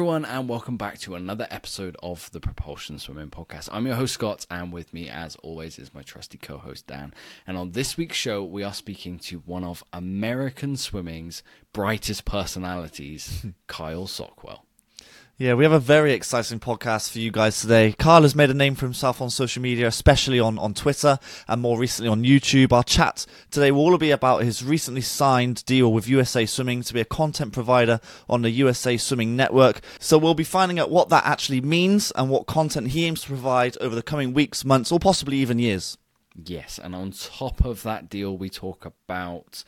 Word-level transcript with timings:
everyone, 0.00 0.24
and 0.24 0.48
welcome 0.48 0.78
back 0.78 0.98
to 0.98 1.14
another 1.14 1.46
episode 1.50 1.94
of 2.02 2.30
the 2.30 2.40
Propulsion 2.40 2.98
Swimming 2.98 3.28
Podcast. 3.28 3.68
I'm 3.70 3.86
your 3.86 3.96
host, 3.96 4.14
Scott, 4.14 4.46
and 4.50 4.72
with 4.72 4.94
me, 4.94 5.10
as 5.10 5.36
always, 5.42 5.78
is 5.78 5.92
my 5.92 6.00
trusty 6.00 6.38
co 6.38 6.56
host, 6.56 6.86
Dan. 6.86 7.12
And 7.46 7.58
on 7.58 7.72
this 7.72 7.98
week's 7.98 8.16
show, 8.16 8.42
we 8.42 8.62
are 8.62 8.72
speaking 8.72 9.18
to 9.18 9.40
one 9.40 9.62
of 9.62 9.84
American 9.92 10.78
swimming's 10.78 11.42
brightest 11.74 12.24
personalities, 12.24 13.44
Kyle 13.66 14.06
Sockwell. 14.06 14.60
Yeah, 15.40 15.54
we 15.54 15.64
have 15.64 15.72
a 15.72 15.80
very 15.80 16.12
exciting 16.12 16.60
podcast 16.60 17.10
for 17.10 17.18
you 17.18 17.30
guys 17.30 17.62
today. 17.62 17.94
Kyle 17.98 18.20
has 18.20 18.34
made 18.34 18.50
a 18.50 18.54
name 18.54 18.74
for 18.74 18.84
himself 18.84 19.22
on 19.22 19.30
social 19.30 19.62
media, 19.62 19.86
especially 19.86 20.38
on, 20.38 20.58
on 20.58 20.74
Twitter 20.74 21.18
and 21.48 21.62
more 21.62 21.78
recently 21.78 22.10
on 22.10 22.24
YouTube. 22.24 22.74
Our 22.74 22.84
chat 22.84 23.24
today 23.50 23.72
will 23.72 23.84
all 23.84 23.96
be 23.96 24.10
about 24.10 24.42
his 24.42 24.62
recently 24.62 25.00
signed 25.00 25.64
deal 25.64 25.94
with 25.94 26.06
USA 26.06 26.44
Swimming 26.44 26.82
to 26.82 26.92
be 26.92 27.00
a 27.00 27.06
content 27.06 27.54
provider 27.54 28.00
on 28.28 28.42
the 28.42 28.50
USA 28.50 28.98
Swimming 28.98 29.34
Network. 29.34 29.80
So 29.98 30.18
we'll 30.18 30.34
be 30.34 30.44
finding 30.44 30.78
out 30.78 30.90
what 30.90 31.08
that 31.08 31.24
actually 31.24 31.62
means 31.62 32.10
and 32.16 32.28
what 32.28 32.46
content 32.46 32.88
he 32.88 33.06
aims 33.06 33.22
to 33.22 33.28
provide 33.28 33.78
over 33.80 33.94
the 33.94 34.02
coming 34.02 34.34
weeks, 34.34 34.62
months, 34.62 34.92
or 34.92 34.98
possibly 34.98 35.38
even 35.38 35.58
years. 35.58 35.96
Yes, 36.36 36.78
and 36.78 36.94
on 36.94 37.12
top 37.12 37.64
of 37.64 37.82
that 37.84 38.10
deal, 38.10 38.36
we 38.36 38.50
talk 38.50 38.84
about 38.84 39.64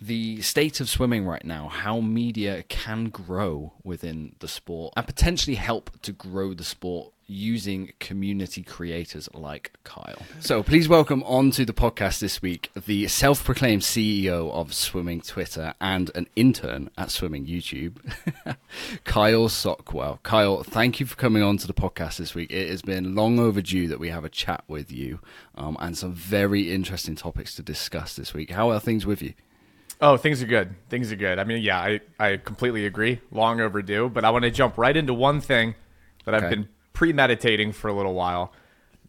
the 0.00 0.40
state 0.42 0.80
of 0.80 0.88
swimming 0.88 1.26
right 1.26 1.44
now, 1.44 1.68
how 1.68 2.00
media 2.00 2.62
can 2.68 3.08
grow 3.08 3.72
within 3.82 4.34
the 4.38 4.48
sport 4.48 4.94
and 4.96 5.06
potentially 5.06 5.56
help 5.56 5.90
to 6.02 6.12
grow 6.12 6.54
the 6.54 6.64
sport 6.64 7.12
using 7.30 7.92
community 8.00 8.62
creators 8.62 9.28
like 9.34 9.72
Kyle. 9.84 10.22
So 10.40 10.62
please 10.62 10.88
welcome 10.88 11.22
onto 11.24 11.66
the 11.66 11.74
podcast 11.74 12.20
this 12.20 12.40
week 12.40 12.70
the 12.86 13.06
self-proclaimed 13.06 13.82
CEO 13.82 14.50
of 14.50 14.72
Swimming 14.72 15.20
Twitter 15.20 15.74
and 15.78 16.10
an 16.14 16.26
intern 16.36 16.90
at 16.96 17.10
Swimming 17.10 17.44
YouTube, 17.46 17.98
Kyle 19.04 19.48
Sockwell. 19.48 20.22
Kyle, 20.22 20.62
thank 20.62 21.00
you 21.00 21.06
for 21.06 21.16
coming 21.16 21.42
on 21.42 21.58
to 21.58 21.66
the 21.66 21.74
podcast 21.74 22.16
this 22.16 22.34
week. 22.34 22.50
It 22.50 22.70
has 22.70 22.80
been 22.80 23.14
long 23.14 23.38
overdue 23.38 23.88
that 23.88 24.00
we 24.00 24.08
have 24.08 24.24
a 24.24 24.30
chat 24.30 24.64
with 24.66 24.90
you 24.90 25.20
um, 25.54 25.76
and 25.80 25.98
some 25.98 26.14
very 26.14 26.72
interesting 26.72 27.14
topics 27.14 27.54
to 27.56 27.62
discuss 27.62 28.16
this 28.16 28.32
week. 28.32 28.50
How 28.50 28.70
are 28.70 28.80
things 28.80 29.04
with 29.04 29.20
you? 29.20 29.34
Oh, 30.00 30.16
things 30.16 30.42
are 30.42 30.46
good. 30.46 30.74
Things 30.88 31.10
are 31.10 31.16
good. 31.16 31.38
I 31.38 31.44
mean, 31.44 31.62
yeah, 31.62 31.80
I, 31.80 32.00
I 32.20 32.36
completely 32.36 32.86
agree. 32.86 33.20
Long 33.32 33.60
overdue. 33.60 34.08
But 34.08 34.24
I 34.24 34.30
want 34.30 34.44
to 34.44 34.50
jump 34.50 34.78
right 34.78 34.96
into 34.96 35.12
one 35.12 35.40
thing 35.40 35.74
that 36.24 36.34
I've 36.34 36.50
been 36.50 36.68
premeditating 36.92 37.72
for 37.72 37.88
a 37.88 37.92
little 37.92 38.14
while. 38.14 38.52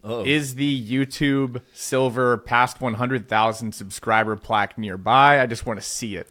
Uh-oh. 0.04 0.24
Is 0.26 0.56
the 0.56 0.90
YouTube 0.90 1.62
silver 1.74 2.38
past 2.38 2.80
100,000 2.80 3.74
subscriber 3.74 4.36
plaque 4.36 4.78
nearby? 4.78 5.42
I 5.42 5.46
just 5.46 5.66
want 5.66 5.80
to 5.80 5.86
see 5.86 6.16
it. 6.16 6.28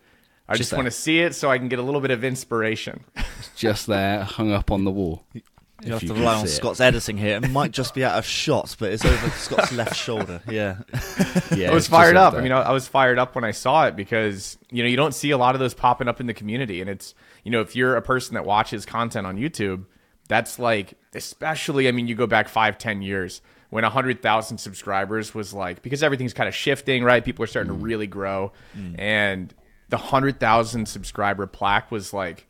I 0.48 0.54
just, 0.54 0.70
just 0.70 0.72
want 0.72 0.86
to 0.86 0.90
see 0.90 1.20
it 1.20 1.34
so 1.34 1.50
I 1.50 1.58
can 1.58 1.68
get 1.68 1.78
a 1.78 1.82
little 1.82 2.00
bit 2.00 2.10
of 2.10 2.24
inspiration. 2.24 3.04
just 3.56 3.86
there, 3.86 4.24
hung 4.24 4.50
up 4.50 4.70
on 4.70 4.84
the 4.84 4.90
wall. 4.90 5.24
You 5.84 5.92
have 5.92 6.00
to 6.00 6.12
rely 6.12 6.34
on 6.34 6.48
Scott's 6.48 6.80
editing 6.80 7.16
here. 7.16 7.36
It 7.36 7.50
might 7.50 7.70
just 7.70 7.94
be 7.94 8.04
out 8.04 8.18
of 8.18 8.26
shot, 8.26 8.74
but 8.80 8.90
it's 8.92 9.04
over 9.04 9.30
Scott's 9.30 9.72
left 9.72 9.94
shoulder. 9.94 10.42
Yeah, 10.48 10.78
yeah. 11.54 11.70
I 11.70 11.74
was 11.74 11.86
fired 11.86 12.16
up. 12.16 12.34
I 12.34 12.40
mean, 12.40 12.52
I 12.52 12.72
was 12.72 12.88
fired 12.88 13.18
up 13.18 13.34
when 13.34 13.44
I 13.44 13.50
saw 13.50 13.86
it 13.86 13.94
because 13.94 14.56
you 14.70 14.82
know 14.82 14.88
you 14.88 14.96
don't 14.96 15.14
see 15.14 15.30
a 15.30 15.38
lot 15.38 15.54
of 15.54 15.60
those 15.60 15.74
popping 15.74 16.08
up 16.08 16.20
in 16.20 16.26
the 16.26 16.34
community, 16.34 16.80
and 16.80 16.88
it's 16.88 17.14
you 17.44 17.50
know 17.50 17.60
if 17.60 17.76
you're 17.76 17.96
a 17.96 18.02
person 18.02 18.34
that 18.34 18.44
watches 18.44 18.86
content 18.86 19.26
on 19.26 19.36
YouTube, 19.36 19.84
that's 20.26 20.58
like 20.58 20.94
especially. 21.14 21.86
I 21.86 21.92
mean, 21.92 22.08
you 22.08 22.14
go 22.14 22.26
back 22.26 22.48
five, 22.48 22.78
ten 22.78 23.02
years 23.02 23.40
when 23.70 23.84
hundred 23.84 24.22
thousand 24.22 24.58
subscribers 24.58 25.34
was 25.34 25.52
like 25.52 25.82
because 25.82 26.02
everything's 26.02 26.34
kind 26.34 26.48
of 26.48 26.54
shifting, 26.54 27.04
right? 27.04 27.24
People 27.24 27.44
are 27.44 27.48
starting 27.48 27.72
mm. 27.72 27.78
to 27.78 27.84
really 27.84 28.06
grow, 28.06 28.52
mm. 28.76 28.98
and 28.98 29.54
the 29.90 29.98
hundred 29.98 30.40
thousand 30.40 30.86
subscriber 30.86 31.46
plaque 31.46 31.90
was 31.90 32.12
like 32.12 32.46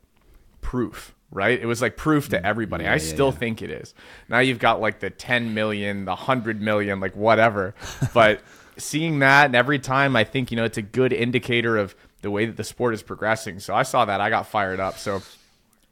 proof 0.60 1.14
right? 1.30 1.58
It 1.60 1.66
was 1.66 1.82
like 1.82 1.96
proof 1.96 2.28
to 2.30 2.38
mm. 2.38 2.44
everybody. 2.44 2.84
Yeah, 2.84 2.94
I 2.94 2.98
still 2.98 3.28
yeah. 3.28 3.38
think 3.38 3.62
it 3.62 3.70
is. 3.70 3.94
Now 4.28 4.38
you've 4.38 4.58
got 4.58 4.80
like 4.80 5.00
the 5.00 5.10
10 5.10 5.54
million, 5.54 6.04
the 6.04 6.12
100 6.12 6.60
million, 6.60 7.00
like 7.00 7.16
whatever. 7.16 7.74
But 8.14 8.40
seeing 8.78 9.18
that, 9.20 9.46
and 9.46 9.54
every 9.54 9.78
time 9.78 10.16
I 10.16 10.24
think, 10.24 10.50
you 10.50 10.56
know, 10.56 10.64
it's 10.64 10.78
a 10.78 10.82
good 10.82 11.12
indicator 11.12 11.76
of 11.76 11.94
the 12.22 12.30
way 12.30 12.46
that 12.46 12.56
the 12.56 12.64
sport 12.64 12.94
is 12.94 13.02
progressing. 13.02 13.60
So 13.60 13.74
I 13.74 13.82
saw 13.82 14.04
that. 14.04 14.20
I 14.20 14.30
got 14.30 14.46
fired 14.46 14.80
up. 14.80 14.98
So, 14.98 15.22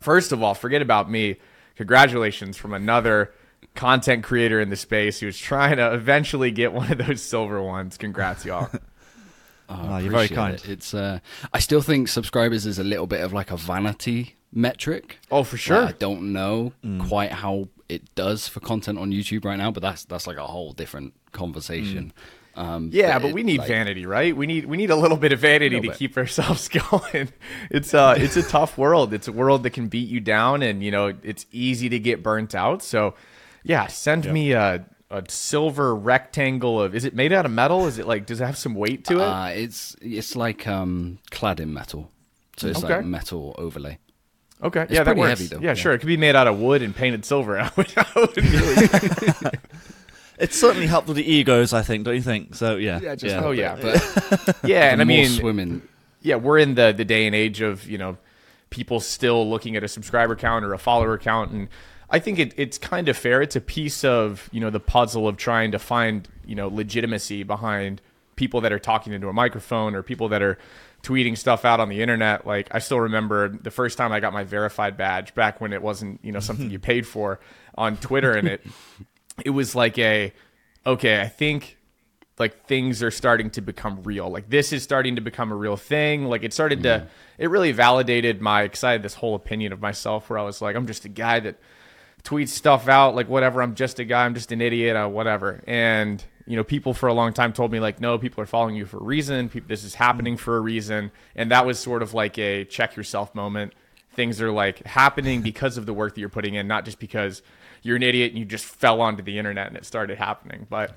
first 0.01 0.33
of 0.33 0.43
all, 0.43 0.55
forget 0.55 0.83
about 0.83 1.11
me. 1.11 1.37
Congratulations 1.77 2.57
from 2.57 2.73
another 2.73 3.33
content 3.75 4.25
creator 4.25 4.61
in 4.61 4.71
the 4.71 4.77
space 4.77 5.21
who's 5.21 5.39
trying 5.39 5.77
to 5.77 5.93
eventually 5.93 6.51
get 6.51 6.73
one 6.73 6.91
of 6.91 6.99
those 6.99 7.23
silver 7.23 7.63
ones. 7.63 7.97
Congrats, 7.97 8.45
y'all. 8.45 8.71
Oh, 9.69 9.89
oh 9.95 9.97
you're 9.99 10.13
very 10.13 10.29
kind. 10.29 10.55
It. 10.55 10.69
It's 10.69 10.95
uh, 10.95 11.19
I 11.53 11.59
still 11.59 11.83
think 11.83 12.07
subscribers 12.07 12.67
is 12.67 12.79
a 12.79 12.85
little 12.85 13.09
bit 13.09 13.21
of 13.23 13.33
like 13.33 13.51
a 13.51 13.57
vanity 13.57 14.37
metric. 14.57 15.19
Oh, 15.31 15.45
for 15.45 15.57
sure. 15.57 15.85
I 15.85 15.93
don't 15.93 16.33
know 16.33 16.73
mm. 16.85 17.07
quite 17.07 17.31
how 17.31 17.69
it 17.89 18.15
does 18.15 18.49
for 18.49 18.61
content 18.61 18.99
on 18.99 19.13
YouTube 19.13 19.45
right 19.45 19.57
now, 19.57 19.71
but 19.71 19.83
that's 19.83 20.05
that's 20.05 20.27
like 20.27 20.39
a 20.39 20.47
whole 20.47 20.73
different 20.73 21.15
conversation. 21.33 22.13
Mm. 22.17 22.21
Um, 22.57 22.91
yeah, 22.91 23.19
but, 23.19 23.29
but 23.29 23.35
we 23.35 23.43
need 23.43 23.59
like, 23.59 23.69
vanity, 23.69 24.07
right? 24.07 24.35
We 24.35 24.47
need 24.47 24.65
we 24.65 24.79
need 24.79 24.91
a 24.91 24.97
little 24.97 25.19
bit 25.19 25.33
of 25.33 25.41
vanity 25.41 25.77
to 25.77 25.89
bit. 25.89 25.99
keep 25.99 26.17
ourselves 26.17 26.69
going. 26.91 27.29
It's 27.71 27.93
uh 27.93 28.15
it's 28.17 28.37
a 28.37 28.43
tough 28.43 28.79
world. 28.79 29.13
It's 29.13 29.29
a 29.29 29.33
world 29.33 29.63
that 29.65 29.71
can 29.71 29.89
beat 29.89 30.09
you 30.09 30.21
down, 30.21 30.63
and 30.63 30.83
you 30.83 30.91
know 30.91 31.15
it's 31.23 31.45
easy 31.53 31.91
to 31.91 31.99
get 31.99 32.23
burnt 32.23 32.55
out. 32.55 32.83
So, 32.83 33.15
yeah, 33.63 33.87
send 33.89 34.25
yep. 34.25 34.35
me 34.35 34.53
a 34.53 34.87
a 35.11 35.23
silver 35.29 35.95
rectangle 35.95 36.81
of. 36.81 36.95
Is 36.95 37.05
it 37.05 37.15
made 37.15 37.33
out 37.33 37.45
of 37.45 37.53
metal? 37.53 37.87
Is 37.87 37.99
it 37.99 38.07
like 38.07 38.25
does 38.25 38.41
it 38.41 38.47
have 38.47 38.57
some 38.57 38.75
weight 38.75 39.05
to 39.05 39.19
it? 39.19 39.23
Uh, 39.23 39.49
it's 39.49 39.95
it's 40.01 40.35
like 40.35 40.67
um 40.67 41.19
clad 41.31 41.61
in 41.61 41.75
metal, 41.75 42.11
so 42.57 42.69
it's 42.69 42.83
okay. 42.83 42.97
like 42.97 43.05
metal 43.05 43.55
overlay. 43.59 43.99
Okay, 44.63 44.83
it's 44.83 44.93
yeah, 44.93 45.03
that 45.05 45.17
works. 45.17 45.41
Heavy, 45.41 45.47
though. 45.47 45.61
Yeah, 45.61 45.71
yeah, 45.71 45.75
sure. 45.75 45.93
It 45.93 45.99
could 45.99 46.07
be 46.07 46.17
made 46.17 46.35
out 46.35 46.47
of 46.47 46.59
wood 46.59 46.83
and 46.83 46.97
painted 46.97 47.25
silver. 47.25 47.59
I 47.61 47.71
would, 47.77 47.93
I 47.97 48.07
would 48.17 48.37
really... 48.37 49.59
it's 50.39 50.59
certainly 50.59 50.87
helped 50.87 51.09
with 51.09 51.17
the 51.17 51.31
egos, 51.31 51.73
I 51.73 51.83
think. 51.83 52.05
Don't 52.05 52.15
you 52.15 52.23
think? 52.23 52.55
So 52.55 52.77
yeah, 52.77 53.01
yeah. 53.01 53.15
Just, 53.15 53.35
yeah. 53.35 53.45
Oh 53.45 53.51
yeah, 53.51 53.77
but 53.81 54.57
yeah, 54.65 54.93
and 54.93 55.01
I 55.01 55.05
mean, 55.05 55.29
swimming. 55.29 55.83
Yeah, 56.23 56.37
we're 56.37 56.59
in 56.59 56.75
the 56.75 56.93
the 56.97 57.05
day 57.05 57.27
and 57.27 57.35
age 57.35 57.61
of 57.61 57.89
you 57.89 57.99
know 57.99 58.17
people 58.71 59.01
still 59.01 59.49
looking 59.49 59.77
at 59.77 59.85
a 59.85 59.89
subscriber 59.89 60.37
count 60.37 60.65
or 60.65 60.73
a 60.73 60.79
follower 60.79 61.19
count, 61.19 61.53
and 61.53 61.69
I 62.11 62.19
think 62.19 62.39
it, 62.39 62.55
it's 62.57 62.79
kind 62.79 63.09
of 63.09 63.17
fair. 63.17 63.43
It's 63.43 63.57
a 63.57 63.61
piece 63.61 64.05
of 64.05 64.49
you 64.53 64.61
know 64.61 64.71
the 64.71 64.81
puzzle 64.81 65.29
of 65.29 65.37
trying 65.37 65.73
to 65.73 65.79
find 65.79 66.29
you 66.45 66.55
know 66.55 66.69
legitimacy 66.69 67.43
behind 67.43 68.01
people 68.37 68.61
that 68.61 68.73
are 68.73 68.79
talking 68.79 69.13
into 69.13 69.29
a 69.29 69.33
microphone 69.33 69.95
or 69.95 70.03
people 70.03 70.29
that 70.29 70.43
are 70.43 70.59
tweeting 71.07 71.39
stuff 71.39 71.65
out 71.65 71.79
on 71.79 71.89
the 71.89 72.03
internet. 72.03 72.47
Like 72.47 72.69
I 72.73 72.81
still 72.81 73.01
remember 73.01 73.49
the 73.49 73.71
first 73.71 73.97
time 73.97 74.11
I 74.11 74.19
got 74.19 74.33
my 74.33 74.43
verified 74.43 74.97
badge 74.97 75.35
back 75.35 75.61
when 75.61 75.73
it 75.73 75.81
wasn't, 75.81 76.19
you 76.25 76.33
know, 76.33 76.41
something 76.41 76.69
you 76.69 76.81
paid 76.81 77.07
for 77.07 77.39
on 77.77 77.97
Twitter 77.97 78.33
and 78.33 78.49
it 78.49 78.67
it 79.45 79.51
was 79.51 79.77
like 79.77 79.99
a 79.99 80.33
okay, 80.85 81.21
I 81.21 81.29
think 81.29 81.79
like 82.39 82.67
things 82.67 83.05
are 83.05 83.13
starting 83.13 83.51
to 83.51 83.61
become 83.61 84.03
real. 84.03 84.29
Like 84.29 84.51
this 84.51 84.73
is 84.73 84.83
starting 84.83 85.15
to 85.15 85.23
become 85.23 85.53
a 85.53 85.55
real 85.55 85.77
thing. 85.77 86.25
Like 86.25 86.43
it 86.43 86.53
started 86.53 86.83
to 86.83 86.89
mm-hmm. 86.89 87.09
it 87.39 87.51
really 87.51 87.71
validated 87.71 88.43
my 88.43 88.63
excited 88.63 89.03
this 89.03 89.15
whole 89.15 89.37
opinion 89.37 89.73
of 89.73 89.81
myself 89.81 90.29
where 90.29 90.41
I 90.41 90.43
was 90.43 90.61
like 90.61 90.75
I'm 90.75 90.89
just 90.89 91.05
a 91.05 91.09
guy 91.09 91.39
that 91.39 91.61
tweets 92.25 92.49
stuff 92.49 92.89
out 92.89 93.15
like 93.15 93.29
whatever, 93.29 93.63
I'm 93.63 93.77
just 93.77 94.01
a 94.01 94.05
guy, 94.05 94.25
I'm 94.25 94.35
just 94.35 94.51
an 94.51 94.61
idiot, 94.61 94.97
uh, 94.97 95.07
whatever. 95.07 95.63
And 95.69 96.25
you 96.47 96.57
know, 96.57 96.65
people 96.65 96.95
for 96.95 97.09
a 97.09 97.15
long 97.15 97.33
time 97.33 97.53
told 97.53 97.73
me 97.73 97.81
like, 97.81 98.01
no, 98.01 98.19
people 98.19 98.43
are 98.43 98.47
following 98.47 98.77
you 98.77 98.87
for 98.87 98.99
a 98.99 99.03
reason. 99.03 99.49
People, 99.49 99.69
this 99.69 99.85
is 99.85 99.95
happening 99.95 100.37
for 100.37 100.57
a 100.57 100.61
reason, 100.61 101.11
and 101.35 101.51
that 101.51 101.67
was 101.67 101.79
sort 101.79 102.03
of 102.03 102.15
like 102.15 102.39
a 102.39 102.65
check 102.65 102.97
yourself 102.97 103.35
moment. 103.35 103.73
Things 104.13 104.41
are 104.41 104.53
like 104.53 104.85
happening 104.87 105.43
because 105.43 105.77
of 105.77 105.87
the 105.87 105.93
work 105.93 106.15
that 106.15 106.21
you're 106.21 106.29
putting 106.29 106.55
in, 106.55 106.67
not 106.69 106.85
just 106.85 106.99
because 106.99 107.43
you're 107.83 107.97
an 107.97 108.03
idiot 108.03 108.31
and 108.31 108.39
you 108.39 108.45
just 108.45 108.65
fell 108.65 109.01
onto 109.01 109.23
the 109.23 109.39
internet 109.39 109.67
and 109.67 109.77
it 109.77 109.85
started 109.85 110.19
happening. 110.19 110.67
But 110.71 110.97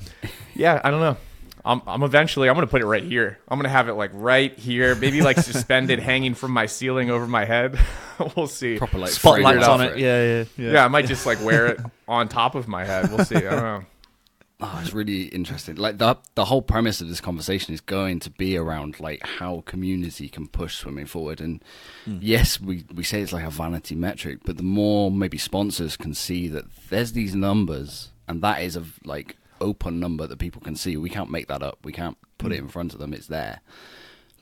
yeah, 0.55 0.79
I 0.83 0.91
don't 0.91 1.01
know. 1.01 1.17
I'm, 1.65 1.81
I'm 1.85 2.03
eventually 2.03 2.47
I'm 2.47 2.55
gonna 2.55 2.67
put 2.67 2.81
it 2.81 2.85
right 2.85 3.03
here. 3.03 3.37
I'm 3.47 3.57
gonna 3.59 3.69
have 3.69 3.89
it 3.89 3.93
like 3.93 4.11
right 4.13 4.57
here, 4.57 4.95
maybe 4.95 5.21
like 5.21 5.37
suspended, 5.39 5.99
hanging 6.11 6.33
from 6.33 6.51
my 6.51 6.67
ceiling 6.67 7.09
over 7.09 7.27
my 7.27 7.45
head. 7.45 7.77
we'll 8.35 8.47
see. 8.47 8.77
Proper 8.77 8.97
like 8.97 9.11
spotlights 9.11 9.67
on 9.67 9.81
it. 9.81 9.97
Yeah, 9.97 10.23
yeah, 10.23 10.45
yeah. 10.57 10.71
Yeah, 10.71 10.85
I 10.85 10.87
might 10.87 11.05
just 11.05 11.25
like 11.25 11.43
wear 11.43 11.67
it 11.67 11.79
on 12.07 12.29
top 12.29 12.55
of 12.55 12.67
my 12.67 12.85
head. 12.85 13.09
We'll 13.09 13.25
see. 13.25 13.35
I 13.35 13.41
don't 13.41 13.63
know. 13.63 13.83
Oh, 14.61 14.79
it's 14.81 14.93
really 14.93 15.23
interesting. 15.23 15.75
Like 15.75 15.99
the 15.99 16.17
the 16.35 16.45
whole 16.45 16.61
premise 16.61 16.99
of 16.99 17.07
this 17.07 17.21
conversation 17.21 17.73
is 17.73 17.79
going 17.79 18.19
to 18.21 18.29
be 18.29 18.57
around 18.57 18.99
like 18.99 19.25
how 19.25 19.63
community 19.65 20.27
can 20.27 20.47
push 20.47 20.75
swimming 20.75 21.05
forward. 21.05 21.39
And 21.39 21.63
mm. 22.05 22.19
yes, 22.21 22.59
we 22.59 22.83
we 22.93 23.03
say 23.03 23.21
it's 23.21 23.31
like 23.31 23.45
a 23.45 23.49
vanity 23.49 23.95
metric, 23.95 24.39
but 24.43 24.57
the 24.57 24.63
more 24.63 25.11
maybe 25.11 25.37
sponsors 25.37 25.95
can 25.95 26.13
see 26.13 26.49
that 26.49 26.65
there's 26.89 27.13
these 27.13 27.33
numbers, 27.33 28.09
and 28.27 28.41
that 28.41 28.61
is 28.61 28.75
a 28.75 28.83
like 29.05 29.37
open 29.61 29.97
number 29.97 30.27
that 30.27 30.39
people 30.39 30.61
can 30.61 30.75
see. 30.75 30.97
We 30.97 31.09
can't 31.09 31.31
make 31.31 31.47
that 31.47 31.63
up. 31.63 31.79
We 31.85 31.93
can't 31.93 32.17
put 32.37 32.51
mm. 32.51 32.55
it 32.55 32.59
hmm. 32.59 32.65
in 32.65 32.69
front 32.69 32.93
of 32.93 32.99
them. 32.99 33.13
It's 33.13 33.27
there. 33.27 33.61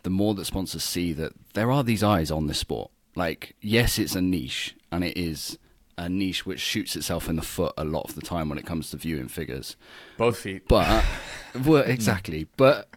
The 0.02 0.10
more 0.10 0.34
that 0.34 0.46
sponsors 0.46 0.84
see 0.84 1.14
that 1.14 1.34
there 1.54 1.70
are 1.70 1.84
these 1.84 2.02
eyes 2.02 2.32
on 2.32 2.48
this 2.48 2.58
sport. 2.58 2.90
Like 3.16 3.56
yes, 3.62 4.00
it's 4.00 4.16
a 4.16 4.22
niche, 4.22 4.76
and 4.92 5.04
it 5.04 5.16
is 5.16 5.60
a 5.98 6.08
niche 6.08 6.46
which 6.46 6.60
shoots 6.60 6.96
itself 6.96 7.28
in 7.28 7.36
the 7.36 7.42
foot 7.42 7.74
a 7.78 7.84
lot 7.84 8.08
of 8.08 8.16
the 8.16 8.22
time 8.22 8.50
when 8.50 8.58
it 8.58 8.66
comes 8.66 8.92
to 8.92 8.98
viewing 8.98 9.28
figures. 9.28 9.76
Both 10.18 10.40
feet. 10.40 10.68
But 10.68 11.04
well, 11.66 11.84
exactly. 11.84 12.48
But 12.56 12.88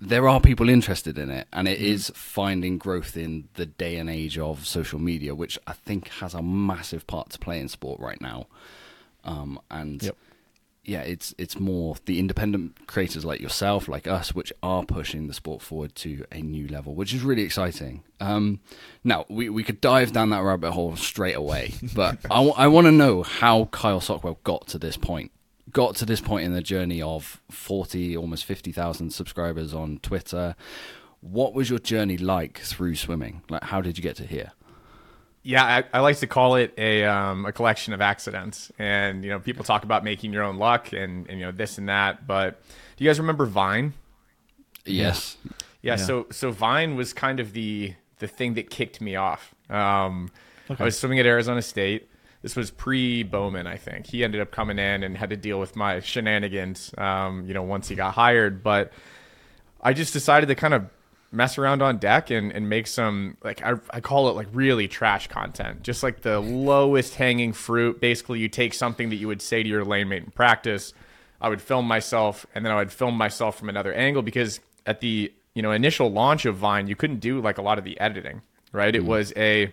there 0.00 0.28
are 0.28 0.40
people 0.40 0.68
interested 0.68 1.16
in 1.18 1.30
it, 1.30 1.46
and 1.52 1.68
it 1.68 1.80
is 1.80 2.10
finding 2.14 2.78
growth 2.78 3.16
in 3.16 3.48
the 3.54 3.66
day 3.66 3.96
and 3.96 4.10
age 4.10 4.36
of 4.38 4.66
social 4.66 4.98
media, 4.98 5.34
which 5.34 5.58
I 5.66 5.72
think 5.72 6.08
has 6.08 6.34
a 6.34 6.42
massive 6.42 7.06
part 7.06 7.30
to 7.30 7.38
play 7.38 7.60
in 7.60 7.68
sport 7.68 8.00
right 8.00 8.20
now. 8.20 8.46
Um, 9.24 9.58
and 9.70 10.02
Yep. 10.02 10.16
Yeah, 10.84 11.00
it's 11.00 11.34
it's 11.38 11.58
more 11.58 11.96
the 12.04 12.18
independent 12.18 12.86
creators 12.86 13.24
like 13.24 13.40
yourself, 13.40 13.88
like 13.88 14.06
us, 14.06 14.34
which 14.34 14.52
are 14.62 14.84
pushing 14.84 15.26
the 15.26 15.34
sport 15.34 15.62
forward 15.62 15.94
to 15.96 16.24
a 16.30 16.42
new 16.42 16.68
level, 16.68 16.94
which 16.94 17.14
is 17.14 17.22
really 17.22 17.42
exciting. 17.42 18.02
Um, 18.20 18.60
now 19.02 19.24
we 19.28 19.48
we 19.48 19.64
could 19.64 19.80
dive 19.80 20.12
down 20.12 20.30
that 20.30 20.42
rabbit 20.42 20.72
hole 20.72 20.96
straight 20.96 21.36
away, 21.36 21.74
but 21.94 22.18
I, 22.30 22.66
want 22.66 22.86
to 22.86 22.92
know 22.92 23.22
how 23.22 23.66
Kyle 23.66 24.00
Sockwell 24.00 24.38
got 24.44 24.66
to 24.68 24.78
this 24.78 24.96
point. 24.96 25.32
Got 25.72 25.96
to 25.96 26.04
this 26.04 26.20
point 26.20 26.44
in 26.44 26.52
the 26.52 26.62
journey 26.62 27.00
of 27.00 27.40
forty, 27.50 28.16
almost 28.16 28.44
fifty 28.44 28.70
thousand 28.70 29.10
subscribers 29.10 29.72
on 29.72 29.98
Twitter. 29.98 30.54
What 31.20 31.54
was 31.54 31.70
your 31.70 31.78
journey 31.78 32.18
like 32.18 32.58
through 32.58 32.96
swimming? 32.96 33.42
Like, 33.48 33.64
how 33.64 33.80
did 33.80 33.96
you 33.96 34.02
get 34.02 34.16
to 34.16 34.26
here? 34.26 34.52
Yeah, 35.46 35.62
I, 35.62 35.98
I 35.98 36.00
like 36.00 36.18
to 36.20 36.26
call 36.26 36.56
it 36.56 36.72
a 36.78 37.04
um, 37.04 37.44
a 37.44 37.52
collection 37.52 37.92
of 37.92 38.00
accidents, 38.00 38.72
and 38.78 39.22
you 39.22 39.30
know, 39.30 39.38
people 39.38 39.62
talk 39.62 39.84
about 39.84 40.02
making 40.02 40.32
your 40.32 40.42
own 40.42 40.56
luck 40.56 40.92
and, 40.92 41.28
and 41.28 41.38
you 41.38 41.44
know 41.44 41.52
this 41.52 41.76
and 41.76 41.88
that. 41.90 42.26
But 42.26 42.62
do 42.96 43.04
you 43.04 43.10
guys 43.10 43.20
remember 43.20 43.44
Vine? 43.44 43.92
Yes, 44.86 45.36
Yeah, 45.82 45.96
so 45.96 46.26
so 46.30 46.50
Vine 46.50 46.96
was 46.96 47.12
kind 47.12 47.40
of 47.40 47.52
the 47.52 47.94
the 48.20 48.26
thing 48.26 48.54
that 48.54 48.70
kicked 48.70 49.02
me 49.02 49.16
off. 49.16 49.54
Um, 49.68 50.30
I 50.78 50.82
was 50.82 50.98
swimming 50.98 51.18
at 51.18 51.26
Arizona 51.26 51.60
State. 51.60 52.08
This 52.40 52.56
was 52.56 52.70
pre 52.70 53.22
Bowman, 53.22 53.66
I 53.66 53.76
think. 53.76 54.06
He 54.06 54.24
ended 54.24 54.40
up 54.40 54.50
coming 54.50 54.78
in 54.78 55.02
and 55.02 55.16
had 55.16 55.30
to 55.30 55.36
deal 55.36 55.60
with 55.60 55.76
my 55.76 56.00
shenanigans. 56.00 56.94
Um, 56.96 57.46
you 57.46 57.52
know, 57.52 57.62
once 57.62 57.88
he 57.88 57.94
got 57.94 58.14
hired, 58.14 58.62
but 58.62 58.92
I 59.82 59.92
just 59.92 60.14
decided 60.14 60.46
to 60.46 60.54
kind 60.54 60.72
of 60.72 60.86
mess 61.34 61.58
around 61.58 61.82
on 61.82 61.98
deck 61.98 62.30
and, 62.30 62.52
and 62.52 62.68
make 62.68 62.86
some 62.86 63.36
like 63.42 63.62
I, 63.62 63.74
I 63.90 64.00
call 64.00 64.28
it 64.28 64.32
like 64.32 64.48
really 64.52 64.88
trash 64.88 65.26
content. 65.28 65.82
Just 65.82 66.02
like 66.02 66.22
the 66.22 66.40
lowest 66.40 67.14
hanging 67.14 67.52
fruit. 67.52 68.00
Basically 68.00 68.38
you 68.38 68.48
take 68.48 68.74
something 68.74 69.10
that 69.10 69.16
you 69.16 69.26
would 69.26 69.42
say 69.42 69.62
to 69.62 69.68
your 69.68 69.84
lane 69.84 70.08
mate 70.08 70.24
in 70.24 70.30
practice. 70.30 70.94
I 71.40 71.48
would 71.48 71.60
film 71.60 71.86
myself 71.86 72.46
and 72.54 72.64
then 72.64 72.72
i 72.72 72.76
would 72.76 72.92
film 72.92 73.16
myself 73.16 73.58
from 73.58 73.68
another 73.68 73.92
angle 73.92 74.22
because 74.22 74.60
at 74.86 75.00
the 75.00 75.30
you 75.54 75.60
know 75.60 75.72
initial 75.72 76.10
launch 76.10 76.46
of 76.46 76.56
vine 76.56 76.86
you 76.86 76.96
couldn't 76.96 77.20
do 77.20 77.40
like 77.40 77.58
a 77.58 77.62
lot 77.62 77.76
of 77.76 77.84
the 77.84 78.00
editing 78.00 78.40
right? 78.72 78.94
It 78.94 79.04
was 79.04 79.32
a 79.36 79.72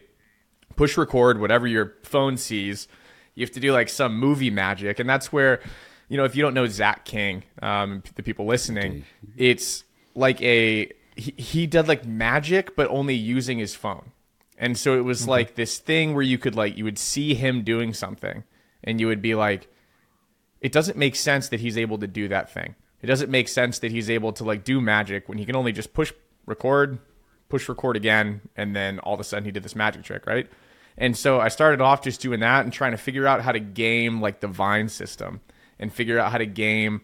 push 0.75 0.97
record 0.97 1.41
whatever 1.41 1.67
your 1.67 1.95
phone 2.03 2.37
sees. 2.37 2.87
You 3.35 3.45
have 3.45 3.51
to 3.53 3.59
do 3.59 3.73
like 3.73 3.89
some 3.89 4.17
movie 4.17 4.49
magic 4.49 4.99
and 4.99 5.09
that's 5.09 5.31
where 5.33 5.61
you 6.07 6.17
know 6.17 6.23
if 6.23 6.35
you 6.35 6.41
don't 6.41 6.53
know 6.53 6.67
zach 6.67 7.05
king 7.05 7.43
um, 7.61 8.03
the 8.15 8.23
people 8.23 8.45
listening 8.45 9.05
it's 9.37 9.83
like 10.13 10.41
a 10.41 10.91
he, 11.15 11.33
he 11.37 11.67
did 11.67 11.87
like 11.87 12.05
magic 12.05 12.75
but 12.75 12.87
only 12.89 13.15
using 13.15 13.59
his 13.59 13.75
phone. 13.75 14.11
And 14.57 14.77
so 14.77 14.95
it 14.95 15.03
was 15.03 15.27
like 15.27 15.55
this 15.55 15.79
thing 15.79 16.13
where 16.13 16.23
you 16.23 16.37
could 16.37 16.55
like 16.55 16.77
you 16.77 16.83
would 16.83 16.99
see 16.99 17.33
him 17.33 17.63
doing 17.63 17.93
something 17.93 18.43
and 18.83 18.99
you 18.99 19.07
would 19.07 19.21
be 19.21 19.35
like 19.35 19.67
it 20.59 20.71
doesn't 20.71 20.97
make 20.97 21.15
sense 21.15 21.49
that 21.49 21.59
he's 21.59 21.77
able 21.77 21.97
to 21.97 22.07
do 22.07 22.27
that 22.27 22.53
thing. 22.53 22.75
It 23.01 23.07
doesn't 23.07 23.31
make 23.31 23.47
sense 23.47 23.79
that 23.79 23.91
he's 23.91 24.09
able 24.09 24.31
to 24.33 24.43
like 24.43 24.63
do 24.63 24.79
magic 24.79 25.27
when 25.27 25.39
he 25.39 25.45
can 25.45 25.55
only 25.55 25.71
just 25.71 25.93
push 25.93 26.13
record 26.45 26.99
push 27.49 27.67
record 27.67 27.97
again 27.97 28.41
and 28.55 28.75
then 28.75 28.99
all 28.99 29.13
of 29.13 29.19
a 29.19 29.23
sudden 29.23 29.43
he 29.43 29.51
did 29.51 29.63
this 29.63 29.75
magic 29.75 30.03
trick 30.03 30.25
right? 30.25 30.49
And 30.97 31.17
so 31.17 31.39
i 31.39 31.47
started 31.47 31.81
off 31.81 32.03
just 32.03 32.21
doing 32.21 32.41
that 32.41 32.63
and 32.63 32.71
trying 32.71 32.91
to 32.91 32.97
figure 32.97 33.25
out 33.25 33.41
how 33.41 33.51
to 33.51 33.59
game 33.59 34.21
like 34.21 34.41
the 34.41 34.47
vine 34.47 34.89
system 34.89 35.41
and 35.79 35.91
figure 35.91 36.19
out 36.19 36.31
how 36.31 36.37
to 36.37 36.45
game 36.45 37.01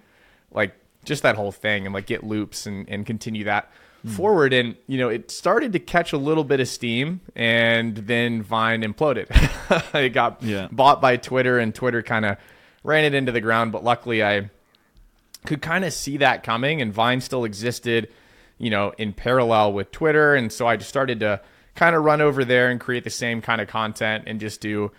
like 0.52 0.76
just 1.04 1.24
that 1.24 1.36
whole 1.36 1.52
thing 1.52 1.86
and 1.86 1.94
like 1.96 2.06
get 2.06 2.24
loops 2.24 2.66
and, 2.68 2.88
and 2.90 3.06
continue 3.06 3.46
that 3.46 3.72
Mm. 4.08 4.16
forward 4.16 4.54
and 4.54 4.76
you 4.88 4.98
know 4.98 5.10
it 5.10 5.30
started 5.32 5.74
to 5.74 5.80
catch 5.80 6.14
a 6.14 6.18
little 6.18 6.44
bit 6.44 6.60
of 6.60 6.68
steam 6.68 7.22
and 7.36 7.96
then 7.98 8.42
vine 8.42 8.82
imploded 8.82 9.28
it 9.96 10.10
got 10.10 10.42
Yeah. 10.42 10.68
bought 10.72 11.02
by 11.02 11.18
twitter 11.18 11.60
and 11.60 11.74
twitter 11.76 12.02
kind 12.02 12.26
of 12.26 12.38
ran 12.84 13.04
it 13.06 13.14
into 13.14 13.32
the 13.32 13.42
ground 13.42 13.72
but 13.72 13.84
luckily 13.84 14.24
i 14.24 14.50
could 15.46 15.62
kind 15.62 15.86
of 15.86 15.94
see 15.94 16.18
that 16.18 16.44
coming 16.44 16.82
and 16.82 16.92
Vine 16.92 17.22
still 17.22 17.46
existed, 17.46 18.10
you 18.58 18.70
know, 18.70 18.92
in 18.98 19.14
parallel 19.14 19.72
with 19.72 19.92
Twitter. 19.92 20.36
And 20.36 20.52
so 20.52 20.68
I 20.68 20.76
just 20.76 20.90
started 20.90 21.22
to 21.22 21.40
kind 21.76 21.96
of 21.96 22.04
run 22.04 22.20
over 22.20 22.44
there 22.44 22.70
and 22.70 22.82
create 22.82 23.06
the 23.06 23.10
same 23.10 23.42
kind 23.42 23.62
of 23.62 23.68
content 23.70 24.26
and 24.28 24.42
just 24.42 24.60
do, 24.60 24.92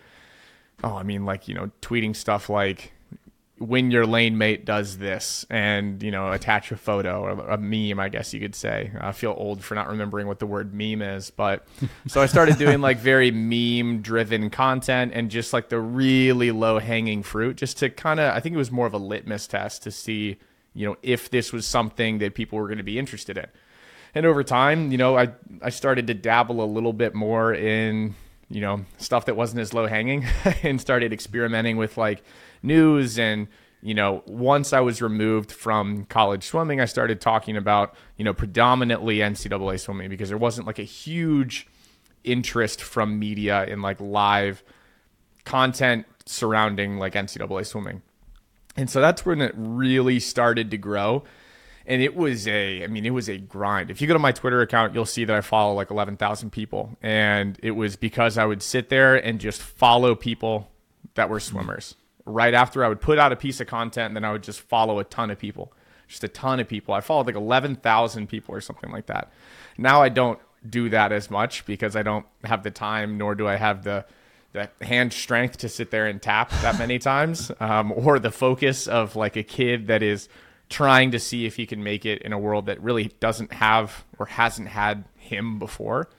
oh, 0.82 0.94
I 0.94 1.02
mean, 1.02 1.26
like, 1.26 1.48
you 1.48 1.54
know, 1.54 1.70
tweeting 1.82 2.16
stuff 2.16 2.48
like 2.48 2.92
when 3.58 3.90
your 3.90 4.06
lane 4.06 4.38
mate 4.38 4.64
does 4.64 4.98
this 4.98 5.44
and, 5.50 6.02
you 6.02 6.10
know, 6.10 6.30
attach 6.32 6.70
a 6.70 6.76
photo 6.76 7.22
or 7.22 7.30
a 7.48 7.58
meme, 7.58 7.98
I 7.98 8.08
guess 8.08 8.32
you 8.32 8.40
could 8.40 8.54
say. 8.54 8.92
I 9.00 9.12
feel 9.12 9.34
old 9.36 9.62
for 9.62 9.74
not 9.74 9.88
remembering 9.88 10.26
what 10.26 10.38
the 10.38 10.46
word 10.46 10.72
meme 10.72 11.02
is. 11.02 11.30
But 11.30 11.66
so 12.06 12.20
I 12.20 12.26
started 12.26 12.58
doing 12.58 12.80
like 12.80 12.98
very 12.98 13.30
meme 13.30 14.02
driven 14.02 14.50
content 14.50 15.12
and 15.14 15.30
just 15.30 15.52
like 15.52 15.68
the 15.68 15.80
really 15.80 16.50
low 16.50 16.78
hanging 16.78 17.22
fruit 17.22 17.56
just 17.56 17.78
to 17.78 17.90
kind 17.90 18.20
of, 18.20 18.34
I 18.34 18.40
think 18.40 18.54
it 18.54 18.58
was 18.58 18.70
more 18.70 18.86
of 18.86 18.94
a 18.94 18.98
litmus 18.98 19.46
test 19.46 19.82
to 19.82 19.90
see, 19.90 20.38
you 20.74 20.86
know, 20.86 20.96
if 21.02 21.30
this 21.30 21.52
was 21.52 21.66
something 21.66 22.18
that 22.18 22.34
people 22.34 22.58
were 22.58 22.66
going 22.66 22.78
to 22.78 22.84
be 22.84 22.98
interested 22.98 23.36
in. 23.36 23.46
And 24.14 24.24
over 24.24 24.42
time, 24.42 24.90
you 24.90 24.98
know, 24.98 25.16
I, 25.16 25.32
I 25.62 25.70
started 25.70 26.06
to 26.06 26.14
dabble 26.14 26.62
a 26.62 26.66
little 26.66 26.92
bit 26.92 27.14
more 27.14 27.52
in, 27.52 28.14
you 28.48 28.60
know, 28.60 28.84
stuff 28.96 29.26
that 29.26 29.36
wasn't 29.36 29.60
as 29.60 29.74
low 29.74 29.86
hanging 29.86 30.26
and 30.62 30.80
started 30.80 31.12
experimenting 31.12 31.76
with 31.76 31.96
like 31.96 32.22
news 32.62 33.18
and, 33.18 33.48
you 33.80 33.94
know, 33.94 34.22
once 34.26 34.72
I 34.72 34.80
was 34.80 35.00
removed 35.00 35.52
from 35.52 36.04
college 36.06 36.44
swimming, 36.44 36.80
I 36.80 36.84
started 36.84 37.20
talking 37.20 37.56
about, 37.56 37.94
you 38.16 38.24
know, 38.24 38.34
predominantly 38.34 39.18
NCAA 39.18 39.80
swimming 39.80 40.08
because 40.08 40.28
there 40.28 40.38
wasn't 40.38 40.66
like 40.66 40.78
a 40.78 40.84
huge 40.84 41.68
interest 42.24 42.82
from 42.82 43.18
media 43.18 43.64
in 43.64 43.80
like 43.80 44.00
live 44.00 44.62
content 45.44 46.06
surrounding 46.26 46.98
like 46.98 47.14
NCAA 47.14 47.66
swimming. 47.66 48.02
And 48.76 48.88
so 48.88 49.00
that's 49.00 49.24
when 49.26 49.40
it 49.40 49.52
really 49.56 50.20
started 50.20 50.70
to 50.70 50.78
grow. 50.78 51.24
And 51.86 52.02
it 52.02 52.14
was 52.14 52.46
a, 52.46 52.84
I 52.84 52.86
mean, 52.86 53.06
it 53.06 53.10
was 53.10 53.28
a 53.28 53.38
grind. 53.38 53.90
If 53.90 54.00
you 54.00 54.06
go 54.06 54.12
to 54.12 54.18
my 54.18 54.30
Twitter 54.30 54.60
account, 54.60 54.94
you'll 54.94 55.06
see 55.06 55.24
that 55.24 55.34
I 55.34 55.40
follow 55.40 55.74
like 55.74 55.90
11,000 55.90 56.50
people. 56.50 56.96
And 57.02 57.58
it 57.62 57.70
was 57.70 57.96
because 57.96 58.36
I 58.36 58.44
would 58.44 58.62
sit 58.62 58.90
there 58.90 59.16
and 59.16 59.40
just 59.40 59.62
follow 59.62 60.14
people 60.14 60.70
that 61.14 61.30
were 61.30 61.40
swimmers. 61.40 61.94
Right 62.28 62.54
after 62.54 62.84
I 62.84 62.88
would 62.88 63.00
put 63.00 63.18
out 63.18 63.32
a 63.32 63.36
piece 63.36 63.60
of 63.60 63.66
content, 63.66 64.08
and 64.08 64.16
then 64.16 64.24
I 64.24 64.32
would 64.32 64.42
just 64.42 64.60
follow 64.60 64.98
a 64.98 65.04
ton 65.04 65.30
of 65.30 65.38
people, 65.38 65.72
just 66.06 66.22
a 66.24 66.28
ton 66.28 66.60
of 66.60 66.68
people. 66.68 66.94
I 66.94 67.00
followed 67.00 67.26
like 67.26 67.36
11,000 67.36 68.28
people 68.28 68.54
or 68.54 68.60
something 68.60 68.90
like 68.90 69.06
that. 69.06 69.32
Now 69.78 70.02
I 70.02 70.08
don't 70.08 70.38
do 70.68 70.90
that 70.90 71.12
as 71.12 71.30
much 71.30 71.64
because 71.64 71.96
I 71.96 72.02
don't 72.02 72.26
have 72.44 72.62
the 72.62 72.70
time, 72.70 73.16
nor 73.16 73.34
do 73.34 73.48
I 73.48 73.56
have 73.56 73.82
the, 73.82 74.04
the 74.52 74.68
hand 74.82 75.12
strength 75.12 75.58
to 75.58 75.68
sit 75.68 75.90
there 75.90 76.06
and 76.06 76.20
tap 76.20 76.50
that 76.62 76.78
many 76.78 76.98
times, 76.98 77.50
um, 77.60 77.92
or 77.92 78.18
the 78.18 78.30
focus 78.30 78.86
of 78.86 79.16
like 79.16 79.36
a 79.36 79.42
kid 79.42 79.86
that 79.86 80.02
is 80.02 80.28
trying 80.68 81.10
to 81.12 81.18
see 81.18 81.46
if 81.46 81.56
he 81.56 81.66
can 81.66 81.82
make 81.82 82.04
it 82.04 82.20
in 82.22 82.32
a 82.32 82.38
world 82.38 82.66
that 82.66 82.82
really 82.82 83.10
doesn't 83.20 83.52
have 83.54 84.04
or 84.18 84.26
hasn't 84.26 84.68
had 84.68 85.04
him 85.16 85.58
before. 85.58 86.10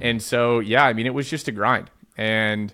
And 0.00 0.20
so, 0.20 0.58
yeah, 0.58 0.84
I 0.84 0.92
mean, 0.92 1.06
it 1.06 1.14
was 1.14 1.30
just 1.30 1.46
a 1.48 1.52
grind. 1.52 1.90
And 2.16 2.72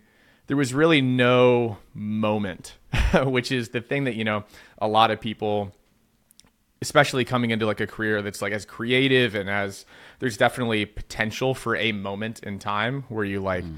there 0.50 0.56
was 0.56 0.74
really 0.74 1.00
no 1.00 1.78
moment, 1.94 2.76
which 3.22 3.52
is 3.52 3.68
the 3.68 3.80
thing 3.80 4.02
that, 4.02 4.16
you 4.16 4.24
know, 4.24 4.42
a 4.78 4.88
lot 4.88 5.12
of 5.12 5.20
people 5.20 5.72
especially 6.82 7.24
coming 7.24 7.52
into 7.52 7.66
like 7.66 7.78
a 7.78 7.86
career 7.86 8.20
that's 8.20 8.42
like 8.42 8.52
as 8.52 8.64
creative 8.64 9.36
and 9.36 9.48
as 9.48 9.86
there's 10.18 10.36
definitely 10.36 10.84
potential 10.86 11.54
for 11.54 11.76
a 11.76 11.92
moment 11.92 12.40
in 12.42 12.58
time 12.58 13.04
where 13.08 13.24
you 13.24 13.38
like 13.38 13.62
hmm. 13.62 13.76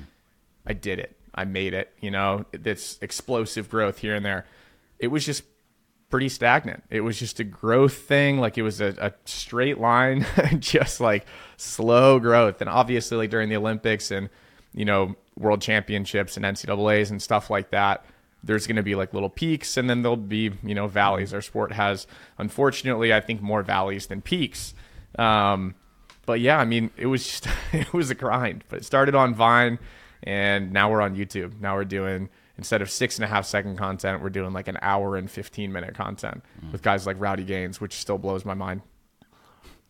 I 0.67 0.73
did 0.73 0.99
it. 0.99 1.15
I 1.35 1.45
made 1.45 1.75
it, 1.75 1.93
you 2.01 2.11
know, 2.11 2.47
this 2.53 2.99
explosive 3.03 3.69
growth 3.69 3.99
here 3.99 4.15
and 4.15 4.25
there. 4.25 4.47
It 4.99 5.09
was 5.09 5.27
just 5.27 5.43
pretty 6.09 6.31
stagnant. 6.31 6.85
It 6.89 7.03
was 7.03 7.19
just 7.19 7.39
a 7.39 7.45
growth 7.45 7.99
thing. 7.99 8.39
Like 8.39 8.57
it 8.57 8.63
was 8.63 8.81
a, 8.81 8.95
a 8.99 9.13
straight 9.27 9.79
line, 9.79 10.25
just 10.59 11.03
like 11.03 11.27
slow 11.59 12.19
growth. 12.19 12.63
And 12.63 12.71
obviously 12.71 13.19
like 13.19 13.29
during 13.29 13.51
the 13.51 13.57
Olympics 13.57 14.11
and, 14.11 14.31
you 14.75 14.85
know, 14.85 15.15
world 15.37 15.61
championships 15.61 16.37
and 16.37 16.45
NCAAs 16.45 17.11
and 17.11 17.21
stuff 17.21 17.51
like 17.51 17.71
that, 17.71 18.05
there's 18.45 18.67
going 18.67 18.77
to 18.77 18.83
be 18.83 18.95
like 18.95 19.15
little 19.15 19.29
peaks 19.29 19.77
and 19.77 19.89
then 19.89 20.03
there'll 20.03 20.17
be, 20.17 20.51
you 20.63 20.75
know, 20.75 20.89
valleys. 20.89 21.33
Our 21.33 21.43
sport 21.43 21.73
has, 21.73 22.07
unfortunately, 22.39 23.13
I 23.15 23.21
think 23.21 23.41
more 23.41 23.63
valleys 23.63 24.07
than 24.07 24.21
peaks. 24.21 24.75
Um, 25.19 25.75
but 26.27 26.41
yeah, 26.41 26.59
I 26.59 26.65
mean, 26.65 26.91
it 26.97 27.07
was 27.07 27.27
just, 27.27 27.49
it 27.73 27.93
was 27.93 28.11
a 28.11 28.15
grind, 28.15 28.65
but 28.69 28.81
it 28.81 28.85
started 28.85 29.15
on 29.15 29.35
Vine 29.35 29.79
and 30.23 30.73
now 30.73 30.91
we're 30.91 31.01
on 31.01 31.17
YouTube. 31.17 31.61
Now 31.61 31.77
we're 31.77 31.85
doing, 31.85 32.29
instead 32.59 32.83
of 32.83 32.91
six 32.91 33.17
and 33.17 33.25
a 33.25 33.29
half 33.29 33.45
second 33.45 33.77
content, 33.77 34.23
we're 34.23 34.31
doing 34.31 34.53
like 34.53 34.69
an 34.69 34.79
hour 34.83 35.17
and 35.17 35.31
15 35.31 35.73
minute 35.73 35.95
content 35.95 36.43
with 36.71 36.83
guys 36.83 37.07
like 37.07 37.17
Rowdy 37.19 37.45
Gaines, 37.45 37.81
which 37.81 37.95
still 37.95 38.19
blows 38.19 38.45
my 38.45 38.55
mind. 38.55 38.83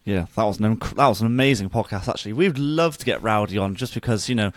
Yeah, 0.04 0.26
that 0.34 0.44
was 0.44 0.58
an 0.58 0.78
that 0.96 1.08
was 1.08 1.20
an 1.20 1.26
amazing 1.26 1.70
podcast. 1.70 2.08
Actually, 2.08 2.32
we'd 2.32 2.58
love 2.58 2.98
to 2.98 3.04
get 3.04 3.22
Rowdy 3.22 3.58
on 3.58 3.74
just 3.76 3.94
because 3.94 4.28
you 4.28 4.34
know 4.34 4.52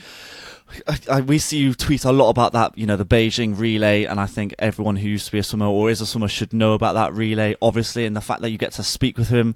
I, 0.88 1.00
I, 1.12 1.22
we 1.22 1.38
see 1.38 1.60
you 1.60 1.74
tweet 1.74 2.04
a 2.04 2.12
lot 2.12 2.30
about 2.30 2.54
that. 2.54 2.78
You 2.78 2.88
know 2.88 2.98
the 2.98 3.06
Beijing 3.06 3.58
relay, 3.58 4.06
and 4.06 4.20
I 4.20 4.25
think 4.25 4.56
everyone 4.58 4.96
who 4.96 5.08
used 5.08 5.28
to 5.28 5.32
be 5.32 5.40
a 5.40 5.44
swimmer 5.44 5.68
or 5.68 5.90
is 5.90 6.02
a 6.02 6.06
swimmer 6.06 6.28
should 6.28 6.54
know 6.54 6.74
about 6.74 6.94
that 6.94 7.14
relay. 7.14 7.56
Obviously, 7.62 8.06
and 8.06 8.16
the 8.16 8.22
fact 8.22 8.42
that 8.42 8.50
you 8.50 8.58
get 8.58 8.72
to 8.74 8.84
speak 8.84 9.18
with 9.18 9.30
him 9.30 9.56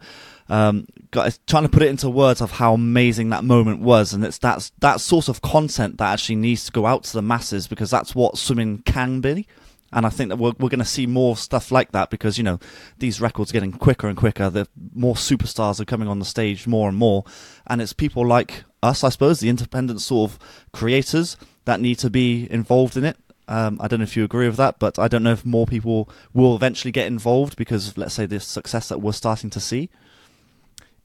um, 0.50 0.88
trying 1.12 1.64
to 1.64 1.70
put 1.70 1.84
it 1.84 1.90
into 1.90 2.10
words 2.10 2.42
of 2.42 2.52
how 2.52 2.74
amazing 2.74 3.30
that 3.30 3.44
moment 3.44 3.82
was, 3.82 4.14
and 4.14 4.26
it's 4.26 4.40
that's 4.40 4.72
that 4.80 5.00
sort 5.00 5.30
of 5.30 5.42
content 5.42 6.00
that 6.00 6.12
actually 6.12 6.36
needs 6.36 6.66
to 6.66 6.72
go 6.72 6.88
out 6.88 7.04
to 7.04 7.14
the 7.14 7.22
masses 7.22 7.68
because 7.68 7.92
that's 7.92 8.16
what 8.16 8.38
swimming 8.38 8.80
can 8.80 9.22
be. 9.22 9.48
And 9.92 10.06
I 10.06 10.10
think 10.10 10.30
that 10.30 10.38
we're, 10.38 10.54
we're 10.60 10.70
going 10.70 10.80
to 10.80 10.86
see 10.86 11.08
more 11.08 11.36
stuff 11.36 11.72
like 11.72 11.92
that 11.92 12.10
because, 12.10 12.38
you 12.38 12.44
know, 12.44 12.60
these 13.00 13.20
records 13.20 13.52
are 13.52 13.54
getting 13.54 13.72
quicker 13.72 14.08
and 14.08 14.18
quicker. 14.18 14.50
The 14.50 14.68
more 14.94 15.16
superstars 15.16 15.80
are 15.80 15.86
coming 15.86 16.08
on 16.08 16.20
the 16.20 16.26
stage 16.26 16.68
more 16.68 16.88
and 16.88 16.98
more. 16.98 17.24
And 17.68 17.82
it's 17.82 17.94
people 17.94 18.26
like 18.26 18.64
us, 18.84 19.04
I 19.04 19.10
suppose, 19.10 19.40
the 19.40 19.50
independent 19.50 20.02
sort 20.02 20.32
of 20.32 20.40
creators 20.74 21.38
that 21.66 21.82
need 21.82 22.00
to 22.00 22.10
be 22.10 22.48
involved 22.52 22.98
in 22.98 23.04
it. 23.04 23.18
Um, 23.48 23.80
I 23.82 23.88
don't 23.88 24.00
know 24.00 24.04
if 24.04 24.16
you 24.16 24.24
agree 24.24 24.48
with 24.48 24.58
that, 24.58 24.78
but 24.78 25.00
I 25.00 25.08
don't 25.08 25.24
know 25.24 25.32
if 25.32 25.44
more 25.44 25.66
people 25.66 26.08
will 26.34 26.56
eventually 26.56 26.92
get 26.92 27.08
involved 27.08 27.56
because, 27.56 27.98
let's 27.98 28.14
say, 28.14 28.28
the 28.28 28.40
success 28.40 28.90
that 28.90 29.00
we're 29.00 29.12
starting 29.12 29.50
to 29.50 29.60
see. 29.60 29.90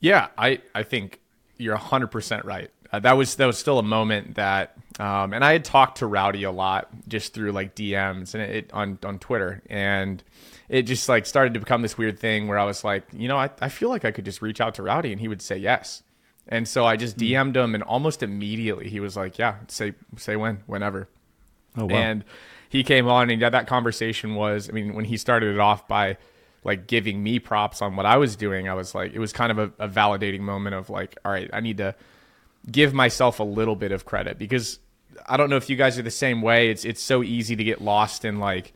Yeah, 0.01 0.29
I, 0.37 0.61
I 0.75 0.83
think 0.83 1.21
you're 1.57 1.79
100% 1.79 2.45
right. 2.45 2.71
Uh, 2.95 2.99
that 3.01 3.17
was 3.17 3.35
that 3.37 3.47
was 3.47 3.59
still 3.59 3.79
a 3.81 3.83
moment 3.83 4.37
that, 4.37 4.77
um, 5.01 5.33
and 5.33 5.45
I 5.45 5.53
had 5.53 5.65
talked 5.65 5.99
to 5.99 6.07
Rowdy 6.07 6.45
a 6.45 6.53
lot 6.53 6.89
just 7.09 7.35
through 7.35 7.51
like 7.53 7.75
DMs 7.75 8.35
and 8.35 8.43
it, 8.43 8.71
on 8.73 8.99
on 9.05 9.19
Twitter, 9.19 9.63
and 9.69 10.23
it 10.69 10.83
just 10.83 11.09
like 11.09 11.27
started 11.27 11.55
to 11.55 11.61
become 11.61 11.83
this 11.83 11.99
weird 11.99 12.19
thing 12.19 12.47
where 12.47 12.59
I 12.59 12.65
was 12.65 12.85
like, 12.85 13.05
you 13.13 13.27
know, 13.27 13.37
I, 13.37 13.51
I 13.61 13.69
feel 13.69 13.89
like 13.89 14.05
I 14.05 14.13
could 14.13 14.25
just 14.25 14.41
reach 14.43 14.61
out 14.61 14.75
to 14.77 14.83
Rowdy 14.85 15.11
and 15.11 15.21
he 15.21 15.27
would 15.27 15.43
say 15.43 15.57
yes, 15.57 16.05
and 16.49 16.69
so 16.69 16.85
I 16.85 16.97
just 16.97 17.17
DM'd 17.17 17.57
him, 17.57 17.75
and 17.75 17.83
almost 17.83 18.23
immediately 18.23 18.89
he 18.89 19.01
was 19.01 19.17
like, 19.17 19.39
yeah, 19.39 19.57
say 19.67 19.95
say 20.17 20.37
when, 20.37 20.63
whenever, 20.67 21.09
Oh, 21.77 21.87
wow. 21.87 21.97
and 21.97 22.25
he 22.69 22.85
came 22.85 23.09
on 23.09 23.29
and 23.31 23.41
yeah, 23.41 23.51
that 23.51 23.67
conversation 23.67 24.37
was, 24.37 24.69
I 24.69 24.73
mean, 24.73 24.95
when 24.95 25.05
he 25.05 25.17
started 25.17 25.53
it 25.55 25.61
off 25.61 25.89
by 25.89 26.17
like 26.63 26.87
giving 26.87 27.23
me 27.23 27.39
props 27.41 27.83
on 27.83 27.97
what 27.97 28.07
I 28.07 28.17
was 28.19 28.37
doing, 28.37 28.69
I 28.69 28.75
was 28.75 28.95
like, 28.95 29.13
it 29.15 29.19
was 29.19 29.33
kind 29.33 29.51
of 29.51 29.59
a, 29.59 29.85
a 29.85 29.89
validating 29.89 30.41
moment 30.41 30.75
of 30.77 30.91
like, 30.91 31.17
all 31.25 31.33
right, 31.33 31.51
I 31.53 31.61
need 31.61 31.79
to 31.79 31.95
give 32.71 32.95
myself 32.95 33.41
a 33.41 33.45
little 33.45 33.77
bit 33.77 33.93
of 33.93 34.05
credit 34.05 34.39
because 34.39 34.79
I 35.27 35.37
don't 35.37 35.51
know 35.51 35.57
if 35.57 35.71
you 35.71 35.77
guys 35.77 35.99
are 35.99 36.03
the 36.03 36.11
same 36.11 36.43
way. 36.43 36.71
It's 36.71 36.85
it's 36.85 37.03
so 37.03 37.23
easy 37.23 37.57
to 37.57 37.65
get 37.65 37.81
lost 37.81 38.25
in 38.25 38.39
like 38.39 38.73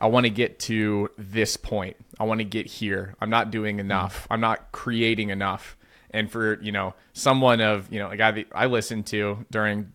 I 0.00 0.06
want 0.06 0.24
to 0.24 0.30
get 0.30 0.58
to 0.60 1.10
this 1.16 1.56
point. 1.56 1.96
I 2.18 2.24
want 2.24 2.40
to 2.40 2.44
get 2.44 2.66
here. 2.66 3.14
I'm 3.20 3.30
not 3.30 3.50
doing 3.50 3.78
enough. 3.78 4.26
I'm 4.30 4.40
not 4.40 4.72
creating 4.72 5.30
enough. 5.30 5.76
And 6.10 6.30
for, 6.30 6.60
you 6.60 6.72
know, 6.72 6.94
someone 7.12 7.60
of, 7.60 7.92
you 7.92 7.98
know, 7.98 8.10
a 8.10 8.16
guy 8.16 8.30
that 8.32 8.46
I 8.54 8.66
listened 8.66 9.06
to 9.06 9.46
during 9.50 9.92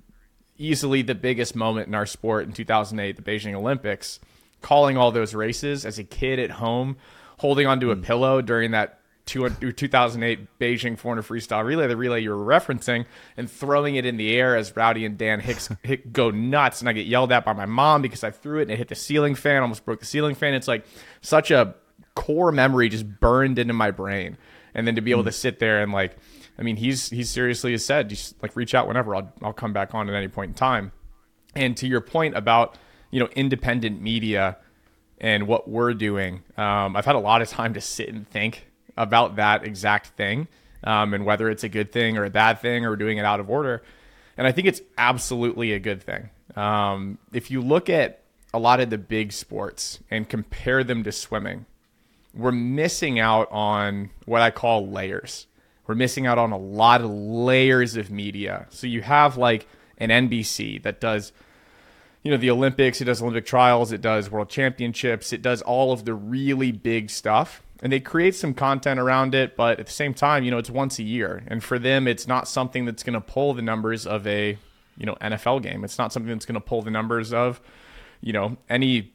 easily 0.58 1.02
the 1.02 1.16
biggest 1.16 1.56
moment 1.56 1.88
in 1.88 1.96
our 1.96 2.06
sport 2.06 2.46
in 2.46 2.54
2008, 2.54 3.16
the 3.18 3.22
Beijing 3.22 3.54
Olympics, 3.54 4.20
calling 4.62 4.98
all 4.98 5.12
those 5.12 5.34
races 5.34 5.86
as 5.86 6.00
a 6.00 6.04
kid 6.04 6.40
at 6.40 6.52
home, 6.52 6.98
holding 7.38 7.68
onto 7.68 7.92
a 7.92 7.96
mm. 7.96 8.04
pillow 8.04 8.42
during 8.42 8.72
that 8.72 8.99
2008 9.30 10.60
Beijing 10.60 10.98
400 10.98 11.22
freestyle 11.24 11.66
relay, 11.66 11.88
the 11.88 11.98
relay 11.98 12.22
you 12.22 12.32
were 12.32 12.38
referencing, 12.38 13.06
and 13.38 13.50
throwing 13.50 13.96
it 13.96 14.06
in 14.06 14.18
the 14.18 14.36
air 14.36 14.56
as 14.56 14.76
Rowdy 14.76 15.06
and 15.06 15.18
Dan 15.18 15.40
Hicks 15.40 15.70
go 16.12 16.32
nuts. 16.32 16.82
And 16.82 16.90
I 16.90 16.94
get 16.94 17.08
yelled 17.08 17.32
at 17.32 17.46
by 17.46 17.54
my 17.54 17.66
mom 17.66 18.02
because 18.02 18.24
I 18.24 18.32
threw 18.32 18.60
it 18.60 18.64
and 18.64 18.72
it 18.72 18.78
hit 18.78 18.88
the 18.88 18.96
ceiling 18.96 19.36
fan, 19.36 19.62
almost 19.62 19.86
broke 19.86 20.00
the 20.00 20.06
ceiling 20.06 20.36
fan. 20.36 20.54
It's 20.54 20.68
like 20.68 20.86
such 21.22 21.52
a 21.52 21.76
core 22.16 22.52
memory 22.52 22.90
just 22.90 23.08
burned 23.20 23.60
into 23.60 23.74
my 23.74 23.92
brain. 23.92 24.38
And 24.74 24.86
then 24.86 24.96
to 24.96 25.02
be 25.02 25.12
able 25.12 25.24
to 25.24 25.32
sit 25.32 25.60
there 25.60 25.82
and 25.82 25.92
like, 25.92 26.18
I 26.58 26.62
mean, 26.62 26.76
he's 26.76 27.10
he's 27.10 27.30
seriously 27.30 27.72
has 27.72 27.86
said, 27.86 28.10
just 28.10 28.42
like 28.42 28.56
reach 28.56 28.76
out 28.76 28.88
whenever. 28.88 29.16
I'll 29.16 29.34
I'll 29.42 29.54
come 29.54 29.74
back 29.74 29.96
on 29.96 30.10
at 30.10 30.16
any 30.16 30.28
point 30.28 30.50
in 30.50 30.56
time. 30.56 30.92
And 31.56 31.76
to 31.78 31.88
your 31.88 32.02
point 32.02 32.36
about 32.36 32.78
you 33.12 33.20
know 33.20 33.30
independent 33.36 34.02
media 34.02 34.58
and 35.18 35.48
what 35.48 35.70
we're 35.70 35.94
doing, 35.94 36.44
um, 36.58 36.96
I've 36.96 37.06
had 37.06 37.16
a 37.16 37.20
lot 37.20 37.42
of 37.42 37.50
time 37.50 37.74
to 37.74 37.82
sit 37.82 38.10
and 38.10 38.30
think 38.30 38.69
about 39.00 39.38
that 39.38 39.66
exact 39.66 40.08
thing 40.10 40.48
um, 40.84 41.14
and 41.14 41.26
whether 41.26 41.50
it's 41.50 41.64
a 41.64 41.70
good 41.70 41.92
thing 41.92 42.18
or 42.18 42.26
a 42.26 42.30
bad 42.30 42.60
thing 42.60 42.86
or 42.86 42.96
doing 42.96 43.18
it 43.18 43.26
out 43.26 43.40
of 43.40 43.50
order. 43.50 43.82
And 44.38 44.46
I 44.46 44.52
think 44.52 44.68
it's 44.68 44.82
absolutely 44.98 45.74
a 45.74 45.80
good 45.80 46.04
thing. 46.04 46.30
Um, 46.56 47.18
if 47.34 47.50
you 47.50 47.62
look 47.62 47.90
at 47.90 48.22
a 48.54 48.60
lot 48.60 48.80
of 48.80 48.90
the 48.90 48.98
big 48.98 49.32
sports 49.32 50.00
and 50.12 50.28
compare 50.28 50.84
them 50.84 51.04
to 51.04 51.12
swimming, 51.12 51.66
we're 52.34 52.52
missing 52.52 53.20
out 53.20 53.48
on 53.52 54.10
what 54.26 54.42
I 54.42 54.52
call 54.52 54.88
layers. 54.88 55.48
We're 55.88 55.96
missing 55.96 56.28
out 56.28 56.38
on 56.38 56.52
a 56.52 56.58
lot 56.58 57.02
of 57.02 57.10
layers 57.10 57.96
of 57.96 58.12
media. 58.12 58.68
So 58.70 58.86
you 58.86 59.02
have 59.02 59.38
like 59.38 59.68
an 59.98 60.10
NBC 60.10 60.84
that 60.84 61.02
does, 61.02 61.32
you 62.22 62.32
know, 62.32 62.38
the 62.38 62.52
Olympics, 62.52 63.02
it 63.02 63.06
does 63.06 63.22
Olympic 63.22 63.46
trials, 63.46 63.92
it 63.92 64.02
does 64.02 64.30
world 64.30 64.50
championships, 64.50 65.34
it 65.34 65.42
does 65.42 65.62
all 65.62 65.92
of 65.92 66.06
the 66.06 66.14
really 66.14 66.72
big 66.72 67.10
stuff. 67.10 67.64
And 67.82 67.94
they 67.94 68.00
create 68.00 68.36
some 68.36 68.54
content 68.54 69.00
around 69.00 69.34
it, 69.34 69.56
but 69.56 69.80
at 69.80 69.86
the 69.86 69.92
same 69.92 70.14
time, 70.14 70.44
you 70.44 70.52
know, 70.52 70.58
it's 70.58 70.70
once 70.70 71.00
a 71.00 71.04
year. 71.04 71.44
And 71.48 71.64
for 71.64 71.80
them, 71.80 72.08
it's 72.08 72.28
not 72.28 72.48
something 72.48 72.86
that's 72.86 73.04
going 73.04 73.14
to 73.14 73.22
pull 73.22 73.54
the 73.54 73.62
numbers 73.62 74.06
of 74.06 74.28
a, 74.28 74.58
you 74.98 75.06
know, 75.06 75.16
NFL 75.22 75.64
game. 75.64 75.86
It's 75.86 75.98
not 75.98 76.12
something 76.12 76.32
that's 76.32 76.46
going 76.46 76.60
to 76.60 76.66
pull 76.66 76.82
the 76.82 76.92
numbers 76.92 77.32
of, 77.32 77.62
you 78.20 78.34
know, 78.34 78.58
any 78.70 79.14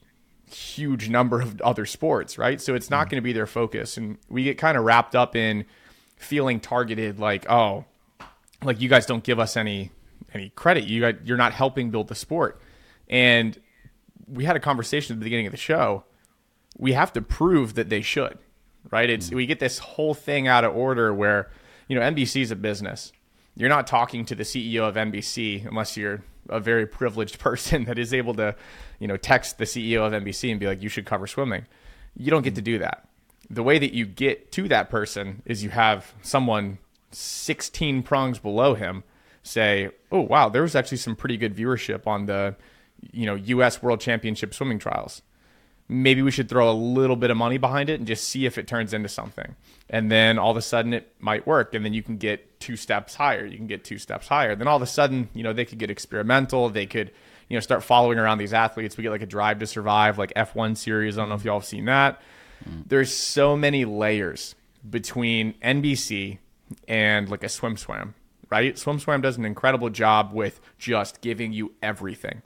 huge 0.50 1.09
number 1.09 1.40
of 1.40 1.61
other 1.61 1.85
sports, 1.85 2.38
right? 2.38 2.61
So 2.61 2.75
it's 2.75 2.90
not 2.90 3.04
mm-hmm. 3.04 3.11
going 3.11 3.23
to 3.23 3.25
be 3.25 3.33
their 3.33 3.47
focus. 3.47 3.97
And 3.97 4.16
we 4.28 4.44
get 4.44 4.56
kind 4.56 4.78
of 4.78 4.85
wrapped 4.85 5.14
up 5.14 5.37
in 5.37 5.66
feeling 6.16 6.61
targeted 6.61 7.18
like, 7.18 7.50
oh, 7.50 7.85
like 8.62 8.80
you 8.80 8.88
guys 8.88 9.04
don't 9.06 9.23
give 9.23 9.38
us 9.38 9.56
any 9.56 9.90
any 10.33 10.49
credit. 10.50 10.85
You 10.85 11.00
guys, 11.00 11.16
you're 11.25 11.37
not 11.37 11.52
helping 11.52 11.90
build 11.90 12.09
the 12.09 12.14
sport. 12.14 12.61
And 13.09 13.59
we 14.26 14.44
had 14.44 14.56
a 14.56 14.61
conversation 14.61 15.14
at 15.14 15.21
the 15.21 15.25
beginning 15.25 15.47
of 15.47 15.52
the 15.52 15.59
show. 15.59 16.04
We 16.76 16.92
have 16.92 17.12
to 17.12 17.23
prove 17.23 17.75
that 17.75 17.88
they 17.88 18.02
should, 18.02 18.38
right? 18.91 19.09
It's 19.09 19.31
we 19.31 19.47
get 19.47 19.61
this 19.61 19.79
whole 19.79 20.14
thing 20.14 20.49
out 20.49 20.64
of 20.64 20.75
order 20.75 21.12
where, 21.12 21.50
you 21.88 21.99
know, 21.99 22.03
NBC 22.03 22.43
is 22.43 22.50
a 22.50 22.57
business. 22.57 23.12
You're 23.57 23.69
not 23.69 23.87
talking 23.87 24.25
to 24.26 24.35
the 24.35 24.43
CEO 24.43 24.88
of 24.88 24.97
NBC 24.97 25.67
unless 25.67 25.97
you're 25.97 26.23
a 26.49 26.61
very 26.61 26.87
privileged 26.87 27.38
person 27.41 27.85
that 27.85 27.99
is 27.99 28.12
able 28.12 28.35
to, 28.35 28.55
you 28.99 29.07
know, 29.07 29.17
text 29.17 29.59
the 29.59 29.64
CEO 29.64 30.07
of 30.07 30.12
NBC 30.12 30.50
and 30.50 30.61
be 30.61 30.67
like, 30.67 30.83
you 30.83 30.88
should 30.88 31.07
cover 31.07 31.26
swimming. 31.26 31.67
You 32.17 32.31
don't 32.31 32.43
get 32.43 32.55
to 32.57 32.62
do 32.62 32.79
that. 32.79 33.09
The 33.50 33.62
way 33.62 33.79
that 33.79 33.93
you 33.93 34.07
get 34.07 34.53
to 34.53 34.69
that 34.69 34.88
person 34.88 35.43
is 35.45 35.62
you 35.62 35.71
have 35.71 36.14
someone 36.23 36.79
16 37.12 38.03
prongs 38.03 38.38
below 38.38 38.75
him 38.75 39.05
say, 39.43 39.91
oh, 40.11 40.21
wow, 40.21 40.49
there 40.49 40.62
was 40.62 40.75
actually 40.75 40.97
some 40.99 41.14
pretty 41.14 41.37
good 41.37 41.55
viewership 41.55 42.07
on 42.07 42.26
the, 42.26 42.57
you 43.12 43.26
know, 43.26 43.35
U.S. 43.35 43.83
World 43.83 44.00
Championship 44.00 44.55
swimming 44.55 44.79
trials. 44.79 45.23
Maybe 45.88 46.23
we 46.23 46.31
should 46.31 46.49
throw 46.49 46.71
a 46.71 46.73
little 46.73 47.17
bit 47.17 47.31
of 47.31 47.37
money 47.37 47.59
behind 47.59 47.91
it 47.91 47.99
and 47.99 48.07
just 48.07 48.26
see 48.26 48.47
if 48.47 48.57
it 48.57 48.67
turns 48.67 48.95
into 48.95 49.09
something. 49.09 49.55
And 49.91 50.11
then 50.11 50.38
all 50.38 50.50
of 50.50 50.57
a 50.57 50.62
sudden 50.62 50.95
it 50.95 51.12
might 51.21 51.47
work. 51.47 51.75
And 51.75 51.85
then 51.85 51.93
you 51.93 52.03
can 52.03 52.17
get 52.17 52.59
two 52.59 52.76
steps 52.76 53.14
higher. 53.14 53.45
You 53.45 53.59
can 53.59 53.67
get 53.67 53.85
two 53.85 53.99
steps 53.99 54.29
higher. 54.29 54.57
Then 54.57 54.67
all 54.67 54.76
of 54.76 54.83
a 54.83 54.87
sudden, 54.87 55.29
you 55.35 55.43
know, 55.43 55.53
they 55.53 55.67
could 55.67 55.79
get 55.79 55.91
experimental. 55.91 56.71
They 56.71 56.87
could, 56.87 57.11
you 57.49 57.57
know, 57.57 57.61
start 57.61 57.85
following 57.85 58.19
around 58.19 58.38
these 58.38 58.55
athletes. 58.55 58.97
We 58.97 59.03
get 59.03 59.11
like 59.11 59.23
a 59.23 59.26
drive 59.26 59.59
to 59.59 59.67
survive, 59.67 60.17
like 60.17 60.33
F1 60.35 60.79
series. 60.79 61.19
I 61.19 61.23
don't 61.23 61.29
know 61.29 61.35
if 61.35 61.45
y'all 61.45 61.61
have 61.61 61.69
seen 61.69 61.85
that. 61.85 62.23
Mm. 62.67 62.85
There's 62.87 63.12
so 63.12 63.55
many 63.55 63.85
layers 63.85 64.55
between 64.88 65.53
NBC 65.62 66.38
and 66.88 67.29
like 67.29 67.45
a 67.45 67.49
swim 67.50 67.76
swam, 67.76 68.14
right? 68.50 68.79
Swim 68.79 68.99
swam 68.99 69.21
does 69.21 69.37
an 69.37 69.45
incredible 69.45 69.91
job 69.91 70.33
with 70.33 70.61
just 70.79 71.21
giving 71.21 71.53
you 71.53 71.73
everything 71.83 72.43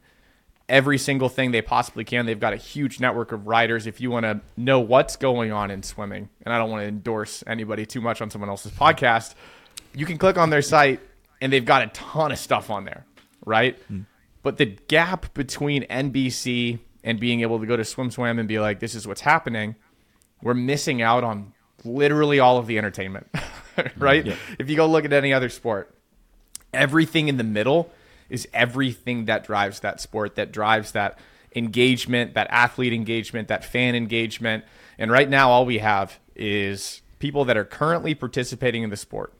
every 0.68 0.98
single 0.98 1.28
thing 1.28 1.50
they 1.50 1.62
possibly 1.62 2.04
can. 2.04 2.26
They've 2.26 2.38
got 2.38 2.52
a 2.52 2.56
huge 2.56 3.00
network 3.00 3.32
of 3.32 3.46
writers. 3.46 3.86
If 3.86 4.00
you 4.00 4.10
want 4.10 4.24
to 4.24 4.40
know 4.56 4.80
what's 4.80 5.16
going 5.16 5.52
on 5.52 5.70
in 5.70 5.82
swimming, 5.82 6.28
and 6.44 6.54
I 6.54 6.58
don't 6.58 6.70
want 6.70 6.82
to 6.82 6.88
endorse 6.88 7.42
anybody 7.46 7.86
too 7.86 8.00
much 8.00 8.20
on 8.20 8.30
someone 8.30 8.50
else's 8.50 8.72
podcast, 8.72 9.34
you 9.94 10.06
can 10.06 10.18
click 10.18 10.36
on 10.36 10.50
their 10.50 10.62
site 10.62 11.00
and 11.40 11.52
they've 11.52 11.64
got 11.64 11.82
a 11.82 11.86
ton 11.88 12.32
of 12.32 12.38
stuff 12.38 12.70
on 12.70 12.84
there, 12.84 13.06
right? 13.44 13.78
Hmm. 13.88 14.02
But 14.42 14.58
the 14.58 14.66
gap 14.66 15.34
between 15.34 15.84
NBC 15.84 16.78
and 17.02 17.18
being 17.18 17.40
able 17.40 17.60
to 17.60 17.66
go 17.66 17.76
to 17.76 17.84
Swim 17.84 18.10
Swam 18.10 18.38
and 18.38 18.48
be 18.48 18.58
like, 18.58 18.80
this 18.80 18.94
is 18.94 19.06
what's 19.06 19.20
happening, 19.20 19.76
we're 20.42 20.54
missing 20.54 21.02
out 21.02 21.24
on 21.24 21.52
literally 21.84 22.40
all 22.40 22.58
of 22.58 22.66
the 22.66 22.78
entertainment, 22.78 23.28
right? 23.96 24.26
If 24.58 24.68
you 24.68 24.76
go 24.76 24.86
look 24.86 25.04
at 25.04 25.12
any 25.12 25.32
other 25.32 25.48
sport, 25.48 25.94
everything 26.72 27.28
in 27.28 27.36
the 27.36 27.44
middle 27.44 27.90
is 28.28 28.48
everything 28.52 29.24
that 29.26 29.44
drives 29.44 29.80
that 29.80 30.00
sport, 30.00 30.36
that 30.36 30.52
drives 30.52 30.92
that 30.92 31.18
engagement, 31.54 32.34
that 32.34 32.46
athlete 32.50 32.92
engagement, 32.92 33.48
that 33.48 33.64
fan 33.64 33.94
engagement. 33.94 34.64
And 34.98 35.10
right 35.10 35.28
now, 35.28 35.50
all 35.50 35.64
we 35.64 35.78
have 35.78 36.18
is 36.34 37.02
people 37.18 37.44
that 37.46 37.56
are 37.56 37.64
currently 37.64 38.14
participating 38.14 38.82
in 38.82 38.90
the 38.90 38.96
sport 38.96 39.32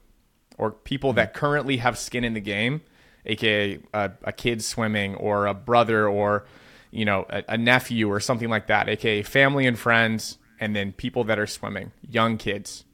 or 0.57 0.73
people 0.73 1.13
that 1.15 1.35
currently 1.35 1.79
have 1.79 1.97
skin 1.97 2.25
in 2.25 2.35
the 2.35 2.41
game, 2.41 2.83
aka 3.27 3.79
a, 3.95 4.11
a 4.25 4.33
kid 4.33 4.63
swimming 4.63 5.15
or 5.15 5.47
a 5.47 5.55
brother 5.55 6.09
or 6.09 6.47
you 6.91 7.05
know 7.05 7.27
a, 7.31 7.45
a 7.49 7.59
nephew 7.59 8.11
or 8.11 8.21
something 8.21 8.49
like 8.49 8.67
that, 8.67 8.89
aka 8.89 9.23
family 9.23 9.67
and 9.67 9.79
friends, 9.79 10.39
and 10.61 10.75
then 10.75 10.93
people 10.93 11.25
that 11.25 11.39
are 11.39 11.47
swimming, 11.47 11.93
young 12.09 12.37
kids. 12.37 12.85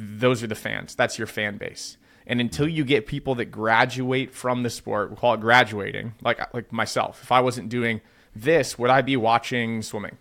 Those 0.00 0.42
are 0.42 0.46
the 0.46 0.54
fans. 0.54 0.94
That's 0.94 1.18
your 1.18 1.26
fan 1.26 1.56
base. 1.56 1.96
And 2.28 2.42
until 2.42 2.68
you 2.68 2.84
get 2.84 3.06
people 3.06 3.34
that 3.36 3.46
graduate 3.46 4.34
from 4.34 4.62
the 4.62 4.68
sport, 4.68 5.10
we 5.10 5.16
call 5.16 5.32
it 5.32 5.40
graduating, 5.40 6.12
like 6.22 6.54
like 6.54 6.70
myself. 6.70 7.20
If 7.22 7.32
I 7.32 7.40
wasn't 7.40 7.70
doing 7.70 8.02
this, 8.36 8.78
would 8.78 8.90
I 8.90 9.00
be 9.00 9.16
watching 9.16 9.80
swimming? 9.80 10.18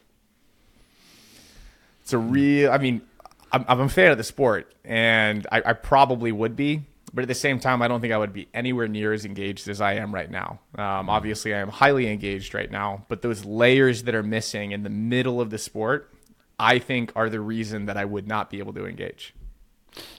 It's 2.01 2.13
a 2.13 2.17
real. 2.17 2.71
I 2.71 2.77
mean, 2.77 3.01
I'm, 3.51 3.65
I'm 3.67 3.81
a 3.81 3.89
fan 3.89 4.11
of 4.11 4.17
the 4.17 4.23
sport, 4.23 4.73
and 4.85 5.45
I, 5.51 5.61
I 5.65 5.73
probably 5.73 6.31
would 6.31 6.55
be. 6.55 6.83
But 7.13 7.23
at 7.23 7.27
the 7.27 7.35
same 7.35 7.59
time, 7.59 7.81
I 7.81 7.87
don't 7.87 7.99
think 7.99 8.13
I 8.13 8.17
would 8.17 8.33
be 8.33 8.47
anywhere 8.53 8.87
near 8.87 9.11
as 9.11 9.25
engaged 9.25 9.67
as 9.67 9.81
I 9.81 9.93
am 9.93 10.13
right 10.13 10.29
now. 10.29 10.59
Um, 10.75 11.09
obviously, 11.09 11.53
I 11.53 11.59
am 11.59 11.69
highly 11.69 12.09
engaged 12.09 12.53
right 12.53 12.69
now, 12.69 13.05
but 13.07 13.21
those 13.21 13.43
layers 13.43 14.03
that 14.03 14.15
are 14.15 14.23
missing 14.23 14.71
in 14.71 14.83
the 14.83 14.89
middle 14.89 15.41
of 15.41 15.49
the 15.49 15.57
sport, 15.57 16.13
I 16.59 16.79
think, 16.79 17.11
are 17.15 17.29
the 17.29 17.39
reason 17.39 17.85
that 17.85 17.97
I 17.97 18.05
would 18.05 18.27
not 18.27 18.49
be 18.49 18.59
able 18.59 18.73
to 18.73 18.85
engage. 18.85 19.33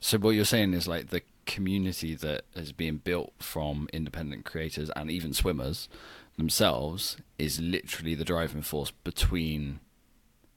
So 0.01 0.19
what 0.19 0.31
you're 0.31 0.45
saying 0.45 0.75
is 0.75 0.89
like 0.89 1.09
the 1.09 1.23
community 1.49 2.15
that 2.15 2.43
is 2.55 2.71
being 2.71 2.99
built 2.99 3.33
from 3.41 3.89
independent 3.93 4.45
creators 4.45 4.91
and 4.95 5.11
even 5.11 5.33
swimmers 5.33 5.89
themselves 6.37 7.17
is 7.39 7.59
literally 7.59 8.15
the 8.15 8.25
driving 8.25 8.63
force 8.63 8.93
between. 9.03 9.81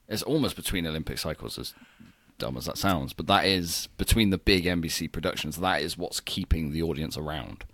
It's 0.08 0.22
almost 0.22 0.54
between 0.54 0.86
Olympic 0.86 1.18
cycles, 1.18 1.58
as 1.58 1.74
dumb 2.38 2.56
as 2.56 2.66
that 2.66 2.76
sounds, 2.76 3.12
but 3.12 3.26
that 3.28 3.46
is 3.46 3.88
between 3.96 4.30
the 4.30 4.38
big 4.38 4.64
NBC 4.64 5.10
productions. 5.10 5.56
That 5.56 5.80
is 5.80 5.96
what's 5.96 6.20
keeping 6.20 6.72
the 6.72 6.82
audience 6.82 7.16
around. 7.16 7.64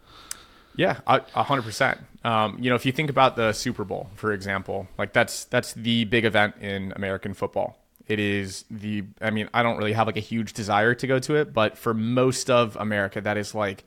Yeah, 0.77 1.01
a 1.07 1.43
hundred 1.43 1.63
percent. 1.63 1.99
Um, 2.23 2.57
you 2.61 2.71
know, 2.71 2.77
if 2.77 2.87
you 2.87 2.93
think 2.93 3.11
about 3.11 3.35
the 3.35 3.53
Super 3.53 3.83
Bowl, 3.85 4.11
for 4.15 4.33
example, 4.33 4.87
like 4.97 5.13
that's 5.13 5.45
that's 5.47 5.73
the 5.75 6.05
big 6.05 6.25
event 6.25 6.55
in 6.61 6.93
American 6.95 7.35
football. 7.35 7.77
It 8.09 8.19
is 8.19 8.65
the. 8.71 9.05
I 9.21 9.31
mean, 9.31 9.49
I 9.53 9.63
don't 9.63 9.77
really 9.77 9.93
have 9.93 10.07
like 10.07 10.17
a 10.17 10.21
huge 10.21 10.55
desire 10.55 10.95
to 10.95 11.07
go 11.07 11.19
to 11.21 11.37
it, 11.37 11.53
but 11.53 11.77
for 11.77 11.93
most 11.95 12.51
of 12.51 12.77
America, 12.77 13.21
that 13.21 13.37
is 13.37 13.55
like 13.55 13.85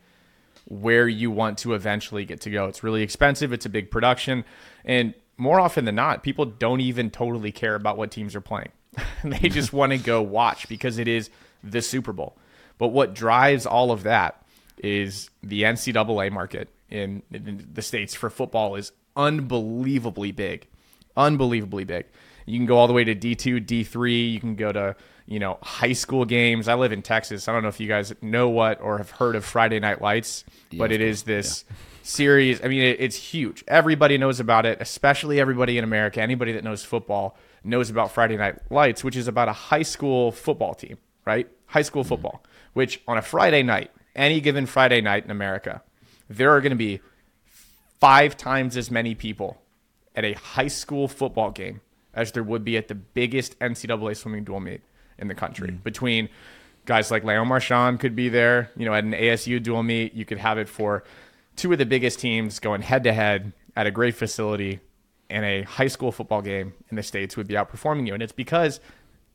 where 0.68 1.08
you 1.08 1.32
want 1.32 1.58
to 1.60 1.74
eventually 1.74 2.24
get 2.24 2.42
to 2.42 2.52
go. 2.52 2.68
It's 2.68 2.84
really 2.84 3.02
expensive. 3.02 3.52
It's 3.52 3.66
a 3.66 3.70
big 3.70 3.90
production, 3.90 4.46
and 4.86 5.16
more 5.38 5.60
often 5.60 5.86
than 5.86 5.96
not, 5.96 6.22
people 6.22 6.46
don't 6.46 6.82
even 6.82 7.10
totally 7.10 7.52
care 7.52 7.74
about 7.74 7.98
what 7.98 8.12
teams 8.12 8.36
are 8.36 8.42
playing. 8.42 8.70
they 9.24 9.50
just 9.50 9.74
want 9.74 9.92
to 9.92 9.98
go 9.98 10.22
watch 10.22 10.70
because 10.70 11.00
it 11.00 11.08
is 11.08 11.32
the 11.64 11.82
Super 11.82 12.14
Bowl. 12.14 12.38
But 12.78 12.90
what 12.90 13.16
drives 13.16 13.66
all 13.66 13.92
of 13.92 14.04
that 14.04 14.44
is 14.78 15.30
the 15.42 15.64
NCAA 15.64 16.32
market 16.32 16.70
in, 16.90 17.24
in 17.32 17.68
the 17.74 17.82
states 17.82 18.14
for 18.14 18.30
football 18.30 18.76
is 18.76 18.92
unbelievably 19.16 20.32
big, 20.32 20.68
unbelievably 21.16 21.86
big. 21.86 22.06
You 22.46 22.58
can 22.58 22.66
go 22.66 22.78
all 22.78 22.88
the 22.88 22.94
way 22.94 23.04
to 23.04 23.16
D2, 23.16 23.66
D3. 23.66 24.34
You 24.34 24.40
can 24.40 24.56
go 24.56 24.72
to 24.72 24.96
you 25.26 25.40
know 25.40 25.58
high 25.62 25.94
school 25.94 26.26
games. 26.26 26.68
I 26.68 26.76
live 26.76 26.92
in 26.92 27.02
Texas. 27.02 27.48
I 27.48 27.54
don't 27.54 27.64
know 27.64 27.70
if 27.70 27.80
you 27.80 27.88
guys 27.88 28.14
know 28.22 28.50
what 28.50 28.82
or 28.82 28.98
have 28.98 29.12
heard 29.12 29.36
of 29.36 29.46
Friday 29.46 29.80
Night 29.80 30.02
Lights, 30.02 30.44
but 30.74 30.92
it 30.92 31.02
is 31.02 31.24
this 31.24 31.66
series. 32.04 32.64
I 32.64 32.68
mean, 32.68 32.82
it, 32.82 33.00
it's 33.00 33.16
huge. 33.16 33.64
Everybody 33.68 34.18
knows 34.18 34.40
about 34.40 34.66
it, 34.66 34.82
especially 34.82 35.40
everybody 35.40 35.78
in 35.78 35.84
America. 35.84 36.22
Anybody 36.22 36.52
that 36.54 36.64
knows 36.64 36.84
football 36.84 37.38
knows 37.64 37.90
about 37.90 38.12
Friday 38.12 38.38
Night 38.38 38.60
Lights, 38.70 39.04
which 39.04 39.16
is 39.16 39.28
about 39.28 39.48
a 39.48 39.54
high 39.54 39.84
school 39.84 40.32
football 40.32 40.74
team, 40.74 40.98
right? 41.26 41.48
High 41.68 41.84
school 41.84 42.04
mm-hmm. 42.04 42.10
football, 42.10 42.44
which 42.74 43.02
on 43.08 43.18
a 43.18 43.22
Friday 43.22 43.64
night, 43.64 43.92
any 44.16 44.42
given 44.42 44.66
Friday 44.66 45.02
night 45.02 45.24
in 45.24 45.32
America, 45.32 45.82
there 46.30 46.52
are 46.52 46.62
going 46.62 46.72
to 46.72 46.76
be 46.76 47.00
five 48.00 48.36
times 48.36 48.76
as 48.76 48.90
many 48.90 49.16
people 49.16 49.62
at 50.16 50.26
a 50.26 50.34
high 50.34 50.68
school 50.68 51.08
football 51.08 51.52
game 51.52 51.82
as 52.14 52.32
there 52.34 52.44
would 52.44 52.64
be 52.66 52.78
at 52.78 52.88
the 52.88 52.96
biggest 52.96 53.58
NCAA 53.60 54.16
swimming 54.18 54.44
dual 54.44 54.60
meet 54.60 54.82
in 55.18 55.28
the 55.28 55.36
country. 55.36 55.70
Mm. 55.70 55.84
Between 55.84 56.30
guys 56.86 57.12
like 57.12 57.24
Leon 57.24 57.48
Marchand 57.48 58.00
could 58.00 58.16
be 58.16 58.30
there, 58.30 58.70
you 58.76 58.86
know, 58.86 58.94
at 58.94 59.04
an 59.04 59.14
ASU 59.14 59.62
dual 59.62 59.84
meet, 59.84 60.14
you 60.14 60.26
could 60.26 60.38
have 60.38 60.58
it 60.58 60.68
for 60.68 61.04
two 61.56 61.72
of 61.72 61.78
the 61.78 61.86
biggest 61.86 62.20
teams 62.20 62.60
going 62.60 62.82
head 62.82 63.04
to 63.04 63.14
head 63.14 63.54
at 63.76 63.88
a 63.88 63.92
great 63.92 64.16
facility 64.16 64.80
and 65.30 65.46
a 65.46 65.62
high 65.64 65.88
school 65.88 66.12
football 66.12 66.42
game 66.42 66.74
in 66.90 66.98
the 66.98 67.04
states 67.04 67.38
would 67.38 67.48
be 67.48 67.54
outperforming 67.54 68.06
you 68.06 68.14
and 68.14 68.22
it's 68.22 68.34
because 68.34 68.82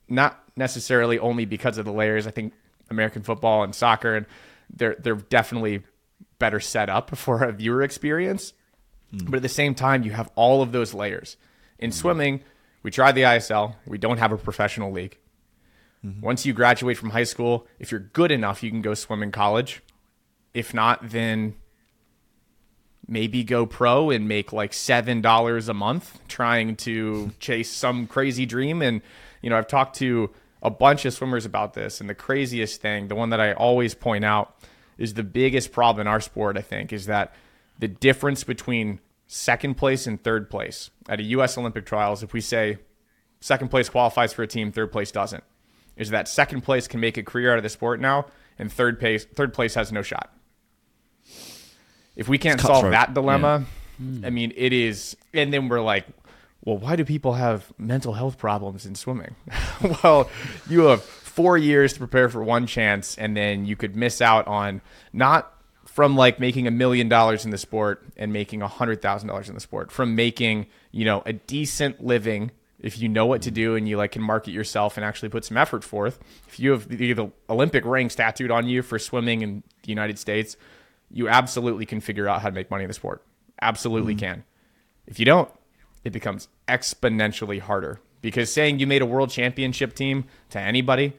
not 0.08 0.42
necessarily 0.56 1.18
only 1.18 1.44
because 1.44 1.78
of 1.78 1.84
the 1.84 1.92
layers. 1.92 2.26
I 2.26 2.30
think 2.30 2.52
American 2.90 3.22
football 3.22 3.62
and 3.62 3.74
soccer 3.74 4.14
and 4.14 4.26
they're 4.74 4.96
they're 4.98 5.16
definitely 5.16 5.82
better 6.38 6.60
set 6.60 6.88
up 6.88 7.16
for 7.16 7.42
a 7.44 7.52
viewer 7.52 7.82
experience. 7.82 8.52
But 9.24 9.36
at 9.36 9.42
the 9.42 9.48
same 9.48 9.74
time, 9.74 10.02
you 10.02 10.12
have 10.12 10.30
all 10.34 10.62
of 10.62 10.72
those 10.72 10.94
layers. 10.94 11.36
In 11.78 11.90
mm-hmm. 11.90 11.98
swimming, 11.98 12.40
we 12.82 12.90
tried 12.90 13.12
the 13.12 13.22
ISL. 13.22 13.74
We 13.86 13.98
don't 13.98 14.18
have 14.18 14.32
a 14.32 14.38
professional 14.38 14.92
league. 14.92 15.18
Mm-hmm. 16.04 16.20
Once 16.20 16.46
you 16.46 16.52
graduate 16.52 16.96
from 16.98 17.10
high 17.10 17.24
school, 17.24 17.66
if 17.78 17.90
you're 17.90 18.00
good 18.00 18.30
enough, 18.30 18.62
you 18.62 18.70
can 18.70 18.82
go 18.82 18.94
swim 18.94 19.22
in 19.22 19.32
college. 19.32 19.82
If 20.54 20.72
not, 20.72 21.10
then 21.10 21.54
maybe 23.08 23.44
go 23.44 23.66
pro 23.66 24.10
and 24.10 24.26
make 24.28 24.52
like 24.52 24.72
seven 24.72 25.20
dollars 25.20 25.68
a 25.68 25.74
month 25.74 26.18
trying 26.28 26.76
to 26.76 27.32
chase 27.40 27.70
some 27.70 28.06
crazy 28.06 28.46
dream 28.46 28.82
and 28.82 29.00
you 29.42 29.50
know 29.50 29.56
i've 29.56 29.68
talked 29.68 29.96
to 29.96 30.28
a 30.62 30.70
bunch 30.70 31.04
of 31.04 31.14
swimmers 31.14 31.44
about 31.44 31.74
this 31.74 32.00
and 32.00 32.10
the 32.10 32.14
craziest 32.14 32.80
thing 32.80 33.06
the 33.06 33.14
one 33.14 33.30
that 33.30 33.40
i 33.40 33.52
always 33.52 33.94
point 33.94 34.24
out 34.24 34.56
is 34.98 35.14
the 35.14 35.22
biggest 35.22 35.70
problem 35.70 36.00
in 36.00 36.08
our 36.08 36.20
sport 36.20 36.56
i 36.56 36.60
think 36.60 36.92
is 36.92 37.06
that 37.06 37.32
the 37.78 37.88
difference 37.88 38.42
between 38.42 38.98
second 39.26 39.74
place 39.74 40.06
and 40.06 40.22
third 40.22 40.48
place 40.48 40.90
at 41.08 41.20
a 41.20 41.24
us 41.24 41.58
olympic 41.58 41.84
trials 41.84 42.22
if 42.22 42.32
we 42.32 42.40
say 42.40 42.78
second 43.40 43.68
place 43.68 43.88
qualifies 43.88 44.32
for 44.32 44.42
a 44.42 44.46
team 44.46 44.70
third 44.70 44.92
place 44.92 45.10
doesn't 45.10 45.44
is 45.96 46.10
that 46.10 46.28
second 46.28 46.60
place 46.60 46.86
can 46.86 47.00
make 47.00 47.16
a 47.16 47.22
career 47.22 47.52
out 47.52 47.56
of 47.56 47.62
the 47.62 47.68
sport 47.68 48.00
now 48.00 48.26
and 48.58 48.72
third 48.72 48.98
place 48.98 49.24
third 49.24 49.52
place 49.52 49.74
has 49.74 49.90
no 49.90 50.02
shot 50.02 50.32
if 52.16 52.28
we 52.28 52.38
can't 52.38 52.60
solve 52.60 52.76
cutthroat. 52.76 52.92
that 52.92 53.14
dilemma, 53.14 53.64
hmm. 53.98 54.24
I 54.24 54.30
mean, 54.30 54.52
it 54.56 54.72
is. 54.72 55.16
And 55.34 55.52
then 55.52 55.68
we're 55.68 55.82
like, 55.82 56.06
well, 56.64 56.78
why 56.78 56.96
do 56.96 57.04
people 57.04 57.34
have 57.34 57.72
mental 57.78 58.14
health 58.14 58.38
problems 58.38 58.86
in 58.86 58.94
swimming? 58.94 59.36
well, 60.02 60.28
you 60.68 60.80
have 60.84 61.02
four 61.02 61.58
years 61.58 61.92
to 61.92 61.98
prepare 61.98 62.28
for 62.28 62.42
one 62.42 62.66
chance, 62.66 63.16
and 63.18 63.36
then 63.36 63.66
you 63.66 63.76
could 63.76 63.94
miss 63.94 64.20
out 64.20 64.48
on 64.48 64.80
not 65.12 65.52
from 65.96 66.14
like 66.14 66.38
making 66.38 66.66
a 66.66 66.70
million 66.70 67.08
dollars 67.08 67.46
in 67.46 67.50
the 67.50 67.56
sport 67.56 68.04
and 68.18 68.30
making 68.30 68.60
a 68.60 68.68
hundred 68.68 69.00
thousand 69.00 69.28
dollars 69.28 69.48
in 69.48 69.54
the 69.54 69.62
sport, 69.62 69.90
from 69.90 70.14
making 70.14 70.66
you 70.90 71.06
know 71.06 71.22
a 71.24 71.32
decent 71.32 72.04
living 72.04 72.50
if 72.78 72.98
you 72.98 73.08
know 73.08 73.24
what 73.24 73.40
to 73.40 73.50
do 73.50 73.76
and 73.76 73.88
you 73.88 73.96
like 73.96 74.12
can 74.12 74.20
market 74.20 74.50
yourself 74.50 74.98
and 74.98 75.06
actually 75.06 75.30
put 75.30 75.42
some 75.42 75.56
effort 75.56 75.82
forth. 75.82 76.18
If 76.48 76.60
you 76.60 76.72
have 76.72 76.86
the, 76.86 77.30
Olympic 77.48 77.86
rings 77.86 78.14
tattooed 78.14 78.50
on 78.50 78.68
you 78.68 78.82
for 78.82 78.98
swimming 78.98 79.40
in 79.40 79.62
the 79.84 79.88
United 79.88 80.18
States, 80.18 80.58
you 81.10 81.30
absolutely 81.30 81.86
can 81.86 82.02
figure 82.02 82.28
out 82.28 82.42
how 82.42 82.50
to 82.50 82.54
make 82.54 82.70
money 82.70 82.84
in 82.84 82.88
the 82.88 82.94
sport. 82.94 83.24
Absolutely 83.62 84.14
mm-hmm. 84.14 84.26
can. 84.26 84.44
If 85.06 85.18
you 85.18 85.24
don't, 85.24 85.50
it 86.04 86.12
becomes 86.12 86.48
exponentially 86.68 87.58
harder 87.58 88.00
because 88.20 88.52
saying 88.52 88.80
you 88.80 88.86
made 88.86 89.00
a 89.00 89.06
world 89.06 89.30
championship 89.30 89.94
team 89.94 90.26
to 90.50 90.60
anybody, 90.60 91.14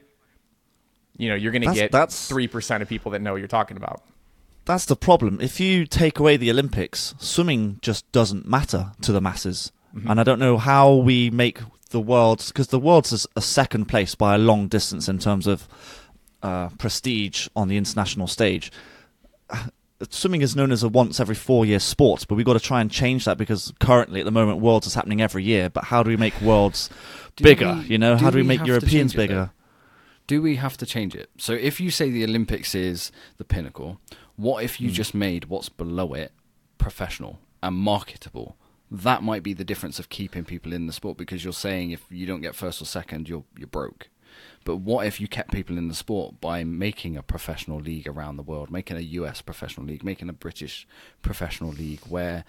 you 1.18 1.30
know, 1.30 1.36
you're 1.36 1.52
going 1.52 1.64
to 1.64 1.74
get 1.74 1.92
that's- 1.92 2.30
3% 2.30 2.84
of 2.84 2.88
people 2.88 3.14
that 3.14 3.24
know 3.24 3.32
what 3.32 3.40
you're 3.40 3.48
talking 3.48 3.78
about. 3.78 4.04
That's 4.68 4.86
the 4.86 4.96
problem. 4.98 5.40
If 5.42 5.60
you 5.60 5.86
take 5.86 6.20
away 6.20 6.36
the 6.38 6.52
Olympics, 6.52 7.16
swimming 7.18 7.80
just 7.82 8.10
doesn't 8.12 8.46
matter 8.46 8.92
to 9.02 9.12
the 9.12 9.22
masses. 9.22 9.72
And 10.08 10.20
I 10.20 10.24
don't 10.24 10.38
know 10.38 10.58
how 10.58 10.94
we 10.94 11.32
make 11.32 11.60
the 11.90 12.00
world 12.02 12.44
because 12.48 12.68
the 12.68 12.80
world's 12.80 13.26
a, 13.26 13.40
a 13.40 13.42
second 13.42 13.86
place 13.86 14.14
by 14.14 14.36
a 14.36 14.38
long 14.38 14.68
distance 14.68 15.10
in 15.10 15.18
terms 15.18 15.48
of 15.48 15.68
uh, 16.44 16.70
prestige 16.78 17.48
on 17.56 17.68
the 17.68 17.78
international 17.78 18.28
stage. 18.28 18.72
Swimming 20.10 20.42
is 20.44 20.56
known 20.56 20.72
as 20.72 20.84
a 20.84 20.90
once 20.90 21.20
every 21.20 21.34
four 21.34 21.66
year 21.66 21.80
sport, 21.80 22.26
but 22.30 22.36
we've 22.36 22.46
got 22.46 22.54
to 22.54 22.60
try 22.60 22.82
and 22.82 22.92
change 22.92 23.26
that 23.26 23.40
because 23.40 23.74
currently 23.80 24.20
at 24.20 24.26
the 24.26 24.32
moment 24.32 24.60
Worlds 24.60 24.86
is 24.86 24.94
happening 24.94 25.22
every 25.22 25.44
year. 25.44 25.70
But 25.72 25.86
how 25.86 26.04
do 26.04 26.10
we 26.10 26.18
make 26.18 26.40
Worlds 26.42 26.92
bigger? 27.38 27.80
we- 27.82 27.88
you 27.88 27.98
know, 27.98 28.18
how 28.18 28.30
do 28.30 28.38
we, 28.38 28.44
make 28.44 28.64
Europeans 28.66 28.92
change 28.92 29.16
it, 29.16 29.18
though? 29.18 29.24
bigger? 29.24 29.52
Do 30.28 30.42
we 30.44 30.58
have 30.58 30.78
to 30.78 30.86
change 30.86 31.16
it? 31.16 31.30
So 31.38 31.54
if 31.54 31.80
you 31.80 31.90
say 31.90 32.12
the 32.12 32.24
Olympics 32.26 32.76
is 32.76 33.12
the 33.38 33.46
pinnacle, 33.46 34.00
what 34.38 34.64
if 34.64 34.80
you 34.80 34.88
hmm. 34.88 34.94
just 34.94 35.14
made 35.14 35.46
what's 35.46 35.68
below 35.68 36.14
it 36.14 36.32
professional 36.78 37.40
and 37.62 37.76
marketable? 37.76 38.56
That 38.90 39.22
might 39.22 39.44
be 39.44 39.54
the 39.54 39.66
difference 39.66 40.00
of 40.00 40.08
keeping 40.08 40.46
people 40.46 40.72
in 40.72 40.88
the 40.88 40.94
sport 40.94 41.18
because 41.18 41.44
you're 41.44 41.52
saying 41.52 41.92
if 41.92 42.06
you 42.10 42.26
don't 42.26 42.42
get 42.42 42.56
first 42.56 42.82
or 42.82 42.86
second, 42.86 43.28
you're 43.28 43.44
you're 43.58 43.68
broke. 43.68 44.08
But 44.64 44.78
what 44.78 45.08
if 45.08 45.20
you 45.20 45.28
kept 45.28 45.52
people 45.52 45.78
in 45.78 45.88
the 45.88 45.94
sport 45.94 46.40
by 46.40 46.64
making 46.64 47.18
a 47.18 47.24
professional 47.24 47.80
league 47.80 48.08
around 48.08 48.38
the 48.38 48.44
world, 48.44 48.70
making 48.70 48.98
a 48.98 49.02
US 49.02 49.42
professional 49.42 49.86
league, 49.86 50.04
making 50.04 50.30
a 50.30 50.34
British 50.34 50.88
professional 51.22 51.72
league 51.72 52.02
where 52.08 52.46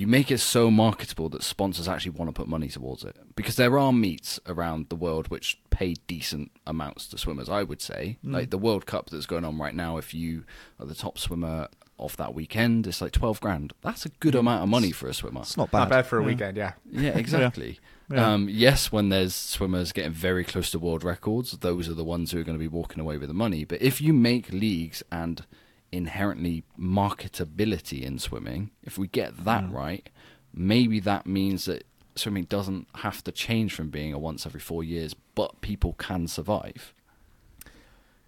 you 0.00 0.06
make 0.06 0.30
it 0.30 0.38
so 0.38 0.70
marketable 0.70 1.28
that 1.30 1.42
sponsors 1.42 1.86
actually 1.88 2.10
want 2.12 2.28
to 2.28 2.32
put 2.32 2.48
money 2.48 2.68
towards 2.68 3.04
it? 3.04 3.16
Because 3.36 3.56
there 3.56 3.78
are 3.78 3.92
meets 3.92 4.40
around 4.46 4.88
the 4.88 4.96
world 4.96 5.28
which 5.28 5.60
pay 5.70 5.94
decent 6.06 6.50
amounts 6.66 7.06
to 7.08 7.18
swimmers, 7.18 7.48
I 7.48 7.62
would 7.62 7.80
say. 7.80 8.18
Like 8.22 8.50
the 8.50 8.58
World 8.58 8.86
Cup 8.86 9.10
that's 9.10 9.26
going 9.26 9.44
on 9.44 9.58
right 9.58 9.74
now, 9.74 9.96
if 9.96 10.12
you 10.14 10.44
are 10.80 10.86
the 10.86 10.94
top 10.94 11.18
swimmer 11.18 11.68
of 11.98 12.16
that 12.16 12.34
weekend, 12.34 12.86
it's 12.88 13.00
like 13.00 13.12
12 13.12 13.40
grand. 13.40 13.72
That's 13.82 14.04
a 14.04 14.08
good 14.08 14.34
amount 14.34 14.64
of 14.64 14.68
money 14.68 14.90
for 14.90 15.06
a 15.08 15.14
swimmer. 15.14 15.42
It's 15.42 15.56
not 15.56 15.70
bad. 15.70 15.78
Not 15.80 15.90
bad 15.90 16.06
for 16.06 16.18
a 16.18 16.22
Yeah. 16.22 16.26
weekend, 16.26 16.56
yeah. 16.56 16.72
Yeah, 16.90 17.16
exactly. 17.16 17.78
Yeah. 18.10 18.32
Um, 18.34 18.48
yes, 18.50 18.90
when 18.92 19.08
there's 19.10 19.34
swimmers 19.34 19.92
getting 19.92 20.12
very 20.12 20.44
close 20.44 20.70
to 20.72 20.78
world 20.78 21.04
records, 21.04 21.52
those 21.52 21.88
are 21.88 21.94
the 21.94 22.04
ones 22.04 22.32
who 22.32 22.40
are 22.40 22.44
going 22.44 22.58
to 22.58 22.62
be 22.62 22.68
walking 22.68 23.00
away 23.00 23.16
with 23.16 23.28
the 23.28 23.34
money. 23.34 23.64
But 23.64 23.80
if 23.80 24.00
you 24.00 24.12
make 24.12 24.52
leagues 24.52 25.02
and 25.12 25.46
inherently 25.94 26.64
marketability 26.78 28.02
in 28.02 28.18
swimming, 28.18 28.70
if 28.82 28.98
we 28.98 29.06
get 29.06 29.44
that 29.44 29.70
right, 29.70 30.08
maybe 30.52 31.00
that 31.00 31.26
means 31.26 31.66
that 31.66 31.84
swimming 32.16 32.44
doesn't 32.44 32.86
have 32.96 33.22
to 33.24 33.32
change 33.32 33.74
from 33.74 33.90
being 33.90 34.12
a 34.12 34.18
once 34.18 34.46
every 34.46 34.60
four 34.60 34.84
years, 34.84 35.14
but 35.34 35.60
people 35.60 35.94
can 35.94 36.26
survive. 36.26 36.92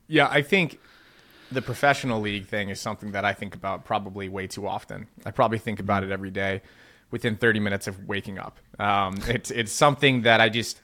Yeah, 0.09 0.29
I 0.31 0.43
think 0.43 0.79
the 1.51 1.63
professional 1.63 2.21
league 2.21 2.47
thing 2.47 2.69
is 2.69 2.81
something 2.81 3.13
that 3.13 3.25
I 3.25 3.33
think 3.33 3.55
about 3.55 3.85
probably 3.85 4.29
way 4.29 4.47
too 4.47 4.67
often. 4.67 5.09
I 5.25 5.31
probably 5.31 5.59
think 5.59 5.81
about 5.81 6.05
it 6.05 6.11
every 6.11 6.31
day 6.31 6.63
within 7.11 7.37
30 7.37 7.61
minutes 7.61 7.87
of 7.87 8.07
waking 8.07 8.39
up. 8.39 8.59
Um, 8.79 9.19
it's 9.29 9.51
it's 9.51 9.73
something 9.73 10.23
that 10.23 10.41
I 10.41 10.49
just 10.49 10.81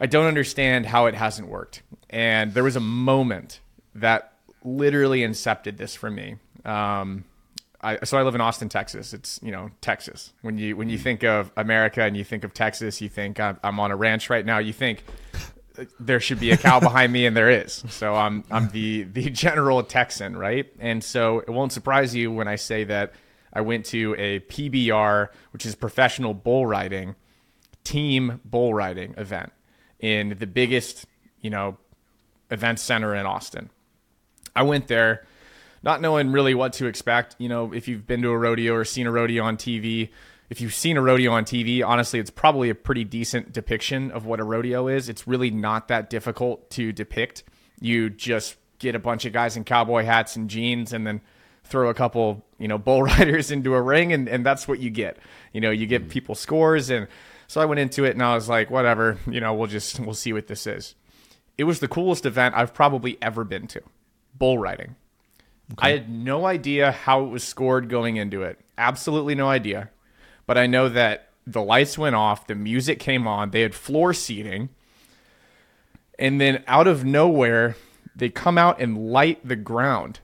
I 0.00 0.06
don't 0.06 0.26
understand 0.26 0.86
how 0.86 1.06
it 1.06 1.14
hasn't 1.14 1.48
worked. 1.48 1.82
And 2.08 2.54
there 2.54 2.64
was 2.64 2.76
a 2.76 2.80
moment 2.80 3.60
that 3.94 4.32
literally 4.64 5.20
incepted 5.20 5.76
this 5.76 5.94
for 5.94 6.10
me. 6.10 6.36
Um, 6.64 7.24
I, 7.82 8.04
so 8.04 8.18
I 8.18 8.22
live 8.22 8.34
in 8.34 8.40
Austin, 8.40 8.68
Texas. 8.68 9.14
It's 9.14 9.40
you 9.42 9.50
know 9.50 9.70
Texas. 9.80 10.32
When 10.42 10.58
you 10.58 10.76
when 10.76 10.90
you 10.90 10.98
think 10.98 11.24
of 11.24 11.50
America 11.56 12.02
and 12.02 12.16
you 12.16 12.24
think 12.24 12.44
of 12.44 12.52
Texas, 12.52 13.00
you 13.00 13.08
think 13.08 13.40
I'm, 13.40 13.58
I'm 13.62 13.80
on 13.80 13.90
a 13.90 13.96
ranch 13.96 14.28
right 14.28 14.44
now. 14.44 14.58
You 14.58 14.72
think 14.72 15.02
there 15.98 16.20
should 16.20 16.40
be 16.40 16.50
a 16.50 16.56
cow 16.56 16.80
behind 16.80 17.12
me, 17.12 17.24
and 17.24 17.34
there 17.36 17.48
is. 17.48 17.84
So 17.88 18.14
I'm 18.14 18.44
I'm 18.50 18.68
the 18.70 19.04
the 19.04 19.30
general 19.30 19.82
Texan, 19.82 20.36
right? 20.36 20.66
And 20.78 21.02
so 21.02 21.40
it 21.40 21.50
won't 21.50 21.72
surprise 21.72 22.14
you 22.14 22.30
when 22.30 22.48
I 22.48 22.56
say 22.56 22.84
that 22.84 23.14
I 23.52 23.62
went 23.62 23.86
to 23.86 24.14
a 24.18 24.40
PBR, 24.40 25.28
which 25.52 25.64
is 25.64 25.74
professional 25.74 26.34
bull 26.34 26.66
riding, 26.66 27.14
team 27.82 28.40
bull 28.44 28.74
riding 28.74 29.14
event 29.16 29.52
in 30.00 30.36
the 30.38 30.46
biggest 30.46 31.06
you 31.40 31.48
know 31.48 31.78
event 32.50 32.78
center 32.78 33.14
in 33.14 33.24
Austin. 33.24 33.70
I 34.54 34.62
went 34.62 34.88
there 34.88 35.26
not 35.82 36.00
knowing 36.00 36.32
really 36.32 36.54
what 36.54 36.74
to 36.74 36.86
expect. 36.86 37.36
You 37.38 37.48
know, 37.48 37.72
if 37.72 37.88
you've 37.88 38.06
been 38.06 38.22
to 38.22 38.30
a 38.30 38.38
rodeo 38.38 38.74
or 38.74 38.84
seen 38.84 39.06
a 39.06 39.12
rodeo 39.12 39.44
on 39.44 39.56
TV, 39.56 40.10
if 40.50 40.60
you've 40.60 40.74
seen 40.74 40.96
a 40.96 41.02
rodeo 41.02 41.32
on 41.32 41.44
TV, 41.44 41.84
honestly, 41.84 42.18
it's 42.18 42.30
probably 42.30 42.70
a 42.70 42.74
pretty 42.74 43.04
decent 43.04 43.52
depiction 43.52 44.10
of 44.10 44.26
what 44.26 44.40
a 44.40 44.44
rodeo 44.44 44.88
is. 44.88 45.08
It's 45.08 45.26
really 45.26 45.50
not 45.50 45.88
that 45.88 46.10
difficult 46.10 46.70
to 46.70 46.92
depict. 46.92 47.44
You 47.80 48.10
just 48.10 48.56
get 48.78 48.94
a 48.94 48.98
bunch 48.98 49.24
of 49.24 49.32
guys 49.32 49.56
in 49.56 49.64
cowboy 49.64 50.04
hats 50.04 50.36
and 50.36 50.50
jeans 50.50 50.92
and 50.92 51.06
then 51.06 51.20
throw 51.64 51.88
a 51.88 51.94
couple, 51.94 52.44
you 52.58 52.68
know, 52.68 52.78
bull 52.78 53.02
riders 53.04 53.50
into 53.50 53.74
a 53.74 53.80
ring 53.80 54.12
and, 54.12 54.28
and 54.28 54.44
that's 54.44 54.66
what 54.66 54.80
you 54.80 54.90
get. 54.90 55.18
You 55.52 55.60
know, 55.60 55.70
you 55.70 55.86
get 55.86 56.02
mm-hmm. 56.02 56.10
people 56.10 56.34
scores 56.34 56.90
and 56.90 57.06
so 57.46 57.60
I 57.60 57.64
went 57.64 57.80
into 57.80 58.04
it 58.04 58.12
and 58.12 58.22
I 58.22 58.34
was 58.34 58.48
like, 58.48 58.70
whatever, 58.70 59.18
you 59.28 59.40
know, 59.40 59.54
we'll 59.54 59.66
just 59.66 59.98
we'll 60.00 60.14
see 60.14 60.32
what 60.32 60.46
this 60.46 60.66
is. 60.66 60.94
It 61.58 61.64
was 61.64 61.80
the 61.80 61.88
coolest 61.88 62.26
event 62.26 62.54
I've 62.56 62.74
probably 62.74 63.18
ever 63.20 63.44
been 63.44 63.66
to. 63.68 63.82
Bull 64.40 64.58
riding. 64.58 64.96
Okay. 65.74 65.88
I 65.88 65.90
had 65.92 66.10
no 66.10 66.46
idea 66.46 66.90
how 66.90 67.22
it 67.22 67.28
was 67.28 67.44
scored 67.44 67.88
going 67.88 68.16
into 68.16 68.42
it. 68.42 68.58
Absolutely 68.76 69.36
no 69.36 69.48
idea. 69.48 69.90
But 70.46 70.58
I 70.58 70.66
know 70.66 70.88
that 70.88 71.28
the 71.46 71.62
lights 71.62 71.96
went 71.96 72.16
off, 72.16 72.48
the 72.48 72.56
music 72.56 72.98
came 72.98 73.28
on, 73.28 73.52
they 73.52 73.60
had 73.60 73.74
floor 73.74 74.12
seating. 74.12 74.70
And 76.18 76.40
then 76.40 76.64
out 76.66 76.88
of 76.88 77.04
nowhere, 77.04 77.76
they 78.16 78.30
come 78.30 78.58
out 78.58 78.80
and 78.80 79.12
light 79.12 79.46
the 79.46 79.56
ground. 79.56 80.20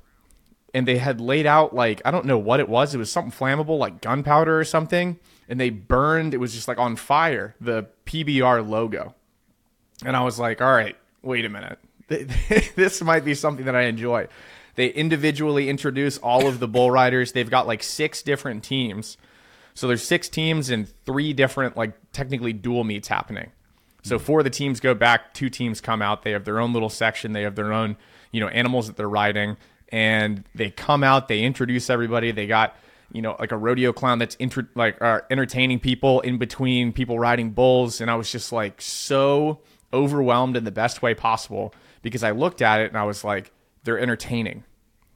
And 0.75 0.89
they 0.89 0.99
had 0.99 1.21
laid 1.21 1.47
out 1.47 1.75
like 1.75 2.03
I 2.05 2.11
don't 2.11 2.27
know 2.27 2.39
what 2.39 2.59
it 2.61 2.69
was. 2.69 2.95
It 2.95 2.99
was 2.99 3.11
something 3.11 3.33
flammable 3.33 3.79
like 3.79 4.01
gunpowder 4.01 4.59
or 4.59 4.65
something, 4.65 5.19
and 5.49 5.59
they 5.59 5.71
burned 5.71 6.35
it 6.35 6.39
was 6.39 6.53
just 6.53 6.69
like 6.69 6.77
on 6.77 6.97
fire, 6.97 7.55
the 7.61 7.87
PBR 8.05 8.69
logo. 8.69 9.15
And 10.05 10.15
I 10.15 10.23
was 10.23 10.39
like, 10.39 10.61
"All 10.61 10.75
right, 10.75 10.95
wait 11.23 11.47
a 11.47 11.49
minute. 11.49 11.79
this 12.09 13.03
might 13.03 13.25
be 13.25 13.35
something 13.35 13.67
that 13.67 13.77
I 13.77 13.83
enjoy." 13.83 14.29
They 14.77 14.89
individually 14.89 15.69
introduce 15.69 16.19
all 16.19 16.47
of 16.47 16.61
the 16.61 16.69
bull 16.69 16.91
riders. 16.91 17.33
They've 17.33 17.51
got 17.51 17.67
like 17.67 17.83
six 17.83 18.23
different 18.23 18.63
teams. 18.63 19.17
So 19.75 19.89
there's 19.89 20.03
six 20.03 20.29
teams 20.29 20.71
and 20.71 20.89
three 21.05 21.33
different 21.33 21.77
like 21.77 21.95
technically 22.13 22.53
dual 22.53 22.85
meets 22.85 23.09
happening. 23.09 23.53
So 24.03 24.19
four 24.21 24.41
of 24.41 24.45
the 24.45 24.51
teams 24.51 24.79
go 24.79 24.95
back, 24.95 25.35
two 25.35 25.51
teams 25.51 25.81
come 25.81 26.01
out. 26.01 26.23
They 26.23 26.31
have 26.31 26.45
their 26.45 26.61
own 26.61 26.73
little 26.73 26.89
section. 26.89 27.33
They 27.33 27.43
have 27.43 27.57
their 27.57 27.73
own, 27.73 27.97
you 28.31 28.41
know, 28.41 28.47
animals 28.49 28.87
that 28.87 28.97
they're 28.97 29.09
riding, 29.09 29.57
and 29.89 30.45
they 30.55 30.71
come 30.71 31.03
out. 31.03 31.27
They 31.27 31.43
introduce 31.43 31.91
everybody. 31.91 32.31
They 32.31 32.47
got, 32.47 32.77
you 33.11 33.21
know, 33.21 33.35
like 33.41 33.51
a 33.51 33.57
rodeo 33.57 33.93
clown 33.93 34.21
that's 34.21 34.37
inter- 34.37 34.69
like 34.77 35.03
uh, 35.03 35.23
entertaining 35.29 35.81
people 35.81 36.21
in 36.21 36.39
between 36.39 36.93
people 36.93 37.19
riding 37.19 37.51
bulls. 37.51 38.01
And 38.01 38.09
I 38.09 38.15
was 38.15 38.31
just 38.31 38.53
like 38.53 38.81
so 38.81 39.61
overwhelmed 39.93 40.57
in 40.57 40.63
the 40.63 40.71
best 40.71 41.03
way 41.03 41.15
possible 41.15 41.75
because 42.03 42.23
I 42.23 42.31
looked 42.31 42.63
at 42.63 42.81
it 42.81 42.89
and 42.89 42.97
I 42.97 43.05
was 43.05 43.25
like, 43.25 43.53
they're 43.85 43.99
entertaining. 43.99 44.65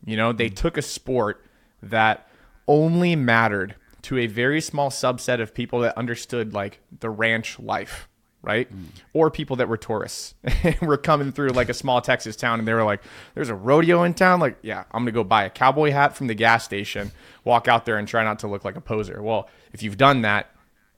You 0.04 0.16
know, 0.16 0.32
they 0.32 0.48
took 0.48 0.76
a 0.76 0.82
sport 0.82 1.44
that 1.82 2.28
only 2.66 3.16
mattered 3.16 3.74
to 4.02 4.18
a 4.18 4.26
very 4.26 4.60
small 4.60 4.90
subset 4.90 5.40
of 5.40 5.54
people 5.54 5.80
that 5.80 5.96
understood 5.98 6.54
like 6.54 6.80
the 7.00 7.10
ranch 7.10 7.58
life, 7.58 8.08
right? 8.42 8.72
Mm. 8.72 8.86
Or 9.12 9.30
people 9.30 9.56
that 9.56 9.68
were 9.68 9.76
tourists 9.76 10.34
and 10.62 10.80
were 10.80 10.96
coming 10.96 11.32
through 11.32 11.50
like 11.50 11.68
a 11.68 11.74
small 11.74 12.00
Texas 12.00 12.36
town 12.36 12.58
and 12.58 12.66
they 12.66 12.72
were 12.72 12.84
like, 12.84 13.02
there's 13.34 13.50
a 13.50 13.54
rodeo 13.54 14.04
in 14.04 14.14
town. 14.14 14.40
Like, 14.40 14.56
yeah, 14.62 14.84
I'm 14.92 15.02
going 15.02 15.06
to 15.06 15.12
go 15.12 15.24
buy 15.24 15.44
a 15.44 15.50
cowboy 15.50 15.90
hat 15.90 16.16
from 16.16 16.28
the 16.28 16.34
gas 16.34 16.64
station, 16.64 17.12
walk 17.44 17.68
out 17.68 17.84
there 17.84 17.98
and 17.98 18.08
try 18.08 18.24
not 18.24 18.38
to 18.40 18.46
look 18.46 18.64
like 18.64 18.76
a 18.76 18.80
poser. 18.80 19.22
Well, 19.22 19.48
if 19.72 19.82
you've 19.82 19.98
done 19.98 20.22
that, 20.22 20.50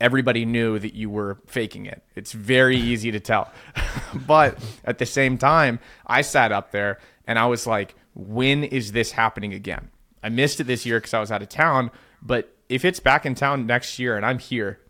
everybody 0.03 0.45
knew 0.45 0.81
that 0.81 0.95
you 0.95 1.09
were 1.09 1.39
faking 1.47 1.87
it. 1.87 2.03
It's 2.17 2.33
very 2.33 2.77
easy 2.77 3.13
to 3.13 3.21
tell. 3.21 3.51
but 4.27 4.59
at 4.85 4.99
the 4.99 5.07
same 5.07 5.39
time, 5.39 5.79
I 6.07 6.23
sat 6.23 6.51
up 6.51 6.73
there 6.73 6.99
and 7.27 7.39
I 7.39 7.47
was 7.47 7.69
like, 7.69 7.95
when 8.15 8.65
is 8.65 8.93
this 8.93 9.13
happening 9.13 9.55
again? 9.55 9.91
I 10.21 10.29
missed 10.29 10.59
it 10.59 10.65
this 10.65 10.85
year 10.85 10.99
because 10.99 11.15
I 11.15 11.21
was 11.21 11.31
out 11.31 11.41
of 11.41 11.49
town, 11.49 11.93
but 12.21 12.55
if 12.69 12.85
it's 12.85 12.99
back 12.99 13.25
in 13.25 13.37
town 13.37 13.65
next 13.65 13.99
year 14.01 14.17
and 14.17 14.27
I'm 14.27 14.41
here, 14.41 14.81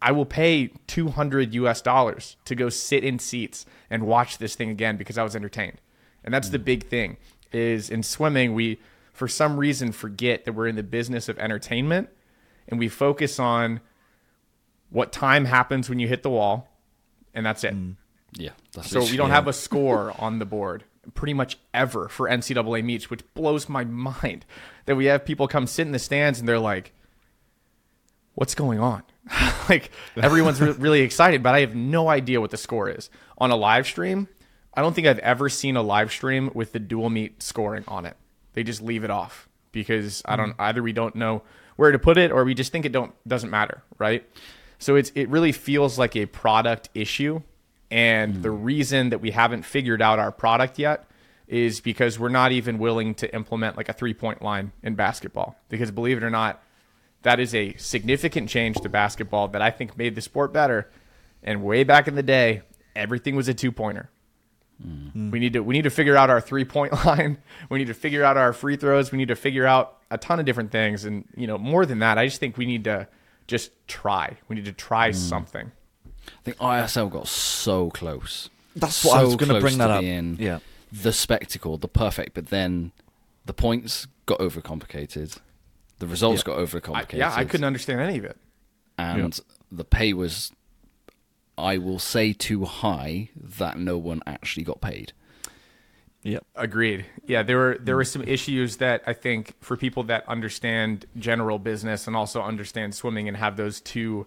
I 0.00 0.12
will 0.12 0.26
pay 0.26 0.68
200 0.86 1.54
US 1.54 1.82
dollars 1.82 2.36
to 2.46 2.54
go 2.54 2.70
sit 2.70 3.04
in 3.04 3.18
seats 3.18 3.66
and 3.90 4.06
watch 4.06 4.38
this 4.38 4.54
thing 4.54 4.70
again 4.70 4.96
because 4.96 5.18
I 5.18 5.24
was 5.24 5.36
entertained. 5.36 5.80
And 6.24 6.32
that's 6.32 6.48
mm. 6.48 6.52
the 6.52 6.58
big 6.58 6.86
thing 6.86 7.18
is 7.52 7.90
in 7.90 8.02
swimming 8.02 8.54
we 8.54 8.78
for 9.12 9.28
some 9.28 9.58
reason 9.58 9.92
forget 9.92 10.46
that 10.46 10.52
we're 10.52 10.68
in 10.68 10.76
the 10.76 10.82
business 10.82 11.28
of 11.28 11.38
entertainment 11.38 12.08
and 12.66 12.78
we 12.78 12.88
focus 12.88 13.38
on 13.38 13.80
what 14.90 15.12
time 15.12 15.44
happens 15.44 15.88
when 15.88 15.98
you 15.98 16.08
hit 16.08 16.22
the 16.22 16.30
wall 16.30 16.68
and 17.34 17.44
that's 17.44 17.64
it. 17.64 17.74
Mm. 17.74 17.96
Yeah. 18.32 18.50
so 18.82 19.00
we 19.00 19.16
don't 19.16 19.28
yeah. 19.28 19.34
have 19.34 19.48
a 19.48 19.52
score 19.52 20.12
on 20.18 20.38
the 20.38 20.44
board 20.44 20.84
pretty 21.14 21.34
much 21.34 21.58
ever 21.72 22.08
for 22.08 22.28
NCAA 22.28 22.84
meets, 22.84 23.08
which 23.10 23.22
blows 23.34 23.68
my 23.68 23.84
mind 23.84 24.44
that 24.86 24.96
we 24.96 25.06
have 25.06 25.24
people 25.24 25.48
come 25.48 25.66
sit 25.66 25.86
in 25.86 25.92
the 25.92 25.98
stands 25.98 26.38
and 26.38 26.48
they're 26.48 26.58
like, 26.58 26.92
what's 28.34 28.54
going 28.54 28.78
on? 28.78 29.02
like 29.68 29.90
everyone's 30.16 30.60
re- 30.60 30.72
really 30.72 31.00
excited, 31.00 31.42
but 31.42 31.54
I 31.54 31.60
have 31.60 31.74
no 31.74 32.08
idea 32.08 32.40
what 32.40 32.50
the 32.50 32.56
score 32.56 32.88
is. 32.88 33.10
On 33.38 33.50
a 33.50 33.56
live 33.56 33.86
stream, 33.86 34.28
I 34.74 34.82
don't 34.82 34.94
think 34.94 35.06
I've 35.06 35.18
ever 35.20 35.48
seen 35.48 35.76
a 35.76 35.82
live 35.82 36.10
stream 36.10 36.50
with 36.54 36.72
the 36.72 36.78
dual 36.78 37.10
meet 37.10 37.42
scoring 37.42 37.84
on 37.88 38.06
it. 38.06 38.16
They 38.54 38.62
just 38.62 38.82
leave 38.82 39.04
it 39.04 39.10
off 39.10 39.48
because 39.72 40.22
I 40.24 40.36
don't 40.36 40.52
mm. 40.52 40.60
either 40.60 40.82
we 40.82 40.92
don't 40.92 41.14
know 41.14 41.42
where 41.76 41.92
to 41.92 41.98
put 41.98 42.18
it 42.18 42.32
or 42.32 42.44
we 42.44 42.54
just 42.54 42.72
think 42.72 42.84
it 42.84 42.92
don't 42.92 43.12
doesn't 43.26 43.50
matter, 43.50 43.82
right? 43.98 44.28
So 44.78 44.96
it's 44.96 45.10
it 45.14 45.28
really 45.28 45.52
feels 45.52 45.98
like 45.98 46.16
a 46.16 46.26
product 46.26 46.88
issue 46.94 47.42
and 47.90 48.36
mm. 48.36 48.42
the 48.42 48.50
reason 48.50 49.10
that 49.10 49.20
we 49.20 49.30
haven't 49.30 49.62
figured 49.62 50.02
out 50.02 50.18
our 50.18 50.32
product 50.32 50.78
yet 50.78 51.04
is 51.46 51.80
because 51.80 52.18
we're 52.18 52.28
not 52.28 52.52
even 52.52 52.78
willing 52.78 53.14
to 53.14 53.34
implement 53.34 53.76
like 53.76 53.88
a 53.88 53.92
three 53.92 54.14
point 54.14 54.42
line 54.42 54.72
in 54.82 54.94
basketball. 54.94 55.56
Because 55.68 55.90
believe 55.90 56.18
it 56.18 56.22
or 56.22 56.30
not, 56.30 56.62
that 57.22 57.40
is 57.40 57.54
a 57.54 57.74
significant 57.76 58.48
change 58.48 58.76
to 58.80 58.88
basketball 58.88 59.48
that 59.48 59.62
I 59.62 59.70
think 59.70 59.96
made 59.96 60.14
the 60.14 60.20
sport 60.20 60.52
better. 60.52 60.90
And 61.42 61.62
way 61.62 61.84
back 61.84 62.06
in 62.06 62.14
the 62.14 62.22
day, 62.22 62.62
everything 62.94 63.34
was 63.34 63.48
a 63.48 63.54
two 63.54 63.72
pointer. 63.72 64.10
Mm. 64.84 65.32
We 65.32 65.40
need 65.40 65.54
to 65.54 65.60
we 65.60 65.74
need 65.74 65.82
to 65.82 65.90
figure 65.90 66.16
out 66.16 66.28
our 66.28 66.40
three 66.40 66.64
point 66.64 66.92
line. 67.06 67.38
We 67.70 67.78
need 67.78 67.86
to 67.86 67.94
figure 67.94 68.22
out 68.22 68.36
our 68.36 68.52
free 68.52 68.76
throws. 68.76 69.10
We 69.10 69.18
need 69.18 69.28
to 69.28 69.36
figure 69.36 69.66
out 69.66 69.96
a 70.10 70.18
ton 70.18 70.38
of 70.38 70.44
different 70.44 70.70
things. 70.70 71.06
And 71.06 71.24
you 71.34 71.46
know, 71.46 71.56
more 71.56 71.86
than 71.86 72.00
that, 72.00 72.18
I 72.18 72.26
just 72.26 72.38
think 72.38 72.58
we 72.58 72.66
need 72.66 72.84
to 72.84 73.08
just 73.48 73.72
try. 73.88 74.36
We 74.46 74.54
need 74.54 74.66
to 74.66 74.72
try 74.72 75.10
mm. 75.10 75.14
something. 75.14 75.72
I 76.28 76.42
think 76.44 76.58
ISL 76.58 77.10
got 77.10 77.26
so 77.26 77.90
close. 77.90 78.50
That's 78.76 78.94
so 78.94 79.08
what 79.08 79.18
I 79.18 79.24
was 79.24 79.34
going 79.34 79.52
to 79.52 79.60
bring 79.60 79.78
that 79.78 79.90
up. 79.90 80.02
Being 80.02 80.36
yeah, 80.38 80.60
the 80.92 81.12
spectacle, 81.12 81.78
the 81.78 81.88
perfect, 81.88 82.34
but 82.34 82.48
then 82.48 82.92
the 83.46 83.52
points 83.52 84.06
got 84.26 84.38
overcomplicated. 84.38 85.38
The 85.98 86.06
results 86.06 86.44
yeah. 86.46 86.54
got 86.54 86.58
overcomplicated. 86.58 87.14
I, 87.14 87.16
yeah, 87.16 87.34
I 87.34 87.44
couldn't 87.44 87.64
understand 87.64 88.00
any 88.00 88.18
of 88.18 88.24
it. 88.24 88.36
And 88.96 89.34
yeah. 89.36 89.44
the 89.72 89.84
pay 89.84 90.12
was, 90.12 90.52
I 91.56 91.78
will 91.78 91.98
say, 91.98 92.32
too 92.32 92.64
high 92.66 93.30
that 93.34 93.78
no 93.78 93.96
one 93.98 94.22
actually 94.26 94.64
got 94.64 94.80
paid. 94.80 95.12
Yep. 96.22 96.44
Agreed. 96.56 97.06
Yeah, 97.26 97.42
there 97.42 97.56
were 97.56 97.78
there 97.80 97.96
were 97.96 98.04
some 98.04 98.22
issues 98.22 98.78
that 98.78 99.02
I 99.06 99.12
think 99.12 99.54
for 99.60 99.76
people 99.76 100.02
that 100.04 100.28
understand 100.28 101.06
general 101.16 101.58
business 101.58 102.06
and 102.06 102.16
also 102.16 102.42
understand 102.42 102.94
swimming 102.94 103.28
and 103.28 103.36
have 103.36 103.56
those 103.56 103.80
two, 103.80 104.26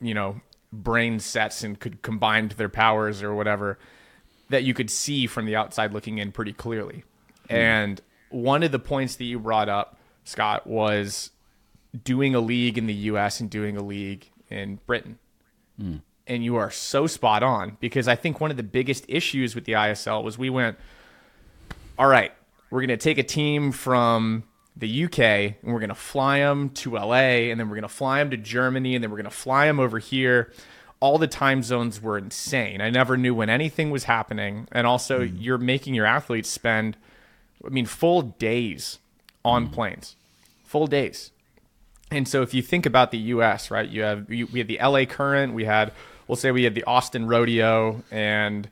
you 0.00 0.12
know, 0.12 0.40
brain 0.72 1.18
sets 1.18 1.62
and 1.62 1.78
could 1.80 2.02
combine 2.02 2.48
their 2.56 2.68
powers 2.68 3.22
or 3.22 3.34
whatever 3.34 3.78
that 4.50 4.64
you 4.64 4.74
could 4.74 4.90
see 4.90 5.26
from 5.26 5.46
the 5.46 5.56
outside 5.56 5.92
looking 5.92 6.18
in 6.18 6.30
pretty 6.30 6.52
clearly. 6.52 7.04
Mm. 7.48 7.54
And 7.54 8.00
one 8.30 8.62
of 8.62 8.72
the 8.72 8.78
points 8.78 9.16
that 9.16 9.24
you 9.24 9.38
brought 9.38 9.68
up, 9.68 9.98
Scott, 10.24 10.66
was 10.66 11.30
doing 12.02 12.34
a 12.34 12.40
league 12.40 12.76
in 12.76 12.86
the 12.86 12.94
US 12.94 13.40
and 13.40 13.48
doing 13.48 13.76
a 13.76 13.82
league 13.82 14.28
in 14.50 14.78
Britain. 14.86 15.18
Mm. 15.80 16.02
And 16.26 16.44
you 16.44 16.56
are 16.56 16.70
so 16.70 17.06
spot 17.06 17.42
on 17.42 17.76
because 17.80 18.08
I 18.08 18.16
think 18.16 18.40
one 18.40 18.50
of 18.50 18.56
the 18.56 18.62
biggest 18.62 19.04
issues 19.08 19.54
with 19.54 19.64
the 19.64 19.72
ISL 19.72 20.22
was 20.22 20.38
we 20.38 20.50
went 20.50 20.78
all 21.98 22.06
right, 22.06 22.32
we're 22.70 22.80
going 22.80 22.88
to 22.88 22.96
take 22.96 23.18
a 23.18 23.22
team 23.22 23.72
from 23.72 24.44
the 24.76 25.04
UK 25.04 25.18
and 25.18 25.72
we're 25.72 25.78
going 25.78 25.88
to 25.88 25.94
fly 25.94 26.40
them 26.40 26.70
to 26.70 26.94
LA 26.94 27.50
and 27.50 27.60
then 27.60 27.68
we're 27.68 27.76
going 27.76 27.82
to 27.82 27.88
fly 27.88 28.18
them 28.18 28.30
to 28.30 28.36
Germany 28.36 28.94
and 28.94 29.04
then 29.04 29.10
we're 29.10 29.16
going 29.16 29.24
to 29.24 29.30
fly 29.30 29.66
them 29.66 29.78
over 29.78 29.98
here. 29.98 30.52
All 31.00 31.18
the 31.18 31.28
time 31.28 31.62
zones 31.62 32.00
were 32.00 32.18
insane. 32.18 32.80
I 32.80 32.90
never 32.90 33.16
knew 33.16 33.34
when 33.34 33.50
anything 33.50 33.90
was 33.90 34.04
happening. 34.04 34.66
And 34.72 34.86
also, 34.86 35.20
mm-hmm. 35.20 35.36
you're 35.36 35.58
making 35.58 35.94
your 35.94 36.06
athletes 36.06 36.48
spend, 36.48 36.96
I 37.64 37.68
mean, 37.68 37.86
full 37.86 38.22
days 38.22 38.98
on 39.44 39.66
mm-hmm. 39.66 39.74
planes, 39.74 40.16
full 40.64 40.86
days. 40.86 41.30
And 42.10 42.26
so, 42.26 42.42
if 42.42 42.54
you 42.54 42.62
think 42.62 42.86
about 42.86 43.10
the 43.10 43.18
U.S., 43.18 43.70
right, 43.70 43.88
you 43.88 44.02
have 44.02 44.30
you, 44.32 44.46
we 44.46 44.60
had 44.60 44.68
the 44.68 44.80
L.A. 44.80 45.04
Current, 45.04 45.52
we 45.52 45.64
had, 45.64 45.92
we'll 46.26 46.36
say, 46.36 46.50
we 46.50 46.64
had 46.64 46.74
the 46.74 46.84
Austin 46.84 47.26
Rodeo, 47.26 48.02
and 48.10 48.68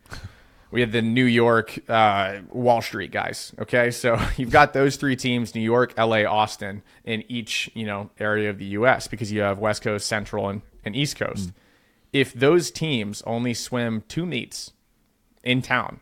we 0.72 0.80
had 0.80 0.90
the 0.90 1.02
New 1.02 1.26
York 1.26 1.78
uh, 1.88 2.38
Wall 2.50 2.80
Street 2.80 3.12
guys. 3.12 3.52
Okay, 3.60 3.90
so 3.92 4.18
you've 4.36 4.50
got 4.50 4.72
those 4.72 4.96
three 4.96 5.14
teams: 5.14 5.54
New 5.54 5.60
York, 5.60 5.92
L.A., 5.96 6.24
Austin, 6.24 6.82
in 7.04 7.22
each 7.28 7.70
you 7.74 7.86
know 7.86 8.10
area 8.18 8.50
of 8.50 8.58
the 8.58 8.64
U.S. 8.64 9.06
because 9.06 9.30
you 9.30 9.42
have 9.42 9.58
West 9.58 9.82
Coast, 9.82 10.08
Central, 10.08 10.48
and, 10.48 10.62
and 10.84 10.96
East 10.96 11.16
Coast. 11.16 11.52
If 12.12 12.32
those 12.32 12.70
teams 12.70 13.22
only 13.22 13.54
swim 13.54 14.02
two 14.08 14.26
meets 14.26 14.72
in 15.44 15.62
town 15.62 16.00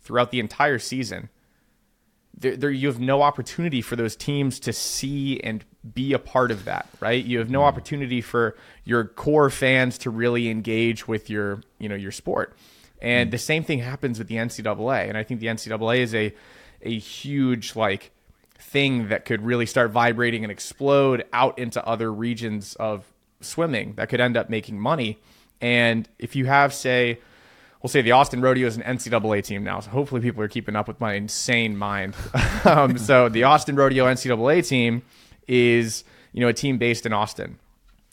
throughout 0.00 0.30
the 0.30 0.40
entire 0.40 0.78
season, 0.78 1.28
there, 2.36 2.56
there 2.56 2.70
you 2.70 2.86
have 2.86 3.00
no 3.00 3.22
opportunity 3.22 3.82
for 3.82 3.96
those 3.96 4.14
teams 4.14 4.60
to 4.60 4.72
see 4.72 5.40
and 5.40 5.64
be 5.94 6.12
a 6.12 6.18
part 6.18 6.50
of 6.50 6.64
that, 6.64 6.88
right? 7.00 7.24
You 7.24 7.38
have 7.38 7.50
no 7.50 7.64
opportunity 7.64 8.20
for 8.20 8.56
your 8.84 9.04
core 9.04 9.50
fans 9.50 9.98
to 9.98 10.10
really 10.10 10.48
engage 10.48 11.08
with 11.08 11.30
your, 11.30 11.62
you 11.78 11.88
know, 11.88 11.94
your 11.94 12.12
sport. 12.12 12.56
And 13.00 13.30
the 13.30 13.38
same 13.38 13.62
thing 13.62 13.78
happens 13.78 14.18
with 14.18 14.28
the 14.28 14.36
NCAA, 14.36 15.08
and 15.08 15.16
I 15.16 15.22
think 15.22 15.40
the 15.40 15.46
NCAA 15.46 15.98
is 15.98 16.14
a 16.14 16.34
a 16.82 16.98
huge 16.98 17.74
like 17.74 18.12
thing 18.58 19.08
that 19.08 19.24
could 19.24 19.42
really 19.44 19.66
start 19.66 19.90
vibrating 19.90 20.44
and 20.44 20.50
explode 20.50 21.24
out 21.32 21.58
into 21.58 21.84
other 21.86 22.12
regions 22.12 22.74
of 22.76 23.04
swimming 23.40 23.94
that 23.94 24.08
could 24.08 24.20
end 24.20 24.36
up 24.36 24.50
making 24.50 24.78
money. 24.78 25.18
And 25.60 26.08
if 26.18 26.36
you 26.36 26.46
have, 26.46 26.72
say, 26.74 27.18
we'll 27.82 27.88
say 27.88 28.02
the 28.02 28.12
Austin 28.12 28.40
Rodeo 28.40 28.66
is 28.66 28.76
an 28.76 28.82
NCAA 28.82 29.44
team 29.44 29.64
now, 29.64 29.80
so 29.80 29.90
hopefully 29.90 30.20
people 30.20 30.42
are 30.42 30.48
keeping 30.48 30.76
up 30.76 30.88
with 30.88 31.00
my 31.00 31.14
insane 31.14 31.76
mind. 31.76 32.14
um, 32.64 32.98
so 32.98 33.28
the 33.28 33.44
Austin 33.44 33.76
Rodeo 33.76 34.04
NCAA 34.06 34.66
team 34.66 35.02
is 35.46 36.04
you 36.32 36.40
know 36.40 36.48
a 36.48 36.52
team 36.52 36.78
based 36.78 37.06
in 37.06 37.12
Austin, 37.12 37.58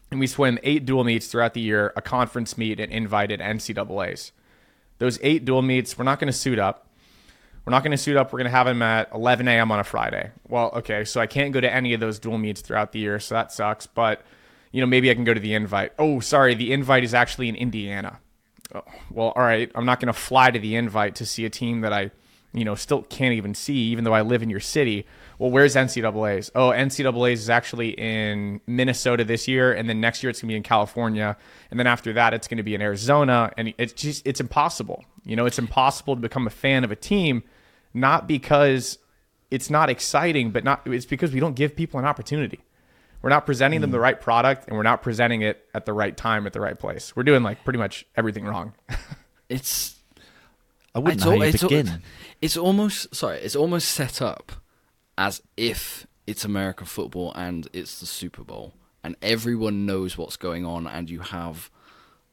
and 0.10 0.20
we 0.20 0.28
swim 0.28 0.58
eight 0.64 0.86
dual 0.86 1.04
meets 1.04 1.28
throughout 1.28 1.54
the 1.54 1.62
year, 1.62 1.92
a 1.96 2.02
conference 2.02 2.58
meet, 2.58 2.80
and 2.80 2.92
invited 2.92 3.40
NCAA's. 3.40 4.32
Those 4.98 5.20
eight 5.22 5.46
dual 5.46 5.62
meets, 5.62 5.98
we're 5.98 6.06
not 6.06 6.20
going 6.20 6.32
to 6.32 6.38
suit 6.38 6.60
up. 6.60 6.88
We're 7.66 7.72
not 7.72 7.84
going 7.84 7.92
to 7.92 7.98
suit 7.98 8.16
up. 8.16 8.32
We're 8.32 8.40
going 8.40 8.52
to 8.52 8.56
have 8.56 8.68
them 8.68 8.82
at 8.82 9.12
11 9.12 9.48
a.m. 9.48 9.72
on 9.72 9.80
a 9.80 9.84
Friday. 9.84 10.32
Well, 10.48 10.72
okay, 10.76 11.04
so 11.04 11.20
I 11.20 11.26
can't 11.26 11.52
go 11.52 11.60
to 11.60 11.74
any 11.74 11.94
of 11.94 12.00
those 12.00 12.20
dual 12.20 12.38
meets 12.38 12.62
throughout 12.62 12.92
the 12.92 13.00
year, 13.00 13.20
so 13.20 13.36
that 13.36 13.52
sucks. 13.52 13.88
But 13.88 14.22
you 14.76 14.82
know, 14.82 14.88
maybe 14.88 15.10
I 15.10 15.14
can 15.14 15.24
go 15.24 15.34
to 15.34 15.40
the 15.40 15.54
invite. 15.54 15.94
Oh, 15.98 16.20
sorry, 16.20 16.54
the 16.54 16.74
invite 16.74 17.06
is 17.06 17.14
actually 17.14 17.48
in 17.48 17.56
Indiana. 17.56 18.20
Oh, 18.74 18.84
well, 19.10 19.34
all 19.34 19.42
right, 19.42 19.72
I'm 19.74 19.86
not 19.86 20.02
going 20.02 20.14
to 20.14 20.20
fly 20.20 20.52
to 20.52 20.60
the 20.60 20.76
invite 20.76 21.16
to 21.16 21.26
see 21.26 21.46
a 21.46 21.50
team 21.50 21.80
that 21.80 21.94
I, 21.94 22.12
you 22.54 22.66
know, 22.66 22.76
still 22.76 23.04
can't 23.04 23.34
even 23.34 23.56
see, 23.56 23.78
even 23.78 24.04
though 24.04 24.14
I 24.14 24.22
live 24.22 24.44
in 24.44 24.50
your 24.50 24.60
city. 24.60 25.06
Well, 25.38 25.52
where's 25.52 25.76
NCAA's? 25.76 26.52
Oh, 26.56 26.70
NCAA's 26.70 27.42
is 27.42 27.50
actually 27.50 27.90
in 27.90 28.62
Minnesota 28.68 29.24
this 29.24 29.48
year, 29.48 29.74
and 29.74 29.90
then 29.90 30.00
next 30.00 30.24
year 30.24 30.30
it's 30.30 30.42
going 30.42 30.50
to 30.50 30.54
be 30.54 30.58
in 30.58 30.64
California, 30.64 31.36
and 31.72 31.80
then 31.80 31.88
after 31.88 32.14
that 32.14 32.34
it's 32.34 32.48
going 32.48 32.58
to 32.58 32.64
be 32.64 32.76
in 32.76 32.82
Arizona, 32.82 33.52
and 33.58 33.74
it's 33.78 33.94
just 33.94 34.26
it's 34.26 34.40
impossible. 34.40 35.04
You 35.26 35.36
know, 35.36 35.46
it's 35.46 35.60
impossible 35.60 36.16
to 36.16 36.22
become 36.22 36.48
a 36.48 36.52
fan 36.52 36.84
of 36.84 36.92
a 36.92 36.96
team, 36.96 37.44
not 37.94 38.28
because 38.28 38.98
it's 39.52 39.70
not 39.70 39.90
exciting, 39.90 40.52
but 40.52 40.64
not 40.64 40.82
it's 40.86 41.06
because 41.06 41.32
we 41.32 41.40
don't 41.40 41.56
give 41.56 41.76
people 41.76 42.00
an 42.00 42.06
opportunity. 42.06 42.60
We're 43.22 43.30
not 43.30 43.46
presenting 43.46 43.82
them 43.82 43.92
the 43.92 43.98
mm. 43.98 44.04
right 44.04 44.22
product, 44.22 44.68
and 44.68 44.78
we're 44.78 44.84
not 44.84 45.02
presenting 45.02 45.42
it 45.42 45.66
at 45.74 45.86
the 45.86 45.94
right 45.94 46.16
time 46.16 46.46
at 46.46 46.54
the 46.54 46.62
right 46.62 46.78
place. 46.78 47.16
We're 47.16 47.24
doing 47.24 47.44
like 47.44 47.64
pretty 47.64 47.80
much 47.80 48.06
everything 48.16 48.46
wrong. 48.46 48.74
It's 49.48 49.96
I 50.96 51.00
wouldn't 51.00 51.18
it's 51.18 51.26
know 51.26 51.34
al- 51.34 51.38
how 51.38 51.44
you 51.44 51.50
it's 51.50 51.62
al- 51.62 51.70
begin. 51.70 52.02
it's 52.42 52.58
almost 52.58 53.14
sorry, 53.14 53.38
it's 53.38 53.56
almost 53.56 53.90
set 53.90 54.24
up 54.24 54.52
as 55.18 55.42
if 55.58 56.08
it's 56.28 56.44
American 56.46 56.86
football 56.88 57.32
and 57.36 57.68
it's 57.74 58.00
the 58.00 58.06
Super 58.06 58.44
Bowl 58.44 58.74
and 59.04 59.16
everyone 59.22 59.86
knows 59.86 60.18
what's 60.18 60.38
going 60.38 60.66
on 60.66 60.88
and 60.88 61.10
you 61.10 61.20
have 61.20 61.70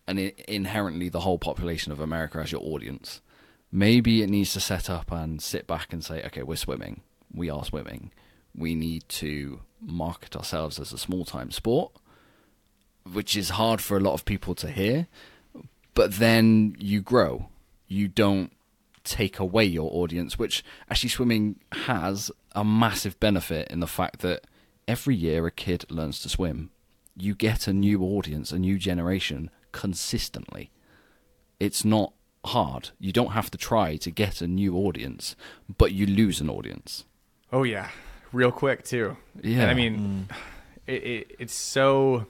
an 0.07 0.18
i- 0.18 0.33
inherently 0.49 1.09
the 1.09 1.21
whole 1.21 1.38
population 1.38 1.92
of 1.92 2.01
America 2.01 2.38
as 2.38 2.51
your 2.53 2.62
audience. 2.62 3.21
Maybe 3.71 4.23
it 4.23 4.31
needs 4.31 4.53
to 4.55 4.61
set 4.61 4.90
up 4.90 5.11
and 5.12 5.40
sit 5.42 5.66
back 5.66 5.92
and 5.92 6.05
say, 6.05 6.23
okay, 6.25 6.42
we're 6.42 6.57
swimming. 6.57 7.03
We 7.33 7.49
are 7.51 7.64
swimming. 7.64 8.11
We 8.55 8.75
need 8.75 9.09
to 9.09 9.61
market 9.81 10.37
ourselves 10.37 10.79
as 10.79 10.92
a 10.92 10.99
small 10.99 11.25
time 11.25 11.51
sport, 11.51 11.92
which 13.11 13.37
is 13.37 13.51
hard 13.51 13.81
for 13.81 13.97
a 13.97 14.01
lot 14.01 14.14
of 14.14 14.25
people 14.25 14.55
to 14.57 14.68
hear. 14.71 15.07
But 15.95 16.14
then 16.14 16.77
you 16.79 17.01
grow. 17.01 17.49
You 17.87 18.09
don't 18.09 18.53
take 19.05 19.38
away 19.38 19.65
your 19.65 19.91
audience, 19.93 20.38
which 20.38 20.65
actually 20.91 21.11
swimming 21.11 21.61
has 21.73 22.31
a 22.55 22.65
massive 22.65 23.19
benefit 23.21 23.69
in 23.69 23.81
the 23.81 23.87
fact 23.87 24.21
that 24.21 24.47
every 24.87 25.15
year 25.15 25.47
a 25.47 25.51
kid 25.51 25.85
learns 25.91 26.21
to 26.21 26.29
swim. 26.29 26.71
You 27.17 27.35
get 27.35 27.67
a 27.67 27.73
new 27.73 28.03
audience, 28.03 28.53
a 28.53 28.59
new 28.59 28.79
generation 28.79 29.51
consistently. 29.73 30.71
It's 31.61 31.85
not 31.85 32.12
hard. 32.45 32.91
You 32.99 33.12
don't 33.12 33.33
have 33.33 33.51
to 33.51 33.59
try 33.59 33.97
to 33.97 34.11
get 34.11 34.41
a 34.41 34.47
new 34.47 34.77
audience, 34.77 35.37
but 35.79 35.93
you 35.93 36.07
lose 36.07 36.41
an 36.41 36.51
audience. 36.51 37.05
Oh 37.53 37.62
yeah, 37.62 37.91
real 38.33 38.53
quick 38.53 38.85
too. 38.85 39.17
Yeah. 39.43 39.62
and 39.62 39.71
I 39.71 39.75
mean, 39.75 40.29
mm. 40.29 40.37
it, 40.87 41.05
it, 41.05 41.37
it's 41.38 41.55
so, 41.55 42.27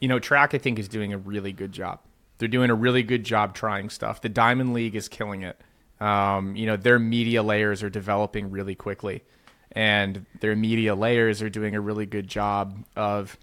you 0.00 0.08
know, 0.08 0.18
track 0.18 0.54
I 0.54 0.58
think 0.58 0.78
is 0.78 0.88
doing 0.88 1.12
a 1.12 1.18
really 1.18 1.52
good 1.52 1.72
job. 1.72 2.00
They're 2.38 2.48
doing 2.48 2.70
a 2.70 2.74
really 2.74 3.02
good 3.02 3.24
job 3.24 3.54
trying 3.54 3.90
stuff. 3.90 4.20
The 4.20 4.28
Diamond 4.28 4.74
League 4.74 4.96
is 4.96 5.08
killing 5.08 5.42
it. 5.42 5.60
Um, 6.04 6.54
you 6.54 6.66
know, 6.66 6.76
their 6.76 6.98
media 6.98 7.42
layers 7.42 7.82
are 7.82 7.88
developing 7.88 8.50
really 8.50 8.74
quickly, 8.74 9.22
and 9.72 10.26
their 10.40 10.54
media 10.54 10.94
layers 10.94 11.40
are 11.40 11.48
doing 11.48 11.74
a 11.74 11.80
really 11.80 12.04
good 12.04 12.28
job 12.28 12.84
of. 12.94 13.38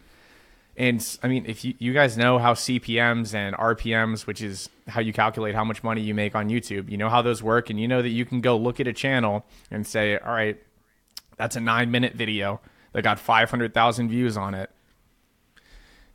And 0.77 1.05
I 1.23 1.27
mean, 1.27 1.45
if 1.47 1.65
you, 1.65 1.73
you 1.79 1.91
guys 1.91 2.17
know 2.17 2.37
how 2.37 2.53
CPMs 2.53 3.33
and 3.33 3.55
RPMs, 3.55 4.27
which 4.27 4.43
is 4.43 4.69
how 4.87 5.01
you 5.01 5.11
calculate 5.11 5.55
how 5.55 5.63
much 5.63 5.83
money 5.83 6.01
you 6.01 6.13
make 6.13 6.35
on 6.35 6.49
YouTube, 6.49 6.87
you 6.87 6.97
know 6.97 7.09
how 7.09 7.23
those 7.23 7.41
work, 7.41 7.71
and 7.71 7.79
you 7.79 7.87
know 7.87 8.03
that 8.03 8.09
you 8.09 8.25
can 8.25 8.41
go 8.41 8.55
look 8.55 8.79
at 8.79 8.85
a 8.85 8.93
channel 8.93 9.43
and 9.71 9.85
say, 9.87 10.19
all 10.19 10.31
right, 10.31 10.61
that's 11.37 11.55
a 11.55 11.59
nine 11.59 11.89
minute 11.89 12.13
video 12.13 12.61
that 12.93 13.01
got 13.01 13.17
500,000 13.17 14.07
views 14.07 14.37
on 14.37 14.53
it. 14.53 14.69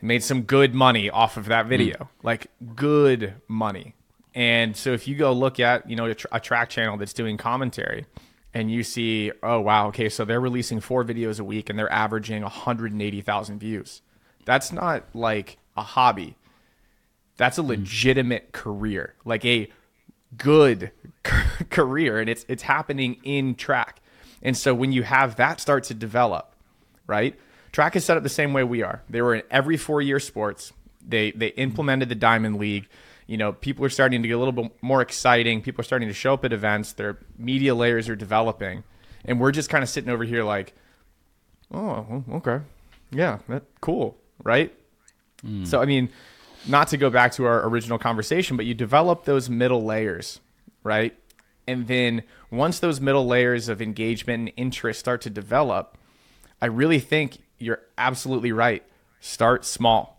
Made 0.01 0.23
some 0.23 0.43
good 0.43 0.77
money 0.77 1.11
off 1.11 1.37
of 1.37 1.47
that 1.47 1.67
video, 1.67 2.09
like 2.23 2.47
good 2.77 3.35
money. 3.49 3.96
And 4.37 4.77
so 4.77 4.92
if 4.92 5.09
you 5.09 5.16
go 5.16 5.33
look 5.33 5.59
at, 5.59 5.88
you 5.88 5.96
know, 5.96 6.05
a, 6.05 6.14
tr- 6.14 6.27
a 6.31 6.38
track 6.38 6.68
channel 6.68 6.99
that's 6.99 7.14
doing 7.14 7.38
commentary 7.38 8.05
and 8.53 8.70
you 8.70 8.83
see, 8.83 9.33
oh, 9.42 9.61
wow, 9.61 9.88
okay, 9.88 10.11
so 10.11 10.27
they're 10.27 10.40
releasing 10.40 10.79
four 10.79 11.05
videos 11.05 11.40
a 11.40 11.44
week 11.44 11.70
and 11.70 11.79
they're 11.79 11.90
averaging 11.90 12.42
180,000 12.42 13.59
views. 13.59 14.03
That's 14.44 14.72
not 14.72 15.05
like 15.14 15.57
a 15.75 15.83
hobby. 15.83 16.37
That's 17.38 17.57
a 17.57 17.62
hmm. 17.62 17.68
legitimate 17.68 18.53
career, 18.53 19.14
like 19.25 19.44
a 19.46 19.68
good 20.37 20.92
career, 21.70 22.20
and 22.20 22.29
it's 22.29 22.44
it's 22.49 22.62
happening 22.62 23.18
in 23.25 23.55
track. 23.55 24.01
And 24.42 24.57
so 24.57 24.75
when 24.75 24.92
you 24.92 25.03
have 25.03 25.37
that 25.37 25.61
start 25.61 25.85
to 25.85 25.94
develop, 25.94 26.55
right? 27.07 27.38
Track 27.72 27.96
is 27.96 28.05
set 28.05 28.16
up 28.16 28.22
the 28.22 28.29
same 28.29 28.53
way 28.53 28.64
we 28.64 28.83
are. 28.83 29.03
They 29.09 29.20
were 29.20 29.35
in 29.35 29.42
every 29.51 29.77
four 29.77 30.01
year 30.01 30.20
sports. 30.20 30.72
They 31.07 31.31
they 31.33 31.49
implemented 31.49 32.09
the 32.09 32.14
Diamond 32.14 32.59
League. 32.59 32.88
You 33.27 33.37
know, 33.37 33.53
people 33.53 33.85
are 33.85 33.91
starting 33.91 34.23
to 34.23 34.29
get 34.29 34.35
a 34.35 34.39
little 34.39 34.53
bit 34.53 34.71
more 34.83 35.03
exciting. 35.03 35.61
People 35.61 35.81
are 35.81 35.85
starting 35.85 36.09
to 36.09 36.15
show 36.15 36.35
up 36.35 36.45
at 36.45 36.53
events. 36.53 36.93
Their 36.93 37.19
media 37.37 37.75
layers 37.75 38.09
are 38.09 38.17
developing, 38.17 38.85
and 39.25 39.41
we're 39.41 39.53
just 39.53 39.69
kind 39.69 39.83
of 39.83 39.91
sitting 39.91 40.11
over 40.11 40.25
here 40.25 40.45
like, 40.45 40.75
oh, 41.73 42.25
okay, 42.35 42.61
yeah, 43.11 43.39
that 43.49 43.65
cool, 43.81 44.17
right? 44.45 44.73
Hmm. 45.43 45.65
So 45.65 45.81
I 45.81 45.87
mean, 45.87 46.09
not 46.67 46.89
to 46.89 46.97
go 46.97 47.11
back 47.11 47.33
to 47.33 47.45
our 47.45 47.67
original 47.69 47.99
conversation, 47.99 48.57
but 48.57 48.67
you 48.67 48.75
develop 48.75 49.25
those 49.25 49.51
middle 49.51 49.85
layers, 49.85 50.41
right? 50.83 51.17
And 51.67 51.89
then 51.89 52.23
once 52.51 52.79
those 52.79 53.01
middle 53.01 53.27
layers 53.27 53.69
of 53.69 53.83
engagement 53.83 54.41
and 54.41 54.53
interest 54.57 55.01
start 55.01 55.21
to 55.23 55.31
develop, 55.31 55.99
I 56.62 56.67
really 56.67 57.01
think 57.01 57.39
you're 57.59 57.81
absolutely 57.99 58.53
right. 58.53 58.85
Start 59.21 59.65
small. 59.65 60.16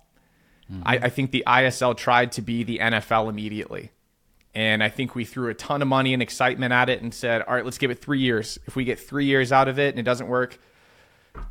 I, 0.83 0.97
I 0.97 1.09
think 1.09 1.31
the 1.31 1.43
ISL 1.47 1.95
tried 1.95 2.33
to 2.33 2.41
be 2.41 2.63
the 2.63 2.79
NFL 2.79 3.29
immediately. 3.29 3.91
And 4.53 4.83
I 4.83 4.89
think 4.89 5.13
we 5.13 5.23
threw 5.23 5.49
a 5.49 5.53
ton 5.53 5.81
of 5.81 5.87
money 5.87 6.13
and 6.13 6.21
excitement 6.21 6.73
at 6.73 6.89
it 6.89 7.01
and 7.01 7.13
said, 7.13 7.43
all 7.43 7.53
right, 7.53 7.63
let's 7.63 7.77
give 7.77 7.91
it 7.91 8.01
three 8.01 8.19
years. 8.19 8.57
If 8.65 8.75
we 8.75 8.85
get 8.85 8.99
three 8.99 9.25
years 9.25 9.51
out 9.51 9.67
of 9.67 9.77
it 9.77 9.89
and 9.89 9.99
it 9.99 10.03
doesn't 10.03 10.27
work, 10.27 10.57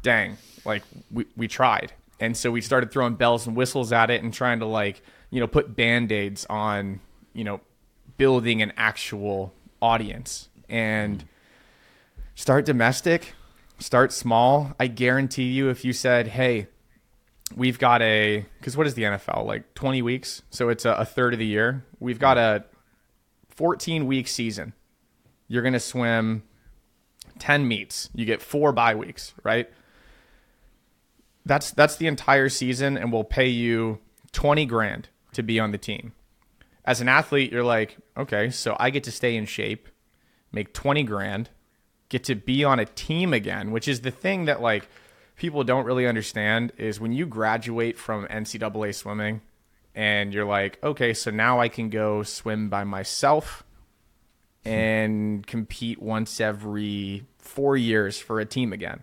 dang, 0.02 0.36
like 0.64 0.82
we, 1.10 1.26
we 1.36 1.46
tried. 1.46 1.92
And 2.18 2.36
so 2.36 2.50
we 2.50 2.60
started 2.60 2.90
throwing 2.90 3.14
bells 3.14 3.46
and 3.46 3.56
whistles 3.56 3.92
at 3.92 4.10
it 4.10 4.22
and 4.22 4.34
trying 4.34 4.58
to 4.58 4.66
like, 4.66 5.02
you 5.30 5.40
know, 5.40 5.46
put 5.46 5.76
band-aids 5.76 6.46
on, 6.50 7.00
you 7.32 7.44
know, 7.44 7.60
building 8.16 8.62
an 8.62 8.72
actual 8.76 9.52
audience. 9.80 10.48
And 10.68 11.24
start 12.34 12.64
domestic, 12.64 13.34
start 13.78 14.12
small. 14.12 14.74
I 14.80 14.88
guarantee 14.88 15.52
you, 15.52 15.68
if 15.68 15.84
you 15.84 15.92
said, 15.92 16.28
"Hey, 16.28 16.66
we've 17.54 17.78
got 17.78 18.02
a," 18.02 18.44
because 18.58 18.76
what 18.76 18.86
is 18.86 18.94
the 18.94 19.02
NFL 19.02 19.46
like? 19.46 19.74
Twenty 19.74 20.02
weeks, 20.02 20.42
so 20.50 20.68
it's 20.68 20.84
a, 20.84 20.92
a 20.92 21.04
third 21.04 21.32
of 21.32 21.38
the 21.38 21.46
year. 21.46 21.84
We've 22.00 22.18
got 22.18 22.38
a 22.38 22.64
fourteen 23.48 24.06
week 24.06 24.28
season. 24.28 24.72
You're 25.48 25.62
gonna 25.62 25.80
swim 25.80 26.42
ten 27.38 27.68
meets. 27.68 28.08
You 28.14 28.24
get 28.24 28.42
four 28.42 28.72
bye 28.72 28.94
weeks, 28.94 29.34
right? 29.42 29.70
That's 31.44 31.70
that's 31.70 31.96
the 31.96 32.06
entire 32.06 32.48
season, 32.48 32.96
and 32.96 33.12
we'll 33.12 33.24
pay 33.24 33.48
you 33.48 34.00
twenty 34.32 34.66
grand 34.66 35.08
to 35.32 35.42
be 35.42 35.60
on 35.60 35.70
the 35.70 35.78
team. 35.78 36.12
As 36.84 37.00
an 37.00 37.08
athlete, 37.08 37.52
you're 37.52 37.64
like, 37.64 37.96
okay, 38.16 38.50
so 38.50 38.76
I 38.78 38.90
get 38.90 39.04
to 39.04 39.12
stay 39.12 39.36
in 39.36 39.46
shape, 39.46 39.88
make 40.52 40.72
twenty 40.72 41.02
grand, 41.02 41.50
get 42.08 42.24
to 42.24 42.34
be 42.34 42.64
on 42.64 42.78
a 42.78 42.84
team 42.84 43.32
again, 43.32 43.70
which 43.70 43.88
is 43.88 44.00
the 44.00 44.10
thing 44.10 44.46
that 44.46 44.60
like 44.60 44.88
people 45.36 45.64
don't 45.64 45.84
really 45.84 46.06
understand 46.06 46.72
is 46.78 46.98
when 46.98 47.12
you 47.12 47.26
graduate 47.26 47.98
from 47.98 48.26
NCAA 48.26 48.94
swimming 48.94 49.42
and 49.94 50.32
you're 50.34 50.46
like, 50.46 50.82
okay, 50.82 51.14
so 51.14 51.30
now 51.30 51.60
I 51.60 51.68
can 51.68 51.90
go 51.90 52.22
swim 52.22 52.68
by 52.68 52.84
myself 52.84 53.62
hmm. 54.64 54.70
and 54.70 55.46
compete 55.46 56.00
once 56.00 56.40
every 56.40 57.24
four 57.38 57.76
years 57.76 58.18
for 58.18 58.40
a 58.40 58.44
team 58.44 58.72
again. 58.72 59.02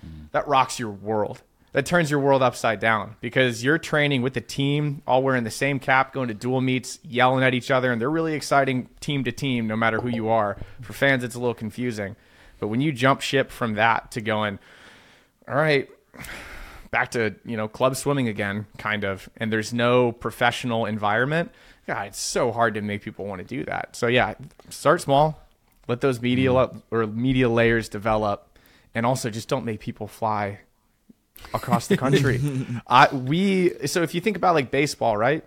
Hmm. 0.00 0.24
That 0.32 0.48
rocks 0.48 0.78
your 0.78 0.90
world. 0.90 1.42
That 1.72 1.86
turns 1.86 2.08
your 2.08 2.20
world 2.20 2.40
upside 2.40 2.78
down 2.78 3.16
because 3.20 3.64
you're 3.64 3.78
training 3.78 4.22
with 4.22 4.34
the 4.34 4.40
team, 4.40 5.02
all 5.08 5.24
wearing 5.24 5.42
the 5.42 5.50
same 5.50 5.80
cap, 5.80 6.12
going 6.12 6.28
to 6.28 6.34
dual 6.34 6.60
meets, 6.60 7.00
yelling 7.02 7.42
at 7.42 7.52
each 7.52 7.68
other, 7.68 7.90
and 7.90 8.00
they're 8.00 8.08
really 8.08 8.34
exciting 8.34 8.88
team 9.00 9.24
to 9.24 9.32
team, 9.32 9.66
no 9.66 9.74
matter 9.74 10.00
who 10.00 10.08
you 10.08 10.28
are. 10.28 10.56
For 10.82 10.92
fans, 10.92 11.24
it's 11.24 11.34
a 11.34 11.40
little 11.40 11.52
confusing. 11.52 12.14
But 12.60 12.68
when 12.68 12.80
you 12.80 12.92
jump 12.92 13.22
ship 13.22 13.50
from 13.50 13.74
that 13.74 14.12
to 14.12 14.20
going, 14.20 14.60
all 15.48 15.54
right, 15.54 15.88
back 16.90 17.10
to 17.12 17.34
you 17.44 17.56
know 17.56 17.68
club 17.68 17.96
swimming 17.96 18.28
again, 18.28 18.66
kind 18.78 19.04
of, 19.04 19.28
and 19.36 19.52
there's 19.52 19.72
no 19.72 20.12
professional 20.12 20.86
environment. 20.86 21.50
God, 21.86 22.06
it's 22.08 22.18
so 22.20 22.50
hard 22.50 22.74
to 22.74 22.80
make 22.80 23.02
people 23.02 23.26
want 23.26 23.40
to 23.40 23.46
do 23.46 23.64
that. 23.64 23.94
So 23.96 24.06
yeah, 24.06 24.34
start 24.70 25.00
small, 25.02 25.38
let 25.88 26.00
those 26.00 26.20
media 26.20 26.50
Mm-hmm. 26.50 26.78
or 26.94 27.06
media 27.06 27.48
layers 27.48 27.88
develop, 27.88 28.58
and 28.94 29.04
also 29.04 29.28
just 29.30 29.48
don't 29.48 29.64
make 29.64 29.80
people 29.80 30.06
fly 30.06 30.60
across 31.52 31.88
the 31.88 31.96
country. 31.96 32.40
I 32.86 33.14
we 33.14 33.86
so 33.86 34.02
if 34.02 34.14
you 34.14 34.20
think 34.20 34.36
about 34.36 34.54
like 34.54 34.70
baseball, 34.70 35.16
right? 35.16 35.44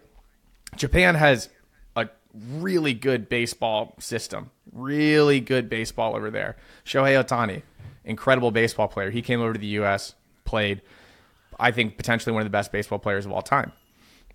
Japan 0.75 1.15
has 1.15 1.49
a 1.95 2.09
really 2.35 2.93
good 2.93 3.29
baseball 3.29 3.95
system, 3.99 4.51
really 4.71 5.39
good 5.39 5.69
baseball 5.69 6.15
over 6.15 6.29
there. 6.29 6.55
Shohei 6.85 7.23
Ohtani, 7.23 7.63
incredible 8.07 8.51
baseball 8.51 8.87
player. 8.87 9.11
He 9.11 9.21
came 9.21 9.41
over 9.41 9.53
to 9.53 9.59
the 9.59 9.67
U.S., 9.67 10.15
played, 10.45 10.81
I 11.59 11.71
think, 11.71 11.97
potentially 11.97 12.33
one 12.33 12.41
of 12.41 12.45
the 12.45 12.51
best 12.51 12.71
baseball 12.71 12.99
players 12.99 13.25
of 13.25 13.31
all 13.31 13.41
time. 13.41 13.73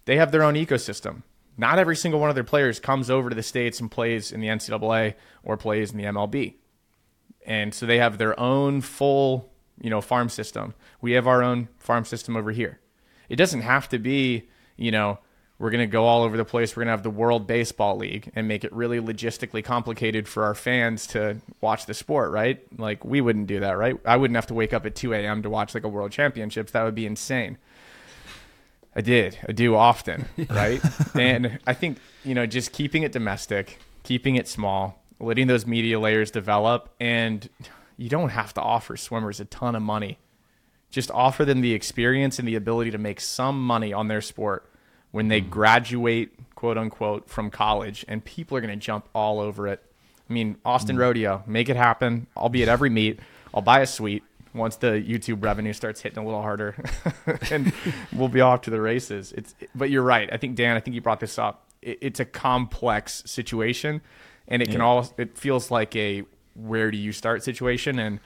They 0.05 0.17
have 0.17 0.31
their 0.31 0.43
own 0.43 0.55
ecosystem. 0.55 1.23
Not 1.57 1.79
every 1.79 1.97
single 1.97 2.21
one 2.21 2.29
of 2.29 2.35
their 2.35 2.45
players 2.45 2.81
comes 2.81 3.11
over 3.11 3.29
to 3.29 3.35
the 3.35 3.43
States 3.43 3.81
and 3.81 3.91
plays 3.91 4.33
in 4.33 4.41
the 4.41 4.49
NCAA 4.49 5.15
or 5.43 5.57
plays 5.57 5.91
in 5.91 5.99
the 5.99 6.05
MLB. 6.05 6.55
And 7.45 7.75
so 7.75 7.87
they 7.87 7.99
have 7.99 8.19
their 8.19 8.39
own 8.39 8.81
full, 8.81 9.51
you 9.81 9.91
know, 9.91 10.01
farm 10.01 10.29
system. 10.29 10.75
We 11.01 11.13
have 11.13 11.27
our 11.27 11.43
own 11.43 11.69
farm 11.79 12.05
system 12.05 12.37
over 12.37 12.53
here. 12.53 12.79
It 13.29 13.37
doesn't 13.37 13.63
have 13.63 13.89
to 13.91 13.99
be, 13.99 14.49
you 14.77 14.91
know, 14.91 15.19
we're 15.63 15.71
going 15.71 15.79
to 15.79 15.87
go 15.87 16.07
all 16.07 16.25
over 16.25 16.37
the 16.37 16.45
place. 16.45 16.75
We're 16.75 16.81
going 16.81 16.89
to 16.89 16.95
have 16.95 17.05
the 17.05 17.11
World 17.11 17.47
Baseball 17.47 17.97
League 17.97 18.33
and 18.35 18.49
make 18.49 18.65
it 18.65 18.73
really 18.73 18.99
logistically 18.99 19.63
complicated 19.63 20.27
for 20.27 20.43
our 20.43 20.57
fans 20.57 21.07
to 21.09 21.37
watch 21.61 21.87
the 21.87 21.95
sport, 21.95 22.33
right? 22.33 22.61
Like, 22.77 23.05
we 23.05 23.21
wouldn't 23.21 23.47
do 23.47 23.61
that, 23.61 23.79
right? 23.79 23.97
I 24.05 24.17
wouldn't 24.17 24.35
have 24.35 24.49
to 24.49 24.55
wake 24.55 24.73
up 24.73 24.87
at 24.87 24.97
2 24.97 25.15
a.m. 25.15 25.41
to 25.45 25.49
watch 25.49 25.73
like 25.73 25.85
a 25.85 25.89
World 25.89 26.11
Championships. 26.11 26.73
That 26.73 26.83
would 26.83 26.97
be 26.97 27.07
insane. 27.07 27.59
I 28.97 29.03
did. 29.03 29.39
I 29.49 29.53
do 29.53 29.77
often, 29.77 30.27
right? 30.51 30.83
and 31.15 31.61
I 31.65 31.75
think, 31.75 31.99
you 32.25 32.35
know, 32.35 32.45
just 32.45 32.73
keeping 32.73 33.05
it 33.05 33.13
domestic, 33.13 33.79
keeping 34.03 34.35
it 34.35 34.49
small, 34.49 35.01
letting 35.21 35.47
those 35.47 35.65
media 35.65 36.01
layers 36.01 36.33
develop, 36.33 36.93
and 36.99 37.49
you 37.97 38.09
don't 38.09 38.31
have 38.31 38.53
to 38.55 38.61
offer 38.61 38.97
swimmers 38.97 39.39
a 39.39 39.45
ton 39.45 39.77
of 39.77 39.83
money. 39.83 40.19
Just 40.91 41.13
offer 41.13 41.45
them 41.45 41.61
the 41.61 41.73
experience 41.73 42.41
and 42.41 42.49
the 42.49 42.57
ability 42.57 42.91
to 42.91 42.99
make 42.99 43.21
some 43.21 43.65
money 43.65 43.93
on 43.93 44.09
their 44.09 44.21
sport 44.21 44.69
when 45.13 45.29
they 45.29 45.41
hmm. 45.41 45.49
graduate, 45.49 46.33
quote 46.57 46.77
unquote, 46.77 47.31
from 47.31 47.51
college, 47.51 48.05
and 48.09 48.25
people 48.25 48.57
are 48.57 48.61
going 48.61 48.77
to 48.77 48.85
jump 48.85 49.09
all 49.15 49.39
over 49.39 49.69
it. 49.69 49.81
I 50.29 50.33
mean, 50.33 50.57
Austin 50.65 50.97
hmm. 50.97 51.03
Rodeo, 51.03 51.45
make 51.47 51.69
it 51.69 51.77
happen. 51.77 52.27
I'll 52.37 52.49
be 52.49 52.63
at 52.63 52.69
every 52.69 52.91
meet. 52.91 53.21
I'll 53.55 53.63
buy 53.63 53.81
a 53.81 53.87
suite 53.87 54.25
once 54.55 54.77
the 54.77 54.87
YouTube 54.87 55.43
revenue 55.43 55.73
starts 55.73 56.01
hitting 56.01 56.19
a 56.19 56.25
little 56.25 56.43
harder, 56.43 56.75
and 57.51 57.73
we'll 58.13 58.29
be 58.29 58.41
off 58.41 58.63
to 58.63 58.71
the 58.71 58.81
races. 58.81 59.33
It's, 59.33 59.55
but 59.75 59.91
you're 59.91 60.03
right. 60.03 60.29
I 60.33 60.37
think 60.37 60.57
Dan. 60.57 60.77
I 60.77 60.81
think 60.81 60.95
you 60.95 61.01
brought 61.01 61.21
this 61.21 61.39
up. 61.39 61.67
It, 61.81 61.99
it's 62.01 62.21
a 62.21 62.25
complex 62.25 63.23
situation, 63.27 64.01
and 64.49 64.63
it 64.63 64.71
can 64.71 64.81
all. 64.81 65.09
It 65.17 65.39
feels 65.39 65.71
like 65.71 65.95
a 65.97 66.25
where 66.55 66.91
do 66.91 66.99
you 66.99 67.13
start 67.13 67.43
situation, 67.43 67.99
and 67.99 68.21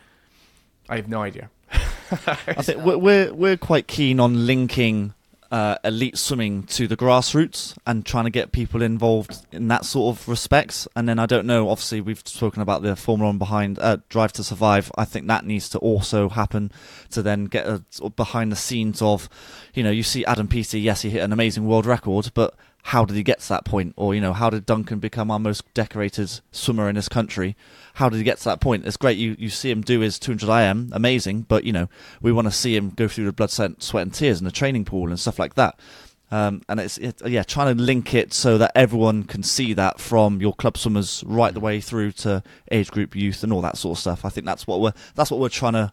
I 0.88 0.96
have 0.96 1.08
no 1.08 1.22
idea. 1.22 1.50
I 1.72 2.62
think 2.62 2.84
we're, 2.84 2.98
we're 2.98 3.34
we're 3.34 3.56
quite 3.56 3.88
keen 3.88 4.20
on 4.20 4.46
linking 4.46 5.14
uh, 5.50 5.76
elite 5.84 6.18
swimming 6.18 6.64
to 6.64 6.86
the 6.86 6.96
grassroots 6.96 7.76
and 7.86 8.04
trying 8.04 8.24
to 8.24 8.30
get 8.30 8.52
people 8.52 8.82
involved 8.82 9.46
in 9.52 9.68
that 9.68 9.84
sort 9.84 10.16
of 10.16 10.28
respects. 10.28 10.88
And 10.96 11.08
then 11.08 11.18
I 11.18 11.26
don't 11.26 11.46
know. 11.46 11.68
Obviously, 11.68 12.00
we've 12.00 12.22
spoken 12.24 12.62
about 12.62 12.82
the 12.82 12.96
Formula 12.96 13.28
One 13.28 13.38
behind 13.38 13.78
uh, 13.78 13.98
Drive 14.08 14.32
to 14.34 14.44
Survive. 14.44 14.90
I 14.96 15.04
think 15.04 15.26
that 15.26 15.44
needs 15.44 15.68
to 15.70 15.78
also 15.78 16.28
happen 16.28 16.72
to 17.10 17.22
then 17.22 17.44
get 17.44 17.66
a, 17.66 17.82
behind 18.10 18.50
the 18.50 18.56
scenes 18.56 19.00
of, 19.02 19.28
you 19.74 19.82
know, 19.82 19.90
you 19.90 20.02
see 20.02 20.24
Adam 20.24 20.48
Peaty. 20.48 20.80
Yes, 20.80 21.02
he 21.02 21.10
hit 21.10 21.22
an 21.22 21.32
amazing 21.32 21.66
world 21.66 21.86
record, 21.86 22.30
but 22.34 22.54
how 22.86 23.04
did 23.04 23.16
he 23.16 23.24
get 23.24 23.40
to 23.40 23.48
that 23.48 23.64
point? 23.64 23.92
Or, 23.96 24.14
you 24.14 24.20
know, 24.20 24.32
how 24.32 24.48
did 24.48 24.64
Duncan 24.64 25.00
become 25.00 25.28
our 25.28 25.40
most 25.40 25.64
decorated 25.74 26.30
swimmer 26.52 26.88
in 26.88 26.94
this 26.94 27.08
country? 27.08 27.56
How 27.94 28.08
did 28.08 28.18
he 28.18 28.22
get 28.22 28.38
to 28.38 28.44
that 28.44 28.60
point? 28.60 28.86
It's 28.86 28.96
great 28.96 29.18
you, 29.18 29.34
you 29.40 29.50
see 29.50 29.72
him 29.72 29.80
do 29.80 29.98
his 29.98 30.20
200 30.20 30.48
IM, 30.48 30.90
amazing, 30.92 31.42
but, 31.48 31.64
you 31.64 31.72
know, 31.72 31.88
we 32.22 32.30
want 32.30 32.46
to 32.46 32.52
see 32.52 32.76
him 32.76 32.90
go 32.90 33.08
through 33.08 33.24
the 33.24 33.32
blood, 33.32 33.50
sweat, 33.50 34.02
and 34.02 34.14
tears 34.14 34.38
in 34.38 34.44
the 34.44 34.52
training 34.52 34.84
pool 34.84 35.08
and 35.08 35.18
stuff 35.18 35.40
like 35.40 35.54
that. 35.54 35.80
Um, 36.30 36.62
and 36.68 36.78
it's, 36.78 36.96
it, 36.98 37.20
yeah, 37.26 37.42
trying 37.42 37.76
to 37.76 37.82
link 37.82 38.14
it 38.14 38.32
so 38.32 38.56
that 38.56 38.70
everyone 38.76 39.24
can 39.24 39.42
see 39.42 39.72
that 39.72 39.98
from 39.98 40.40
your 40.40 40.54
club 40.54 40.78
swimmers 40.78 41.24
right 41.26 41.52
the 41.52 41.58
way 41.58 41.80
through 41.80 42.12
to 42.12 42.44
age 42.70 42.92
group 42.92 43.16
youth 43.16 43.42
and 43.42 43.52
all 43.52 43.62
that 43.62 43.78
sort 43.78 43.98
of 43.98 44.00
stuff. 44.00 44.24
I 44.24 44.28
think 44.28 44.46
that's 44.46 44.64
what 44.64 44.80
we're, 44.80 44.94
that's 45.16 45.32
what 45.32 45.40
we're 45.40 45.48
trying 45.48 45.72
to 45.72 45.92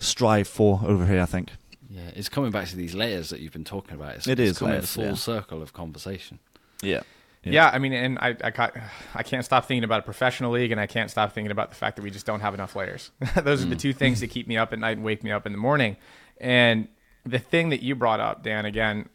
strive 0.00 0.48
for 0.48 0.80
over 0.84 1.06
here, 1.06 1.22
I 1.22 1.26
think. 1.26 1.52
Yeah, 1.92 2.10
it's 2.14 2.30
coming 2.30 2.50
back 2.50 2.68
to 2.68 2.76
these 2.76 2.94
layers 2.94 3.28
that 3.28 3.40
you've 3.40 3.52
been 3.52 3.64
talking 3.64 3.94
about. 3.94 4.14
It's, 4.14 4.26
It 4.26 4.40
it's 4.40 4.52
is 4.52 4.58
coming 4.58 4.74
layers, 4.76 4.92
full 4.92 5.04
yeah. 5.04 5.14
circle 5.14 5.60
of 5.60 5.74
conversation. 5.74 6.38
Yeah. 6.82 7.02
Yeah. 7.44 7.68
I 7.68 7.78
mean, 7.78 7.92
and 7.92 8.18
I, 8.18 8.34
I, 8.42 8.50
ca- 8.50 8.70
I 9.14 9.22
can't 9.22 9.44
stop 9.44 9.66
thinking 9.66 9.84
about 9.84 10.00
a 10.00 10.02
professional 10.02 10.52
league, 10.52 10.72
and 10.72 10.80
I 10.80 10.86
can't 10.86 11.10
stop 11.10 11.32
thinking 11.32 11.50
about 11.50 11.68
the 11.68 11.76
fact 11.76 11.96
that 11.96 12.02
we 12.02 12.10
just 12.10 12.24
don't 12.24 12.40
have 12.40 12.54
enough 12.54 12.74
layers. 12.74 13.10
Those 13.42 13.62
are 13.62 13.68
the 13.68 13.76
mm. 13.76 13.80
two 13.80 13.92
things 13.92 14.20
that 14.20 14.28
keep 14.28 14.48
me 14.48 14.56
up 14.56 14.72
at 14.72 14.78
night 14.78 14.96
and 14.96 15.04
wake 15.04 15.22
me 15.22 15.30
up 15.30 15.44
in 15.44 15.52
the 15.52 15.58
morning. 15.58 15.98
And 16.38 16.88
the 17.26 17.38
thing 17.38 17.68
that 17.68 17.82
you 17.82 17.94
brought 17.94 18.20
up, 18.20 18.42
Dan, 18.42 18.64
again, 18.64 19.10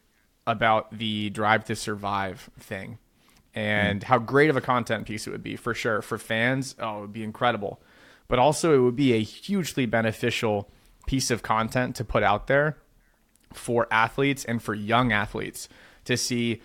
about 0.46 0.96
the 0.96 1.30
drive 1.30 1.64
to 1.64 1.74
survive 1.74 2.48
thing 2.60 2.98
and 3.54 4.02
mm. 4.02 4.04
how 4.04 4.18
great 4.18 4.50
of 4.50 4.56
a 4.56 4.60
content 4.60 5.04
piece 5.04 5.26
it 5.26 5.30
would 5.30 5.42
be 5.42 5.56
for 5.56 5.74
sure 5.74 6.00
for 6.00 6.16
fans. 6.16 6.76
Oh, 6.78 6.98
it 6.98 7.00
would 7.00 7.12
be 7.12 7.24
incredible. 7.24 7.80
But 8.28 8.38
also, 8.38 8.72
it 8.72 8.78
would 8.78 8.96
be 8.96 9.14
a 9.14 9.22
hugely 9.22 9.84
beneficial 9.84 10.70
piece 11.08 11.30
of 11.30 11.42
content 11.42 11.96
to 11.96 12.04
put 12.04 12.22
out 12.22 12.48
there 12.48 12.76
for 13.54 13.88
athletes 13.90 14.44
and 14.44 14.62
for 14.62 14.74
young 14.74 15.10
athletes 15.10 15.66
to 16.04 16.18
see 16.18 16.60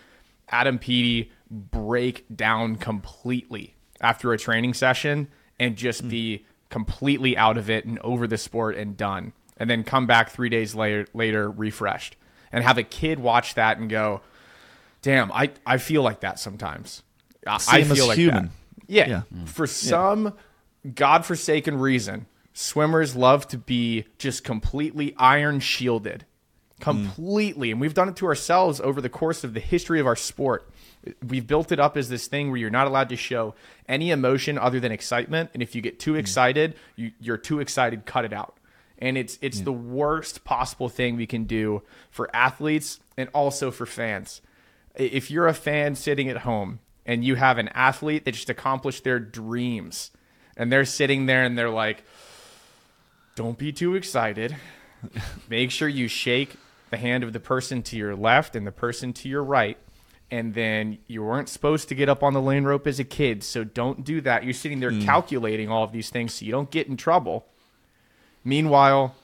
Adam 0.50 0.78
Peaty 0.78 1.32
break 1.50 2.26
down 2.34 2.76
completely 2.76 3.74
after 4.02 4.34
a 4.34 4.38
training 4.38 4.74
session 4.74 5.28
and 5.58 5.76
just 5.76 6.06
be 6.08 6.44
completely 6.68 7.36
out 7.38 7.56
of 7.56 7.70
it 7.70 7.86
and 7.86 7.98
over 8.00 8.26
the 8.26 8.36
sport 8.36 8.76
and 8.76 8.98
done. 8.98 9.32
And 9.56 9.70
then 9.70 9.82
come 9.82 10.06
back 10.06 10.28
three 10.30 10.50
days 10.50 10.74
later, 10.74 11.06
later 11.14 11.50
refreshed 11.50 12.16
and 12.52 12.62
have 12.62 12.76
a 12.76 12.82
kid 12.82 13.18
watch 13.18 13.54
that 13.54 13.78
and 13.78 13.88
go, 13.88 14.20
damn, 15.00 15.32
I, 15.32 15.52
I 15.64 15.78
feel 15.78 16.02
like 16.02 16.20
that 16.20 16.38
sometimes. 16.38 17.02
I, 17.46 17.58
I 17.68 17.84
feel 17.84 18.08
like 18.08 18.18
human. 18.18 18.44
that. 18.44 18.52
Yeah. 18.88 19.08
Yeah. 19.08 19.22
For 19.46 19.66
mm. 19.66 19.70
some 19.70 20.34
godforsaken 20.94 21.78
reason, 21.78 22.26
swimmers 22.54 23.14
love 23.14 23.46
to 23.48 23.58
be 23.58 24.06
just 24.16 24.44
completely 24.44 25.14
iron 25.18 25.60
shielded. 25.60 26.24
Completely. 26.80 27.70
And 27.70 27.80
we've 27.80 27.94
done 27.94 28.08
it 28.08 28.16
to 28.16 28.26
ourselves 28.26 28.80
over 28.80 29.00
the 29.00 29.10
course 29.10 29.44
of 29.44 29.52
the 29.52 29.60
history 29.60 30.00
of 30.00 30.06
our 30.06 30.16
sport. 30.16 30.68
We've 31.26 31.46
built 31.46 31.70
it 31.70 31.78
up 31.78 31.96
as 31.96 32.08
this 32.08 32.26
thing 32.26 32.50
where 32.50 32.58
you're 32.58 32.70
not 32.70 32.86
allowed 32.86 33.10
to 33.10 33.16
show 33.16 33.54
any 33.86 34.10
emotion 34.10 34.58
other 34.58 34.80
than 34.80 34.90
excitement. 34.90 35.50
And 35.52 35.62
if 35.62 35.74
you 35.74 35.82
get 35.82 36.00
too 36.00 36.14
mm. 36.14 36.18
excited, 36.18 36.74
you, 36.96 37.12
you're 37.20 37.36
too 37.36 37.60
excited, 37.60 38.06
cut 38.06 38.24
it 38.24 38.32
out. 38.32 38.56
And 38.98 39.18
it's 39.18 39.38
it's 39.42 39.60
the 39.60 39.72
worst 39.72 40.44
possible 40.44 40.88
thing 40.88 41.16
we 41.16 41.26
can 41.26 41.44
do 41.44 41.82
for 42.10 42.34
athletes 42.34 43.00
and 43.16 43.28
also 43.34 43.70
for 43.70 43.86
fans 43.86 44.40
if 44.94 45.30
you're 45.30 45.48
a 45.48 45.54
fan 45.54 45.94
sitting 45.94 46.28
at 46.28 46.38
home 46.38 46.80
and 47.04 47.24
you 47.24 47.34
have 47.34 47.58
an 47.58 47.68
athlete 47.68 48.24
that 48.24 48.32
just 48.32 48.50
accomplished 48.50 49.04
their 49.04 49.18
dreams 49.18 50.10
and 50.56 50.70
they're 50.70 50.84
sitting 50.84 51.26
there 51.26 51.44
and 51.44 51.58
they're 51.58 51.70
like 51.70 52.04
don't 53.34 53.58
be 53.58 53.72
too 53.72 53.94
excited. 53.94 54.56
Make 55.48 55.70
sure 55.70 55.88
you 55.88 56.08
shake 56.08 56.56
the 56.90 56.96
hand 56.96 57.24
of 57.24 57.32
the 57.32 57.40
person 57.40 57.82
to 57.82 57.96
your 57.96 58.14
left 58.14 58.54
and 58.54 58.66
the 58.66 58.72
person 58.72 59.12
to 59.14 59.28
your 59.28 59.42
right. 59.42 59.76
And 60.30 60.54
then 60.54 60.98
you 61.06 61.22
weren't 61.22 61.48
supposed 61.48 61.88
to 61.88 61.94
get 61.94 62.08
up 62.08 62.22
on 62.22 62.32
the 62.32 62.40
lane 62.40 62.64
rope 62.64 62.86
as 62.86 62.98
a 62.98 63.04
kid, 63.04 63.44
so 63.44 63.62
don't 63.62 64.04
do 64.04 64.20
that. 64.22 64.44
You're 64.44 64.54
sitting 64.54 64.80
there 64.80 64.90
hmm. 64.90 65.02
calculating 65.02 65.68
all 65.68 65.84
of 65.84 65.92
these 65.92 66.10
things 66.10 66.34
so 66.34 66.44
you 66.44 66.52
don't 66.52 66.70
get 66.70 66.86
in 66.86 66.96
trouble. 66.96 67.46
Meanwhile, 68.42 69.14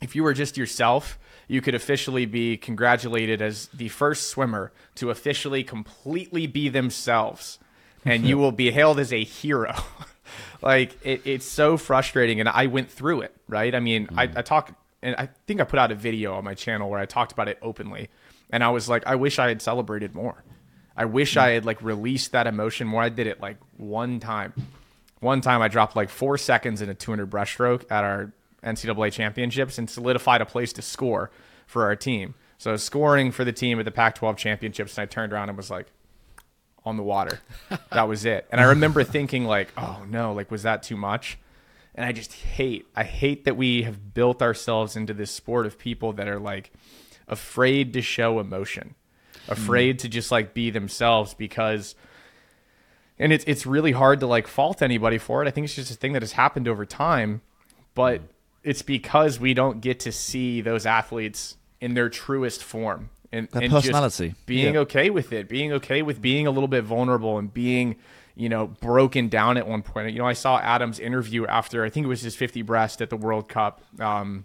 if 0.00 0.14
you 0.14 0.22
were 0.22 0.34
just 0.34 0.56
yourself, 0.56 1.18
you 1.48 1.60
could 1.60 1.74
officially 1.74 2.26
be 2.26 2.56
congratulated 2.56 3.40
as 3.42 3.68
the 3.68 3.88
first 3.88 4.28
swimmer 4.28 4.72
to 4.96 5.10
officially 5.10 5.64
completely 5.64 6.46
be 6.46 6.68
themselves. 6.68 7.58
And 8.04 8.26
you 8.26 8.38
will 8.38 8.52
be 8.52 8.70
hailed 8.70 8.98
as 8.98 9.12
a 9.12 9.24
hero. 9.24 9.74
like, 10.62 10.96
it, 11.04 11.22
it's 11.24 11.46
so 11.46 11.76
frustrating. 11.76 12.40
And 12.40 12.48
I 12.48 12.66
went 12.66 12.90
through 12.90 13.22
it, 13.22 13.34
right? 13.48 13.74
I 13.74 13.80
mean, 13.80 14.08
I, 14.16 14.26
mm. 14.26 14.36
I 14.36 14.42
talk, 14.42 14.74
and 15.02 15.16
I 15.16 15.28
think 15.46 15.60
I 15.60 15.64
put 15.64 15.78
out 15.78 15.92
a 15.92 15.94
video 15.94 16.34
on 16.34 16.44
my 16.44 16.54
channel 16.54 16.90
where 16.90 17.00
I 17.00 17.06
talked 17.06 17.32
about 17.32 17.48
it 17.48 17.58
openly. 17.62 18.10
And 18.50 18.62
I 18.62 18.70
was 18.70 18.88
like, 18.88 19.06
I 19.06 19.16
wish 19.16 19.38
I 19.38 19.48
had 19.48 19.62
celebrated 19.62 20.14
more. 20.14 20.44
I 20.96 21.06
wish 21.06 21.34
mm. 21.34 21.40
I 21.40 21.50
had 21.50 21.64
like 21.64 21.82
released 21.82 22.32
that 22.32 22.46
emotion 22.46 22.86
more. 22.86 23.02
I 23.02 23.08
did 23.08 23.26
it 23.26 23.40
like 23.40 23.56
one 23.76 24.20
time. 24.20 24.52
One 25.20 25.40
time 25.40 25.62
I 25.62 25.68
dropped 25.68 25.96
like 25.96 26.10
four 26.10 26.36
seconds 26.36 26.82
in 26.82 26.88
a 26.88 26.94
200 26.94 27.30
breaststroke 27.30 27.90
at 27.90 28.04
our 28.04 28.32
NCAA 28.62 29.12
championships 29.12 29.78
and 29.78 29.88
solidified 29.88 30.40
a 30.40 30.46
place 30.46 30.72
to 30.74 30.82
score 30.82 31.30
for 31.66 31.84
our 31.84 31.96
team. 31.96 32.34
So 32.58 32.76
scoring 32.76 33.30
for 33.30 33.44
the 33.44 33.52
team 33.52 33.78
at 33.78 33.84
the 33.84 33.90
Pac 33.90 34.14
12 34.14 34.36
championships, 34.36 34.96
and 34.96 35.02
I 35.02 35.06
turned 35.06 35.32
around 35.32 35.48
and 35.48 35.56
was 35.56 35.70
like, 35.70 35.86
on 36.84 36.96
the 36.96 37.02
water. 37.02 37.40
that 37.90 38.08
was 38.08 38.24
it. 38.24 38.46
And 38.50 38.60
I 38.60 38.64
remember 38.64 39.04
thinking, 39.04 39.44
like, 39.44 39.72
oh 39.76 40.02
no, 40.08 40.32
like, 40.32 40.50
was 40.50 40.62
that 40.62 40.82
too 40.82 40.96
much? 40.96 41.38
And 41.94 42.04
I 42.04 42.12
just 42.12 42.32
hate, 42.32 42.86
I 42.96 43.04
hate 43.04 43.44
that 43.44 43.56
we 43.56 43.82
have 43.82 44.14
built 44.14 44.42
ourselves 44.42 44.96
into 44.96 45.14
this 45.14 45.30
sport 45.30 45.64
of 45.64 45.78
people 45.78 46.12
that 46.14 46.26
are 46.26 46.40
like 46.40 46.72
afraid 47.28 47.92
to 47.92 48.02
show 48.02 48.40
emotion, 48.40 48.94
afraid 49.48 49.96
mm. 49.96 50.00
to 50.00 50.08
just 50.08 50.32
like 50.32 50.54
be 50.54 50.70
themselves 50.70 51.34
because 51.34 51.94
and 53.16 53.32
it's 53.32 53.44
it's 53.46 53.64
really 53.64 53.92
hard 53.92 54.20
to 54.20 54.26
like 54.26 54.48
fault 54.48 54.82
anybody 54.82 55.18
for 55.18 55.42
it. 55.42 55.48
I 55.48 55.52
think 55.52 55.66
it's 55.66 55.74
just 55.74 55.92
a 55.92 55.94
thing 55.94 56.14
that 56.14 56.22
has 56.22 56.32
happened 56.32 56.66
over 56.66 56.84
time, 56.84 57.42
but 57.94 58.20
mm. 58.20 58.28
it's 58.64 58.82
because 58.82 59.38
we 59.38 59.54
don't 59.54 59.80
get 59.80 60.00
to 60.00 60.12
see 60.12 60.60
those 60.60 60.86
athletes 60.86 61.56
in 61.80 61.94
their 61.94 62.08
truest 62.08 62.62
form 62.64 63.10
and, 63.34 63.48
Their 63.50 63.62
and 63.62 63.72
personality. 63.72 64.34
being 64.46 64.74
Yeah. 64.74 64.80
okay 64.80 65.10
with 65.10 65.32
it, 65.32 65.48
being 65.48 65.72
okay 65.74 66.02
with 66.02 66.20
being 66.22 66.46
a 66.46 66.50
little 66.50 66.68
bit 66.68 66.84
vulnerable 66.84 67.38
and 67.38 67.52
being 67.52 67.96
you 68.36 68.48
know 68.48 68.66
broken 68.66 69.28
down 69.28 69.56
at 69.56 69.66
one 69.68 69.82
point. 69.82 70.12
You 70.12 70.18
know, 70.18 70.26
I 70.26 70.32
saw 70.32 70.58
Adam's 70.58 70.98
interview 70.98 71.46
after 71.46 71.84
I 71.84 71.90
think 71.90 72.04
it 72.04 72.08
was 72.08 72.22
his 72.22 72.34
50 72.36 72.62
breast 72.62 73.00
at 73.02 73.10
the 73.10 73.16
World 73.16 73.48
Cup 73.48 73.82
um, 74.00 74.44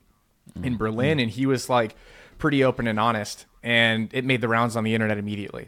in 0.63 0.77
Berlin, 0.77 1.19
and 1.19 1.29
he 1.31 1.45
was 1.45 1.69
like 1.69 1.95
pretty 2.37 2.63
open 2.63 2.87
and 2.87 2.99
honest, 2.99 3.45
and 3.63 4.09
it 4.13 4.25
made 4.25 4.41
the 4.41 4.47
rounds 4.47 4.75
on 4.75 4.83
the 4.83 4.93
internet 4.93 5.17
immediately 5.17 5.67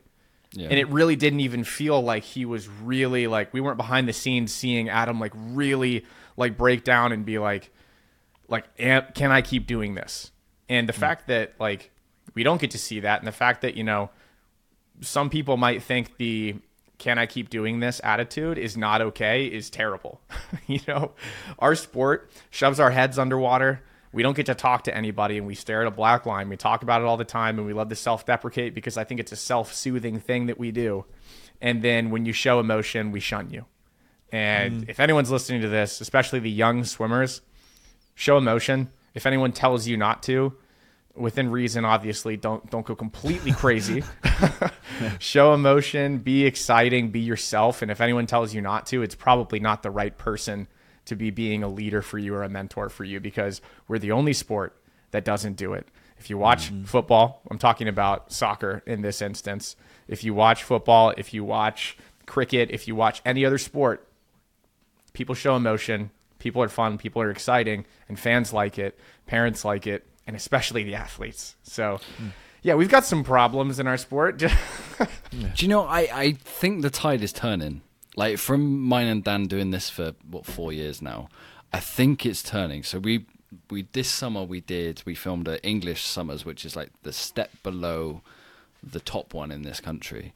Yeah. 0.54 0.68
and 0.70 0.80
it 0.80 0.88
really 0.90 1.16
didn't 1.18 1.42
even 1.42 1.64
feel 1.66 2.02
like 2.02 2.24
he 2.24 2.46
was 2.46 2.68
really 2.70 3.28
like 3.28 3.54
we 3.54 3.60
weren't 3.62 3.78
behind 3.78 4.08
the 4.08 4.14
scenes 4.14 4.54
seeing 4.54 4.88
Adam 4.90 5.20
like 5.20 5.34
really 5.36 6.06
like 6.38 6.58
break 6.58 6.84
down 6.84 7.12
and 7.12 7.26
be 7.26 7.40
like 7.40 7.72
like 8.48 8.66
can 8.78 9.32
I 9.32 9.42
keep 9.42 9.66
doing 9.68 9.96
this? 9.96 10.32
And 10.70 10.88
the 10.88 10.94
fact 10.94 11.28
that 11.28 11.54
like 11.60 11.92
we 12.34 12.44
don't 12.44 12.62
get 12.62 12.72
to 12.72 12.78
see 12.78 13.00
that 13.02 13.20
and 13.20 13.28
the 13.28 13.32
fact 13.32 13.62
that 13.62 13.76
you 13.76 13.84
know 13.84 14.10
some 15.02 15.30
people 15.30 15.58
might 15.58 15.84
think 15.84 16.18
the 16.18 16.56
can 17.02 17.18
I 17.18 17.26
keep 17.26 17.50
doing 17.50 17.80
this 17.80 18.00
attitude 18.04 18.60
is 18.60 18.78
not 18.78 19.02
okay 19.02 19.48
is 19.48 19.72
terrible. 19.72 20.22
you 20.68 20.80
know, 20.88 21.14
our 21.58 21.74
sport 21.74 22.30
shoves 22.52 22.80
our 22.80 22.92
heads 22.92 23.18
underwater. 23.18 23.82
We 24.14 24.22
don't 24.22 24.36
get 24.36 24.46
to 24.46 24.54
talk 24.54 24.84
to 24.84 24.96
anybody 24.96 25.40
and 25.40 25.48
we 25.48 25.56
stare 25.56 25.82
at 25.82 25.88
a 25.88 25.92
black 25.92 26.28
line. 26.28 26.48
We 26.48 26.58
talk 26.58 26.84
about 26.84 27.02
it 27.02 27.06
all 27.06 27.18
the 27.18 27.26
time 27.26 27.58
and 27.58 27.66
we 27.66 27.74
love 27.74 27.90
to 27.90 27.96
self 27.96 28.28
deprecate 28.28 28.76
because 28.76 28.98
I 28.98 29.04
think 29.04 29.20
it's 29.20 29.32
a 29.32 29.36
self 29.36 29.74
soothing 29.74 30.20
thing 30.20 30.46
that 30.46 30.60
we 30.60 30.72
do. 30.72 31.06
And 31.60 31.82
then 31.82 32.12
when 32.12 32.26
you 32.26 32.34
show 32.34 32.60
emotion, 32.60 33.12
we 33.12 33.20
shun 33.20 33.50
you. 33.50 33.66
And 34.32 34.86
mm. 34.86 34.90
if 34.90 35.00
anyone's 35.00 35.32
listening 35.32 35.62
to 35.62 35.70
this, 35.70 36.02
especially 36.02 36.38
the 36.38 36.52
young 36.52 36.84
swimmers, 36.84 37.42
show 38.14 38.38
emotion. 38.38 38.92
If 39.16 39.26
anyone 39.26 39.54
tells 39.54 39.88
you 39.88 39.98
not 39.98 40.22
to, 40.24 40.54
within 41.16 41.50
reason, 41.50 41.86
obviously, 41.86 42.38
don't 42.38 42.70
don't 42.70 42.86
go 42.86 42.96
completely 42.96 43.52
crazy. 43.52 44.04
show 45.20 45.54
emotion, 45.54 46.20
be 46.20 46.46
exciting, 46.46 47.10
be 47.10 47.20
yourself. 47.20 47.82
And 47.82 47.92
if 47.92 48.02
anyone 48.02 48.26
tells 48.26 48.54
you 48.54 48.62
not 48.62 48.86
to, 48.88 49.02
it's 49.02 49.16
probably 49.16 49.60
not 49.60 49.84
the 49.84 49.92
right 49.92 50.18
person 50.18 50.68
to 51.06 51.16
be 51.16 51.30
being 51.30 51.64
a 51.64 51.68
leader 51.68 52.02
for 52.02 52.18
you 52.18 52.36
or 52.36 52.44
a 52.44 52.50
mentor 52.50 52.90
for 52.90 53.04
you 53.04 53.20
because 53.20 53.62
we're 53.88 54.00
the 54.00 54.12
only 54.12 54.34
sport 54.34 54.78
that 55.12 55.26
doesn't 55.26 55.58
do 55.58 55.74
it. 55.74 55.88
If 56.18 56.30
you 56.30 56.38
watch 56.38 56.72
mm-hmm. 56.72 56.84
football, 56.84 57.42
I'm 57.50 57.58
talking 57.58 57.88
about 57.88 58.32
soccer 58.32 58.84
in 58.86 59.02
this 59.02 59.22
instance. 59.22 59.76
If 60.08 60.24
you 60.24 60.34
watch 60.34 60.64
football, 60.64 61.14
if 61.18 61.34
you 61.34 61.44
watch 61.44 61.98
cricket, 62.28 62.70
if 62.72 62.88
you 62.88 62.96
watch 62.96 63.22
any 63.26 63.44
other 63.44 63.58
sport, 63.58 64.08
people 65.14 65.34
show 65.34 65.56
emotion, 65.56 66.12
people 66.38 66.62
are 66.62 66.70
fun, 66.70 66.98
people 66.98 67.22
are 67.22 67.32
exciting, 67.32 67.86
and 68.08 68.20
fans 68.20 68.54
like 68.54 68.78
it, 68.78 69.00
parents 69.26 69.66
like 69.66 69.88
it, 69.88 70.06
and 70.32 70.38
especially 70.38 70.84
the 70.84 70.96
athletes. 70.96 71.58
So, 71.62 72.00
hmm. 72.18 72.30
yeah, 72.62 72.76
we've 72.76 72.90
got 72.90 73.04
some 73.04 73.22
problems 73.22 73.82
in 73.82 73.88
our 73.88 73.98
sport. 73.98 74.38
Do 74.40 74.50
you 75.58 75.68
know? 75.68 75.84
I 75.84 76.00
I 76.14 76.32
think 76.32 76.84
the 76.84 76.90
tide 76.90 77.22
is 77.22 77.34
turning. 77.34 77.82
Like 78.16 78.38
from 78.38 78.82
mine 78.82 79.08
and 79.08 79.24
Dan 79.24 79.48
doing 79.48 79.72
this 79.72 79.90
for 79.90 80.14
what 80.30 80.46
four 80.46 80.72
years 80.72 81.02
now, 81.02 81.28
I 81.74 81.82
think 81.82 82.26
it's 82.26 82.42
turning. 82.42 82.84
So 82.84 82.98
we 83.00 83.26
we 83.70 83.88
this 83.92 84.10
summer 84.10 84.44
we 84.44 84.62
did 84.62 85.04
we 85.06 85.16
filmed 85.16 85.50
a 85.50 85.62
English 85.66 86.06
summers, 86.06 86.46
which 86.46 86.64
is 86.64 86.78
like 86.78 86.92
the 87.04 87.12
step 87.12 87.52
below 87.62 88.22
the 88.82 89.02
top 89.02 89.34
one 89.34 89.52
in 89.52 89.64
this 89.64 89.82
country. 89.82 90.34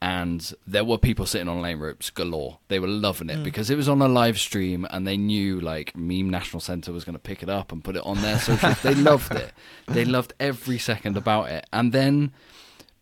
And 0.00 0.54
there 0.64 0.84
were 0.84 0.98
people 0.98 1.26
sitting 1.26 1.48
on 1.48 1.60
lane 1.60 1.80
ropes 1.80 2.10
galore. 2.10 2.58
They 2.68 2.78
were 2.78 2.86
loving 2.86 3.30
it 3.30 3.38
mm. 3.38 3.44
because 3.44 3.68
it 3.68 3.76
was 3.76 3.88
on 3.88 4.00
a 4.00 4.06
live 4.06 4.38
stream 4.38 4.86
and 4.90 5.06
they 5.06 5.16
knew 5.16 5.60
like 5.60 5.96
Meme 5.96 6.30
National 6.30 6.60
Center 6.60 6.92
was 6.92 7.04
going 7.04 7.16
to 7.16 7.18
pick 7.18 7.42
it 7.42 7.48
up 7.48 7.72
and 7.72 7.82
put 7.82 7.96
it 7.96 8.06
on 8.06 8.22
their 8.22 8.38
socials. 8.38 8.80
they 8.82 8.94
loved 8.94 9.32
it. 9.32 9.52
They 9.88 10.04
loved 10.04 10.34
every 10.38 10.78
second 10.78 11.16
about 11.16 11.50
it. 11.50 11.66
And 11.72 11.92
then 11.92 12.32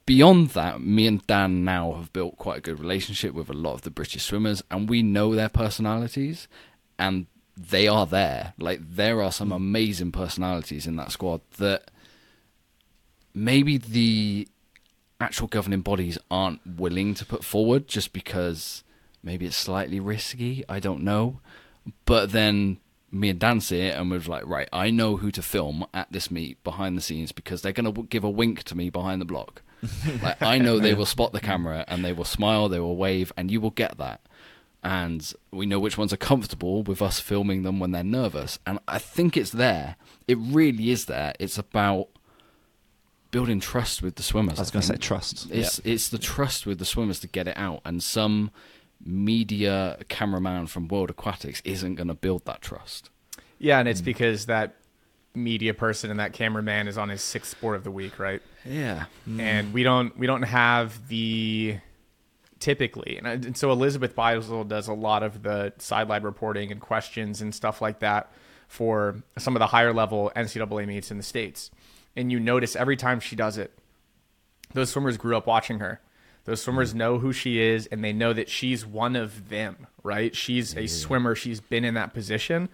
beyond 0.06 0.50
that, 0.50 0.80
me 0.80 1.06
and 1.06 1.26
Dan 1.26 1.64
now 1.64 1.92
have 1.92 2.12
built 2.12 2.38
quite 2.38 2.58
a 2.58 2.62
good 2.62 2.80
relationship 2.80 3.34
with 3.34 3.50
a 3.50 3.54
lot 3.54 3.74
of 3.74 3.82
the 3.82 3.90
British 3.90 4.22
swimmers, 4.22 4.62
and 4.70 4.88
we 4.88 5.02
know 5.02 5.34
their 5.34 5.48
personalities, 5.48 6.48
and 6.98 7.26
they 7.56 7.88
are 7.88 8.06
there. 8.06 8.54
Like 8.58 8.80
there 8.82 9.20
are 9.20 9.32
some 9.32 9.50
mm. 9.50 9.56
amazing 9.56 10.12
personalities 10.12 10.86
in 10.86 10.96
that 10.96 11.12
squad 11.12 11.40
that 11.58 11.90
maybe 13.34 13.76
the 13.76 14.48
actual 15.20 15.48
governing 15.48 15.80
bodies 15.80 16.18
aren't 16.30 16.60
willing 16.66 17.14
to 17.14 17.24
put 17.24 17.44
forward 17.44 17.88
just 17.88 18.12
because 18.12 18.84
maybe 19.22 19.46
it's 19.46 19.56
slightly 19.56 20.00
risky. 20.00 20.64
I 20.68 20.80
don't 20.80 21.02
know, 21.02 21.40
but 22.04 22.32
then. 22.32 22.78
Me 23.12 23.30
and 23.30 23.38
Dan 23.38 23.60
see 23.60 23.80
it, 23.80 23.96
and 23.96 24.10
was 24.10 24.28
like, 24.28 24.44
right, 24.46 24.68
I 24.72 24.90
know 24.90 25.16
who 25.16 25.30
to 25.30 25.40
film 25.40 25.86
at 25.94 26.10
this 26.10 26.28
meet 26.28 26.62
behind 26.64 26.98
the 26.98 27.00
scenes 27.00 27.30
because 27.30 27.62
they're 27.62 27.72
going 27.72 27.90
to 27.94 28.02
give 28.02 28.24
a 28.24 28.28
wink 28.28 28.64
to 28.64 28.76
me 28.76 28.90
behind 28.90 29.20
the 29.20 29.24
block. 29.24 29.62
Like 30.22 30.42
I 30.42 30.58
know 30.58 30.78
they 30.78 30.92
will 30.92 31.06
spot 31.06 31.32
the 31.32 31.40
camera 31.40 31.84
and 31.88 32.04
they 32.04 32.12
will 32.12 32.24
smile, 32.24 32.68
they 32.68 32.80
will 32.80 32.96
wave, 32.96 33.32
and 33.36 33.50
you 33.50 33.60
will 33.60 33.70
get 33.70 33.98
that. 33.98 34.20
And 34.82 35.32
we 35.50 35.66
know 35.66 35.80
which 35.80 35.98
ones 35.98 36.12
are 36.12 36.18
comfortable 36.18 36.82
with 36.82 37.02
us 37.02 37.18
filming 37.18 37.62
them 37.62 37.80
when 37.80 37.92
they're 37.92 38.04
nervous. 38.04 38.58
And 38.66 38.78
I 38.86 38.98
think 38.98 39.36
it's 39.36 39.50
there. 39.50 39.96
It 40.28 40.38
really 40.38 40.90
is 40.90 41.06
there. 41.06 41.32
It's 41.40 41.58
about 41.58 42.08
building 43.36 43.60
trust 43.60 44.00
with 44.00 44.14
the 44.14 44.22
swimmers. 44.22 44.58
I 44.58 44.62
was 44.62 44.70
going 44.70 44.80
to 44.80 44.86
say 44.86 44.96
trust. 44.96 45.50
It's 45.50 45.78
it's 45.84 46.08
the 46.08 46.16
trust 46.16 46.64
with 46.64 46.78
the 46.78 46.86
swimmers 46.86 47.20
to 47.20 47.26
get 47.26 47.46
it 47.46 47.58
out, 47.58 47.82
and 47.84 48.02
some 48.02 48.50
media 49.04 49.98
cameraman 50.08 50.68
from 50.68 50.88
World 50.88 51.10
Aquatics 51.10 51.60
isn't 51.62 51.96
going 51.96 52.08
to 52.08 52.14
build 52.14 52.46
that 52.46 52.62
trust. 52.62 53.10
yeah, 53.58 53.78
and 53.78 53.88
it's 53.90 54.00
mm. 54.00 54.06
because 54.06 54.46
that 54.46 54.76
media 55.34 55.74
person 55.74 56.10
and 56.10 56.18
that 56.18 56.32
cameraman 56.32 56.88
is 56.88 56.96
on 56.96 57.10
his 57.10 57.20
sixth 57.20 57.50
sport 57.50 57.76
of 57.76 57.84
the 57.84 57.90
week, 57.90 58.18
right? 58.18 58.40
Yeah, 58.64 59.04
and 59.26 59.68
mm. 59.68 59.72
we 59.74 59.82
don't 59.82 60.16
we 60.18 60.26
don't 60.26 60.48
have 60.62 61.06
the 61.08 61.76
typically 62.58 63.18
and, 63.18 63.28
I- 63.28 63.32
and 63.32 63.54
so 63.54 63.70
elizabeth 63.70 64.16
Beisel 64.16 64.66
does 64.66 64.88
a 64.88 64.94
lot 64.94 65.22
of 65.22 65.42
the 65.42 65.74
sideline 65.76 66.22
reporting 66.22 66.72
and 66.72 66.80
questions 66.80 67.42
and 67.42 67.54
stuff 67.54 67.82
like 67.82 67.98
that 67.98 68.32
for 68.66 69.16
some 69.36 69.54
of 69.54 69.60
the 69.60 69.66
higher 69.66 69.92
level 69.92 70.32
ncaa 70.34 70.86
meets 70.86 71.10
in 71.10 71.18
the 71.18 71.22
states 71.22 71.70
and 72.16 72.32
you 72.32 72.40
notice 72.40 72.74
every 72.74 72.96
time 72.96 73.20
she 73.20 73.36
does 73.36 73.58
it 73.58 73.72
those 74.72 74.90
swimmers 74.90 75.16
grew 75.16 75.36
up 75.36 75.46
watching 75.46 75.78
her. 75.78 76.00
Those 76.44 76.60
swimmers 76.60 76.92
mm. 76.92 76.98
know 76.98 77.18
who 77.18 77.32
she 77.32 77.60
is 77.60 77.86
and 77.86 78.04
they 78.04 78.12
know 78.12 78.32
that 78.32 78.48
she's 78.48 78.84
one 78.84 79.16
of 79.16 79.48
them 79.48 79.86
right? 80.06 80.34
She's 80.34 80.74
a 80.76 80.86
swimmer. 80.86 81.34
She's 81.34 81.60
been 81.60 81.84
in 81.84 81.94
that 81.94 82.14
position. 82.14 82.70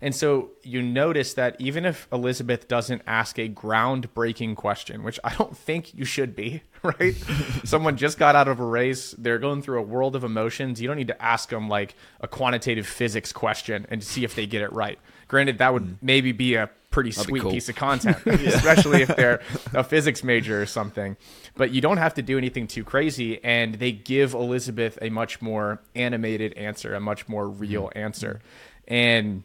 And 0.00 0.14
so 0.14 0.50
you 0.62 0.82
notice 0.82 1.32
that 1.34 1.56
even 1.58 1.86
if 1.86 2.06
Elizabeth 2.12 2.68
doesn't 2.68 3.00
ask 3.06 3.38
a 3.38 3.48
groundbreaking 3.48 4.54
question, 4.54 5.02
which 5.02 5.18
I 5.24 5.34
don't 5.34 5.56
think 5.56 5.94
you 5.94 6.04
should 6.04 6.36
be, 6.36 6.62
right? 6.82 7.14
Someone 7.64 7.96
just 7.96 8.18
got 8.18 8.36
out 8.36 8.46
of 8.46 8.60
a 8.60 8.64
race, 8.64 9.12
they're 9.16 9.38
going 9.38 9.62
through 9.62 9.78
a 9.78 9.82
world 9.82 10.14
of 10.14 10.22
emotions. 10.22 10.80
You 10.80 10.88
don't 10.88 10.98
need 10.98 11.08
to 11.08 11.22
ask 11.22 11.48
them 11.48 11.68
like 11.70 11.94
a 12.20 12.28
quantitative 12.28 12.86
physics 12.86 13.32
question 13.32 13.86
and 13.88 14.04
see 14.04 14.24
if 14.24 14.34
they 14.34 14.46
get 14.46 14.60
it 14.60 14.72
right. 14.72 14.98
Granted, 15.26 15.56
that 15.58 15.72
would 15.72 15.84
mm. 15.84 15.96
maybe 16.02 16.32
be 16.32 16.54
a 16.54 16.68
pretty 16.94 17.10
That'd 17.10 17.28
sweet 17.28 17.42
cool. 17.42 17.50
piece 17.50 17.68
of 17.68 17.74
content, 17.74 18.18
especially 18.26 19.02
if 19.02 19.08
they're 19.16 19.42
a 19.74 19.82
physics 19.82 20.22
major 20.22 20.62
or 20.62 20.66
something. 20.66 21.16
But 21.56 21.72
you 21.72 21.80
don't 21.80 21.96
have 21.96 22.14
to 22.14 22.22
do 22.22 22.38
anything 22.38 22.68
too 22.68 22.84
crazy, 22.84 23.42
and 23.42 23.74
they 23.74 23.90
give 23.90 24.32
Elizabeth 24.32 24.96
a 25.02 25.10
much 25.10 25.42
more 25.42 25.82
animated 25.96 26.52
answer, 26.54 26.94
a 26.94 27.00
much 27.00 27.28
more 27.28 27.46
mm-hmm. 27.46 27.58
real 27.58 27.92
answer. 27.96 28.40
And 28.86 29.42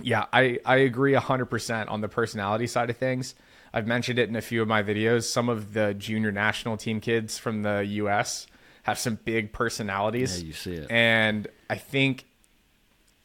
yeah, 0.00 0.26
I, 0.32 0.60
I 0.64 0.76
agree 0.76 1.14
100% 1.14 1.90
on 1.90 2.00
the 2.00 2.08
personality 2.08 2.68
side 2.68 2.90
of 2.90 2.96
things. 2.96 3.34
I've 3.74 3.88
mentioned 3.88 4.20
it 4.20 4.28
in 4.28 4.36
a 4.36 4.40
few 4.40 4.62
of 4.62 4.68
my 4.68 4.82
videos. 4.82 5.24
Some 5.24 5.48
of 5.48 5.74
the 5.74 5.94
junior 5.94 6.30
national 6.30 6.76
team 6.76 7.00
kids 7.00 7.38
from 7.38 7.62
the 7.62 7.84
US 7.84 8.46
have 8.84 9.00
some 9.00 9.18
big 9.24 9.52
personalities. 9.52 10.40
Yeah, 10.40 10.46
you 10.46 10.52
see 10.52 10.74
it. 10.74 10.86
And 10.90 11.48
I 11.68 11.74
think, 11.74 12.24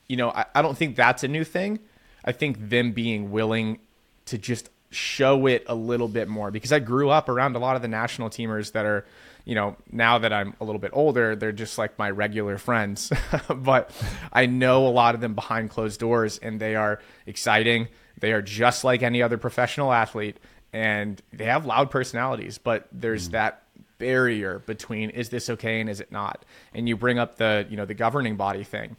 you 0.07 0.17
know, 0.17 0.31
I, 0.31 0.45
I 0.55 0.61
don't 0.63 0.77
think 0.77 0.95
that's 0.95 1.23
a 1.23 1.27
new 1.27 1.43
thing. 1.43 1.79
I 2.23 2.31
think 2.31 2.69
them 2.69 2.91
being 2.91 3.31
willing 3.31 3.79
to 4.25 4.37
just 4.37 4.69
show 4.93 5.47
it 5.47 5.63
a 5.67 5.75
little 5.75 6.07
bit 6.07 6.27
more 6.27 6.51
because 6.51 6.71
I 6.71 6.79
grew 6.79 7.09
up 7.09 7.27
around 7.27 7.55
a 7.55 7.59
lot 7.59 7.75
of 7.75 7.81
the 7.81 7.87
national 7.87 8.29
teamers 8.29 8.71
that 8.73 8.85
are, 8.85 9.05
you 9.43 9.55
know, 9.55 9.75
now 9.91 10.19
that 10.19 10.31
I'm 10.31 10.53
a 10.61 10.65
little 10.65 10.79
bit 10.79 10.91
older, 10.93 11.35
they're 11.35 11.51
just 11.51 11.77
like 11.77 11.97
my 11.97 12.09
regular 12.09 12.57
friends. 12.57 13.11
but 13.55 13.91
I 14.31 14.45
know 14.45 14.87
a 14.87 14.89
lot 14.89 15.15
of 15.15 15.21
them 15.21 15.33
behind 15.33 15.69
closed 15.69 15.99
doors 15.99 16.37
and 16.37 16.59
they 16.59 16.75
are 16.75 16.99
exciting. 17.25 17.87
They 18.19 18.31
are 18.31 18.41
just 18.41 18.83
like 18.83 19.01
any 19.01 19.21
other 19.21 19.37
professional 19.37 19.91
athlete 19.91 20.37
and 20.71 21.21
they 21.31 21.45
have 21.45 21.65
loud 21.65 21.91
personalities, 21.91 22.57
but 22.57 22.87
there's 22.91 23.29
mm. 23.29 23.33
that 23.33 23.63
barrier 23.97 24.59
between 24.59 25.09
is 25.11 25.29
this 25.29 25.49
okay 25.49 25.79
and 25.79 25.89
is 25.89 25.99
it 25.99 26.11
not? 26.11 26.45
And 26.73 26.87
you 26.87 26.95
bring 26.95 27.19
up 27.19 27.35
the, 27.35 27.65
you 27.69 27.77
know, 27.77 27.85
the 27.85 27.93
governing 27.93 28.35
body 28.35 28.63
thing. 28.63 28.95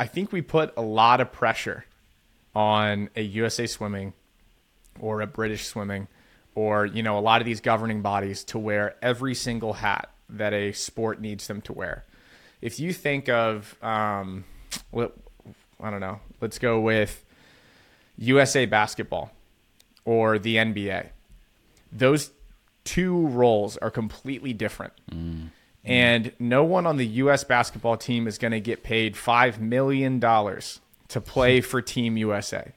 I 0.00 0.06
think 0.06 0.30
we 0.30 0.42
put 0.42 0.72
a 0.76 0.82
lot 0.82 1.20
of 1.20 1.32
pressure 1.32 1.84
on 2.58 3.08
a 3.14 3.22
USA 3.22 3.68
Swimming 3.68 4.12
or 4.98 5.20
a 5.20 5.28
British 5.28 5.64
Swimming 5.66 6.08
or 6.56 6.86
you 6.86 7.04
know 7.04 7.16
a 7.16 7.20
lot 7.20 7.40
of 7.40 7.44
these 7.44 7.60
governing 7.60 8.02
bodies 8.02 8.42
to 8.42 8.58
wear 8.58 8.96
every 9.00 9.32
single 9.32 9.74
hat 9.74 10.10
that 10.28 10.52
a 10.52 10.72
sport 10.72 11.20
needs 11.20 11.46
them 11.46 11.60
to 11.62 11.72
wear. 11.72 12.04
If 12.60 12.80
you 12.80 12.92
think 12.92 13.28
of, 13.28 13.76
um, 13.80 14.44
I 14.92 15.08
don't 15.90 16.00
know, 16.00 16.18
let's 16.40 16.58
go 16.58 16.80
with 16.80 17.24
USA 18.16 18.66
Basketball 18.66 19.30
or 20.04 20.40
the 20.40 20.56
NBA. 20.56 21.10
Those 21.92 22.32
two 22.82 23.28
roles 23.28 23.76
are 23.76 23.90
completely 23.90 24.52
different. 24.52 24.94
And 25.84 26.32
no 26.40 26.64
one 26.64 26.86
on 26.86 26.96
the 26.96 27.06
U.S. 27.06 27.44
basketball 27.44 27.96
team 27.96 28.26
is 28.26 28.36
going 28.36 28.50
to 28.50 28.60
get 28.60 28.82
paid 28.82 29.14
$5 29.14 29.60
million 29.60 30.20
to 31.08 31.20
play 31.20 31.60
for 31.60 31.80
Team 31.80 32.16
USA. 32.16 32.72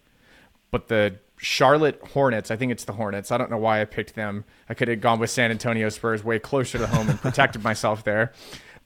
But 0.71 0.87
the 0.87 1.19
Charlotte 1.37 1.99
Hornets, 2.13 2.51
I 2.51 2.55
think 2.55 2.71
it's 2.71 2.85
the 2.85 2.93
Hornets. 2.93 3.31
I 3.31 3.37
don't 3.37 3.51
know 3.51 3.57
why 3.57 3.81
I 3.81 3.85
picked 3.85 4.15
them. 4.15 4.45
I 4.69 4.73
could 4.73 4.87
have 4.87 5.01
gone 5.01 5.19
with 5.19 5.29
San 5.29 5.51
Antonio 5.51 5.89
Spurs 5.89 6.23
way 6.23 6.39
closer 6.39 6.77
to 6.77 6.87
home 6.87 7.09
and 7.09 7.19
protected 7.19 7.63
myself 7.63 8.03
there. 8.03 8.31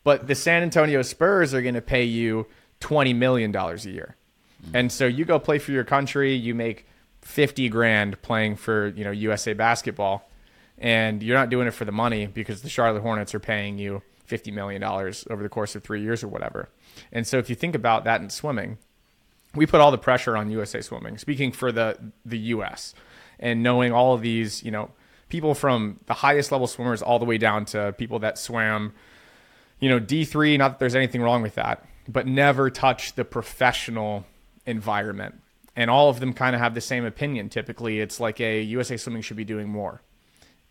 But 0.03 0.27
the 0.27 0.35
San 0.35 0.63
Antonio 0.63 1.01
Spurs 1.01 1.53
are 1.53 1.61
going 1.61 1.75
to 1.75 1.81
pay 1.81 2.03
you 2.03 2.47
$20 2.81 3.15
million 3.15 3.55
a 3.55 3.75
year. 3.75 4.15
Mm. 4.63 4.71
And 4.73 4.91
so 4.91 5.05
you 5.05 5.25
go 5.25 5.39
play 5.39 5.59
for 5.59 5.71
your 5.71 5.83
country, 5.83 6.33
you 6.33 6.55
make 6.55 6.87
50 7.21 7.69
grand 7.69 8.21
playing 8.21 8.55
for, 8.55 8.89
you 8.89 9.03
know, 9.03 9.11
USA 9.11 9.53
basketball 9.53 10.29
and 10.77 11.23
you're 11.23 11.37
not 11.37 11.49
doing 11.49 11.67
it 11.67 11.71
for 11.71 11.85
the 11.85 11.91
money 11.91 12.27
because 12.27 12.61
the 12.61 12.69
Charlotte 12.69 13.01
Hornets 13.01 13.33
are 13.33 13.39
paying 13.39 13.77
you 13.77 14.01
$50 14.27 14.53
million 14.53 14.83
over 14.83 15.43
the 15.43 15.49
course 15.49 15.75
of 15.75 15.83
three 15.83 16.01
years 16.01 16.23
or 16.23 16.27
whatever. 16.27 16.69
And 17.11 17.25
so 17.25 17.37
if 17.37 17.49
you 17.49 17.55
think 17.55 17.75
about 17.75 18.03
that 18.03 18.21
in 18.21 18.29
swimming, 18.29 18.77
we 19.55 19.65
put 19.65 19.81
all 19.81 19.91
the 19.91 19.97
pressure 19.97 20.35
on 20.37 20.49
USA 20.49 20.81
Swimming, 20.81 21.17
speaking 21.17 21.51
for 21.51 21.71
the, 21.71 21.97
the 22.25 22.37
US, 22.37 22.93
and 23.39 23.63
knowing 23.63 23.91
all 23.91 24.13
of 24.13 24.21
these, 24.21 24.63
you 24.63 24.71
know, 24.71 24.91
people 25.29 25.55
from 25.55 25.99
the 26.05 26.13
highest 26.13 26.51
level 26.51 26.67
swimmers 26.67 27.01
all 27.01 27.19
the 27.19 27.25
way 27.25 27.37
down 27.37 27.65
to 27.65 27.93
people 27.97 28.19
that 28.19 28.37
swam, 28.37 28.93
you 29.79 29.89
know, 29.89 29.99
D3, 29.99 30.57
not 30.57 30.73
that 30.73 30.79
there's 30.79 30.95
anything 30.95 31.21
wrong 31.21 31.41
with 31.41 31.55
that, 31.55 31.85
but 32.07 32.27
never 32.27 32.69
touch 32.69 33.13
the 33.13 33.25
professional 33.25 34.25
environment. 34.65 35.41
And 35.75 35.89
all 35.89 36.09
of 36.09 36.19
them 36.19 36.33
kind 36.33 36.55
of 36.55 36.61
have 36.61 36.73
the 36.73 36.81
same 36.81 37.03
opinion. 37.03 37.49
Typically, 37.49 37.99
it's 37.99 38.19
like 38.19 38.39
a 38.39 38.61
USA 38.61 38.95
Swimming 38.97 39.21
should 39.21 39.37
be 39.37 39.43
doing 39.43 39.67
more. 39.67 40.01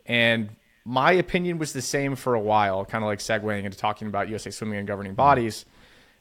And 0.06 0.50
my 0.84 1.12
opinion 1.12 1.58
was 1.58 1.72
the 1.72 1.82
same 1.82 2.16
for 2.16 2.34
a 2.34 2.40
while, 2.40 2.84
kind 2.84 3.04
of 3.04 3.08
like 3.08 3.18
segueing 3.18 3.64
into 3.64 3.76
talking 3.76 4.08
about 4.08 4.28
USA 4.28 4.50
Swimming 4.50 4.78
and 4.78 4.88
governing 4.88 5.14
bodies, 5.14 5.66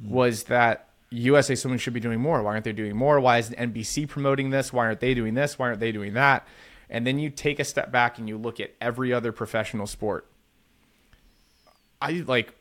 was 0.01 0.43
that 0.45 0.89
USA 1.13 1.55
Swimming 1.55 1.79
should 1.79 1.93
be 1.93 1.99
doing 1.99 2.19
more. 2.19 2.41
Why 2.41 2.51
aren't 2.51 2.65
they 2.65 2.73
doing 2.73 2.95
more? 2.95 3.19
Why 3.19 3.37
is 3.37 3.49
NBC 3.51 4.07
promoting 4.07 4.49
this? 4.49 4.73
Why 4.73 4.87
aren't 4.87 4.99
they 4.99 5.13
doing 5.13 5.33
this? 5.33 5.59
Why 5.59 5.67
aren't 5.67 5.79
they 5.79 5.91
doing 5.91 6.13
that? 6.13 6.47
And 6.89 7.07
then 7.07 7.19
you 7.19 7.29
take 7.29 7.59
a 7.59 7.63
step 7.63 7.91
back 7.91 8.17
and 8.17 8.27
you 8.27 8.37
look 8.37 8.59
at 8.59 8.73
every 8.81 9.13
other 9.13 9.31
professional 9.31 9.87
sport. 9.87 10.27
I 12.01 12.23
like 12.27 12.53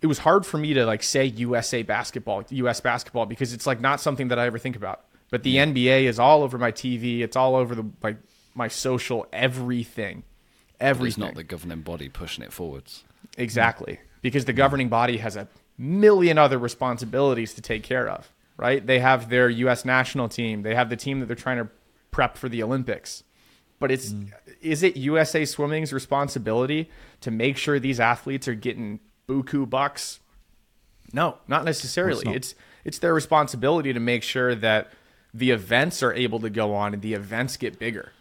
it 0.00 0.06
was 0.06 0.18
hard 0.18 0.46
for 0.46 0.58
me 0.58 0.74
to 0.74 0.86
like 0.86 1.02
say 1.02 1.24
USA 1.24 1.82
basketball, 1.82 2.44
US 2.48 2.80
basketball 2.80 3.26
because 3.26 3.52
it's 3.52 3.66
like 3.66 3.80
not 3.80 4.00
something 4.00 4.28
that 4.28 4.38
I 4.38 4.46
ever 4.46 4.58
think 4.58 4.76
about. 4.76 5.04
But 5.30 5.42
the 5.42 5.56
mm-hmm. 5.56 5.72
NBA 5.72 6.04
is 6.04 6.18
all 6.18 6.42
over 6.42 6.56
my 6.56 6.72
TV. 6.72 7.20
It's 7.20 7.36
all 7.36 7.56
over 7.56 7.74
the 7.74 7.86
like 8.02 8.16
my 8.54 8.68
social 8.68 9.26
everything. 9.32 10.24
But 10.78 10.86
Everything. 10.86 11.08
it's 11.08 11.18
not 11.18 11.34
the 11.34 11.44
governing 11.44 11.80
body 11.80 12.08
pushing 12.08 12.44
it 12.44 12.52
forwards. 12.52 13.04
Exactly. 13.36 13.98
Because 14.22 14.44
the 14.44 14.52
mm. 14.52 14.56
governing 14.56 14.88
body 14.88 15.16
has 15.18 15.36
a 15.36 15.48
million 15.78 16.36
other 16.36 16.58
responsibilities 16.58 17.54
to 17.54 17.62
take 17.62 17.82
care 17.82 18.08
of, 18.08 18.32
right? 18.56 18.84
They 18.84 18.98
have 18.98 19.30
their 19.30 19.48
US 19.48 19.84
national 19.84 20.28
team, 20.28 20.62
they 20.62 20.74
have 20.74 20.90
the 20.90 20.96
team 20.96 21.20
that 21.20 21.26
they're 21.26 21.36
trying 21.36 21.58
to 21.58 21.68
prep 22.10 22.36
for 22.36 22.48
the 22.48 22.62
Olympics. 22.62 23.22
But 23.78 23.92
it's 23.92 24.10
mm. 24.10 24.32
is 24.60 24.82
it 24.82 24.96
USA 24.96 25.44
Swimming's 25.44 25.92
responsibility 25.92 26.90
to 27.20 27.30
make 27.30 27.56
sure 27.56 27.78
these 27.78 28.00
athletes 28.00 28.48
are 28.48 28.54
getting 28.54 29.00
buku 29.28 29.68
bucks? 29.68 30.20
No, 31.12 31.38
not 31.46 31.64
necessarily. 31.64 32.24
not. 32.24 32.34
It's 32.34 32.54
it's 32.84 32.98
their 32.98 33.14
responsibility 33.14 33.92
to 33.92 34.00
make 34.00 34.22
sure 34.22 34.54
that 34.54 34.90
the 35.32 35.50
events 35.50 36.02
are 36.02 36.12
able 36.12 36.40
to 36.40 36.50
go 36.50 36.74
on 36.74 36.94
and 36.94 37.02
the 37.02 37.14
events 37.14 37.56
get 37.56 37.78
bigger. 37.78 38.12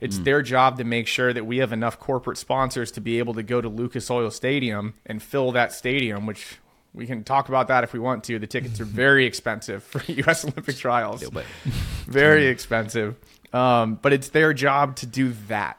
It's 0.00 0.16
mm. 0.18 0.24
their 0.24 0.42
job 0.42 0.78
to 0.78 0.84
make 0.84 1.06
sure 1.06 1.32
that 1.32 1.46
we 1.46 1.58
have 1.58 1.72
enough 1.72 2.00
corporate 2.00 2.38
sponsors 2.38 2.90
to 2.92 3.00
be 3.00 3.18
able 3.18 3.34
to 3.34 3.42
go 3.42 3.60
to 3.60 3.68
Lucas 3.68 4.10
Oil 4.10 4.30
Stadium 4.30 4.94
and 5.06 5.22
fill 5.22 5.52
that 5.52 5.72
stadium, 5.72 6.26
which 6.26 6.58
we 6.94 7.06
can 7.06 7.24
talk 7.24 7.48
about 7.48 7.68
that 7.68 7.84
if 7.84 7.92
we 7.92 7.98
want 7.98 8.24
to. 8.24 8.38
The 8.38 8.46
tickets 8.46 8.80
are 8.80 8.84
very 8.84 9.26
expensive 9.30 9.82
for 9.82 10.00
U.S. 10.12 10.44
Olympic 10.44 10.76
trials. 10.76 11.22
Very 12.06 12.46
expensive. 12.46 13.16
Um, 13.52 13.98
but 14.00 14.12
it's 14.12 14.28
their 14.28 14.52
job 14.52 14.96
to 14.96 15.06
do 15.06 15.34
that. 15.48 15.78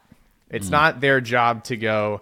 It's 0.49 0.69
not 0.69 1.01
their 1.01 1.21
job 1.21 1.65
to 1.65 1.75
go, 1.77 2.21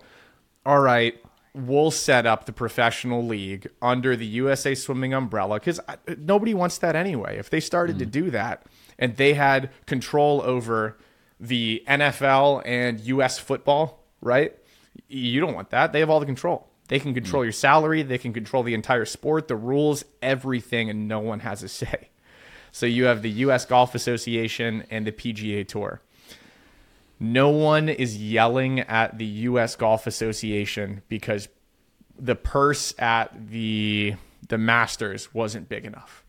all 0.66 0.80
right, 0.80 1.16
we'll 1.54 1.92
set 1.92 2.26
up 2.26 2.46
the 2.46 2.52
professional 2.52 3.26
league 3.26 3.70
under 3.82 4.16
the 4.16 4.26
USA 4.26 4.74
Swimming 4.76 5.14
umbrella 5.14 5.60
because 5.60 5.80
uh, 5.88 5.96
nobody 6.18 6.54
wants 6.54 6.80
that 6.80 6.96
anyway. 6.96 7.38
If 7.38 7.50
they 7.50 7.60
started 7.60 8.00
to 8.00 8.06
do 8.06 8.32
that 8.32 8.66
and 8.98 9.16
they 9.18 9.34
had 9.34 9.70
control 9.86 10.42
over 10.44 10.98
the 11.40 11.84
NFL 11.88 12.64
and 12.66 13.00
US 13.02 13.38
football, 13.38 14.04
right? 14.22 14.56
You 15.08 15.42
don't 15.42 15.54
want 15.54 15.70
that. 15.72 15.94
They 15.94 16.00
have 16.00 16.10
all 16.10 16.20
the 16.20 16.26
control. 16.26 16.68
They 16.88 17.00
can 17.00 17.14
control 17.14 17.42
mm. 17.44 17.46
your 17.46 17.54
salary, 17.54 18.04
they 18.04 18.18
can 18.18 18.34
control 18.34 18.64
the 18.64 18.74
entire 18.74 19.06
sport, 19.06 19.48
the 19.48 19.56
rules, 19.56 20.04
everything, 20.22 20.90
and 20.90 21.08
no 21.08 21.20
one 21.20 21.40
has 21.40 21.64
a 21.64 21.70
say. 21.70 22.10
So 22.72 22.86
you 22.86 23.06
have 23.06 23.22
the 23.22 23.30
US 23.30 23.66
Golf 23.66 23.94
Association 23.96 24.84
and 24.90 25.06
the 25.06 25.12
PGA 25.12 25.68
Tour. 25.68 26.02
No 27.20 27.50
one 27.50 27.88
is 27.88 28.18
yelling 28.18 28.80
at 28.80 29.18
the 29.18 29.26
US 29.26 29.76
Golf 29.76 30.08
Association 30.08 31.04
because 31.08 31.48
the 32.20 32.36
purse 32.36 32.94
at 33.00 33.50
the 33.50 34.16
the 34.50 34.58
Masters 34.58 35.34
wasn't 35.34 35.70
big 35.70 35.86
enough. 35.86 36.26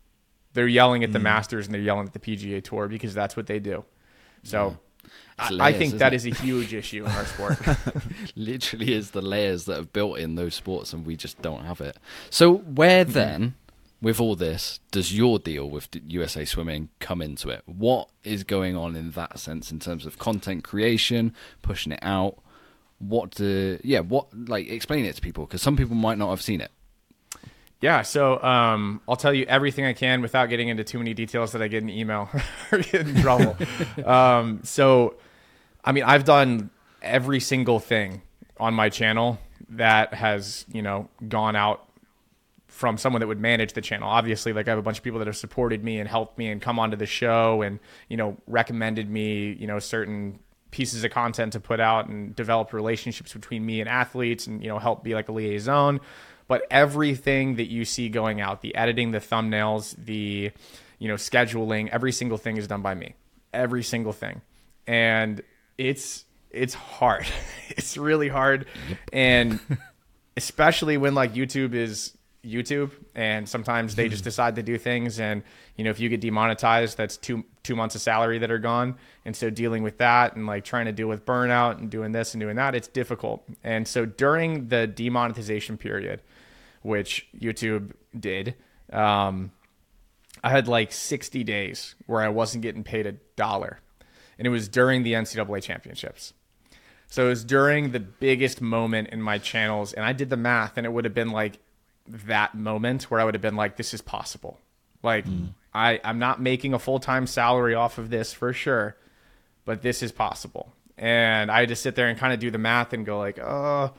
They're 0.53 0.67
yelling 0.67 1.03
at 1.03 1.11
the 1.11 1.19
mm. 1.19 1.23
Masters 1.23 1.65
and 1.65 1.73
they're 1.73 1.81
yelling 1.81 2.07
at 2.07 2.13
the 2.13 2.19
PGA 2.19 2.63
Tour 2.63 2.87
because 2.87 3.13
that's 3.13 3.35
what 3.35 3.47
they 3.47 3.59
do. 3.59 3.83
So 4.43 4.67
It's 4.67 4.77
I, 5.37 5.57
I 5.59 5.73
think 5.73 5.95
that 5.95 6.13
it? 6.13 6.17
is 6.17 6.25
a 6.25 6.33
huge 6.33 6.73
issue 6.73 7.05
in 7.05 7.11
our 7.11 7.25
sport. 7.25 7.57
literally 8.35 8.93
is 8.93 9.11
the 9.11 9.21
layers 9.21 9.65
that 9.65 9.75
have 9.75 9.91
built 9.91 10.17
in 10.17 10.35
those 10.35 10.55
sports 10.55 10.93
and 10.93 11.05
we 11.05 11.17
just 11.17 11.41
don't 11.41 11.65
have 11.65 11.81
it. 11.81 11.97
So 12.29 12.55
where 12.55 13.03
mm-hmm. 13.03 13.13
then 13.13 13.55
with 14.01 14.19
all 14.19 14.35
this 14.35 14.79
does 14.91 15.17
your 15.17 15.39
deal 15.39 15.69
with 15.69 15.89
USA 16.07 16.45
Swimming 16.45 16.89
come 16.99 17.21
into 17.21 17.49
it? 17.49 17.63
What 17.65 18.09
is 18.23 18.43
going 18.43 18.77
on 18.77 18.95
in 18.95 19.11
that 19.11 19.39
sense 19.39 19.71
in 19.71 19.79
terms 19.79 20.05
of 20.05 20.17
content 20.17 20.63
creation, 20.63 21.33
pushing 21.61 21.91
it 21.91 21.99
out? 22.01 22.37
What 22.99 23.31
do 23.31 23.79
yeah, 23.83 23.99
what 23.99 24.27
like 24.47 24.69
explain 24.69 25.05
it 25.05 25.15
to 25.15 25.21
people 25.21 25.45
because 25.45 25.61
some 25.61 25.75
people 25.75 25.95
might 25.95 26.17
not 26.17 26.29
have 26.29 26.41
seen 26.41 26.61
it. 26.61 26.71
Yeah, 27.85 28.01
so 28.01 28.41
um, 28.41 28.99
I'll 29.07 29.15
tell 29.15 29.31
you 29.31 29.45
everything 29.45 29.85
I 29.85 29.93
can 29.93 30.23
without 30.23 30.47
getting 30.47 30.69
into 30.69 30.83
too 30.83 30.97
many 30.97 31.13
details 31.13 31.51
that 31.51 31.61
I 31.61 31.67
get 31.67 31.83
in 31.83 31.89
email 31.91 32.31
or 32.71 32.79
get 32.79 33.07
in 33.07 33.21
trouble. 33.21 33.55
um, 34.07 34.61
so, 34.63 35.17
I 35.83 35.91
mean, 35.91 36.03
I've 36.03 36.23
done 36.23 36.71
every 37.03 37.39
single 37.39 37.79
thing 37.79 38.23
on 38.57 38.73
my 38.73 38.89
channel 38.89 39.37
that 39.69 40.15
has, 40.15 40.65
you 40.73 40.81
know, 40.81 41.09
gone 41.29 41.55
out 41.55 41.87
from 42.65 42.97
someone 42.97 43.19
that 43.19 43.27
would 43.27 43.39
manage 43.39 43.73
the 43.73 43.81
channel. 43.81 44.09
Obviously, 44.09 44.51
like 44.51 44.67
I 44.67 44.71
have 44.71 44.79
a 44.79 44.81
bunch 44.81 44.97
of 44.97 45.03
people 45.03 45.19
that 45.19 45.27
have 45.27 45.37
supported 45.37 45.83
me 45.83 45.99
and 45.99 46.09
helped 46.09 46.39
me 46.39 46.47
and 46.47 46.59
come 46.59 46.79
onto 46.79 46.97
the 46.97 47.05
show 47.05 47.61
and, 47.61 47.79
you 48.09 48.17
know, 48.17 48.35
recommended 48.47 49.11
me, 49.11 49.51
you 49.59 49.67
know, 49.67 49.77
certain 49.77 50.39
pieces 50.71 51.03
of 51.03 51.11
content 51.11 51.53
to 51.53 51.59
put 51.59 51.79
out 51.79 52.07
and 52.07 52.35
develop 52.35 52.73
relationships 52.73 53.31
between 53.31 53.63
me 53.63 53.79
and 53.79 53.87
athletes 53.87 54.47
and, 54.47 54.63
you 54.63 54.69
know, 54.69 54.79
help 54.79 55.03
be 55.03 55.13
like 55.13 55.29
a 55.29 55.31
liaison. 55.31 56.01
But 56.47 56.63
everything 56.69 57.55
that 57.55 57.69
you 57.69 57.85
see 57.85 58.09
going 58.09 58.39
out, 58.39 58.61
the 58.61 58.75
editing, 58.75 59.11
the 59.11 59.19
thumbnails, 59.19 59.95
the, 59.97 60.51
you 60.99 61.07
know, 61.07 61.15
scheduling, 61.15 61.89
every 61.89 62.11
single 62.11 62.37
thing 62.37 62.57
is 62.57 62.67
done 62.67 62.81
by 62.81 62.93
me. 62.93 63.15
Every 63.53 63.83
single 63.83 64.13
thing. 64.13 64.41
And 64.85 65.41
it's 65.77 66.25
it's 66.51 66.73
hard. 66.73 67.25
it's 67.69 67.97
really 67.97 68.29
hard. 68.29 68.67
And 69.11 69.59
especially 70.37 70.97
when 70.97 71.15
like 71.15 71.33
YouTube 71.33 71.73
is 71.73 72.15
YouTube 72.45 72.91
and 73.15 73.49
sometimes 73.49 73.95
they 73.95 74.07
just 74.07 74.21
mm-hmm. 74.21 74.25
decide 74.25 74.55
to 74.55 74.63
do 74.63 74.77
things 74.77 75.19
and 75.19 75.43
you 75.75 75.83
know 75.83 75.89
if 75.89 75.99
you 75.99 76.09
get 76.09 76.21
demonetized 76.21 76.97
that's 76.97 77.17
two 77.17 77.43
two 77.63 77.75
months 77.75 77.95
of 77.95 78.01
salary 78.01 78.37
that 78.39 78.51
are 78.51 78.59
gone. 78.59 78.95
And 79.25 79.35
so 79.35 79.49
dealing 79.49 79.81
with 79.83 79.97
that 79.97 80.35
and 80.35 80.45
like 80.45 80.63
trying 80.63 80.85
to 80.85 80.91
deal 80.91 81.07
with 81.07 81.25
burnout 81.25 81.79
and 81.79 81.89
doing 81.89 82.11
this 82.11 82.33
and 82.33 82.41
doing 82.41 82.55
that 82.57 82.75
it's 82.75 82.87
difficult. 82.87 83.43
And 83.63 83.87
so 83.87 84.05
during 84.05 84.67
the 84.67 84.87
demonetization 84.87 85.77
period 85.77 86.21
which 86.81 87.27
YouTube 87.39 87.93
did 88.17 88.55
um, 88.93 89.51
I 90.43 90.49
had 90.49 90.67
like 90.67 90.91
60 90.91 91.43
days 91.43 91.95
where 92.05 92.21
I 92.21 92.29
wasn't 92.29 92.61
getting 92.61 92.83
paid 92.83 93.07
a 93.07 93.13
dollar. 93.35 93.79
And 94.37 94.45
it 94.45 94.51
was 94.51 94.67
during 94.67 95.03
the 95.03 95.13
NCAA 95.13 95.63
championships. 95.63 96.33
So 97.07 97.25
it 97.25 97.29
was 97.29 97.43
during 97.43 97.91
the 97.91 97.99
biggest 97.99 98.61
moment 98.61 99.09
in 99.09 99.21
my 99.21 99.37
channels, 99.37 99.93
and 99.93 100.05
I 100.05 100.13
did 100.13 100.29
the 100.29 100.37
math, 100.37 100.77
and 100.77 100.85
it 100.85 100.91
would 100.91 101.05
have 101.05 101.13
been 101.13 101.31
like 101.31 101.59
that 102.07 102.55
moment 102.55 103.03
where 103.03 103.19
I 103.19 103.23
would 103.23 103.35
have 103.35 103.41
been 103.41 103.55
like, 103.55 103.77
"This 103.77 103.93
is 103.93 104.01
possible." 104.01 104.59
Like 105.03 105.25
mm. 105.25 105.49
I, 105.75 105.99
I'm 106.05 106.19
not 106.19 106.41
making 106.41 106.73
a 106.73 106.79
full 106.79 106.99
time 106.99 107.27
salary 107.27 107.75
off 107.75 107.97
of 107.97 108.09
this 108.09 108.31
for 108.31 108.53
sure, 108.53 108.95
but 109.65 109.81
this 109.81 110.01
is 110.01 110.13
possible. 110.13 110.71
And 110.97 111.51
I 111.51 111.59
had 111.59 111.69
to 111.69 111.75
sit 111.75 111.95
there 111.95 112.07
and 112.07 112.17
kind 112.17 112.33
of 112.33 112.39
do 112.39 112.49
the 112.49 112.57
math 112.57 112.93
and 112.93 113.05
go 113.05 113.19
like, 113.19 113.37
oh, 113.39 113.91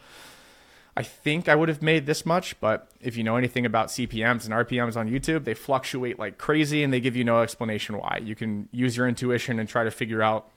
I 0.96 1.02
think 1.02 1.50
I 1.50 1.54
would 1.54 1.68
have 1.68 1.82
made 1.82 2.06
this 2.06 2.24
much." 2.24 2.58
But 2.60 2.90
if 3.02 3.18
you 3.18 3.24
know 3.24 3.36
anything 3.36 3.66
about 3.66 3.88
CPMS 3.88 4.46
and 4.46 4.54
RPMs 4.54 4.96
on 4.96 5.10
YouTube, 5.10 5.44
they 5.44 5.52
fluctuate 5.52 6.18
like 6.18 6.38
crazy, 6.38 6.82
and 6.82 6.90
they 6.90 7.00
give 7.00 7.14
you 7.14 7.24
no 7.24 7.42
explanation 7.42 7.98
why. 7.98 8.20
You 8.22 8.34
can 8.34 8.70
use 8.72 8.96
your 8.96 9.06
intuition 9.06 9.58
and 9.58 9.68
try 9.68 9.84
to 9.84 9.90
figure 9.90 10.22
out 10.22 10.48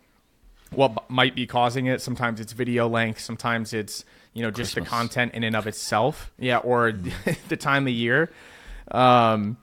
what 0.72 1.10
might 1.10 1.36
be 1.36 1.46
causing 1.46 1.88
it. 1.88 2.02
Sometimes 2.02 2.40
it's 2.40 2.54
video 2.54 2.88
length. 2.88 3.20
Sometimes 3.20 3.74
it's 3.74 4.06
you 4.34 4.42
know 4.42 4.52
just 4.52 4.74
Christmas. 4.74 4.90
the 4.90 4.90
content 4.90 5.34
in 5.34 5.44
and 5.44 5.58
of 5.58 5.68
itself. 5.68 6.32
Yeah, 6.40 6.60
or 6.60 6.94
mm. 6.94 7.38
the 7.50 7.58
time 7.58 7.88
of 7.88 7.94
year. 7.94 8.32
Um, 8.90 9.58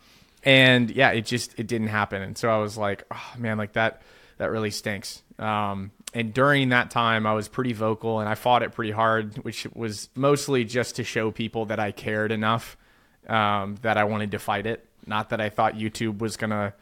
and 0.46 0.90
yeah, 0.92 1.10
it 1.10 1.26
just 1.26 1.58
it 1.58 1.66
didn't 1.66 1.88
happen. 1.88 2.22
And 2.22 2.38
so 2.38 2.48
I 2.48 2.58
was 2.58 2.78
like, 2.78 3.04
oh 3.10 3.32
man, 3.36 3.58
like 3.58 3.72
that 3.72 4.00
that 4.38 4.50
really 4.50 4.70
stinks. 4.70 5.22
Um, 5.38 5.90
and 6.14 6.32
during 6.32 6.70
that 6.70 6.90
time, 6.90 7.26
I 7.26 7.34
was 7.34 7.48
pretty 7.48 7.72
vocal 7.72 8.20
and 8.20 8.28
I 8.28 8.36
fought 8.36 8.62
it 8.62 8.72
pretty 8.72 8.92
hard, 8.92 9.36
which 9.38 9.66
was 9.74 10.08
mostly 10.14 10.64
just 10.64 10.96
to 10.96 11.04
show 11.04 11.30
people 11.30 11.66
that 11.66 11.80
I 11.80 11.90
cared 11.90 12.32
enough 12.32 12.76
um, 13.28 13.74
that 13.82 13.98
I 13.98 14.04
wanted 14.04 14.30
to 14.30 14.38
fight 14.38 14.66
it. 14.66 14.86
Not 15.04 15.30
that 15.30 15.40
I 15.40 15.50
thought 15.50 15.74
YouTube 15.74 16.18
was 16.18 16.36
gonna 16.36 16.72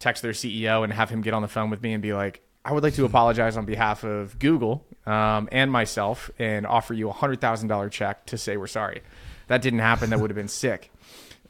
text 0.00 0.22
their 0.22 0.32
CEO 0.32 0.82
and 0.82 0.92
have 0.92 1.08
him 1.08 1.22
get 1.22 1.32
on 1.32 1.42
the 1.42 1.48
phone 1.48 1.70
with 1.70 1.82
me 1.82 1.92
and 1.92 2.02
be 2.02 2.12
like, 2.12 2.42
I 2.64 2.72
would 2.72 2.82
like 2.82 2.94
to 2.94 3.04
apologize 3.04 3.56
on 3.56 3.66
behalf 3.66 4.02
of 4.02 4.36
Google 4.40 4.84
um, 5.06 5.48
and 5.52 5.70
myself 5.70 6.28
and 6.40 6.66
offer 6.66 6.92
you 6.92 7.08
a 7.08 7.12
hundred 7.12 7.40
thousand 7.40 7.68
dollar 7.68 7.88
check 7.88 8.26
to 8.26 8.36
say 8.36 8.56
we're 8.56 8.66
sorry. 8.66 9.02
That 9.46 9.62
didn't 9.62 9.78
happen. 9.78 10.10
That 10.10 10.18
would 10.18 10.30
have 10.30 10.36
been 10.36 10.48
sick. 10.48 10.90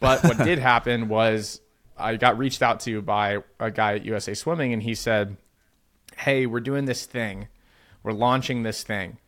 But 0.00 0.22
what 0.24 0.38
did 0.38 0.58
happen 0.72 1.08
was 1.08 1.60
I 1.96 2.16
got 2.16 2.38
reached 2.38 2.62
out 2.62 2.80
to 2.80 3.02
by 3.02 3.42
a 3.58 3.70
guy 3.70 3.94
at 3.94 4.04
USA 4.04 4.34
Swimming, 4.34 4.72
and 4.72 4.82
he 4.82 4.94
said, 4.94 5.36
"Hey, 6.16 6.46
we're 6.46 6.60
doing 6.60 6.84
this 6.84 7.06
thing. 7.06 7.48
We're 8.02 8.12
launching 8.12 8.62
this 8.62 8.82
thing. 8.82 9.18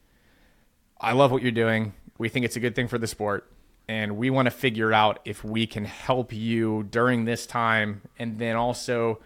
I 1.01 1.13
love 1.13 1.31
what 1.31 1.43
you're 1.43 1.51
doing. 1.53 1.95
We 2.19 2.29
think 2.29 2.45
it's 2.45 2.57
a 2.57 2.61
good 2.61 2.75
thing 2.75 2.89
for 2.89 2.99
the 2.99 3.07
sport." 3.07 3.51
And 3.91 4.19
we 4.19 4.29
want 4.29 4.47
to 4.47 4.51
figure 4.51 4.93
out 4.93 5.19
if 5.25 5.43
we 5.43 5.67
can 5.67 5.87
help 5.87 6.31
you 6.31 6.83
during 6.91 7.25
this 7.25 7.47
time 7.47 8.03
and 8.19 8.39
then 8.39 8.55
also 8.55 9.19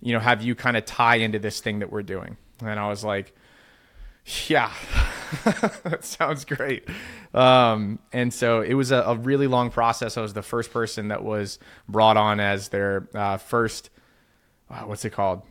you 0.00 0.12
know, 0.12 0.20
have 0.20 0.42
you 0.42 0.54
kind 0.54 0.76
of 0.76 0.84
tie 0.84 1.16
into 1.16 1.38
this 1.38 1.60
thing 1.60 1.80
that 1.80 1.90
we're 1.90 2.02
doing? 2.02 2.36
And 2.60 2.78
I 2.78 2.88
was 2.88 3.04
like, 3.04 3.34
yeah, 4.48 4.72
that 5.44 6.04
sounds 6.04 6.44
great. 6.44 6.88
Um, 7.32 8.00
and 8.12 8.34
so 8.34 8.60
it 8.60 8.74
was 8.74 8.90
a, 8.90 8.96
a, 9.02 9.14
really 9.14 9.46
long 9.46 9.70
process. 9.70 10.16
I 10.16 10.20
was 10.20 10.32
the 10.32 10.42
first 10.42 10.72
person 10.72 11.08
that 11.08 11.22
was 11.22 11.58
brought 11.88 12.16
on 12.16 12.40
as 12.40 12.68
their 12.68 13.08
uh, 13.14 13.36
first, 13.36 13.90
uh, 14.68 14.80
what's 14.80 15.04
it 15.04 15.10
called? 15.10 15.42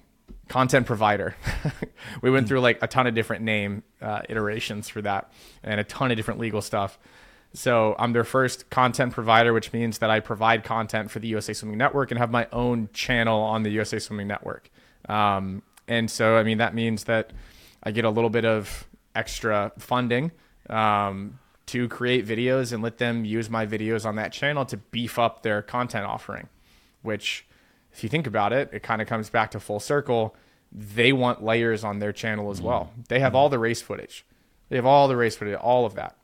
Content 0.49 0.85
provider. 0.87 1.35
we 2.21 2.29
went 2.29 2.47
through 2.47 2.59
like 2.59 2.79
a 2.81 2.87
ton 2.87 3.07
of 3.07 3.15
different 3.15 3.45
name 3.45 3.83
uh, 4.01 4.21
iterations 4.27 4.89
for 4.89 5.01
that 5.01 5.31
and 5.63 5.79
a 5.79 5.83
ton 5.83 6.11
of 6.11 6.17
different 6.17 6.39
legal 6.39 6.61
stuff. 6.61 6.99
So 7.53 7.95
I'm 7.97 8.11
their 8.11 8.25
first 8.25 8.69
content 8.69 9.13
provider, 9.13 9.53
which 9.53 9.71
means 9.71 9.99
that 9.99 10.09
I 10.09 10.19
provide 10.19 10.65
content 10.65 11.11
for 11.11 11.19
the 11.19 11.29
USA 11.29 11.53
Swimming 11.53 11.77
Network 11.77 12.11
and 12.11 12.17
have 12.19 12.29
my 12.29 12.47
own 12.51 12.89
channel 12.91 13.41
on 13.41 13.63
the 13.63 13.69
USA 13.69 13.99
Swimming 13.99 14.27
Network. 14.27 14.69
Um, 15.07 15.61
and 15.87 16.11
so, 16.11 16.35
I 16.35 16.43
mean, 16.43 16.57
that 16.57 16.75
means 16.75 17.05
that 17.05 17.31
I 17.85 17.91
get 17.91 18.05
a 18.05 18.09
little 18.09 18.29
bit 18.29 18.45
of 18.45 18.87
extra 19.13 19.71
funding 19.77 20.31
um, 20.69 21.39
to 21.67 21.87
create 21.87 22.27
videos 22.27 22.73
and 22.73 22.81
let 22.81 22.97
them 22.97 23.25
use 23.25 23.49
my 23.49 23.65
videos 23.65 24.05
on 24.05 24.15
that 24.15 24.31
channel 24.31 24.65
to 24.65 24.77
beef 24.77 25.19
up 25.19 25.43
their 25.43 25.61
content 25.61 26.05
offering, 26.05 26.49
which, 27.01 27.45
if 27.93 28.03
you 28.03 28.09
think 28.09 28.27
about 28.27 28.53
it, 28.53 28.69
it 28.73 28.83
kind 28.83 29.01
of 29.01 29.07
comes 29.07 29.29
back 29.29 29.51
to 29.51 29.59
full 29.59 29.79
circle. 29.79 30.35
They 30.71 31.13
want 31.13 31.43
layers 31.43 31.83
on 31.83 31.99
their 31.99 32.11
channel 32.11 32.49
as 32.51 32.61
well. 32.61 32.91
They 33.07 33.19
have 33.19 33.35
all 33.35 33.49
the 33.49 33.59
race 33.59 33.81
footage. 33.81 34.25
They 34.69 34.75
have 34.75 34.85
all 34.85 35.07
the 35.07 35.15
race 35.15 35.35
footage, 35.35 35.55
all 35.55 35.85
of 35.85 35.95
that. 35.95 36.17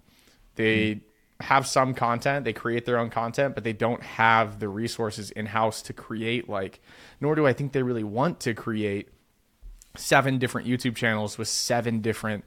They 0.55 1.01
have 1.39 1.65
some 1.65 1.93
content, 1.93 2.45
they 2.45 2.53
create 2.53 2.85
their 2.85 2.97
own 2.97 3.09
content, 3.09 3.55
but 3.55 3.63
they 3.63 3.73
don't 3.73 4.01
have 4.03 4.59
the 4.59 4.67
resources 4.67 5.31
in 5.31 5.47
house 5.47 5.81
to 5.83 5.93
create 5.93 6.47
like 6.49 6.81
nor 7.19 7.35
do 7.35 7.47
I 7.47 7.53
think 7.53 7.71
they 7.71 7.83
really 7.83 8.03
want 8.03 8.39
to 8.41 8.53
create 8.53 9.09
seven 9.95 10.37
different 10.37 10.67
YouTube 10.67 10.95
channels 10.95 11.37
with 11.37 11.47
seven 11.47 12.01
different 12.01 12.43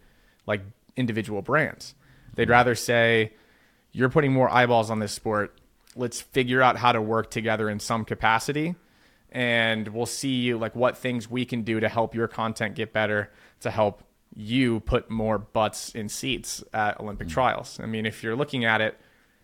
like 0.46 0.62
individual 0.96 1.42
brands. 1.42 1.94
They'd 2.34 2.48
rather 2.48 2.74
say 2.74 3.32
you're 3.92 4.08
putting 4.08 4.32
more 4.32 4.50
eyeballs 4.50 4.90
on 4.90 4.98
this 4.98 5.12
sport. 5.12 5.58
Let's 5.96 6.20
figure 6.20 6.60
out 6.62 6.76
how 6.76 6.92
to 6.92 7.00
work 7.00 7.30
together 7.30 7.70
in 7.70 7.80
some 7.80 8.04
capacity 8.04 8.74
and 9.34 9.88
we'll 9.88 10.06
see 10.06 10.36
you 10.36 10.56
like 10.56 10.76
what 10.76 10.96
things 10.96 11.28
we 11.28 11.44
can 11.44 11.62
do 11.62 11.80
to 11.80 11.88
help 11.88 12.14
your 12.14 12.28
content 12.28 12.76
get 12.76 12.92
better 12.92 13.30
to 13.60 13.70
help 13.70 14.04
you 14.36 14.80
put 14.80 15.10
more 15.10 15.38
butts 15.38 15.94
in 15.94 16.08
seats 16.08 16.62
at 16.72 16.98
Olympic 17.00 17.28
mm. 17.28 17.32
trials. 17.32 17.78
I 17.82 17.86
mean, 17.86 18.06
if 18.06 18.22
you're 18.22 18.36
looking 18.36 18.64
at 18.64 18.80
it, 18.80 18.98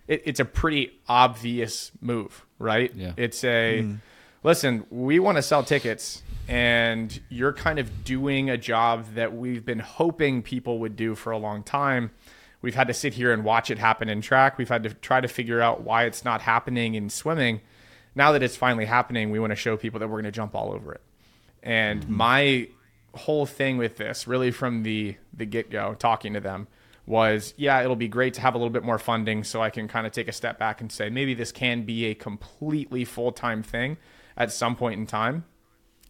it, 0.07 0.23
it's 0.25 0.41
a 0.41 0.45
pretty 0.45 0.93
obvious 1.09 1.91
move, 2.01 2.47
right? 2.59 2.93
Yeah. 2.95 3.13
It's 3.17 3.43
a 3.45 3.83
mm. 3.83 3.99
Listen, 4.43 4.87
we 4.91 5.19
want 5.19 5.37
to 5.37 5.43
sell 5.43 5.63
tickets, 5.63 6.23
and 6.49 7.21
you're 7.29 7.53
kind 7.53 7.79
of 7.79 8.05
doing 8.05 8.51
a 8.51 8.57
job 8.57 9.07
that 9.15 9.37
we've 9.37 9.65
been 9.65 9.79
hoping 9.79 10.43
people 10.43 10.79
would 10.81 10.97
do 10.97 11.15
for 11.15 11.31
a 11.31 11.39
long 11.39 11.63
time. 11.63 12.11
We've 12.63 12.75
had 12.75 12.89
to 12.89 12.95
sit 12.95 13.15
here 13.15 13.33
and 13.33 13.45
watch 13.45 13.71
it 13.71 13.79
happen 13.79 14.09
in 14.09 14.21
track. 14.21 14.59
We've 14.59 14.69
had 14.69 14.83
to 14.83 14.91
try 14.95 15.21
to 15.21 15.29
figure 15.29 15.61
out 15.61 15.83
why 15.83 16.05
it's 16.05 16.25
not 16.25 16.43
happening 16.43 16.95
in 16.95 17.09
swimming. 17.09 17.61
Now 18.15 18.33
that 18.33 18.43
it's 18.43 18.57
finally 18.57 18.85
happening, 18.85 19.31
we 19.31 19.39
want 19.39 19.53
to 19.53 19.57
show 19.57 19.77
people 19.77 20.01
that 20.01 20.09
we're 20.09 20.17
going 20.17 20.25
to 20.25 20.31
jump 20.31 20.55
all 20.55 20.73
over 20.73 20.93
it. 20.93 21.01
And 21.63 22.03
mm-hmm. 22.03 22.15
my 22.15 22.69
whole 23.15 23.47
thing 23.47 23.79
with 23.79 23.97
this, 23.97 24.27
really 24.27 24.51
from 24.51 24.83
the 24.83 25.17
the 25.33 25.47
get 25.47 25.71
go, 25.71 25.95
talking 25.95 26.35
to 26.35 26.41
them 26.41 26.67
was, 27.07 27.55
yeah, 27.57 27.83
it'll 27.83 27.97
be 27.97 28.09
great 28.09 28.35
to 28.35 28.41
have 28.41 28.55
a 28.55 28.59
little 28.59 28.71
bit 28.71 28.85
more 28.85 28.99
funding 28.99 29.43
so 29.43 29.63
I 29.63 29.71
can 29.71 29.89
kind 29.89 30.07
of 30.07 30.13
take 30.13 30.29
a 30.29 30.33
step 30.33 30.59
back 30.59 30.81
and 30.81 30.93
say 30.93 31.09
maybe 31.09 31.35
this 31.35 31.51
can 31.51 31.83
be 31.83 32.07
a 32.07 32.15
completely 32.15 33.05
full 33.05 33.33
time 33.33 33.63
thing 33.63 33.97
at 34.41 34.51
some 34.51 34.75
point 34.75 34.99
in 34.99 35.07
time. 35.07 35.45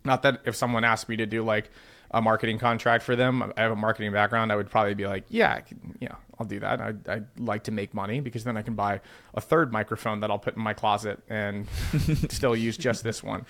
Not 0.05 0.23
that 0.23 0.41
if 0.47 0.55
someone 0.55 0.85
asked 0.85 1.09
me 1.09 1.17
to 1.17 1.27
do 1.27 1.43
like 1.43 1.69
a 2.13 2.23
marketing 2.23 2.59
contract 2.59 3.03
for 3.05 3.17
them, 3.17 3.53
I 3.57 3.63
have 3.63 3.73
a 3.73 3.77
marketing 3.77 4.13
background, 4.13 4.53
I 4.53 4.57
would 4.57 4.71
probably 4.71 4.95
be 4.95 5.07
like, 5.07 5.25
yeah, 5.29 5.53
I 5.53 5.61
can, 5.61 5.99
yeah, 6.01 6.15
I'll 6.39 6.47
do 6.47 6.61
that. 6.61 6.81
I'd, 6.81 7.09
I'd, 7.09 7.27
like 7.39 7.65
to 7.65 7.73
make 7.73 7.93
money 7.93 8.21
because 8.21 8.45
then 8.45 8.57
I 8.57 8.63
can 8.63 8.75
buy 8.75 9.01
a 9.35 9.41
third 9.41 9.73
microphone 9.73 10.21
that 10.21 10.31
I'll 10.31 10.39
put 10.39 10.57
in 10.57 10.63
my 10.63 10.75
closet 10.75 11.21
and 11.29 11.67
still 12.31 12.57
use 12.57 12.79
just 12.79 13.03
this 13.05 13.23
one. 13.23 13.45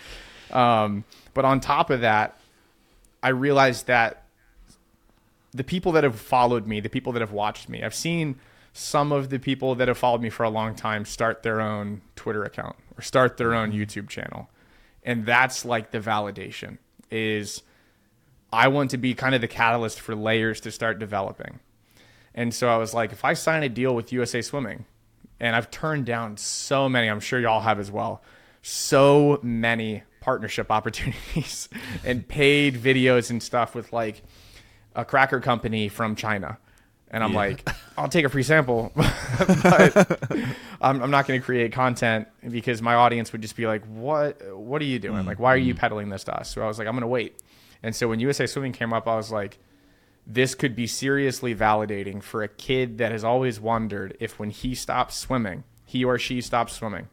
Um, 0.51 1.05
but 1.35 1.45
on 1.45 1.61
top 1.61 1.91
of 1.91 2.01
that, 2.01 2.39
I 3.23 3.29
realized 3.29 3.87
that 3.87 4.25
the 5.53 5.65
people 5.65 5.93
that 5.93 6.05
have 6.05 6.19
followed 6.19 6.67
me, 6.67 6.81
the 6.81 6.89
people 6.89 7.13
that 7.13 7.21
have 7.21 7.33
watched 7.33 7.69
me, 7.69 7.83
I've 7.83 7.95
seen 7.95 8.41
some 8.73 9.13
of 9.13 9.29
the 9.29 9.39
people 9.39 9.75
that 9.75 9.89
have 9.89 9.99
followed 9.99 10.23
me 10.23 10.31
for 10.31 10.45
a 10.45 10.51
long 10.51 10.75
time 10.75 11.05
start 11.05 11.43
their 11.43 11.61
own 11.61 12.01
Twitter 12.17 12.45
account 12.45 12.77
or 12.97 13.03
start 13.03 13.37
their 13.37 13.55
own 13.55 13.73
YouTube 13.73 14.09
channel. 14.09 14.49
And 15.03 15.25
that's 15.25 15.65
like 15.65 15.91
the 15.91 16.01
validation 16.01 16.79
is 17.11 17.63
I 18.53 18.69
want 18.69 18.91
to 18.91 18.99
be 18.99 19.15
kind 19.15 19.35
of 19.35 19.41
the 19.41 19.49
catalyst 19.49 20.01
for 20.01 20.15
layers 20.15 20.61
to 20.63 20.71
start 20.71 20.99
developing. 20.99 21.61
And 22.35 22.55
so 22.55 22.69
I 22.69 22.77
was 22.77 22.95
like, 22.95 23.13
if 23.13 23.25
I 23.25 23.35
sign 23.35 23.63
a 23.63 23.69
deal 23.69 23.95
with 23.95 24.13
USA 24.13 24.43
Swimming, 24.43 24.85
and 25.41 25.57
I've 25.57 25.71
turned 25.71 26.05
down 26.07 26.37
so 26.37 26.89
many, 26.89 27.09
I'm 27.09 27.21
sure 27.21 27.41
y'all 27.41 27.63
have 27.63 27.81
as 27.81 27.91
well, 27.91 28.23
so 28.63 29.41
many 29.43 30.03
partnership 30.21 30.71
opportunities 30.71 31.69
and 32.05 32.29
paid 32.29 32.75
videos 32.75 33.31
and 33.31 33.43
stuff 33.43 33.75
with 33.75 33.93
like 33.93 34.23
a 34.95 35.05
cracker 35.05 35.41
company 35.41 35.89
from 35.89 36.15
China. 36.15 36.59
And 37.11 37.25
I'm 37.25 37.33
Yeah. 37.33 37.39
like, 37.39 37.69
I'll 37.99 38.09
take 38.09 38.25
a 38.25 38.29
free 38.29 38.43
sample, 38.43 38.93
but 38.97 40.29
I'm, 40.81 41.03
I'm 41.03 41.11
not 41.11 41.27
going 41.27 41.41
to 41.41 41.45
create 41.45 41.73
content 41.73 42.29
because 42.49 42.81
my 42.81 42.95
audience 42.95 43.33
would 43.33 43.43
just 43.43 43.57
be 43.57 43.67
like, 43.67 43.85
"What? 43.87 44.57
What 44.57 44.81
are 44.81 44.87
you 44.87 44.99
doing? 44.99 45.27
Like, 45.27 45.41
why 45.41 45.53
are 45.53 45.57
you 45.57 45.75
mm-hmm. 45.75 45.81
peddling 45.81 46.09
this 46.09 46.25
to 46.25 46.39
us?" 46.39 46.51
So 46.51 46.63
I 46.63 46.67
was 46.67 46.79
like, 46.79 46.87
"I'm 46.87 46.95
going 46.95 47.03
to 47.03 47.09
wait." 47.09 47.37
And 47.83 47.95
so 47.97 48.09
when 48.09 48.21
USA 48.21 48.47
Swimming 48.47 48.73
came 48.73 48.93
up, 48.93 49.09
I 49.09 49.17
was 49.17 49.33
like, 49.33 49.59
"This 50.27 50.55
could 50.55 50.77
be 50.77 50.87
seriously 50.87 51.55
validating 51.55 52.23
for 52.23 52.43
a 52.43 52.49
kid 52.49 52.99
that 52.99 53.11
has 53.11 53.25
always 53.25 53.59
wondered 53.59 54.17
if 54.21 54.39
when 54.39 54.51
he 54.51 54.75
stops 54.75 55.17
swimming, 55.17 55.65
he 55.85 56.05
or 56.05 56.19
she 56.19 56.41
stops 56.41 56.75
swimming, 56.75 57.09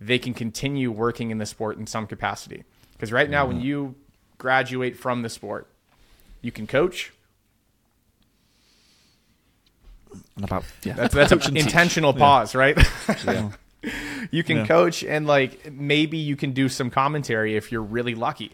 they 0.00 0.18
can 0.18 0.32
continue 0.32 0.92
working 0.92 1.30
in 1.32 1.38
the 1.38 1.46
sport 1.46 1.76
in 1.76 1.86
some 1.86 2.06
capacity. 2.06 2.62
Because 2.92 3.12
right 3.12 3.28
now, 3.28 3.46
when 3.46 3.56
mm-hmm. 3.56 3.66
you 3.66 3.94
graduate 4.38 4.96
from 4.96 5.22
the 5.22 5.28
sport, 5.28 5.68
you 6.40 6.52
can 6.52 6.66
coach. 6.66 7.12
And 10.36 10.44
about 10.44 10.64
yeah, 10.84 10.94
That's 10.94 11.14
that's 11.14 11.32
an 11.48 11.56
intentional 11.56 12.12
Yeah. 12.12 12.18
pause, 12.18 12.54
right? 12.54 12.78
Yeah. 13.24 13.50
you 14.30 14.42
can 14.42 14.58
Yeah. 14.58 14.66
coach 14.66 15.04
and 15.04 15.26
like 15.26 15.72
maybe 15.72 16.18
you 16.18 16.36
can 16.36 16.52
do 16.52 16.68
some 16.68 16.90
commentary 16.90 17.56
if 17.56 17.72
you're 17.72 17.82
really 17.82 18.14
lucky, 18.14 18.52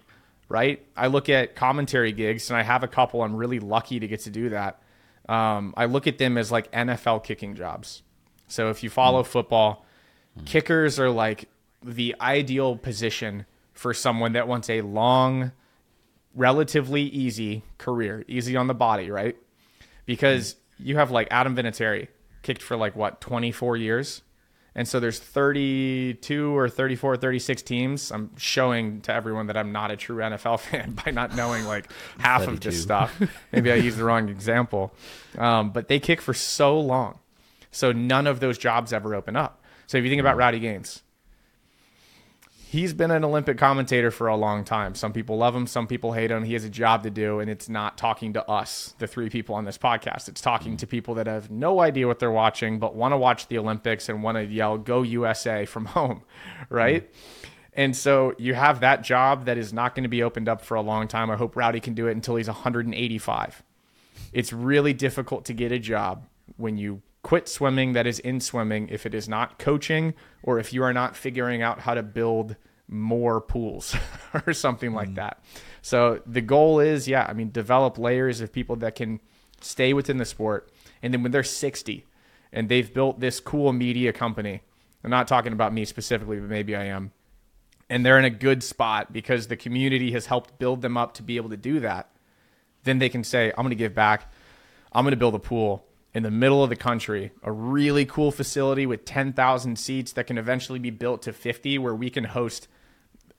right? 0.49 0.85
I 0.97 1.09
look 1.09 1.29
at 1.29 1.55
commentary 1.55 2.13
gigs 2.13 2.51
and 2.51 2.57
I 2.57 2.63
have 2.63 2.83
a 2.83 2.89
couple. 2.89 3.23
I'm 3.23 3.37
really 3.37 3.61
lucky 3.61 4.01
to 4.01 4.07
get 4.07 4.21
to 4.21 4.31
do 4.31 4.51
that. 4.51 4.81
Um, 5.29 5.73
I 5.77 5.87
look 5.87 6.07
at 6.07 6.19
them 6.19 6.37
as 6.37 6.53
like 6.53 6.71
NFL 6.73 7.25
kicking 7.25 7.55
jobs. 7.55 8.03
So 8.49 8.71
if 8.71 8.83
you 8.83 8.91
follow 8.91 9.23
mm. 9.23 9.27
football, 9.27 9.87
mm. 10.39 10.45
kickers 10.45 11.01
are 11.01 11.11
like 11.11 11.49
the 11.83 12.15
ideal 12.21 12.77
position 12.77 13.47
for 13.73 13.95
someone 13.95 14.33
that 14.33 14.47
wants 14.47 14.71
a 14.71 14.83
long, 14.83 15.53
relatively 16.35 17.03
easy 17.03 17.63
career, 17.79 18.25
easy 18.29 18.57
on 18.57 18.67
the 18.67 18.75
body, 18.75 19.11
right? 19.11 19.37
Because 20.07 20.55
mm. 20.55 20.57
You 20.79 20.97
have 20.97 21.11
like 21.11 21.29
Adam 21.31 21.57
Vinatieri 21.57 22.09
kicked 22.43 22.63
for 22.63 22.77
like 22.77 22.95
what 22.95 23.21
24 23.21 23.77
years. 23.77 24.23
And 24.77 24.89
so 24.89 24.99
there's 24.99 25.21
32 25.21 26.57
or 26.57 26.69
34, 26.69 27.17
36 27.17 27.63
teams. 27.63 28.11
I'm 28.11 28.37
showing 28.37 29.03
to 29.03 29.15
everyone 29.15 29.47
that 29.47 29.57
I'm 29.57 29.71
not 29.71 29.93
a 29.93 29.97
true 29.97 30.17
NFL 30.17 30.59
fan 30.71 30.99
by 31.05 31.13
not 31.13 31.37
knowing 31.37 31.65
like 31.65 31.91
half 32.19 32.41
of 32.41 32.47
32. 32.55 32.71
this 32.71 32.83
stuff. 32.83 33.23
Maybe 33.53 33.71
I 33.71 33.77
used 33.77 33.99
the 33.99 34.05
wrong 34.05 34.29
example. 34.29 34.93
Um, 35.39 35.71
but 35.71 35.87
they 35.87 36.01
kick 36.01 36.21
for 36.21 36.35
so 36.35 36.79
long. 36.79 37.21
So 37.71 37.93
none 37.93 38.27
of 38.27 38.41
those 38.41 38.59
jobs 38.59 38.93
ever 38.93 39.15
open 39.15 39.37
up. 39.37 39.63
So 39.87 39.97
if 39.97 40.05
you 40.05 40.11
think 40.11 40.21
about 40.21 40.37
Rowdy 40.37 40.59
Gaines, 40.59 41.04
he's 42.75 42.93
been 42.93 43.13
an 43.13 43.25
Olympic 43.25 43.57
commentator 43.57 44.11
for 44.11 44.27
a 44.27 44.37
long 44.37 44.65
time. 44.65 44.97
Some 44.97 45.13
people 45.13 45.37
love 45.37 45.55
him, 45.55 45.69
some 45.69 45.87
people 45.87 46.13
hate 46.13 46.33
him. 46.33 46.43
He 46.43 46.55
has 46.55 46.65
a 46.65 46.69
job 46.69 47.05
to 47.05 47.11
do, 47.11 47.39
and 47.39 47.49
it's 47.49 47.69
not 47.69 47.97
talking 47.97 48.33
to 48.33 48.45
us, 48.51 48.95
the 48.99 49.07
three 49.07 49.31
people 49.31 49.55
on 49.55 49.65
this 49.65 49.79
podcast. 49.79 50.29
It's 50.29 50.41
talking 50.41 50.77
to 50.79 50.87
people 50.87 51.15
that 51.15 51.29
have 51.29 51.53
no 51.53 51.81
idea 51.81 52.09
what 52.09 52.19
they're 52.19 52.33
watching, 52.33 52.81
but 52.81 52.97
want 52.97 53.13
to 53.13 53.17
watch 53.17 53.47
the 53.47 53.59
Olympics 53.59 54.09
and 54.09 54.25
want 54.25 54.39
to 54.39 54.45
yell, 54.45 54.77
Go 54.77 55.03
USA 55.03 55.65
from 55.67 55.85
home, 55.85 56.23
right? 56.69 57.09
Mm. 57.09 57.49
And 57.77 57.97
so 57.97 58.35
you 58.39 58.55
have 58.55 58.81
that 58.81 59.03
job 59.03 59.45
that 59.45 59.57
is 59.57 59.73
not 59.73 59.95
going 59.95 60.03
to 60.03 60.09
be 60.09 60.25
opened 60.25 60.49
up 60.49 60.61
for 60.61 60.75
a 60.75 60.83
long 60.83 61.07
time. 61.07 61.31
I 61.31 61.37
hope 61.37 61.55
Rowdy 61.55 61.79
can 61.81 61.95
do 61.95 62.09
it 62.09 62.13
until 62.13 62.35
he's 62.35 62.49
185. 62.49 63.63
It's 64.33 64.53
really 64.53 64.93
difficult 64.93 65.45
to 65.45 65.53
get 65.53 65.71
a 65.71 65.79
job 65.79 66.27
when 66.57 66.77
you 66.77 67.03
quit 67.25 67.49
swimming 67.49 67.95
that 67.95 68.07
is 68.07 68.21
in 68.21 68.39
swimming 68.39 68.89
if 68.89 69.05
it 69.05 69.15
is 69.15 69.29
not 69.29 69.59
coaching 69.59 70.15
or 70.45 70.61
if 70.61 70.73
you 70.73 70.85
are 70.85 70.93
not 70.93 71.17
figuring 71.17 71.61
out 71.63 71.81
how 71.81 71.95
to 71.95 72.03
build 72.03 72.55
more 72.87 73.41
pools 73.41 73.97
or 74.47 74.53
something 74.53 74.93
like 74.93 75.09
mm. 75.09 75.17
that. 75.17 75.43
So 75.83 76.21
the 76.27 76.41
goal 76.41 76.79
is, 76.79 77.09
yeah, 77.09 77.27
I 77.29 77.33
mean, 77.33 77.51
develop 77.51 77.99
layers 77.99 78.41
of 78.41 78.53
people 78.53 78.77
that 78.77 78.95
can 78.95 79.21
stay 79.61 79.93
within 79.93 80.19
the 80.19 80.25
sport. 80.25 80.71
And 81.03 81.13
then 81.13 81.23
when 81.23 81.33
they're 81.33 81.43
60 81.43 82.07
and 82.53 82.69
they've 82.69 82.93
built 82.93 83.19
this 83.19 83.41
cool 83.41 83.73
media 83.73 84.13
company, 84.13 84.63
I'm 85.03 85.11
not 85.11 85.27
talking 85.27 85.53
about 85.53 85.73
me 85.73 85.85
specifically, 85.85 86.39
but 86.39 86.49
maybe 86.49 86.77
I 86.77 86.85
am, 86.85 87.13
and 87.91 88.07
they're 88.07 88.19
in 88.19 88.25
a 88.25 88.31
good 88.31 88.63
spot 88.63 89.13
because 89.13 89.49
the 89.49 89.57
community 89.57 90.13
has 90.13 90.27
helped 90.27 90.59
build 90.59 90.81
them 90.81 90.97
up 90.97 91.13
to 91.15 91.23
be 91.23 91.37
able 91.37 91.51
to 91.51 91.57
do 91.57 91.81
that 91.81 92.15
then 92.85 92.99
they 92.99 93.09
can 93.09 93.25
say, 93.25 93.51
I'm 93.51 93.65
going 93.65 93.71
to 93.71 93.77
give 93.77 93.95
back. 93.95 94.31
I'm 94.93 95.05
going 95.05 95.13
to 95.13 95.17
build 95.17 95.35
a 95.35 95.41
pool 95.41 95.85
in 96.15 96.23
the 96.23 96.31
middle 96.31 96.63
of 96.63 96.71
the 96.71 96.77
country, 96.77 97.33
a 97.43 97.51
really 97.51 98.05
cool 98.05 98.31
facility 98.31 98.87
with 98.87 99.05
10,000 99.05 99.79
seats 99.79 100.13
that 100.13 100.27
can 100.27 100.39
eventually 100.39 100.79
be 100.79 100.91
built 100.91 101.23
to 101.23 101.33
50, 101.33 101.79
where 101.79 101.95
we 101.95 102.09
can 102.09 102.25
host 102.25 102.69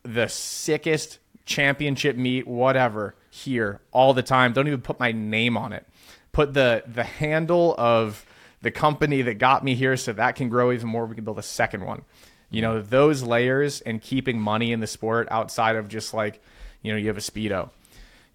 the 0.03 0.27
sickest 0.27 1.19
championship 1.45 2.17
meet, 2.17 2.45
whatever, 2.45 3.15
here 3.29 3.79
all 3.91 4.13
the 4.13 4.23
time. 4.23 4.53
Don't 4.53 4.67
even 4.67 4.81
put 4.81 4.99
my 4.99 5.11
name 5.11 5.57
on 5.57 5.73
it. 5.73 5.87
Put 6.31 6.53
the 6.53 6.83
the 6.85 7.03
handle 7.03 7.73
of 7.77 8.25
the 8.61 8.71
company 8.71 9.21
that 9.21 9.35
got 9.35 9.63
me 9.63 9.73
here 9.73 9.95
so 9.95 10.11
that 10.11 10.35
can 10.35 10.49
grow 10.49 10.71
even 10.71 10.89
more. 10.89 11.05
We 11.05 11.15
can 11.15 11.23
build 11.23 11.39
a 11.39 11.43
second 11.43 11.85
one. 11.85 12.03
You 12.49 12.61
know, 12.61 12.81
those 12.81 13.23
layers 13.23 13.81
and 13.81 14.01
keeping 14.01 14.39
money 14.39 14.71
in 14.71 14.79
the 14.79 14.87
sport 14.87 15.27
outside 15.31 15.75
of 15.75 15.87
just 15.87 16.13
like, 16.13 16.41
you 16.81 16.91
know, 16.91 16.97
you 16.97 17.07
have 17.07 17.17
a 17.17 17.21
Speedo 17.21 17.69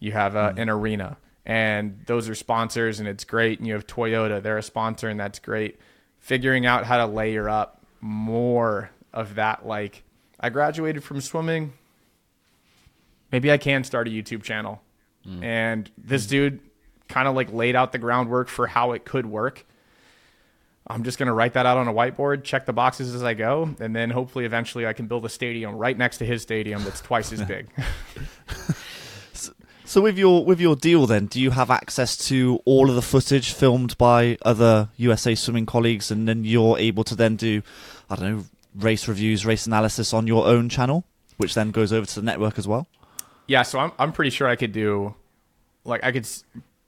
you 0.01 0.13
have 0.13 0.35
uh, 0.35 0.55
an 0.57 0.69
arena 0.69 1.19
and 1.47 2.01
those 2.07 2.29
are 2.29 2.35
sponsors 2.35 3.01
and 3.01 3.09
it's 3.09 3.25
great. 3.25 3.59
And 3.59 3.67
you 3.67 3.75
have 3.75 3.87
toyota 3.87 4.43
they're 4.43 4.59
a 4.59 4.63
sponsor 4.63 5.09
and 5.09 5.19
that's 5.19 5.39
great. 5.39 5.79
Figuring 6.19 6.67
out 6.67 6.85
how 6.85 6.99
to 6.99 7.07
layer 7.07 7.49
up 7.49 7.85
more 8.01 8.91
of 9.13 9.35
that 9.35 9.67
like 9.67 10.03
i 10.39 10.49
graduated 10.49 11.03
from 11.03 11.21
swimming. 11.21 11.73
Maybe 13.33 13.51
i 13.51 13.57
can 13.57 13.85
start 13.85 14.09
a 14.09 14.11
youtube 14.11 14.43
channel. 14.43 14.83
Mm. 15.27 15.45
And 15.45 15.91
this 15.99 16.27
dude 16.27 16.61
kind 17.09 17.29
of 17.29 17.35
like 17.35 17.53
laid 17.53 17.77
out 17.77 17.93
the 17.93 17.99
groundwork 17.99 18.49
for 18.49 18.67
how 18.67 18.93
it 18.93 19.05
could 19.05 19.27
work. 19.27 19.67
I'm 20.87 21.05
just 21.05 21.19
going 21.19 21.27
to 21.29 21.33
write 21.33 21.53
that 21.55 21.67
out 21.67 21.77
on 21.77 21.87
a 21.87 21.93
whiteboard 21.93 22.43
check 22.43 22.67
the 22.67 22.73
boxes 22.73 23.15
as 23.15 23.23
i 23.23 23.33
go 23.33 23.75
and 23.79 23.95
then 23.95 24.11
hopefully 24.11 24.45
eventually 24.45 24.87
i 24.87 24.93
can 24.93 25.07
build 25.07 25.25
a 25.25 25.29
stadium 25.29 25.77
right 25.77 25.97
next 25.97 26.19
to 26.19 26.25
his 26.25 26.43
stadium 26.43 26.83
that's 26.83 27.01
twice 27.01 27.33
as 27.33 27.43
big 27.45 27.69
So 29.91 30.01
with 30.01 30.17
your 30.17 30.45
with 30.45 30.61
your 30.61 30.77
deal, 30.77 31.09
then, 31.09 31.27
do 31.27 31.41
you 31.41 31.51
have 31.51 31.69
access 31.69 32.17
to 32.29 32.61
all 32.65 32.89
of 32.89 32.95
the 32.95 33.03
footage 33.03 33.53
filmed 33.53 33.99
by 33.99 34.39
other 34.43 34.89
USA 34.99 35.35
swimming 35.35 35.67
colleagues, 35.67 36.13
and 36.13 36.29
then 36.29 36.45
you're 36.45 36.79
able 36.79 37.03
to 37.03 37.17
then 37.17 37.35
do, 37.35 37.63
I 38.09 38.15
don't 38.15 38.31
know, 38.31 38.45
race 38.77 39.09
reviews, 39.09 39.45
race 39.45 39.67
analysis 39.67 40.15
on 40.15 40.29
your 40.29 40.47
own 40.47 40.69
channel, 40.69 41.03
which 41.39 41.55
then 41.55 41.73
goes 41.73 41.93
over 41.93 42.07
to 42.07 42.15
the 42.21 42.25
network 42.25 42.57
as 42.57 42.69
well? 42.69 42.87
Yeah, 43.49 43.63
so 43.63 43.81
I'm 43.81 43.91
I'm 43.99 44.13
pretty 44.13 44.31
sure 44.31 44.47
I 44.47 44.55
could 44.55 44.71
do, 44.71 45.17
like 45.83 46.05
I 46.05 46.13
could 46.13 46.29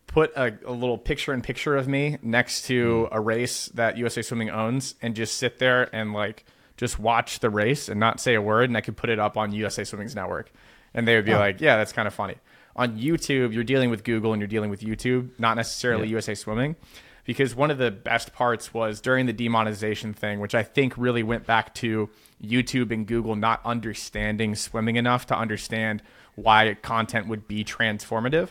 put 0.06 0.30
a, 0.36 0.56
a 0.64 0.70
little 0.70 0.96
picture 0.96 1.34
in 1.34 1.42
picture 1.42 1.74
of 1.76 1.88
me 1.88 2.18
next 2.22 2.66
to 2.66 3.06
hmm. 3.06 3.16
a 3.16 3.20
race 3.20 3.66
that 3.74 3.98
USA 3.98 4.22
Swimming 4.22 4.50
owns, 4.50 4.94
and 5.02 5.16
just 5.16 5.38
sit 5.38 5.58
there 5.58 5.92
and 5.92 6.12
like 6.12 6.44
just 6.76 7.00
watch 7.00 7.40
the 7.40 7.50
race 7.50 7.88
and 7.88 7.98
not 7.98 8.20
say 8.20 8.34
a 8.34 8.40
word, 8.40 8.70
and 8.70 8.76
I 8.76 8.80
could 8.80 8.96
put 8.96 9.10
it 9.10 9.18
up 9.18 9.36
on 9.36 9.50
USA 9.50 9.82
Swimming's 9.82 10.14
network, 10.14 10.52
and 10.94 11.08
they 11.08 11.16
would 11.16 11.24
be 11.24 11.34
oh. 11.34 11.40
like, 11.40 11.60
yeah, 11.60 11.76
that's 11.76 11.92
kind 11.92 12.06
of 12.06 12.14
funny. 12.14 12.36
On 12.74 12.98
YouTube, 12.98 13.52
you're 13.52 13.64
dealing 13.64 13.90
with 13.90 14.04
Google 14.04 14.32
and 14.32 14.40
you're 14.40 14.48
dealing 14.48 14.70
with 14.70 14.80
YouTube, 14.80 15.30
not 15.38 15.56
necessarily 15.56 16.08
USA 16.08 16.34
Swimming. 16.34 16.76
Because 17.24 17.54
one 17.54 17.70
of 17.70 17.78
the 17.78 17.92
best 17.92 18.32
parts 18.32 18.74
was 18.74 19.00
during 19.00 19.26
the 19.26 19.32
demonetization 19.32 20.12
thing, 20.12 20.40
which 20.40 20.56
I 20.56 20.64
think 20.64 20.98
really 20.98 21.22
went 21.22 21.46
back 21.46 21.72
to 21.76 22.10
YouTube 22.42 22.90
and 22.90 23.06
Google 23.06 23.36
not 23.36 23.60
understanding 23.64 24.56
swimming 24.56 24.96
enough 24.96 25.26
to 25.26 25.36
understand 25.38 26.02
why 26.34 26.74
content 26.82 27.28
would 27.28 27.46
be 27.46 27.64
transformative 27.64 28.48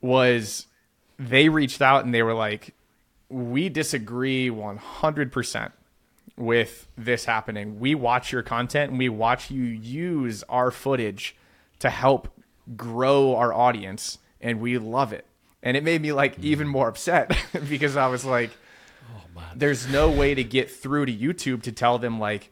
was 0.00 0.66
they 1.18 1.48
reached 1.48 1.82
out 1.82 2.04
and 2.04 2.14
they 2.14 2.22
were 2.22 2.34
like, 2.34 2.74
we 3.28 3.68
disagree 3.68 4.48
100% 4.48 5.72
with 6.36 6.86
this 6.96 7.24
happening. 7.24 7.80
We 7.80 7.94
watch 7.94 8.30
your 8.32 8.42
content 8.42 8.90
and 8.90 8.98
we 8.98 9.08
watch 9.08 9.50
you 9.50 9.64
use 9.64 10.44
our 10.48 10.70
footage 10.70 11.36
to 11.80 11.90
help 11.90 12.28
grow 12.76 13.36
our 13.36 13.52
audience 13.52 14.18
and 14.40 14.60
we 14.60 14.78
love 14.78 15.12
it. 15.12 15.26
And 15.62 15.76
it 15.76 15.82
made 15.82 16.02
me 16.02 16.12
like 16.12 16.36
hmm. 16.36 16.44
even 16.44 16.68
more 16.68 16.88
upset 16.88 17.36
because 17.68 17.96
I 17.96 18.06
was 18.08 18.24
like, 18.24 18.50
oh, 19.10 19.42
there's 19.54 19.88
no 19.88 20.10
way 20.10 20.34
to 20.34 20.44
get 20.44 20.70
through 20.70 21.06
to 21.06 21.12
YouTube 21.12 21.62
to 21.62 21.72
tell 21.72 21.98
them 21.98 22.20
like 22.20 22.50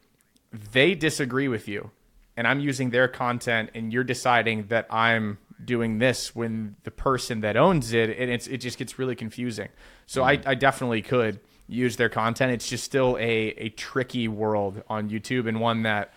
they 0.72 0.94
disagree 0.94 1.48
with 1.48 1.68
you 1.68 1.90
and 2.36 2.46
I'm 2.46 2.60
using 2.60 2.90
their 2.90 3.08
content 3.08 3.70
and 3.74 3.92
you're 3.92 4.04
deciding 4.04 4.66
that 4.66 4.86
I'm 4.90 5.38
doing 5.64 5.98
this 5.98 6.34
when 6.34 6.76
the 6.84 6.90
person 6.90 7.40
that 7.40 7.56
owns 7.56 7.92
it 7.92 8.10
and 8.18 8.30
it's 8.30 8.46
it 8.46 8.58
just 8.58 8.78
gets 8.78 8.98
really 8.98 9.16
confusing. 9.16 9.68
So 10.06 10.22
I, 10.22 10.36
hmm. 10.36 10.48
I 10.48 10.54
definitely 10.54 11.02
could 11.02 11.40
use 11.66 11.96
their 11.96 12.08
content. 12.08 12.52
It's 12.52 12.68
just 12.68 12.84
still 12.84 13.16
a 13.18 13.48
a 13.56 13.68
tricky 13.70 14.28
world 14.28 14.82
on 14.88 15.08
YouTube 15.08 15.48
and 15.48 15.60
one 15.60 15.82
that 15.82 16.12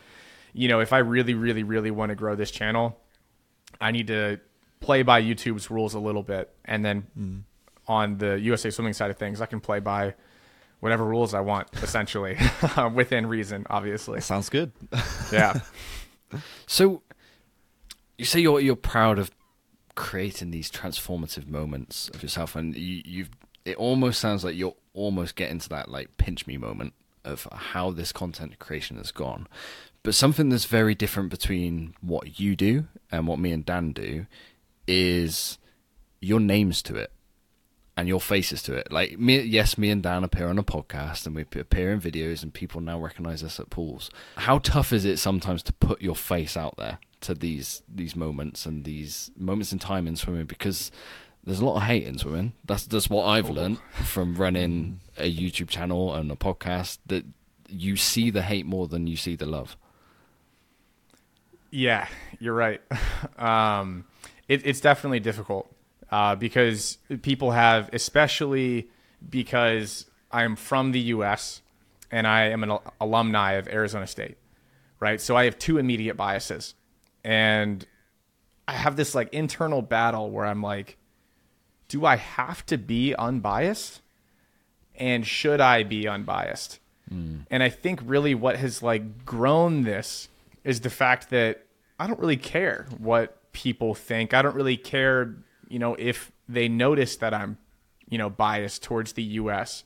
you 0.54 0.68
know 0.68 0.80
if 0.80 0.92
I 0.92 1.00
really 1.00 1.34
really 1.34 1.64
really 1.64 1.92
want 1.92 2.10
to 2.10 2.16
grow 2.16 2.36
this 2.36 2.52
channel, 2.52 3.00
I 3.82 3.92
need 3.92 4.08
to 4.08 4.40
play 4.80 5.04
by 5.04 5.22
YouTube's 5.22 5.70
rules 5.70 5.94
a 5.94 6.00
little 6.00 6.24
bit 6.24 6.54
and 6.66 6.84
then 6.84 7.08
mm. 7.18 7.42
on 7.88 8.18
the 8.18 8.40
USA 8.40 8.70
Swimming 8.70 8.94
side 8.94 9.12
of 9.12 9.18
things, 9.18 9.42
I 9.42 9.46
can 9.46 9.60
play 9.60 9.80
by 9.80 10.16
whatever 10.80 11.04
rules 11.04 11.34
I 11.34 11.42
want, 11.42 11.68
essentially, 11.84 12.38
within 12.94 13.26
reason, 13.28 13.66
obviously. 13.70 14.22
Sounds 14.22 14.50
good. 14.50 14.72
Yeah. 15.32 15.60
So 16.68 17.02
you 18.20 18.26
say 18.26 18.40
you're 18.40 18.60
you're 18.60 18.76
proud 18.76 19.18
of 19.18 19.32
creating 19.96 20.52
these 20.52 20.70
transformative 20.70 21.48
moments 21.48 22.08
of 22.14 22.22
yourself, 22.22 22.56
and 22.56 22.76
you, 22.76 23.02
you've 23.04 23.30
it 23.66 23.78
almost 23.78 24.20
sounds 24.20 24.44
like 24.44 24.56
you're 24.56 24.76
almost 24.94 25.36
getting 25.36 25.58
to 25.58 25.70
that 25.70 25.90
like 25.90 26.18
pinch 26.18 26.46
me 26.46 26.58
moment 26.58 26.94
of 27.26 27.48
how 27.52 27.90
this 27.90 28.12
content 28.12 28.60
creation 28.60 28.98
has 28.98 29.12
gone. 29.12 29.48
But 30.10 30.16
something 30.16 30.50
that's 30.50 30.66
very 30.66 30.96
different 30.96 31.30
between 31.30 31.94
what 32.02 32.40
you 32.40 32.56
do 32.56 32.88
and 33.12 33.28
what 33.28 33.38
me 33.38 33.52
and 33.52 33.64
Dan 33.64 33.92
do 33.92 34.26
is 34.88 35.60
your 36.20 36.40
names 36.40 36.82
to 36.82 36.96
it 36.96 37.12
and 37.96 38.08
your 38.08 38.20
faces 38.20 38.64
to 38.64 38.74
it. 38.74 38.92
Like 38.92 39.20
me, 39.20 39.40
yes, 39.42 39.78
me 39.78 39.92
and 39.92 40.02
Dan 40.02 40.24
appear 40.24 40.48
on 40.48 40.58
a 40.58 40.64
podcast 40.64 41.28
and 41.28 41.36
we 41.36 41.44
appear 41.44 41.92
in 41.92 42.02
videos, 42.02 42.42
and 42.42 42.52
people 42.52 42.82
now 42.82 43.00
recognize 43.00 43.44
us 43.44 43.60
at 43.60 43.70
pools. 43.70 44.10
How 44.36 44.58
tough 44.58 44.92
is 44.92 45.06
it 45.06 45.18
sometimes 45.18 45.62
to 45.62 45.74
put 45.74 46.02
your 46.02 46.16
face 46.16 46.58
out 46.58 46.76
there 46.78 46.98
to 47.22 47.36
these 47.36 47.84
these 47.88 48.16
moments 48.16 48.66
and 48.66 48.86
these 48.86 49.30
moments 49.38 49.72
in 49.72 49.78
time 49.78 50.08
in 50.08 50.16
swimming? 50.16 50.48
Because 50.48 50.90
there's 51.44 51.60
a 51.60 51.66
lot 51.66 51.76
of 51.76 51.84
hate 51.84 52.08
in 52.08 52.18
swimming. 52.18 52.54
That's 52.66 52.88
that's 52.88 53.12
what 53.12 53.28
I've 53.28 53.52
oh. 53.52 53.54
learned 53.54 53.78
from 54.02 54.34
running 54.34 55.02
a 55.20 55.32
YouTube 55.32 55.70
channel 55.70 56.16
and 56.16 56.32
a 56.32 56.36
podcast. 56.36 56.98
That 57.06 57.26
you 57.68 57.96
see 57.96 58.32
the 58.32 58.42
hate 58.42 58.66
more 58.66 58.88
than 58.88 59.06
you 59.06 59.16
see 59.16 59.36
the 59.36 59.46
love. 59.46 59.78
Yeah, 61.72 62.08
you're 62.40 62.56
right. 62.56 62.82
Um, 63.38 64.06
it, 64.48 64.66
it's 64.66 64.82
definitely 64.82 65.20
difficult 65.20 65.70
uh, 66.12 66.36
because 66.36 66.98
people 67.22 67.52
have, 67.52 67.90
especially 67.94 68.90
because 69.30 70.06
I'm 70.32 70.56
from 70.56 70.92
the 70.92 71.00
U.S. 71.00 71.62
and 72.12 72.26
I 72.28 72.46
am 72.46 72.64
an 72.64 72.78
alumni 73.00 73.54
of 73.54 73.68
Arizona 73.68 74.08
State, 74.08 74.38
right? 75.00 75.22
So 75.22 75.36
I 75.36 75.46
have 75.46 75.58
two 75.60 75.78
immediate 75.78 76.16
biases, 76.18 76.76
and 77.24 77.86
I 78.68 78.74
have 78.74 78.96
this 78.96 79.16
like 79.16 79.34
internal 79.34 79.82
battle 79.82 80.30
where 80.32 80.46
I'm 80.46 80.62
like, 80.62 80.98
do 81.88 82.06
I 82.06 82.16
have 82.18 82.66
to 82.68 82.78
be 82.78 83.16
unbiased, 83.16 84.02
and 84.96 85.26
should 85.26 85.62
I 85.62 85.84
be 85.84 86.08
unbiased? 86.08 86.80
And 87.50 87.64
I 87.64 87.70
think 87.70 88.02
really 88.06 88.36
what 88.36 88.58
has 88.58 88.84
like 88.84 89.26
grown 89.26 89.84
this 89.84 90.30
is 90.64 90.82
the 90.82 90.90
fact 90.90 91.30
that 91.30 91.66
I 92.00 92.08
don't 92.08 92.20
really 92.20 92.38
care 92.38 92.88
what 92.98 93.52
people 93.52 93.94
think. 93.94 94.34
I 94.34 94.42
don't 94.42 94.56
really 94.56 94.78
care, 94.78 95.36
you 95.68 95.80
know, 95.80 95.96
if 95.96 96.32
they 96.48 96.68
notice 96.68 97.18
that 97.18 97.34
I'm, 97.34 97.58
you 98.08 98.18
know, 98.18 98.30
biased 98.30 98.84
towards 98.84 99.14
the 99.14 99.24
US 99.24 99.84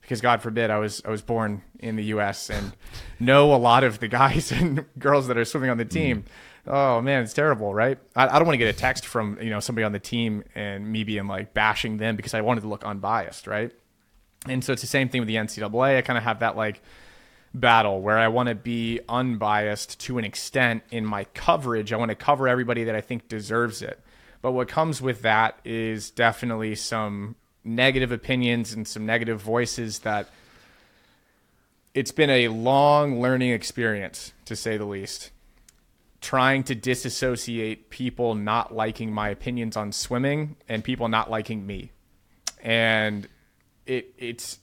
because 0.00 0.20
God 0.20 0.40
forbid 0.40 0.70
I 0.70 0.78
was 0.78 1.02
I 1.04 1.10
was 1.10 1.22
born 1.22 1.62
in 1.80 1.96
the 1.96 2.04
US 2.04 2.48
and 2.48 2.76
know 3.20 3.52
a 3.54 3.56
lot 3.56 3.84
of 3.84 3.98
the 3.98 4.08
guys 4.08 4.52
and 4.60 4.84
girls 4.98 5.26
that 5.26 5.36
are 5.36 5.44
swimming 5.44 5.70
on 5.70 5.78
the 5.78 5.84
mm-hmm. 5.84 5.98
team. 5.98 6.24
Oh 6.66 7.00
man, 7.00 7.22
it's 7.22 7.32
terrible, 7.32 7.74
right? 7.74 7.98
I, 8.14 8.26
I 8.28 8.38
don't 8.38 8.46
want 8.46 8.54
to 8.54 8.58
get 8.58 8.74
a 8.74 8.78
text 8.78 9.06
from, 9.06 9.38
you 9.40 9.50
know, 9.50 9.60
somebody 9.60 9.84
on 9.84 9.92
the 9.92 10.00
team 10.00 10.44
and 10.54 10.90
me 10.90 11.04
being 11.04 11.26
like 11.26 11.54
bashing 11.54 11.96
them 11.98 12.16
because 12.16 12.34
I 12.34 12.40
wanted 12.40 12.62
to 12.62 12.68
look 12.68 12.84
unbiased, 12.84 13.46
right? 13.46 13.72
And 14.48 14.64
so 14.64 14.72
it's 14.72 14.82
the 14.82 14.88
same 14.88 15.08
thing 15.08 15.20
with 15.20 15.28
the 15.28 15.36
NCAA. 15.36 15.98
I 15.98 16.02
kind 16.02 16.16
of 16.16 16.24
have 16.24 16.40
that 16.40 16.56
like 16.56 16.82
battle 17.60 18.00
where 18.00 18.18
I 18.18 18.28
want 18.28 18.48
to 18.48 18.54
be 18.54 19.00
unbiased 19.08 19.98
to 20.00 20.18
an 20.18 20.24
extent 20.24 20.82
in 20.90 21.04
my 21.04 21.24
coverage. 21.24 21.92
I 21.92 21.96
want 21.96 22.10
to 22.10 22.14
cover 22.14 22.48
everybody 22.48 22.84
that 22.84 22.94
I 22.94 23.00
think 23.00 23.28
deserves 23.28 23.82
it. 23.82 24.00
But 24.42 24.52
what 24.52 24.68
comes 24.68 25.00
with 25.00 25.22
that 25.22 25.58
is 25.64 26.10
definitely 26.10 26.74
some 26.74 27.36
negative 27.64 28.12
opinions 28.12 28.72
and 28.72 28.86
some 28.86 29.04
negative 29.04 29.40
voices 29.40 30.00
that 30.00 30.28
it's 31.94 32.12
been 32.12 32.30
a 32.30 32.48
long 32.48 33.20
learning 33.20 33.50
experience 33.50 34.32
to 34.44 34.54
say 34.54 34.76
the 34.76 34.84
least. 34.84 35.30
Trying 36.20 36.64
to 36.64 36.74
disassociate 36.74 37.90
people 37.90 38.34
not 38.34 38.74
liking 38.74 39.12
my 39.12 39.30
opinions 39.30 39.76
on 39.76 39.92
swimming 39.92 40.56
and 40.68 40.84
people 40.84 41.08
not 41.08 41.30
liking 41.30 41.66
me. 41.66 41.92
And 42.62 43.28
it 43.86 44.12
it's 44.18 44.58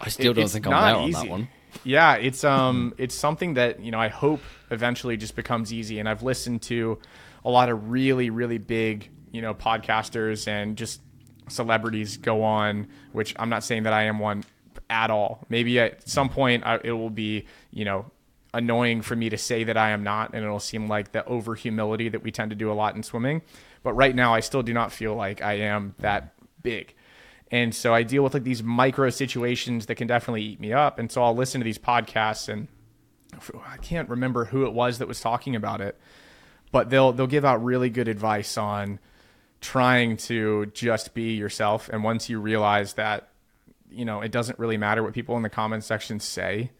I 0.00 0.08
still 0.08 0.32
it- 0.32 0.34
don't 0.34 0.48
think 0.48 0.66
I'm 0.66 0.72
there 0.72 0.96
on 0.96 1.08
easy. 1.08 1.20
that 1.22 1.28
one. 1.30 1.48
Yeah, 1.84 2.14
it's 2.14 2.42
um 2.42 2.94
it's 2.96 3.14
something 3.14 3.54
that, 3.54 3.80
you 3.80 3.90
know, 3.90 4.00
I 4.00 4.08
hope 4.08 4.40
eventually 4.70 5.16
just 5.16 5.36
becomes 5.36 5.72
easy 5.72 5.98
and 5.98 6.08
I've 6.08 6.22
listened 6.22 6.62
to 6.62 6.98
a 7.44 7.50
lot 7.50 7.68
of 7.68 7.90
really 7.90 8.30
really 8.30 8.58
big, 8.58 9.10
you 9.30 9.42
know, 9.42 9.54
podcasters 9.54 10.48
and 10.48 10.76
just 10.76 11.00
celebrities 11.48 12.16
go 12.16 12.42
on, 12.42 12.88
which 13.12 13.34
I'm 13.38 13.50
not 13.50 13.62
saying 13.62 13.84
that 13.84 13.92
I 13.92 14.04
am 14.04 14.18
one 14.18 14.42
at 14.88 15.10
all. 15.10 15.44
Maybe 15.48 15.78
at 15.78 16.08
some 16.08 16.28
point 16.28 16.64
I, 16.64 16.80
it 16.82 16.92
will 16.92 17.10
be, 17.10 17.46
you 17.70 17.84
know, 17.84 18.06
annoying 18.54 19.02
for 19.02 19.14
me 19.14 19.28
to 19.28 19.36
say 19.36 19.64
that 19.64 19.76
I 19.76 19.90
am 19.90 20.02
not 20.02 20.32
and 20.32 20.42
it'll 20.42 20.58
seem 20.60 20.88
like 20.88 21.12
the 21.12 21.24
over 21.26 21.54
humility 21.54 22.08
that 22.08 22.22
we 22.22 22.30
tend 22.30 22.50
to 22.50 22.56
do 22.56 22.72
a 22.72 22.74
lot 22.74 22.96
in 22.96 23.02
swimming. 23.02 23.42
But 23.82 23.92
right 23.92 24.14
now 24.14 24.34
I 24.34 24.40
still 24.40 24.62
do 24.62 24.72
not 24.72 24.92
feel 24.92 25.14
like 25.14 25.42
I 25.42 25.54
am 25.58 25.94
that 25.98 26.32
big. 26.62 26.94
And 27.50 27.74
so 27.74 27.94
I 27.94 28.02
deal 28.02 28.22
with 28.22 28.34
like 28.34 28.42
these 28.42 28.62
micro 28.62 29.10
situations 29.10 29.86
that 29.86 29.94
can 29.94 30.08
definitely 30.08 30.42
eat 30.42 30.60
me 30.60 30.72
up. 30.72 30.98
And 30.98 31.10
so 31.10 31.22
I'll 31.22 31.36
listen 31.36 31.60
to 31.60 31.64
these 31.64 31.78
podcasts 31.78 32.48
and 32.48 32.68
I 33.66 33.76
can't 33.78 34.08
remember 34.08 34.46
who 34.46 34.64
it 34.64 34.72
was 34.72 34.98
that 34.98 35.08
was 35.08 35.20
talking 35.20 35.54
about 35.54 35.80
it, 35.80 35.98
but 36.72 36.90
they'll 36.90 37.12
they'll 37.12 37.26
give 37.26 37.44
out 37.44 37.62
really 37.62 37.90
good 37.90 38.08
advice 38.08 38.56
on 38.56 38.98
trying 39.60 40.16
to 40.16 40.66
just 40.66 41.14
be 41.14 41.34
yourself. 41.34 41.88
And 41.88 42.02
once 42.04 42.28
you 42.28 42.40
realize 42.40 42.94
that, 42.94 43.28
you 43.90 44.04
know, 44.04 44.20
it 44.20 44.32
doesn't 44.32 44.58
really 44.58 44.76
matter 44.76 45.02
what 45.02 45.12
people 45.12 45.36
in 45.36 45.42
the 45.42 45.50
comment 45.50 45.84
section 45.84 46.20
say, 46.20 46.70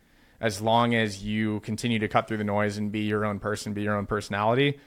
as 0.41 0.61
long 0.61 0.95
as 0.95 1.25
you 1.25 1.61
continue 1.61 1.99
to 1.99 2.09
cut 2.09 2.29
through 2.29 2.37
the 2.37 2.45
noise 2.45 2.77
and 2.77 2.93
be 2.93 3.01
your 3.01 3.25
own 3.25 3.39
person, 3.39 3.73
be 3.73 3.83
your 3.83 3.97
own 3.97 4.07
personality. 4.07 4.79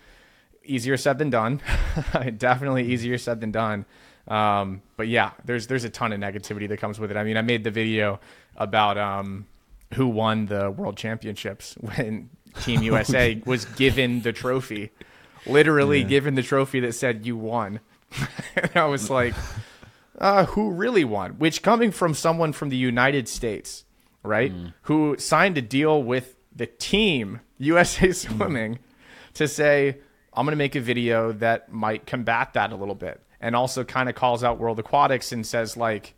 Easier 0.64 0.98
said 0.98 1.18
than 1.18 1.30
done. 1.30 1.62
Definitely 2.38 2.92
easier 2.92 3.18
said 3.18 3.42
than 3.42 3.52
done. 3.52 3.86
Um, 4.30 4.84
but 4.96 5.08
yeah, 5.08 5.32
there's 5.44 5.68
there's 5.68 5.84
a 5.84 5.90
ton 5.90 6.14
of 6.14 6.20
negativity 6.20 6.68
that 6.70 6.78
comes 6.78 7.00
with 7.00 7.12
it. 7.12 7.18
I 7.18 7.24
mean, 7.24 7.36
I 7.36 7.42
made 7.42 7.64
the 7.64 7.72
video 7.72 8.20
about 8.56 8.98
um, 8.98 9.48
who 9.96 10.08
won 10.08 10.46
the 10.46 10.70
world 10.70 10.98
championships 10.98 11.76
when 11.80 12.30
Team 12.62 12.84
USA 12.84 13.42
was 13.46 13.66
given 13.66 14.22
the 14.22 14.32
trophy, 14.32 14.92
literally 15.46 16.04
given 16.04 16.36
the 16.36 16.44
trophy 16.44 16.80
that 16.82 16.94
said 16.94 17.26
you 17.26 17.36
won. 17.36 17.80
and 18.56 18.72
I 18.76 18.86
was 18.86 19.10
like, 19.10 19.34
uh, 20.20 20.46
who 20.46 20.72
really 20.72 21.04
won? 21.04 21.32
Which 21.34 21.62
coming 21.62 21.92
from 21.92 22.14
someone 22.14 22.54
from 22.54 22.70
the 22.70 22.78
United 22.78 23.28
States, 23.28 23.86
right, 24.24 24.54
who 24.84 25.16
signed 25.18 25.58
a 25.58 25.62
deal 25.62 26.04
with 26.04 26.36
the 26.56 26.68
team 26.68 27.40
USA 27.58 28.12
Swimming 28.12 28.80
to 29.36 29.48
say, 29.48 29.98
I'm 30.34 30.46
going 30.46 30.52
to 30.52 30.58
make 30.58 30.76
a 30.76 30.82
video 30.82 31.32
that 31.34 31.72
might 31.72 32.06
combat 32.06 32.54
that 32.54 32.72
a 32.72 32.76
little 32.76 32.96
bit. 32.96 33.22
And 33.42 33.56
also 33.56 33.84
kind 33.84 34.10
of 34.10 34.16
calls 34.16 34.44
out 34.44 34.60
World 34.60 34.80
Aquatics 34.80 35.32
and 35.32 35.46
says, 35.46 35.78
like, 35.78 36.16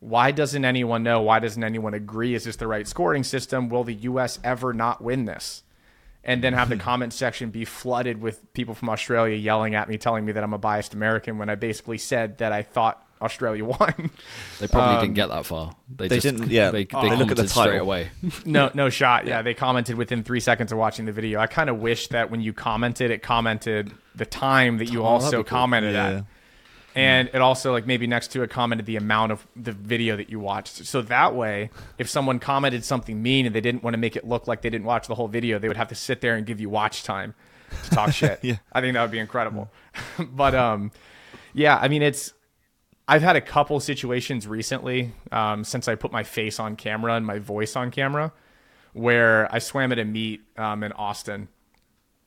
why 0.00 0.30
doesn't 0.30 0.64
anyone 0.64 1.02
know? 1.02 1.20
Why 1.20 1.38
doesn't 1.38 1.62
anyone 1.62 1.92
agree? 1.92 2.34
Is 2.34 2.44
this 2.44 2.56
the 2.56 2.66
right 2.66 2.88
scoring 2.88 3.22
system? 3.22 3.68
Will 3.68 3.84
the 3.84 3.94
U.S. 3.94 4.38
ever 4.42 4.72
not 4.72 5.02
win 5.02 5.26
this? 5.26 5.62
And 6.24 6.42
then 6.42 6.54
have 6.54 6.70
the 6.70 6.76
comment 6.88 7.12
section 7.12 7.50
be 7.50 7.66
flooded 7.66 8.22
with 8.22 8.52
people 8.54 8.74
from 8.74 8.88
Australia 8.88 9.36
yelling 9.36 9.74
at 9.74 9.88
me, 9.88 9.98
telling 9.98 10.24
me 10.24 10.32
that 10.32 10.42
I'm 10.42 10.54
a 10.54 10.58
biased 10.58 10.94
American 10.94 11.36
when 11.36 11.50
I 11.50 11.54
basically 11.54 11.98
said 11.98 12.38
that 12.38 12.52
I 12.52 12.62
thought 12.62 13.06
Australia 13.22 13.64
won. 13.78 14.10
They 14.58 14.66
probably 14.66 14.96
Um, 14.96 15.00
didn't 15.02 15.14
get 15.14 15.28
that 15.28 15.46
far. 15.46 15.74
They, 15.94 16.08
they 16.08 16.20
just, 16.20 16.36
didn't- 16.36 16.50
yeah. 16.50 16.70
They, 16.70 16.84
they 16.84 17.00
They 17.08 17.16
look 17.16 17.30
at 17.30 17.36
the 17.36 17.46
commented 17.46 17.50
straight 17.50 17.78
away. 17.78 18.08
no, 18.44 18.70
no 18.74 18.88
shot. 18.90 19.26
Yeah, 19.26 19.42
they 19.42 19.54
commented 19.54 19.96
within 19.96 20.22
three 20.24 20.40
seconds 20.40 20.72
of 20.72 20.78
watching 20.78 21.04
the 21.06 21.12
video. 21.12 21.40
I 21.40 21.46
kind 21.46 21.68
of 21.70 21.78
wish 21.80 22.08
that 22.08 22.30
when 22.30 22.40
you 22.40 22.52
commented, 22.52 23.10
it 23.10 23.22
commented 23.22 23.92
the 24.14 24.26
time 24.26 24.78
that 24.78 24.90
you 24.90 25.02
Oh, 25.02 25.06
also 25.06 25.30
be 25.30 25.34
cool. 25.36 25.58
commented 25.58 25.94
Yeah. 25.94 26.08
at. 26.08 26.24
And 26.96 27.28
it 27.32 27.36
also 27.40 27.70
like 27.70 27.86
maybe 27.86 28.08
next 28.08 28.32
to 28.32 28.42
it 28.42 28.50
commented 28.50 28.84
the 28.84 28.96
amount 28.96 29.30
of 29.30 29.46
the 29.54 29.70
video 29.70 30.16
that 30.16 30.28
you 30.28 30.40
watched. 30.40 30.84
So 30.86 31.02
that 31.02 31.36
way, 31.36 31.70
if 31.98 32.08
someone 32.08 32.40
commented 32.40 32.84
something 32.84 33.22
mean 33.22 33.46
and 33.46 33.54
they 33.54 33.60
didn't 33.60 33.84
want 33.84 33.94
to 33.94 33.98
make 33.98 34.16
it 34.16 34.26
look 34.26 34.48
like 34.48 34.62
they 34.62 34.70
didn't 34.70 34.86
watch 34.86 35.06
the 35.06 35.14
whole 35.14 35.28
video, 35.28 35.60
they 35.60 35.68
would 35.68 35.76
have 35.76 35.86
to 35.90 35.94
sit 35.94 36.20
there 36.20 36.34
and 36.34 36.44
give 36.44 36.60
you 36.60 36.68
watch 36.68 37.04
time 37.04 37.34
to 37.84 37.90
talk 37.90 38.12
shit. 38.20 38.40
Yeah. 38.42 38.56
I 38.72 38.80
think 38.80 38.94
that 38.94 39.02
would 39.02 39.12
be 39.12 39.20
incredible. 39.20 39.70
but 40.18 40.56
um 40.56 40.90
yeah, 41.54 41.78
I 41.80 41.86
mean 41.86 42.02
it's 42.02 42.32
I've 43.10 43.22
had 43.22 43.34
a 43.34 43.40
couple 43.40 43.80
situations 43.80 44.46
recently 44.46 45.12
um, 45.32 45.64
since 45.64 45.88
I 45.88 45.96
put 45.96 46.12
my 46.12 46.22
face 46.22 46.60
on 46.60 46.76
camera 46.76 47.14
and 47.14 47.26
my 47.26 47.40
voice 47.40 47.74
on 47.74 47.90
camera 47.90 48.32
where 48.92 49.52
I 49.52 49.58
swam 49.58 49.90
at 49.90 49.98
a 49.98 50.04
meet 50.04 50.42
um, 50.56 50.84
in 50.84 50.92
Austin 50.92 51.48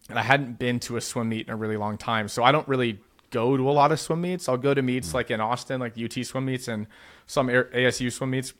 and 0.09 0.19
I 0.19 0.23
hadn't 0.23 0.59
been 0.59 0.81
to 0.81 0.97
a 0.97 1.01
swim 1.01 1.29
meet 1.29 1.47
in 1.47 1.53
a 1.53 1.55
really 1.55 1.77
long 1.77 1.97
time. 1.97 2.27
So 2.27 2.43
I 2.43 2.51
don't 2.51 2.67
really 2.67 2.99
go 3.29 3.55
to 3.55 3.69
a 3.69 3.71
lot 3.71 3.93
of 3.93 3.99
swim 4.01 4.19
meets. 4.19 4.49
I'll 4.49 4.57
go 4.57 4.73
to 4.73 4.81
meets 4.81 5.13
like 5.13 5.31
in 5.31 5.39
Austin, 5.39 5.79
like 5.79 5.93
UT 5.97 6.25
swim 6.25 6.43
meets, 6.43 6.67
and 6.67 6.87
some 7.27 7.47
ASU 7.47 8.11
swim 8.11 8.31
meets 8.31 8.53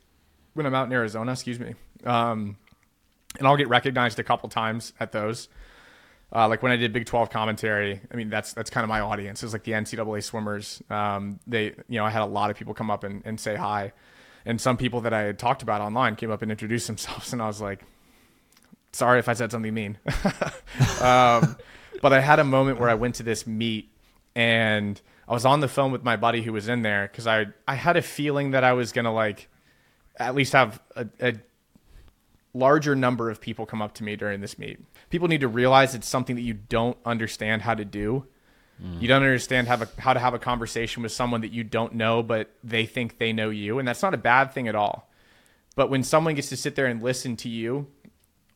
when 0.54 0.64
I'm 0.64 0.74
out 0.74 0.86
in 0.86 0.94
Arizona. 0.94 1.32
Excuse 1.32 1.60
me. 1.60 1.74
Um, 2.04 2.56
and 3.38 3.46
I'll 3.46 3.58
get 3.58 3.68
recognized 3.68 4.18
a 4.18 4.24
couple 4.24 4.48
times 4.48 4.94
at 4.98 5.12
those. 5.12 5.48
Uh, 6.32 6.48
like 6.48 6.62
when 6.62 6.72
I 6.72 6.76
did 6.76 6.92
Big 6.92 7.06
12 7.06 7.30
commentary, 7.30 8.00
I 8.12 8.16
mean 8.16 8.28
that's 8.28 8.52
that's 8.52 8.70
kind 8.70 8.82
of 8.82 8.88
my 8.88 9.00
audience. 9.00 9.42
It's 9.42 9.52
like 9.52 9.64
the 9.64 9.72
NCAA 9.72 10.22
swimmers. 10.22 10.82
Um, 10.90 11.38
they, 11.46 11.66
you 11.88 11.98
know, 11.98 12.04
I 12.04 12.10
had 12.10 12.22
a 12.22 12.26
lot 12.26 12.50
of 12.50 12.56
people 12.56 12.74
come 12.74 12.90
up 12.90 13.04
and, 13.04 13.22
and 13.24 13.38
say 13.38 13.54
hi, 13.54 13.92
and 14.44 14.60
some 14.60 14.76
people 14.76 15.02
that 15.02 15.12
I 15.12 15.22
had 15.22 15.38
talked 15.38 15.62
about 15.62 15.80
online 15.80 16.16
came 16.16 16.30
up 16.30 16.42
and 16.42 16.50
introduced 16.50 16.86
themselves, 16.88 17.32
and 17.32 17.40
I 17.40 17.46
was 17.46 17.60
like, 17.60 17.84
sorry 18.92 19.18
if 19.18 19.28
I 19.28 19.34
said 19.34 19.50
something 19.50 19.72
mean. 19.72 19.98
um, 21.00 21.56
but 22.00 22.12
I 22.12 22.20
had 22.20 22.38
a 22.38 22.44
moment 22.44 22.80
where 22.80 22.88
I 22.88 22.94
went 22.94 23.16
to 23.16 23.22
this 23.22 23.46
meet 23.46 23.90
and 24.34 25.00
I 25.28 25.32
was 25.32 25.44
on 25.44 25.60
the 25.60 25.68
phone 25.68 25.92
with 25.92 26.04
my 26.04 26.16
buddy 26.16 26.42
who 26.42 26.52
was 26.52 26.68
in 26.68 26.82
there 26.82 27.08
because 27.10 27.26
I 27.26 27.46
I 27.66 27.74
had 27.74 27.96
a 27.96 28.02
feeling 28.02 28.52
that 28.52 28.64
I 28.64 28.72
was 28.72 28.92
gonna 28.92 29.12
like 29.12 29.48
at 30.16 30.34
least 30.34 30.52
have 30.52 30.80
a, 30.96 31.06
a 31.20 31.34
larger 32.54 32.94
number 32.94 33.28
of 33.28 33.40
people 33.40 33.66
come 33.66 33.82
up 33.82 33.92
to 33.94 34.04
me 34.04 34.16
during 34.16 34.40
this 34.40 34.58
meet. 34.58 34.78
People 35.10 35.28
need 35.28 35.40
to 35.40 35.48
realize 35.48 35.94
it's 35.94 36.08
something 36.08 36.36
that 36.36 36.42
you 36.42 36.54
don't 36.54 36.96
understand 37.04 37.62
how 37.62 37.74
to 37.74 37.84
do. 37.84 38.26
Mm. 38.82 39.02
You 39.02 39.08
don't 39.08 39.22
understand 39.22 39.68
how, 39.68 39.80
how 39.98 40.14
to 40.14 40.20
have 40.20 40.34
a 40.34 40.38
conversation 40.38 41.02
with 41.02 41.12
someone 41.12 41.42
that 41.42 41.52
you 41.52 41.64
don't 41.64 41.94
know, 41.94 42.22
but 42.22 42.50
they 42.62 42.86
think 42.86 43.18
they 43.18 43.32
know 43.32 43.50
you. 43.50 43.78
And 43.78 43.86
that's 43.86 44.02
not 44.02 44.14
a 44.14 44.18
bad 44.18 44.52
thing 44.52 44.68
at 44.68 44.74
all. 44.74 45.10
But 45.76 45.90
when 45.90 46.02
someone 46.04 46.34
gets 46.34 46.48
to 46.50 46.56
sit 46.56 46.76
there 46.76 46.86
and 46.86 47.02
listen 47.02 47.36
to 47.38 47.48
you 47.48 47.88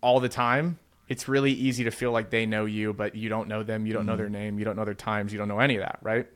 all 0.01 0.20
the 0.20 0.28
time, 0.28 0.78
it's 1.09 1.26
really 1.26 1.53
easy 1.53 1.84
to 1.84 1.90
feel 1.90 2.12
like 2.12 2.30
they 2.30 2.46
know 2.46 2.64
you, 2.64 2.92
but 2.92 3.14
you 3.14 3.28
don't 3.28 3.49
know 3.49 3.62
them. 3.62 3.86
You 3.86 3.92
don't 3.92 4.05
mm. 4.05 4.09
know 4.09 4.16
their 4.16 4.28
name. 4.28 4.59
You 4.59 4.64
don't 4.64 4.76
know 4.76 4.84
their 4.84 4.94
times. 4.94 5.32
You 5.32 5.38
don't 5.38 5.49
know 5.49 5.59
any 5.59 5.76
of 5.76 5.82
that, 5.82 5.99
right? 6.03 6.26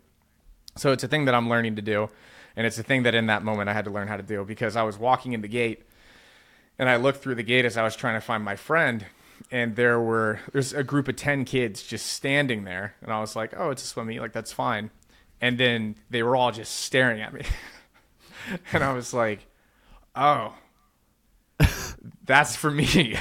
So 0.77 0.93
it's 0.93 1.05
a 1.05 1.09
thing 1.09 1.27
that 1.27 1.35
I'm 1.35 1.49
learning 1.49 1.77
to 1.77 1.83
do. 1.83 2.09
And 2.57 2.67
it's 2.67 2.79
a 2.79 2.83
thing 2.83 3.05
that 3.05 3.15
in 3.15 3.27
that 3.27 3.45
moment 3.45 3.69
I 3.69 3.73
had 3.73 3.85
to 3.85 3.91
learn 3.91 4.09
how 4.09 4.17
to 4.17 4.23
do 4.23 4.45
because 4.45 4.77
I 4.77 4.83
was 4.83 4.99
walking 4.99 5.33
in 5.33 5.41
the 5.41 5.49
gate 5.49 5.85
and 6.79 6.89
I 6.89 6.97
looked 6.97 7.23
through 7.23 7.37
the 7.37 7.43
gate 7.43 7.65
as 7.65 7.77
I 7.77 7.83
was 7.83 7.97
trying 7.97 8.15
to 8.15 8.21
find 8.21 8.45
my 8.45 8.57
friend, 8.57 9.07
and 9.51 9.77
there 9.77 10.01
were 10.01 10.41
there's 10.53 10.73
a 10.73 10.85
group 10.85 11.09
of 11.09 11.17
ten 11.17 11.45
kids 11.45 11.83
just 11.83 12.07
standing 12.07 12.65
there, 12.65 12.95
and 13.03 13.13
I 13.13 13.21
was 13.21 13.37
like, 13.37 13.55
oh, 13.57 13.71
it's 13.71 13.83
a 13.83 13.87
swim 13.87 14.07
meet, 14.07 14.21
like 14.21 14.33
that's 14.33 14.53
fine. 14.53 14.91
And 15.41 15.59
then 15.59 15.97
they 16.11 16.23
were 16.23 16.37
all 16.37 16.53
just 16.53 16.75
staring 16.81 17.21
at 17.21 17.33
me, 17.33 17.43
and 18.73 18.83
I 18.83 18.93
was 18.93 19.13
like, 19.13 19.47
oh, 20.15 20.55
that's 22.25 22.57
for 22.57 22.71
me. 22.71 23.17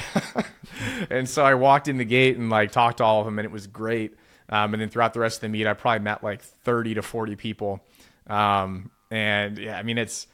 and 1.10 1.28
so 1.28 1.44
I 1.44 1.54
walked 1.54 1.88
in 1.88 1.98
the 1.98 2.04
gate 2.04 2.36
and 2.36 2.50
like 2.50 2.72
talked 2.72 2.98
to 2.98 3.04
all 3.04 3.20
of 3.20 3.26
them, 3.26 3.38
and 3.38 3.46
it 3.46 3.52
was 3.52 3.66
great. 3.66 4.14
Um, 4.48 4.74
and 4.74 4.82
then 4.82 4.88
throughout 4.90 5.14
the 5.14 5.20
rest 5.20 5.38
of 5.38 5.40
the 5.42 5.48
meet, 5.48 5.66
I 5.66 5.72
probably 5.72 6.00
met 6.00 6.22
like 6.22 6.42
30 6.42 6.94
to 6.94 7.02
40 7.02 7.36
people. 7.36 7.80
Um, 8.26 8.90
and 9.10 9.58
yeah, 9.58 9.78
I 9.78 9.82
mean, 9.82 9.98
it's 9.98 10.26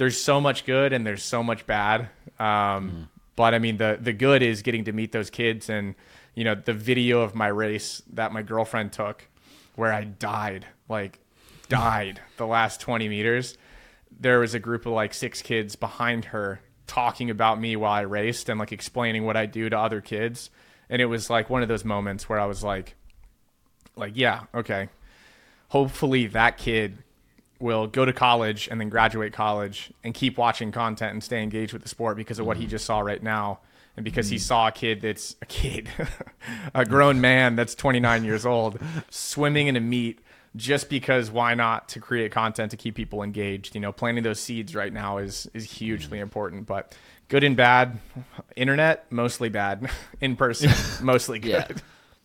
there's 0.00 0.16
so 0.16 0.40
much 0.40 0.64
good 0.64 0.94
and 0.94 1.06
there's 1.06 1.22
so 1.22 1.42
much 1.42 1.66
bad. 1.66 2.08
Um, 2.38 2.46
mm. 2.90 3.08
But 3.36 3.52
I 3.52 3.58
mean, 3.58 3.76
the 3.76 3.98
the 4.00 4.14
good 4.14 4.42
is 4.42 4.62
getting 4.62 4.84
to 4.84 4.92
meet 4.92 5.12
those 5.12 5.28
kids 5.28 5.68
and 5.68 5.94
you 6.34 6.42
know 6.42 6.54
the 6.54 6.72
video 6.72 7.20
of 7.20 7.34
my 7.34 7.48
race 7.48 8.02
that 8.14 8.32
my 8.32 8.40
girlfriend 8.40 8.94
took, 8.94 9.28
where 9.76 9.92
I 9.92 10.04
died 10.04 10.66
like 10.88 11.20
died 11.68 12.18
the 12.38 12.46
last 12.46 12.80
20 12.80 13.10
meters. 13.10 13.58
There 14.18 14.38
was 14.38 14.54
a 14.54 14.58
group 14.58 14.86
of 14.86 14.92
like 14.92 15.12
six 15.12 15.42
kids 15.42 15.76
behind 15.76 16.24
her 16.26 16.62
talking 16.86 17.28
about 17.28 17.60
me 17.60 17.76
while 17.76 17.92
I 17.92 18.00
raced 18.00 18.48
and 18.48 18.58
like 18.58 18.72
explaining 18.72 19.26
what 19.26 19.36
I 19.36 19.44
do 19.44 19.68
to 19.68 19.78
other 19.78 20.00
kids. 20.00 20.48
And 20.88 21.02
it 21.02 21.06
was 21.06 21.28
like 21.28 21.50
one 21.50 21.62
of 21.62 21.68
those 21.68 21.84
moments 21.84 22.26
where 22.26 22.40
I 22.40 22.46
was 22.46 22.64
like, 22.64 22.96
like, 23.96 24.12
yeah, 24.16 24.44
okay. 24.54 24.88
Hopefully 25.68 26.26
that 26.28 26.56
kid 26.56 27.04
will 27.60 27.86
go 27.86 28.04
to 28.04 28.12
college 28.12 28.68
and 28.70 28.80
then 28.80 28.88
graduate 28.88 29.32
college 29.32 29.92
and 30.02 30.14
keep 30.14 30.38
watching 30.38 30.72
content 30.72 31.12
and 31.12 31.22
stay 31.22 31.42
engaged 31.42 31.72
with 31.72 31.82
the 31.82 31.88
sport 31.88 32.16
because 32.16 32.38
of 32.38 32.46
what 32.46 32.56
he 32.56 32.64
mm-hmm. 32.64 32.70
just 32.70 32.86
saw 32.86 33.00
right 33.00 33.22
now 33.22 33.60
and 33.96 34.04
because 34.04 34.28
he 34.28 34.36
mm-hmm. 34.36 34.42
saw 34.42 34.68
a 34.68 34.72
kid 34.72 35.00
that's 35.02 35.36
a 35.42 35.46
kid 35.46 35.88
a 36.74 36.84
grown 36.84 37.20
man 37.20 37.56
that's 37.56 37.74
29 37.74 38.24
years 38.24 38.46
old 38.46 38.78
swimming 39.10 39.66
in 39.66 39.76
a 39.76 39.80
meet 39.80 40.20
just 40.56 40.88
because 40.88 41.30
why 41.30 41.54
not 41.54 41.88
to 41.88 42.00
create 42.00 42.32
content 42.32 42.70
to 42.70 42.76
keep 42.76 42.94
people 42.94 43.22
engaged 43.22 43.74
you 43.74 43.80
know 43.80 43.92
planting 43.92 44.24
those 44.24 44.40
seeds 44.40 44.74
right 44.74 44.92
now 44.92 45.18
is 45.18 45.48
is 45.54 45.70
hugely 45.70 46.16
mm-hmm. 46.16 46.22
important 46.22 46.66
but 46.66 46.96
good 47.28 47.44
and 47.44 47.56
bad 47.56 47.98
internet 48.56 49.10
mostly 49.12 49.48
bad 49.48 49.88
in 50.20 50.34
person 50.34 50.70
mostly 51.04 51.38
good 51.38 51.50
yeah. 51.68 51.76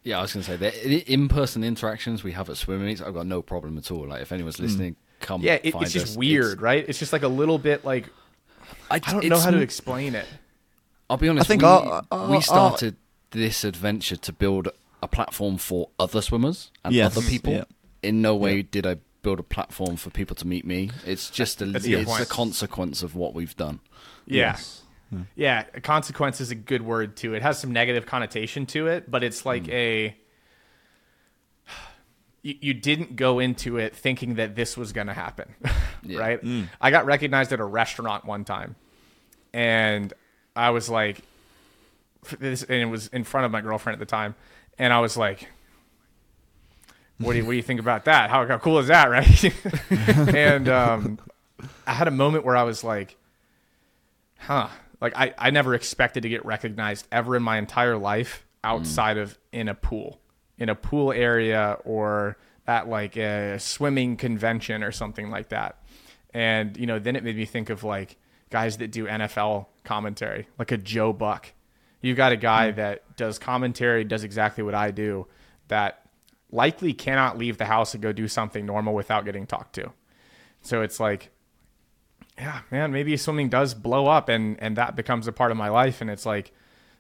Yeah, 0.06 0.20
I 0.20 0.22
was 0.22 0.34
going 0.34 0.44
to 0.44 0.52
say 0.52 0.88
the 0.88 1.12
in-person 1.12 1.64
interactions 1.64 2.24
we 2.24 2.34
have 2.34 2.48
at 2.52 2.58
swim 2.58 2.86
meets, 2.86 3.02
I've 3.02 3.16
got 3.16 3.26
no 3.26 3.42
problem 3.42 3.76
at 3.80 3.90
all. 3.90 4.08
Like 4.08 4.22
if 4.22 4.32
anyone's 4.32 4.58
mm. 4.58 4.96
Listening, 5.20 5.28
come. 5.28 5.42
Yeah, 5.42 5.60
it, 5.64 5.76
it's 5.76 5.94
just 5.94 6.12
us. 6.12 6.18
weird, 6.18 6.54
it's, 6.54 6.62
right? 6.62 6.86
It's 6.88 7.00
just 7.00 7.14
like 7.14 7.24
a 7.24 7.28
little 7.28 7.58
bit 7.58 7.86
like 7.86 8.10
I, 8.90 8.96
I 8.96 9.00
don't 9.00 9.26
know 9.26 9.40
how 9.40 9.52
to 9.52 9.60
explain 9.60 10.16
it. 10.16 10.28
I'll 11.10 11.18
be 11.18 11.30
honest. 11.30 11.48
I 11.48 11.48
think 11.48 11.62
we, 11.62 11.68
our, 11.68 11.86
uh, 11.86 12.02
our, 12.12 12.28
we 12.30 12.36
uh, 12.36 12.40
uh, 12.40 12.42
started 12.42 12.94
our, 12.96 13.40
this 13.40 13.64
adventure 13.64 14.16
to 14.18 14.34
build 14.34 14.70
a 15.02 15.08
platform 15.08 15.58
for 15.58 15.90
other 16.00 16.22
swimmers 16.22 16.72
and 16.84 16.94
yes, 16.94 17.16
other 17.16 17.28
people. 17.28 17.54
Yeah. 17.54 17.64
In 18.02 18.22
no 18.22 18.36
way 18.36 18.58
yeah. 18.58 18.64
did 18.70 18.86
I 18.88 18.98
build 19.22 19.40
a 19.40 19.44
platform 19.44 19.96
for 19.96 20.12
people 20.12 20.36
to 20.36 20.48
meet 20.48 20.66
me. 20.66 20.92
It's 21.06 21.30
just 21.30 21.62
a, 21.62 21.76
it's 21.76 21.88
a, 21.88 22.22
a 22.22 22.26
consequence 22.26 23.02
of 23.02 23.16
what 23.16 23.34
we've 23.34 23.56
done. 23.56 23.80
Yeah. 24.26 24.52
Yes. 24.52 24.82
Yeah, 25.36 25.64
consequence 25.82 26.42
is 26.42 26.52
a 26.52 26.56
good 26.56 26.82
word 26.82 27.16
too. 27.16 27.36
It 27.36 27.42
has 27.42 27.60
some 27.60 27.72
negative 27.72 28.06
connotation 28.06 28.66
to 28.68 28.88
it, 28.88 29.10
but 29.10 29.24
it's 29.24 29.46
like 29.46 29.64
mm. 29.64 29.74
a 29.74 30.18
you, 32.46 32.56
you 32.62 32.74
didn't 32.76 33.16
go 33.16 33.40
into 33.40 33.78
it 33.78 33.96
thinking 33.96 34.36
that 34.36 34.56
this 34.56 34.78
was 34.78 34.94
going 34.94 35.08
to 35.08 35.14
happen, 35.14 35.54
yeah. 36.04 36.20
right? 36.20 36.42
Mm. 36.42 36.70
I 36.80 36.92
got 36.92 37.06
recognized 37.06 37.52
at 37.52 37.60
a 37.60 37.66
restaurant 37.66 38.24
one 38.24 38.46
time, 38.46 38.76
and 39.52 40.14
I 40.56 40.70
was 40.70 40.88
like, 40.88 41.18
this, 42.40 42.62
and 42.62 42.78
it 42.78 42.86
was 42.86 43.08
in 43.08 43.24
front 43.24 43.46
of 43.46 43.52
my 43.52 43.62
girlfriend 43.62 43.96
at 43.96 44.00
the 44.00 44.10
time, 44.10 44.36
and 44.78 44.94
I 44.94 45.00
was 45.00 45.18
like, 45.18 45.50
what 47.18 47.34
do 47.34 47.40
you, 47.40 47.46
what 47.46 47.52
do 47.52 47.58
you 47.58 47.64
think 47.64 47.80
about 47.80 48.06
that? 48.06 48.30
How, 48.30 48.46
how 48.46 48.60
cool 48.60 48.78
is 48.78 48.88
that, 48.88 49.06
right? 49.10 49.54
and 50.36 50.70
um, 50.70 51.20
I 51.88 51.94
had 51.94 52.08
a 52.08 52.12
moment 52.12 52.46
where 52.46 52.56
I 52.56 52.64
was 52.64 52.84
like, 52.84 53.18
huh, 54.38 54.68
like 55.02 55.18
I, 55.18 55.34
I 55.36 55.50
never 55.50 55.74
expected 55.74 56.22
to 56.24 56.30
get 56.30 56.46
recognized 56.46 57.08
ever 57.12 57.36
in 57.36 57.42
my 57.42 57.58
entire 57.58 57.98
life 57.98 58.46
outside 58.64 59.18
mm. 59.18 59.24
of 59.24 59.40
in 59.52 59.68
a 59.68 59.74
pool 59.74 60.20
in 60.58 60.70
a 60.70 60.76
pool 60.76 61.12
area 61.12 61.78
or 61.84 62.38
at 62.68 62.88
like 62.88 63.18
a 63.18 63.60
swimming 63.60 64.18
convention 64.18 64.84
or 64.84 64.92
something 64.92 65.30
like 65.30 65.50
that. 65.50 65.78
And, 66.34 66.76
you 66.78 66.86
know, 66.86 67.00
then 67.00 67.16
it 67.16 67.24
made 67.24 67.36
me 67.36 67.46
think 67.46 67.70
of 67.70 67.84
like 67.84 68.18
guys 68.50 68.78
that 68.78 68.92
do 68.92 69.06
NFL 69.06 69.68
commentary, 69.84 70.48
like 70.58 70.72
a 70.72 70.78
Joe 70.78 71.14
Buck. 71.14 71.54
You've 72.02 72.18
got 72.18 72.32
a 72.32 72.38
guy 72.38 72.72
mm. 72.72 72.76
that 72.76 73.16
does 73.16 73.40
commentary, 73.40 74.04
does 74.04 74.24
exactly 74.24 74.64
what 74.64 74.76
I 74.76 74.92
do, 74.92 75.28
that 75.68 76.06
likely 76.52 76.94
cannot 76.94 77.38
leave 77.38 77.58
the 77.58 77.66
house 77.66 77.94
and 77.94 78.04
go 78.04 78.12
do 78.12 78.28
something 78.28 78.66
normal 78.66 78.94
without 78.94 79.26
getting 79.26 79.46
talked 79.46 79.76
to. 79.76 79.92
So 80.62 80.82
it's 80.82 81.00
like, 81.00 81.32
yeah, 82.38 82.62
man, 82.70 82.92
maybe 82.92 83.16
swimming 83.18 83.50
does 83.50 83.74
blow 83.74 84.08
up 84.08 84.30
and, 84.30 84.60
and 84.60 84.76
that 84.76 84.96
becomes 84.96 85.28
a 85.28 85.32
part 85.32 85.52
of 85.52 85.58
my 85.58 85.70
life. 85.70 86.02
And 86.02 86.10
it's 86.10 86.26
like, 86.26 86.52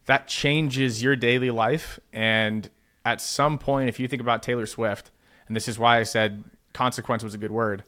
that 0.06 0.28
changes 0.28 1.02
your 1.02 1.16
daily 1.16 1.52
life. 1.52 2.00
And 2.14 2.70
at 3.06 3.22
some 3.22 3.58
point, 3.58 3.88
if 3.88 4.00
you 4.00 4.08
think 4.08 4.22
about 4.22 4.44
Taylor 4.44 4.66
Swift, 4.66 5.12
and 5.48 5.56
this 5.56 5.68
is 5.68 5.78
why 5.80 6.00
I 6.00 6.04
said 6.04 6.44
consequence 6.74 7.24
was 7.24 7.34
a 7.34 7.38
good 7.38 7.52
word, 7.52 7.84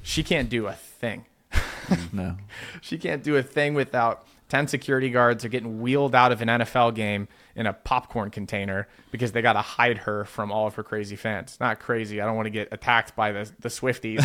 she 0.00 0.22
can't 0.22 0.48
do 0.48 0.68
a 0.68 0.72
thing. 0.72 1.26
Mm, 1.52 2.12
no. 2.12 2.36
she 2.80 2.96
can't 2.96 3.22
do 3.22 3.36
a 3.36 3.42
thing 3.42 3.74
without 3.74 4.26
10 4.48 4.68
security 4.68 5.10
guards 5.10 5.44
are 5.44 5.48
getting 5.48 5.80
wheeled 5.80 6.14
out 6.14 6.30
of 6.30 6.42
an 6.42 6.48
NFL 6.48 6.94
game 6.94 7.26
in 7.56 7.66
a 7.66 7.72
popcorn 7.72 8.30
container 8.30 8.86
because 9.10 9.32
they 9.32 9.42
got 9.42 9.54
to 9.54 9.62
hide 9.62 9.98
her 9.98 10.24
from 10.24 10.52
all 10.52 10.66
of 10.66 10.74
her 10.74 10.82
crazy 10.82 11.16
fans. 11.16 11.56
Not 11.58 11.80
crazy. 11.80 12.20
I 12.20 12.26
don't 12.26 12.36
want 12.36 12.46
to 12.46 12.50
get 12.50 12.68
attacked 12.70 13.16
by 13.16 13.32
the, 13.32 13.50
the 13.60 13.68
Swifties, 13.68 14.20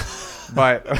but 0.55 0.85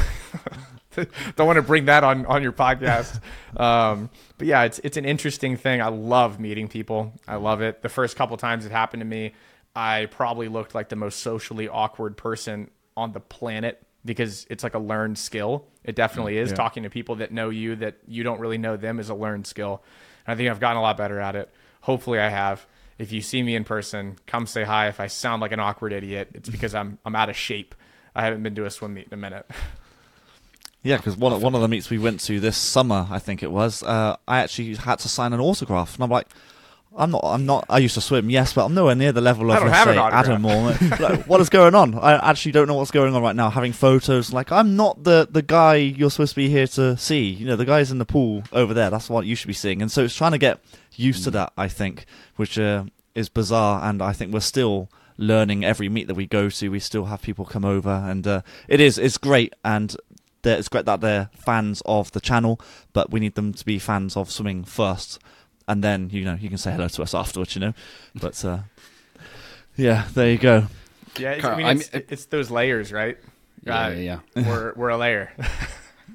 don't 1.36 1.46
want 1.46 1.56
to 1.56 1.62
bring 1.62 1.86
that 1.86 2.04
on, 2.04 2.26
on 2.26 2.42
your 2.42 2.52
podcast. 2.52 3.20
Um, 3.56 4.10
but 4.36 4.46
yeah, 4.46 4.64
it's, 4.64 4.80
it's 4.84 4.96
an 4.96 5.04
interesting 5.04 5.56
thing. 5.56 5.80
I 5.80 5.88
love 5.88 6.38
meeting 6.40 6.68
people. 6.68 7.12
I 7.26 7.36
love 7.36 7.60
it. 7.60 7.82
The 7.82 7.88
first 7.88 8.16
couple 8.16 8.36
times 8.36 8.66
it 8.66 8.72
happened 8.72 9.00
to 9.00 9.06
me, 9.06 9.32
I 9.74 10.06
probably 10.06 10.48
looked 10.48 10.74
like 10.74 10.88
the 10.88 10.96
most 10.96 11.20
socially 11.20 11.68
awkward 11.68 12.16
person 12.16 12.70
on 12.96 13.12
the 13.12 13.20
planet 13.20 13.82
because 14.04 14.46
it's 14.50 14.62
like 14.64 14.74
a 14.74 14.78
learned 14.78 15.18
skill. 15.18 15.66
It 15.84 15.94
definitely 15.94 16.38
is. 16.38 16.50
Yeah. 16.50 16.56
Talking 16.56 16.82
to 16.82 16.90
people 16.90 17.16
that 17.16 17.32
know 17.32 17.50
you 17.50 17.76
that 17.76 17.98
you 18.06 18.22
don't 18.22 18.40
really 18.40 18.58
know 18.58 18.76
them 18.76 18.98
is 18.98 19.08
a 19.08 19.14
learned 19.14 19.46
skill. 19.46 19.82
And 20.26 20.34
I 20.34 20.36
think 20.36 20.50
I've 20.50 20.60
gotten 20.60 20.78
a 20.78 20.82
lot 20.82 20.96
better 20.96 21.20
at 21.20 21.36
it. 21.36 21.50
Hopefully 21.82 22.18
I 22.18 22.28
have. 22.28 22.66
If 22.98 23.12
you 23.12 23.20
see 23.20 23.42
me 23.42 23.54
in 23.54 23.64
person, 23.64 24.16
come 24.26 24.46
say 24.46 24.64
hi. 24.64 24.88
If 24.88 24.98
I 24.98 25.06
sound 25.06 25.40
like 25.40 25.52
an 25.52 25.60
awkward 25.60 25.92
idiot, 25.92 26.30
it's 26.34 26.48
because 26.48 26.74
I'm 26.74 26.98
I'm 27.04 27.14
out 27.14 27.28
of 27.30 27.36
shape. 27.36 27.74
I 28.14 28.24
haven't 28.24 28.42
been 28.42 28.54
to 28.56 28.64
a 28.64 28.70
swim 28.70 28.94
meet 28.94 29.06
in 29.06 29.14
a 29.14 29.16
minute. 29.16 29.48
Yeah, 30.82 30.96
because 30.96 31.16
one 31.16 31.40
one 31.40 31.54
of 31.54 31.60
the 31.60 31.68
meets 31.68 31.90
we 31.90 31.98
went 31.98 32.20
to 32.20 32.40
this 32.40 32.56
summer, 32.56 33.06
I 33.10 33.18
think 33.18 33.42
it 33.42 33.50
was, 33.50 33.82
uh, 33.82 34.16
I 34.26 34.40
actually 34.40 34.74
had 34.76 35.00
to 35.00 35.08
sign 35.08 35.32
an 35.32 35.40
autograph, 35.40 35.94
and 35.94 36.04
I'm 36.04 36.10
like, 36.10 36.28
I'm 36.96 37.12
not. 37.12 37.20
I'm 37.24 37.46
not. 37.46 37.66
I 37.68 37.78
used 37.78 37.94
to 37.94 38.00
swim, 38.00 38.28
yes, 38.30 38.52
but 38.52 38.64
I'm 38.64 38.74
nowhere 38.74 38.94
near 38.94 39.12
the 39.12 39.20
level 39.20 39.52
of 39.52 39.62
let's 39.62 39.84
say. 39.84 39.96
Adam 39.98 40.44
or 40.44 40.72
like, 41.00 41.26
what 41.26 41.40
is 41.40 41.48
going 41.48 41.74
on. 41.74 41.94
I 41.94 42.30
actually 42.30 42.52
don't 42.52 42.66
know 42.66 42.74
what's 42.74 42.90
going 42.90 43.14
on 43.14 43.22
right 43.22 43.36
now. 43.36 43.50
Having 43.50 43.74
photos, 43.74 44.32
like 44.32 44.50
I'm 44.50 44.74
not 44.74 45.04
the 45.04 45.28
the 45.30 45.42
guy 45.42 45.76
you're 45.76 46.10
supposed 46.10 46.30
to 46.30 46.36
be 46.36 46.48
here 46.48 46.66
to 46.68 46.96
see. 46.96 47.28
You 47.28 47.46
know, 47.46 47.56
the 47.56 47.64
guy's 47.64 47.92
in 47.92 47.98
the 47.98 48.04
pool 48.04 48.42
over 48.52 48.74
there. 48.74 48.90
That's 48.90 49.08
what 49.08 49.26
you 49.26 49.36
should 49.36 49.46
be 49.46 49.52
seeing. 49.52 49.80
And 49.80 49.92
so 49.92 50.04
it's 50.04 50.14
trying 50.14 50.32
to 50.32 50.38
get 50.38 50.60
used 50.94 51.24
to 51.24 51.30
that. 51.32 51.52
I 51.56 51.68
think, 51.68 52.06
which 52.36 52.58
uh, 52.58 52.84
is 53.14 53.28
bizarre, 53.28 53.88
and 53.88 54.02
I 54.02 54.12
think 54.12 54.32
we're 54.32 54.40
still 54.40 54.90
learning 55.18 55.64
every 55.64 55.88
meet 55.88 56.08
that 56.08 56.14
we 56.14 56.26
go 56.26 56.48
to. 56.48 56.68
We 56.68 56.80
still 56.80 57.04
have 57.04 57.22
people 57.22 57.44
come 57.44 57.64
over, 57.64 57.90
and 57.90 58.26
uh, 58.26 58.42
it 58.66 58.80
is 58.80 58.98
it's 58.98 59.18
great 59.18 59.54
and. 59.64 59.94
They're- 60.42 60.58
It's 60.58 60.68
great 60.68 60.84
that 60.86 61.00
they're 61.00 61.30
fans 61.34 61.82
of 61.86 62.12
the 62.12 62.20
channel, 62.20 62.60
but 62.92 63.10
we 63.10 63.20
need 63.20 63.34
them 63.34 63.52
to 63.52 63.64
be 63.64 63.78
fans 63.78 64.16
of 64.16 64.30
swimming 64.30 64.64
first 64.64 65.18
and 65.66 65.84
then 65.84 66.08
you 66.10 66.24
know 66.24 66.32
you 66.34 66.48
can 66.48 66.56
say 66.56 66.72
hello 66.72 66.88
to 66.88 67.02
us 67.02 67.14
afterwards, 67.14 67.54
you 67.54 67.60
know. 67.60 67.74
But 68.14 68.42
uh, 68.44 68.60
yeah, 69.76 70.06
there 70.14 70.30
you 70.30 70.38
go. 70.38 70.66
Yeah, 71.18 71.32
it's, 71.32 71.42
Carl, 71.42 71.54
I 71.54 71.56
mean, 71.58 71.66
I'm- 71.66 71.76
it's, 71.78 71.90
it's 71.92 72.24
those 72.26 72.50
layers, 72.50 72.92
right? 72.92 73.18
Yeah, 73.64 73.86
Uh, 73.86 73.90
yeah. 73.90 74.18
We're 74.36 74.72
we're 74.74 74.88
a 74.90 74.96
layer, 74.96 75.32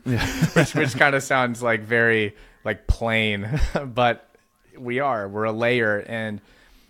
Yeah. 0.06 0.26
which 0.54 0.74
which 0.76 0.96
kind 0.96 1.14
of 1.16 1.24
sounds 1.24 1.62
like 1.62 1.82
very 1.82 2.36
like 2.64 2.88
plain, 2.88 3.60
but 3.86 4.30
we 4.78 5.00
are. 5.02 5.28
We're 5.28 5.44
a 5.44 5.52
layer, 5.52 6.00
and 6.08 6.42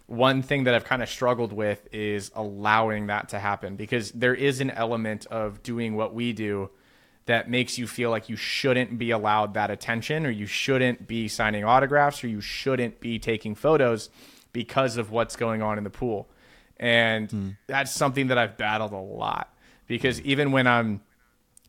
one 0.08 0.42
thing 0.42 0.66
that 0.66 0.76
I've 0.76 0.86
kind 0.86 1.02
of 1.02 1.10
struggled 1.10 1.52
with 1.54 1.86
is 1.92 2.32
allowing 2.36 3.08
that 3.08 3.30
to 3.30 3.40
happen 3.40 3.76
because 3.76 4.12
there 4.12 4.36
is 4.36 4.62
an 4.62 4.70
element 4.70 5.26
of 5.28 5.64
doing 5.64 5.96
what 5.96 6.14
we 6.14 6.34
do 6.34 6.70
that 7.26 7.50
makes 7.50 7.78
you 7.78 7.88
feel 7.88 8.10
like 8.10 8.30
you 8.30 8.36
shouldn't 8.36 8.98
be 8.98 9.12
allowed 9.12 9.54
that 9.54 9.72
attention 9.72 10.26
or 10.26 10.30
you 10.30 10.46
shouldn't 10.46 11.08
be 11.08 11.28
signing 11.28 11.64
autographs 11.64 12.24
or 12.24 12.28
you 12.28 12.42
shouldn't 12.42 13.00
be 13.00 13.18
taking 13.18 13.56
photos 13.56 14.10
because 14.52 14.98
of 14.98 15.12
what's 15.12 15.36
going 15.36 15.62
on 15.62 15.78
in 15.78 15.84
the 15.84 15.90
pool. 15.90 16.28
And 16.78 17.32
hmm. 17.32 17.50
that's 17.68 17.92
something 17.92 18.28
that 18.28 18.38
I've 18.38 18.58
battled 18.58 18.92
a 18.92 18.98
lot 18.98 19.54
because 19.88 20.20
even 20.22 20.52
when 20.52 20.68
I'm, 20.68 21.02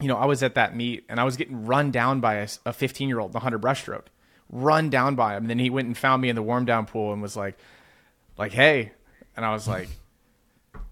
you 0.00 0.08
know, 0.08 0.16
I 0.16 0.26
was 0.26 0.42
at 0.42 0.56
that 0.56 0.74
meet 0.74 1.04
and 1.08 1.20
I 1.20 1.24
was 1.24 1.36
getting 1.36 1.66
run 1.66 1.92
down 1.92 2.20
by 2.20 2.46
a 2.66 2.72
15 2.72 3.08
year 3.08 3.20
old, 3.20 3.32
the 3.32 3.38
100 3.38 3.60
breaststroke, 3.60 4.06
run 4.50 4.90
down 4.90 5.14
by 5.14 5.36
him. 5.36 5.44
And 5.44 5.50
then 5.50 5.58
he 5.58 5.70
went 5.70 5.86
and 5.86 5.96
found 5.96 6.20
me 6.20 6.28
in 6.28 6.36
the 6.36 6.42
warm 6.42 6.64
down 6.64 6.86
pool 6.86 7.12
and 7.12 7.22
was 7.22 7.36
like, 7.36 7.56
like, 8.36 8.52
hey. 8.52 8.92
And 9.36 9.44
I 9.44 9.52
was 9.52 9.68
like, 9.68 9.88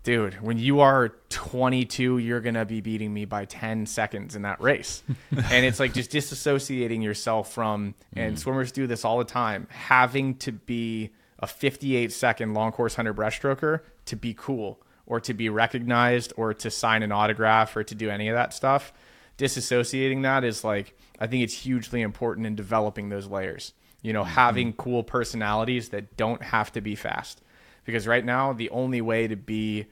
dude, 0.03 0.35
when 0.41 0.59
you 0.59 0.81
are 0.81 1.11
22, 1.29 2.19
you're 2.19 2.41
going 2.41 2.55
to 2.55 2.65
be 2.65 2.81
beating 2.81 3.13
me 3.13 3.25
by 3.25 3.45
10 3.45 3.87
seconds 3.87 4.35
in 4.35 4.43
that 4.43 4.61
race. 4.61 5.03
and 5.31 5.65
it's 5.65 5.79
like 5.79 5.93
just 5.93 6.11
disassociating 6.11 7.03
yourself 7.03 7.53
from, 7.53 7.95
and 8.15 8.37
mm. 8.37 8.39
swimmers 8.39 8.73
do 8.73 8.87
this 8.87 9.05
all 9.05 9.19
the 9.19 9.25
time, 9.25 9.67
having 9.71 10.35
to 10.37 10.53
be 10.53 11.11
a 11.39 11.47
58 11.47 12.13
second 12.13 12.55
long 12.55 12.73
course 12.73 12.97
100 12.97 13.15
breaststroker 13.17 13.81
to 14.07 14.17
be 14.17 14.35
cool 14.35 14.81
or 15.07 15.21
to 15.21 15.35
be 15.35 15.49
recognized 15.49 16.33
or 16.37 16.55
to 16.55 16.71
sign 16.71 17.03
an 17.03 17.13
autograph 17.13 17.77
or 17.77 17.85
to 17.85 17.95
do 17.95 18.11
any 18.11 18.29
of 18.29 18.35
that 18.35 18.53
stuff. 18.55 18.93
Disassociating 19.39 20.23
that 20.23 20.45
is 20.45 20.63
like, 20.63 20.97
I 21.19 21.27
think 21.27 21.43
it's 21.43 21.55
hugely 21.55 22.03
important 22.03 22.47
in 22.47 22.55
developing 22.55 23.09
those 23.09 23.27
layers. 23.27 23.73
You 24.03 24.13
know, 24.13 24.25
mm, 24.25 24.29
having 24.29 24.73
mm. 24.73 24.77
cool 24.77 25.05
personalities 25.05 25.91
that 25.91 26.17
don't 26.17 26.43
have 26.43 26.73
to 26.73 26.81
be 26.81 26.95
fast 26.97 27.41
because 27.85 28.07
right 28.07 28.25
now 28.25 28.53
the 28.53 28.71
only 28.71 29.01
way 29.01 29.27
to 29.29 29.37
be 29.37 29.87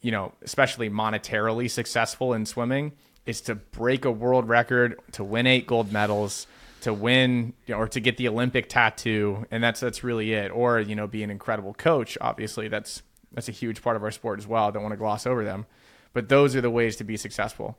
you 0.00 0.10
know 0.10 0.32
especially 0.42 0.90
monetarily 0.90 1.70
successful 1.70 2.32
in 2.32 2.46
swimming 2.46 2.92
is 3.26 3.40
to 3.40 3.54
break 3.54 4.04
a 4.04 4.10
world 4.10 4.48
record 4.48 4.98
to 5.12 5.22
win 5.22 5.46
eight 5.46 5.66
gold 5.66 5.92
medals 5.92 6.46
to 6.80 6.94
win 6.94 7.52
you 7.66 7.74
know, 7.74 7.80
or 7.80 7.88
to 7.88 8.00
get 8.00 8.16
the 8.16 8.28
olympic 8.28 8.68
tattoo 8.68 9.46
and 9.50 9.62
that's 9.62 9.80
that's 9.80 10.02
really 10.02 10.32
it. 10.32 10.50
Or 10.50 10.80
you 10.80 10.94
know 10.94 11.06
be 11.06 11.22
an 11.22 11.30
incredible 11.30 11.74
coach 11.74 12.16
obviously 12.20 12.68
that's 12.68 13.02
that's 13.32 13.48
a 13.48 13.52
huge 13.52 13.82
part 13.82 13.96
of 13.96 14.02
our 14.02 14.10
sport 14.10 14.38
as 14.38 14.46
well. 14.46 14.66
I 14.66 14.70
don't 14.70 14.82
want 14.82 14.92
to 14.92 14.98
gloss 14.98 15.26
over 15.26 15.44
them. 15.44 15.66
But 16.12 16.28
those 16.28 16.56
are 16.56 16.60
the 16.60 16.70
ways 16.70 16.96
to 16.96 17.04
be 17.04 17.16
successful. 17.16 17.78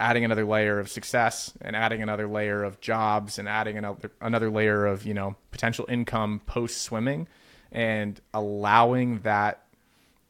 Adding 0.00 0.24
another 0.24 0.44
layer 0.44 0.80
of 0.80 0.90
success 0.90 1.52
and 1.60 1.76
adding 1.76 2.02
another 2.02 2.26
layer 2.26 2.64
of 2.64 2.80
jobs 2.80 3.38
and 3.38 3.48
adding 3.48 3.76
another 3.76 4.10
another 4.20 4.50
layer 4.50 4.86
of 4.86 5.04
you 5.04 5.14
know 5.14 5.36
potential 5.50 5.84
income 5.88 6.40
post 6.46 6.82
swimming 6.82 7.28
and 7.72 8.20
allowing 8.34 9.20
that 9.20 9.64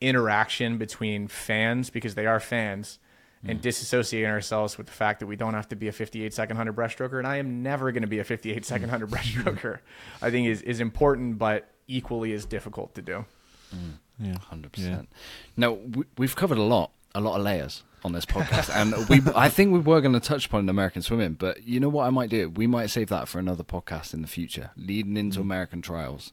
interaction 0.01 0.79
between 0.79 1.29
fans 1.29 1.91
because 1.91 2.15
they 2.15 2.27
are 2.27 2.41
fans 2.41 2.99
and 3.45 3.61
mm. 3.61 3.63
disassociating 3.63 4.29
ourselves 4.29 4.79
with 4.79 4.87
the 4.87 4.93
fact 4.93 5.21
that 5.21 5.27
we 5.27 5.37
don't 5.37 5.55
have 5.55 5.69
to 5.69 5.77
be 5.77 5.89
a 5.89 5.93
58 5.93 6.33
second 6.33 6.57
100 6.57 6.75
breaststroker 6.75 7.19
and 7.19 7.27
I 7.27 7.37
am 7.37 7.63
never 7.63 7.93
going 7.93 8.03
to 8.03 8.09
be 8.09 8.19
a 8.19 8.25
58 8.25 8.65
second 8.65 8.91
100 8.91 9.11
breaststroker 9.11 9.81
I 10.23 10.31
think 10.31 10.49
is 10.49 10.63
is 10.63 10.81
important 10.81 11.39
but 11.39 11.69
equally 11.87 12.33
as 12.33 12.47
difficult 12.47 12.95
to 12.95 13.03
do 13.03 13.25
mm. 13.75 13.93
Yeah, 14.21 14.39
Hundred 14.39 14.73
percent. 14.73 15.09
Now 15.57 15.73
we, 15.73 16.05
we've 16.19 16.37
covered 16.37 16.59
a 16.59 16.63
lot, 16.63 16.91
a 17.15 17.21
lot 17.21 17.39
of 17.39 17.43
layers 17.43 17.83
on 18.05 18.13
this 18.13 18.27
podcast, 18.27 18.75
and 18.75 19.09
we 19.09 19.23
I 19.35 19.49
think 19.49 19.73
we 19.73 19.79
were 19.79 20.01
going 20.01 20.13
to 20.13 20.21
touch 20.21 20.47
upon 20.47 20.69
American 20.69 21.03
swimming, 21.03 21.35
but 21.35 21.65
you 21.65 21.81
know 21.81 21.89
what 21.89 22.07
I 22.07 22.11
might 22.11 22.31
do? 22.31 22.51
We 22.51 22.67
might 22.67 22.91
save 22.91 23.09
that 23.09 23.29
for 23.29 23.39
another 23.39 23.65
podcast 23.65 24.13
in 24.13 24.23
the 24.23 24.29
future, 24.29 24.71
leading 24.77 25.17
into 25.17 25.39
mm. 25.39 25.43
American 25.43 25.81
trials. 25.81 26.31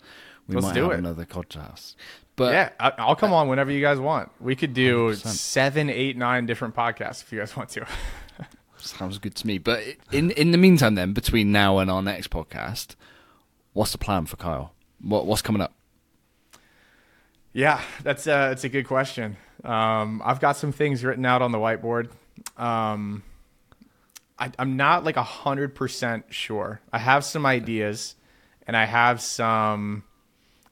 We 0.47 0.55
Let's 0.55 0.67
might 0.67 0.73
do 0.75 0.83
have 0.83 0.91
it. 0.93 0.99
another 0.99 1.25
podcast. 1.25 1.95
But 2.35 2.53
yeah 2.53 2.69
I, 2.79 2.93
I'll 2.99 3.15
come 3.15 3.33
on 3.33 3.47
whenever 3.47 3.71
you 3.71 3.81
guys 3.81 3.99
want 3.99 4.29
we 4.39 4.55
could 4.55 4.73
do 4.75 5.09
100%. 5.09 5.27
seven 5.27 5.89
eight 5.89 6.15
nine 6.17 6.45
different 6.45 6.75
podcasts 6.75 7.23
if 7.23 7.31
you 7.31 7.39
guys 7.39 7.57
want 7.57 7.69
to 7.69 7.85
sounds 8.77 9.17
good 9.17 9.35
to 9.35 9.47
me. 9.47 9.57
But 9.57 9.83
in 10.11 10.31
in 10.31 10.51
the 10.51 10.57
meantime, 10.57 10.95
then 10.95 11.13
between 11.13 11.51
now 11.51 11.79
and 11.79 11.89
our 11.89 12.01
next 12.01 12.29
podcast, 12.29 12.95
what's 13.73 13.91
the 13.91 13.97
plan 13.97 14.25
for 14.27 14.37
Kyle? 14.37 14.73
What 15.01 15.25
what's 15.25 15.41
coming 15.41 15.61
up? 15.61 15.73
Yeah, 17.53 17.81
that's 18.03 18.27
a, 18.27 18.53
that's 18.53 18.63
a 18.63 18.69
good 18.69 18.85
question. 18.87 19.35
Um, 19.63 20.21
I've 20.23 20.39
got 20.39 20.57
some 20.57 20.71
things 20.71 21.03
written 21.03 21.25
out 21.25 21.41
on 21.41 21.51
the 21.51 21.57
whiteboard. 21.57 22.09
Um, 22.55 23.23
I, 24.37 24.51
I'm 24.59 24.77
not 24.77 25.03
like 25.03 25.17
a 25.17 25.23
hundred 25.23 25.73
percent 25.73 26.25
sure. 26.29 26.79
I 26.93 26.99
have 26.99 27.25
some 27.25 27.45
ideas, 27.47 28.15
and 28.67 28.77
I 28.77 28.85
have 28.85 29.21
some 29.21 30.03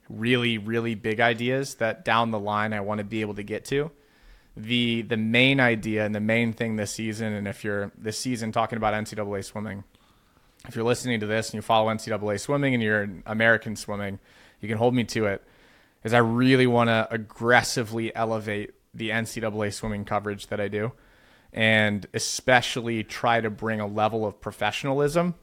really 0.09 0.57
really 0.57 0.95
big 0.95 1.19
ideas 1.19 1.75
that 1.75 2.05
down 2.05 2.31
the 2.31 2.39
line 2.39 2.73
I 2.73 2.81
want 2.81 2.99
to 2.99 3.03
be 3.03 3.21
able 3.21 3.35
to 3.35 3.43
get 3.43 3.65
to. 3.65 3.91
The 4.57 5.01
the 5.01 5.17
main 5.17 5.59
idea 5.59 6.05
and 6.05 6.15
the 6.15 6.21
main 6.21 6.53
thing 6.53 6.75
this 6.75 6.91
season, 6.91 7.33
and 7.33 7.47
if 7.47 7.63
you're 7.63 7.91
this 7.97 8.17
season 8.17 8.51
talking 8.51 8.77
about 8.77 8.93
NCAA 8.93 9.43
swimming, 9.43 9.83
if 10.67 10.75
you're 10.75 10.85
listening 10.85 11.19
to 11.19 11.25
this 11.25 11.49
and 11.49 11.55
you 11.55 11.61
follow 11.61 11.93
NCAA 11.93 12.39
swimming 12.39 12.73
and 12.73 12.81
you're 12.81 13.03
in 13.03 13.23
American 13.25 13.75
swimming, 13.75 14.19
you 14.61 14.69
can 14.69 14.77
hold 14.77 14.95
me 14.95 15.03
to 15.05 15.25
it. 15.25 15.43
Is 16.03 16.13
I 16.13 16.19
really 16.19 16.67
want 16.67 16.89
to 16.89 17.07
aggressively 17.11 18.15
elevate 18.15 18.71
the 18.93 19.09
NCAA 19.09 19.73
swimming 19.73 20.05
coverage 20.05 20.47
that 20.47 20.61
I 20.61 20.67
do, 20.67 20.93
and 21.51 22.05
especially 22.13 23.03
try 23.03 23.41
to 23.41 23.49
bring 23.49 23.79
a 23.79 23.87
level 23.87 24.25
of 24.25 24.39
professionalism 24.39 25.35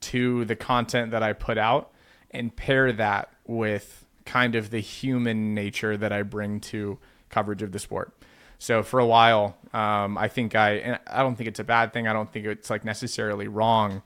to 0.00 0.44
the 0.44 0.56
content 0.56 1.10
that 1.10 1.22
I 1.22 1.32
put 1.32 1.58
out, 1.58 1.92
and 2.30 2.54
pair 2.54 2.92
that 2.92 3.30
with 3.46 4.03
kind 4.24 4.54
of 4.54 4.70
the 4.70 4.80
human 4.80 5.54
nature 5.54 5.96
that 5.96 6.12
I 6.12 6.22
bring 6.22 6.60
to 6.60 6.98
coverage 7.30 7.62
of 7.62 7.72
the 7.72 7.78
sport. 7.78 8.12
So 8.58 8.82
for 8.82 8.98
a 9.00 9.06
while, 9.06 9.56
um, 9.72 10.16
I 10.16 10.28
think 10.28 10.54
I, 10.54 10.74
and 10.76 10.98
I 11.06 11.22
don't 11.22 11.36
think 11.36 11.48
it's 11.48 11.60
a 11.60 11.64
bad 11.64 11.92
thing. 11.92 12.08
I 12.08 12.12
don't 12.12 12.32
think 12.32 12.46
it's 12.46 12.70
like 12.70 12.84
necessarily 12.84 13.48
wrong. 13.48 14.02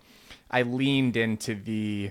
I 0.50 0.62
leaned 0.62 1.16
into 1.16 1.54
the 1.54 2.10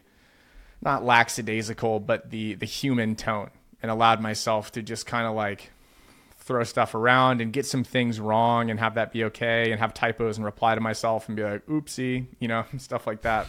not 0.82 1.04
lackadaisical, 1.04 2.00
but 2.00 2.30
the 2.30 2.54
the 2.54 2.66
human 2.66 3.16
tone, 3.16 3.50
and 3.82 3.92
allowed 3.92 4.22
myself 4.22 4.72
to 4.74 4.82
just 4.82 5.06
kind 5.06 5.26
of 5.26 5.36
like 5.36 5.72
throw 6.38 6.64
stuff 6.64 6.96
around 6.96 7.42
and 7.42 7.52
get 7.52 7.66
some 7.66 7.84
things 7.84 8.20
wrong 8.20 8.70
and 8.70 8.80
have 8.80 8.96
that 8.96 9.12
be 9.12 9.24
okay, 9.26 9.72
and 9.72 9.80
have 9.80 9.94
typos 9.94 10.38
and 10.38 10.46
reply 10.46 10.76
to 10.76 10.82
myself 10.82 11.28
and 11.28 11.36
be 11.36 11.44
like, 11.44 11.66
"Oopsie," 11.66 12.28
you 12.40 12.48
know, 12.48 12.64
stuff 12.78 13.08
like 13.08 13.24
that. 13.24 13.48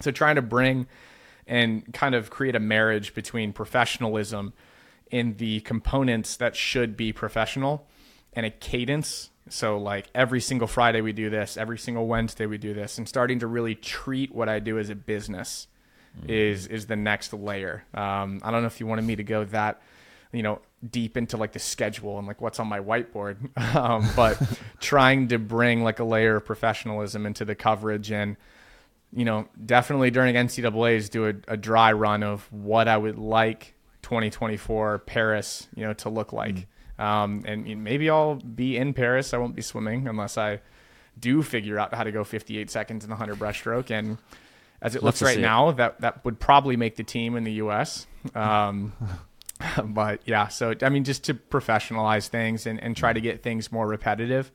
So 0.00 0.10
trying 0.10 0.36
to 0.36 0.42
bring 0.42 0.86
and 1.46 1.92
kind 1.92 2.14
of 2.14 2.30
create 2.30 2.54
a 2.54 2.60
marriage 2.60 3.14
between 3.14 3.52
professionalism 3.52 4.52
in 5.10 5.36
the 5.36 5.60
components 5.60 6.36
that 6.36 6.56
should 6.56 6.96
be 6.96 7.12
professional 7.12 7.86
and 8.32 8.46
a 8.46 8.50
cadence. 8.50 9.30
So 9.48 9.78
like 9.78 10.06
every 10.14 10.40
single 10.40 10.66
Friday 10.66 11.00
we 11.00 11.12
do 11.12 11.30
this, 11.30 11.56
every 11.56 11.78
single 11.78 12.06
Wednesday 12.06 12.46
we 12.46 12.58
do 12.58 12.74
this, 12.74 12.98
and 12.98 13.08
starting 13.08 13.40
to 13.40 13.46
really 13.46 13.74
treat 13.74 14.34
what 14.34 14.48
I 14.48 14.58
do 14.58 14.78
as 14.78 14.90
a 14.90 14.94
business 14.94 15.68
is 16.28 16.66
is 16.66 16.86
the 16.86 16.96
next 16.96 17.32
layer. 17.32 17.84
Um, 17.92 18.40
I 18.42 18.50
don't 18.50 18.62
know 18.62 18.66
if 18.66 18.80
you 18.80 18.86
wanted 18.86 19.04
me 19.04 19.16
to 19.16 19.24
go 19.24 19.44
that 19.46 19.82
you 20.32 20.42
know 20.42 20.60
deep 20.88 21.16
into 21.16 21.36
like 21.36 21.52
the 21.52 21.58
schedule 21.58 22.18
and 22.18 22.26
like 22.26 22.40
what's 22.40 22.58
on 22.58 22.66
my 22.66 22.80
whiteboard, 22.80 23.36
um, 23.76 24.08
but 24.16 24.40
trying 24.80 25.28
to 25.28 25.38
bring 25.38 25.82
like 25.82 25.98
a 25.98 26.04
layer 26.04 26.36
of 26.36 26.44
professionalism 26.44 27.26
into 27.26 27.44
the 27.44 27.54
coverage 27.54 28.10
and 28.10 28.36
you 29.14 29.24
know, 29.24 29.48
definitely 29.64 30.10
during 30.10 30.34
NCAA's 30.34 31.08
do 31.08 31.28
a, 31.28 31.34
a 31.48 31.56
dry 31.56 31.92
run 31.92 32.22
of 32.22 32.50
what 32.52 32.88
I 32.88 32.96
would 32.96 33.18
like 33.18 33.74
2024 34.02 35.00
Paris, 35.00 35.68
you 35.74 35.84
know, 35.84 35.92
to 35.94 36.08
look 36.08 36.32
like. 36.32 36.66
Um, 36.98 37.42
and 37.46 37.82
maybe 37.82 38.10
I'll 38.10 38.36
be 38.36 38.76
in 38.76 38.92
Paris. 38.92 39.34
I 39.34 39.38
won't 39.38 39.54
be 39.54 39.62
swimming 39.62 40.06
unless 40.08 40.38
I 40.38 40.60
do 41.18 41.42
figure 41.42 41.78
out 41.78 41.94
how 41.94 42.04
to 42.04 42.12
go 42.12 42.24
58 42.24 42.70
seconds 42.70 43.04
in 43.04 43.10
the 43.10 43.16
100 43.16 43.38
breaststroke. 43.38 43.90
And 43.90 44.18
as 44.82 44.94
it 44.94 45.02
Love 45.02 45.14
looks 45.14 45.22
right 45.22 45.34
see 45.34 45.40
it. 45.40 45.42
now, 45.42 45.70
that 45.72 46.00
that 46.00 46.24
would 46.24 46.38
probably 46.38 46.76
make 46.76 46.96
the 46.96 47.04
team 47.04 47.36
in 47.36 47.44
the 47.44 47.54
U.S. 47.54 48.06
Um, 48.34 48.92
but 49.84 50.20
yeah, 50.26 50.48
so 50.48 50.74
I 50.82 50.88
mean, 50.88 51.04
just 51.04 51.24
to 51.24 51.34
professionalize 51.34 52.28
things 52.28 52.66
and, 52.66 52.80
and 52.82 52.96
try 52.96 53.12
to 53.12 53.20
get 53.20 53.42
things 53.42 53.72
more 53.72 53.86
repetitive, 53.86 54.52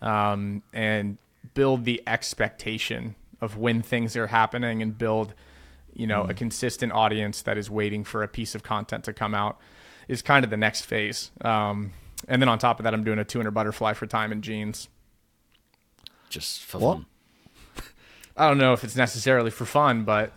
um, 0.00 0.62
and 0.72 1.18
build 1.54 1.84
the 1.84 2.02
expectation 2.06 3.14
of 3.42 3.58
when 3.58 3.82
things 3.82 4.16
are 4.16 4.28
happening, 4.28 4.80
and 4.80 4.96
build, 4.96 5.34
you 5.94 6.06
know, 6.06 6.22
a 6.22 6.32
consistent 6.32 6.92
audience 6.92 7.42
that 7.42 7.58
is 7.58 7.68
waiting 7.70 8.04
for 8.04 8.22
a 8.22 8.28
piece 8.28 8.54
of 8.54 8.62
content 8.62 9.04
to 9.04 9.12
come 9.12 9.34
out, 9.34 9.58
is 10.08 10.22
kind 10.22 10.44
of 10.44 10.50
the 10.50 10.56
next 10.56 10.82
phase. 10.86 11.30
Um, 11.42 11.92
and 12.28 12.40
then 12.40 12.48
on 12.48 12.58
top 12.58 12.78
of 12.80 12.84
that, 12.84 12.94
I'm 12.94 13.04
doing 13.04 13.18
a 13.18 13.24
200 13.24 13.50
butterfly 13.50 13.92
for 13.94 14.06
time 14.06 14.32
and 14.32 14.42
jeans. 14.42 14.88
Just 16.30 16.62
for 16.62 16.78
What? 16.78 16.94
fun. 16.94 17.06
I 18.36 18.48
don't 18.48 18.58
know 18.58 18.72
if 18.72 18.84
it's 18.84 18.96
necessarily 18.96 19.50
for 19.50 19.66
fun, 19.66 20.04
but 20.04 20.32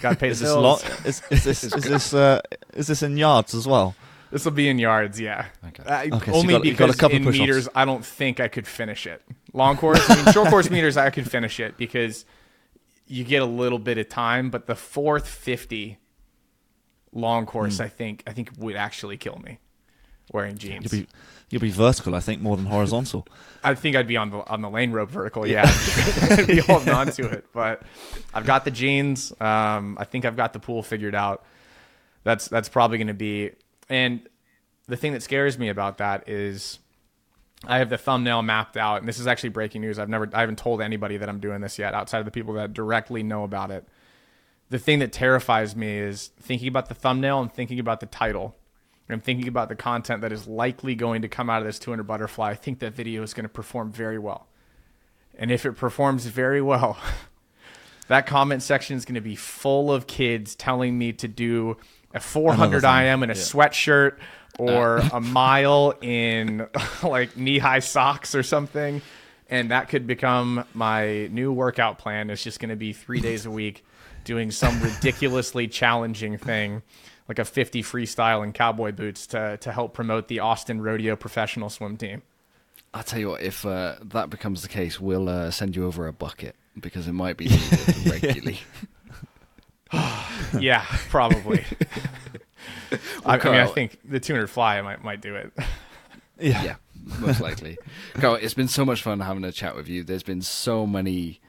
got 0.00 0.10
to 0.10 0.16
pay 0.16 0.28
the 0.28 0.32
Is 0.32 0.40
this 0.40 0.50
bills. 0.52 0.62
long? 0.62 0.92
Is, 1.04 1.22
is 1.30 1.44
this 1.44 1.64
is 1.64 1.82
this 1.84 2.14
uh, 2.14 2.40
is 2.74 2.86
this 2.86 3.02
in 3.02 3.16
yards 3.16 3.54
as 3.54 3.66
well? 3.66 3.96
This 4.30 4.44
will 4.44 4.52
be 4.52 4.68
in 4.68 4.78
yards, 4.78 5.20
yeah. 5.20 5.46
Okay. 5.68 5.82
Uh, 5.84 6.16
Okay, 6.16 6.32
so 6.32 6.38
only 6.38 6.54
you 6.54 6.58
got- 6.60 6.64
you 6.66 6.74
got 6.74 6.84
a 6.84 6.86
because 6.88 6.96
couple 7.00 7.16
in 7.16 7.24
push-ups. 7.24 7.40
meters, 7.40 7.68
I 7.74 7.84
don't 7.84 8.04
think 8.04 8.38
I 8.40 8.48
could 8.48 8.66
finish 8.66 9.06
it. 9.06 9.22
Long 9.52 9.76
course, 9.76 10.08
I 10.10 10.16
mean, 10.16 10.32
short 10.32 10.48
course 10.48 10.70
meters, 10.70 10.96
I 10.96 11.10
could 11.10 11.30
finish 11.30 11.58
it 11.60 11.76
because 11.76 12.24
you 13.06 13.24
get 13.24 13.42
a 13.42 13.46
little 13.46 13.78
bit 13.78 13.98
of 13.98 14.08
time. 14.08 14.50
But 14.50 14.66
the 14.66 14.74
fourth 14.74 15.28
fifty 15.28 15.98
long 17.12 17.46
course, 17.46 17.76
Hmm. 17.78 17.84
I 17.84 17.88
think, 17.88 18.22
I 18.26 18.32
think 18.32 18.50
would 18.58 18.76
actually 18.76 19.16
kill 19.16 19.38
me 19.38 19.58
wearing 20.32 20.56
jeans. 20.58 20.92
You'll 20.92 21.02
be 21.02 21.08
you'll 21.50 21.60
be 21.60 21.70
vertical, 21.70 22.14
I 22.14 22.20
think, 22.20 22.40
more 22.42 22.56
than 22.56 22.66
horizontal. 22.66 23.26
I 23.64 23.74
think 23.74 23.94
I'd 23.96 24.06
be 24.08 24.16
on 24.16 24.30
the 24.30 24.38
on 24.46 24.62
the 24.62 24.70
lane 24.70 24.90
rope 24.92 25.10
vertical. 25.10 25.46
Yeah, 25.46 25.64
I'd 26.30 26.46
be 26.46 26.58
holding 26.60 26.88
on 26.92 27.06
to 27.12 27.28
it. 27.28 27.46
But 27.52 27.82
I've 28.32 28.46
got 28.46 28.64
the 28.64 28.70
jeans. 28.70 29.32
Um, 29.40 29.96
I 30.00 30.04
think 30.04 30.24
I've 30.24 30.36
got 30.36 30.52
the 30.52 30.58
pool 30.60 30.82
figured 30.82 31.14
out. 31.14 31.44
That's 32.24 32.48
that's 32.48 32.68
probably 32.68 32.98
going 32.98 33.08
to 33.08 33.14
be. 33.14 33.50
And 33.88 34.26
the 34.88 34.96
thing 34.96 35.12
that 35.12 35.22
scares 35.22 35.58
me 35.58 35.68
about 35.68 35.98
that 35.98 36.28
is, 36.28 36.78
I 37.68 37.78
have 37.78 37.88
the 37.88 37.98
thumbnail 37.98 38.42
mapped 38.42 38.76
out, 38.76 38.98
and 38.98 39.08
this 39.08 39.18
is 39.18 39.26
actually 39.26 39.50
breaking 39.50 39.80
news. 39.80 39.98
I've 39.98 40.08
never, 40.08 40.28
I 40.32 40.40
haven't 40.40 40.58
told 40.58 40.80
anybody 40.80 41.16
that 41.16 41.28
I'm 41.28 41.40
doing 41.40 41.60
this 41.60 41.78
yet, 41.78 41.94
outside 41.94 42.18
of 42.18 42.24
the 42.24 42.30
people 42.30 42.54
that 42.54 42.72
directly 42.72 43.22
know 43.22 43.44
about 43.44 43.70
it. 43.70 43.86
The 44.70 44.78
thing 44.78 44.98
that 45.00 45.12
terrifies 45.12 45.76
me 45.76 45.98
is 45.98 46.30
thinking 46.40 46.68
about 46.68 46.88
the 46.88 46.94
thumbnail 46.94 47.40
and 47.40 47.52
thinking 47.52 47.78
about 47.78 48.00
the 48.00 48.06
title. 48.06 48.56
I'm 49.08 49.20
thinking 49.20 49.48
about 49.48 49.68
the 49.68 49.74
content 49.74 50.22
that 50.22 50.32
is 50.32 50.46
likely 50.46 50.94
going 50.94 51.22
to 51.22 51.28
come 51.28 51.50
out 51.50 51.60
of 51.60 51.66
this 51.66 51.78
200 51.78 52.04
butterfly. 52.04 52.50
I 52.50 52.54
think 52.54 52.78
that 52.78 52.94
video 52.94 53.22
is 53.22 53.34
going 53.34 53.44
to 53.44 53.50
perform 53.50 53.92
very 53.92 54.18
well. 54.18 54.46
And 55.36 55.50
if 55.50 55.66
it 55.66 55.72
performs 55.72 56.26
very 56.26 56.62
well, 56.62 56.96
that 58.08 58.26
comment 58.26 58.62
section 58.62 58.96
is 58.96 59.04
going 59.04 59.16
to 59.16 59.20
be 59.20 59.36
full 59.36 59.92
of 59.92 60.06
kids 60.06 60.54
telling 60.54 60.96
me 60.96 61.12
to 61.14 61.28
do 61.28 61.76
a 62.14 62.20
400 62.20 62.80
thing, 62.80 62.90
IM 62.90 63.22
in 63.24 63.30
a 63.30 63.34
sweatshirt 63.34 64.16
or 64.58 64.98
a 65.12 65.20
mile 65.20 65.94
in 66.00 66.66
like 67.02 67.36
knee 67.36 67.58
high 67.58 67.80
socks 67.80 68.34
or 68.34 68.42
something. 68.42 69.02
And 69.50 69.70
that 69.70 69.88
could 69.88 70.06
become 70.06 70.64
my 70.72 71.26
new 71.28 71.52
workout 71.52 71.98
plan. 71.98 72.30
It's 72.30 72.42
just 72.42 72.60
going 72.60 72.70
to 72.70 72.76
be 72.76 72.92
three 72.92 73.20
days 73.20 73.46
a 73.46 73.50
week 73.50 73.84
doing 74.24 74.50
some 74.50 74.80
ridiculously 74.80 75.68
challenging 75.68 76.38
thing 76.38 76.82
like 77.28 77.38
a 77.38 77.44
50 77.44 77.82
freestyle 77.82 78.44
in 78.44 78.52
cowboy 78.52 78.92
boots 78.92 79.26
to, 79.28 79.56
to 79.58 79.72
help 79.72 79.94
promote 79.94 80.28
the 80.28 80.40
Austin 80.40 80.80
Rodeo 80.80 81.16
professional 81.16 81.70
swim 81.70 81.96
team. 81.96 82.22
I'll 82.92 83.02
tell 83.02 83.18
you 83.18 83.30
what, 83.30 83.42
if 83.42 83.64
uh, 83.66 83.96
that 84.02 84.30
becomes 84.30 84.62
the 84.62 84.68
case, 84.68 85.00
we'll 85.00 85.28
uh, 85.28 85.50
send 85.50 85.74
you 85.74 85.86
over 85.86 86.06
a 86.06 86.12
bucket 86.12 86.54
because 86.78 87.08
it 87.08 87.12
might 87.12 87.36
be 87.36 87.48
needed 87.48 88.06
regularly. 88.06 88.60
Yeah, 90.58 90.84
probably. 91.08 91.64
I, 93.24 93.38
I 93.38 93.44
mean, 93.44 93.54
I 93.54 93.66
think 93.66 93.98
the 94.04 94.20
200 94.20 94.48
fly 94.48 94.80
might 94.82 95.02
might 95.02 95.20
do 95.20 95.34
it. 95.34 95.52
yeah, 96.38 96.62
yeah, 96.62 96.76
most 97.18 97.40
likely. 97.40 97.78
Kyle, 98.14 98.34
it's 98.34 98.54
been 98.54 98.68
so 98.68 98.84
much 98.84 99.02
fun 99.02 99.20
having 99.20 99.44
a 99.44 99.52
chat 99.52 99.76
with 99.76 99.88
you. 99.88 100.04
There's 100.04 100.22
been 100.22 100.42
so 100.42 100.86
many, 100.86 101.40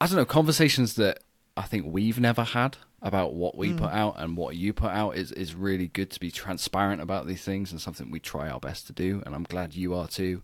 I 0.00 0.06
don't 0.06 0.16
know, 0.16 0.24
conversations 0.24 0.94
that 0.94 1.20
I 1.56 1.62
think 1.62 1.86
we've 1.86 2.20
never 2.20 2.44
had 2.44 2.76
about 3.00 3.32
what 3.32 3.56
we 3.56 3.72
put 3.72 3.92
out 3.92 4.16
and 4.18 4.36
what 4.36 4.56
you 4.56 4.72
put 4.72 4.90
out 4.90 5.16
is, 5.16 5.30
is 5.32 5.54
really 5.54 5.86
good 5.86 6.10
to 6.10 6.18
be 6.18 6.32
transparent 6.32 7.00
about 7.00 7.28
these 7.28 7.42
things 7.42 7.70
and 7.70 7.80
something 7.80 8.10
we 8.10 8.18
try 8.18 8.48
our 8.48 8.58
best 8.58 8.88
to 8.88 8.92
do. 8.92 9.22
And 9.24 9.36
I'm 9.36 9.44
glad 9.44 9.74
you 9.74 9.94
are 9.94 10.08
too. 10.08 10.42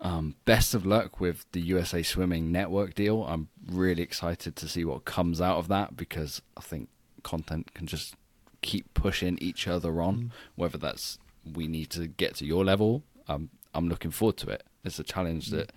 Um, 0.00 0.36
best 0.44 0.74
of 0.74 0.86
luck 0.86 1.18
with 1.18 1.44
the 1.50 1.60
USA 1.60 2.04
Swimming 2.04 2.52
Network 2.52 2.94
deal. 2.94 3.24
I'm 3.24 3.48
really 3.66 4.02
excited 4.02 4.54
to 4.54 4.68
see 4.68 4.84
what 4.84 5.04
comes 5.04 5.40
out 5.40 5.58
of 5.58 5.66
that 5.68 5.96
because 5.96 6.40
I 6.56 6.60
think 6.60 6.88
content 7.24 7.74
can 7.74 7.88
just 7.88 8.14
keep 8.62 8.92
pushing 8.94 9.38
each 9.40 9.66
other 9.68 10.00
on, 10.00 10.32
whether 10.56 10.78
that's 10.78 11.18
we 11.54 11.66
need 11.66 11.90
to 11.90 12.06
get 12.06 12.34
to 12.36 12.44
your 12.44 12.64
level. 12.64 13.02
Um, 13.28 13.50
I'm 13.74 13.88
looking 13.88 14.10
forward 14.10 14.36
to 14.38 14.50
it. 14.50 14.64
It's 14.84 14.98
a 14.98 15.04
challenge 15.04 15.48
that 15.48 15.72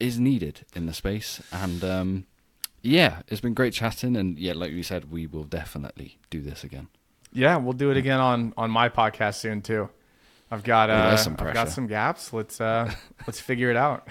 is 0.00 0.18
needed 0.18 0.64
in 0.74 0.86
the 0.86 0.92
space. 0.92 1.42
And 1.52 1.84
um, 1.84 2.26
yeah, 2.82 3.22
it's 3.28 3.40
been 3.40 3.54
great 3.54 3.72
chatting. 3.72 4.16
And 4.16 4.38
yeah, 4.38 4.52
like 4.54 4.72
you 4.72 4.82
said, 4.82 5.10
we 5.10 5.26
will 5.26 5.44
definitely 5.44 6.18
do 6.30 6.40
this 6.40 6.64
again. 6.64 6.88
Yeah, 7.32 7.56
we'll 7.56 7.72
do 7.72 7.90
it 7.90 7.96
again 7.96 8.20
on 8.20 8.54
on 8.56 8.70
my 8.70 8.88
podcast 8.88 9.36
soon 9.36 9.60
too. 9.60 9.88
I've 10.50 10.62
got 10.62 10.88
uh, 10.88 11.16
some 11.16 11.36
I've 11.38 11.54
got 11.54 11.68
some 11.68 11.86
gaps. 11.88 12.32
Let's 12.32 12.60
uh 12.60 12.92
let's 13.26 13.40
figure 13.40 13.70
it 13.70 13.76
out. 13.76 14.06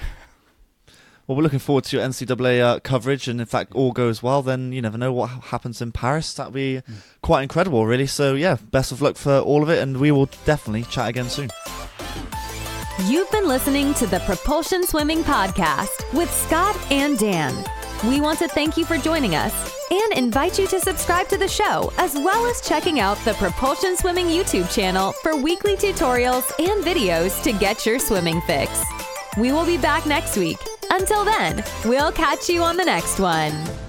Well, 1.26 1.38
we're 1.38 1.44
looking 1.44 1.60
forward 1.60 1.86
to 1.86 1.98
your 1.98 2.06
NCAA 2.06 2.60
uh, 2.60 2.80
coverage, 2.82 3.30
and 3.30 3.40
if 3.40 3.52
that 3.52 3.72
all 3.72 3.94
goes 3.94 4.22
well, 4.22 4.42
then 4.42 4.74
you 4.74 4.82
never 4.82 4.98
know 4.98 5.14
what 5.14 5.28
happens 5.28 5.82
in 5.82 5.94
Paris. 5.94 6.34
That'd 6.34 6.54
be 6.54 6.82
quite 7.22 7.44
incredible, 7.44 7.86
really. 7.86 8.08
So, 8.08 8.34
yeah, 8.34 8.58
best 8.72 8.92
of 8.92 9.02
luck 9.02 9.16
for 9.16 9.40
all 9.40 9.64
of 9.64 9.70
it, 9.70 9.82
and 9.82 10.02
we 10.02 10.12
will 10.12 10.26
definitely 10.44 10.84
chat 10.84 11.08
again 11.08 11.30
soon. 11.30 11.50
You've 13.06 13.32
been 13.32 13.48
listening 13.48 13.94
to 13.96 14.06
the 14.06 14.20
Propulsion 14.20 14.86
Swimming 14.86 15.24
Podcast 15.24 16.14
with 16.14 16.30
Scott 16.30 16.78
and 16.92 17.18
Dan. 17.18 17.56
We 18.06 18.20
want 18.20 18.40
to 18.40 18.50
thank 18.50 18.76
you 18.76 18.84
for 18.84 18.98
joining 18.98 19.34
us 19.34 19.74
and 19.92 20.14
invite 20.14 20.60
you 20.60 20.68
to 20.68 20.80
subscribe 20.82 21.30
to 21.30 21.38
the 21.38 21.48
show, 21.48 21.94
as 21.98 22.16
well 22.16 22.46
as 22.48 22.60
checking 22.60 23.00
out 23.00 23.18
the 23.20 23.34
Propulsion 23.36 23.96
Swimming 23.96 24.28
YouTube 24.28 24.70
channel 24.74 25.14
for 25.24 25.38
weekly 25.38 25.78
tutorials 25.78 26.52
and 26.60 26.84
videos 26.84 27.42
to 27.44 27.54
get 27.54 27.86
your 27.86 27.98
swimming 27.98 28.42
fix. 28.42 28.84
We 29.38 29.54
will 29.54 29.66
be 29.66 29.78
back 29.78 30.06
next 30.06 30.36
week. 30.36 30.60
Until 30.94 31.26
then, 31.26 31.64
we'll 31.86 32.12
catch 32.12 32.48
you 32.48 32.62
on 32.62 32.78
the 32.78 32.86
next 32.86 33.20
one. 33.20 33.83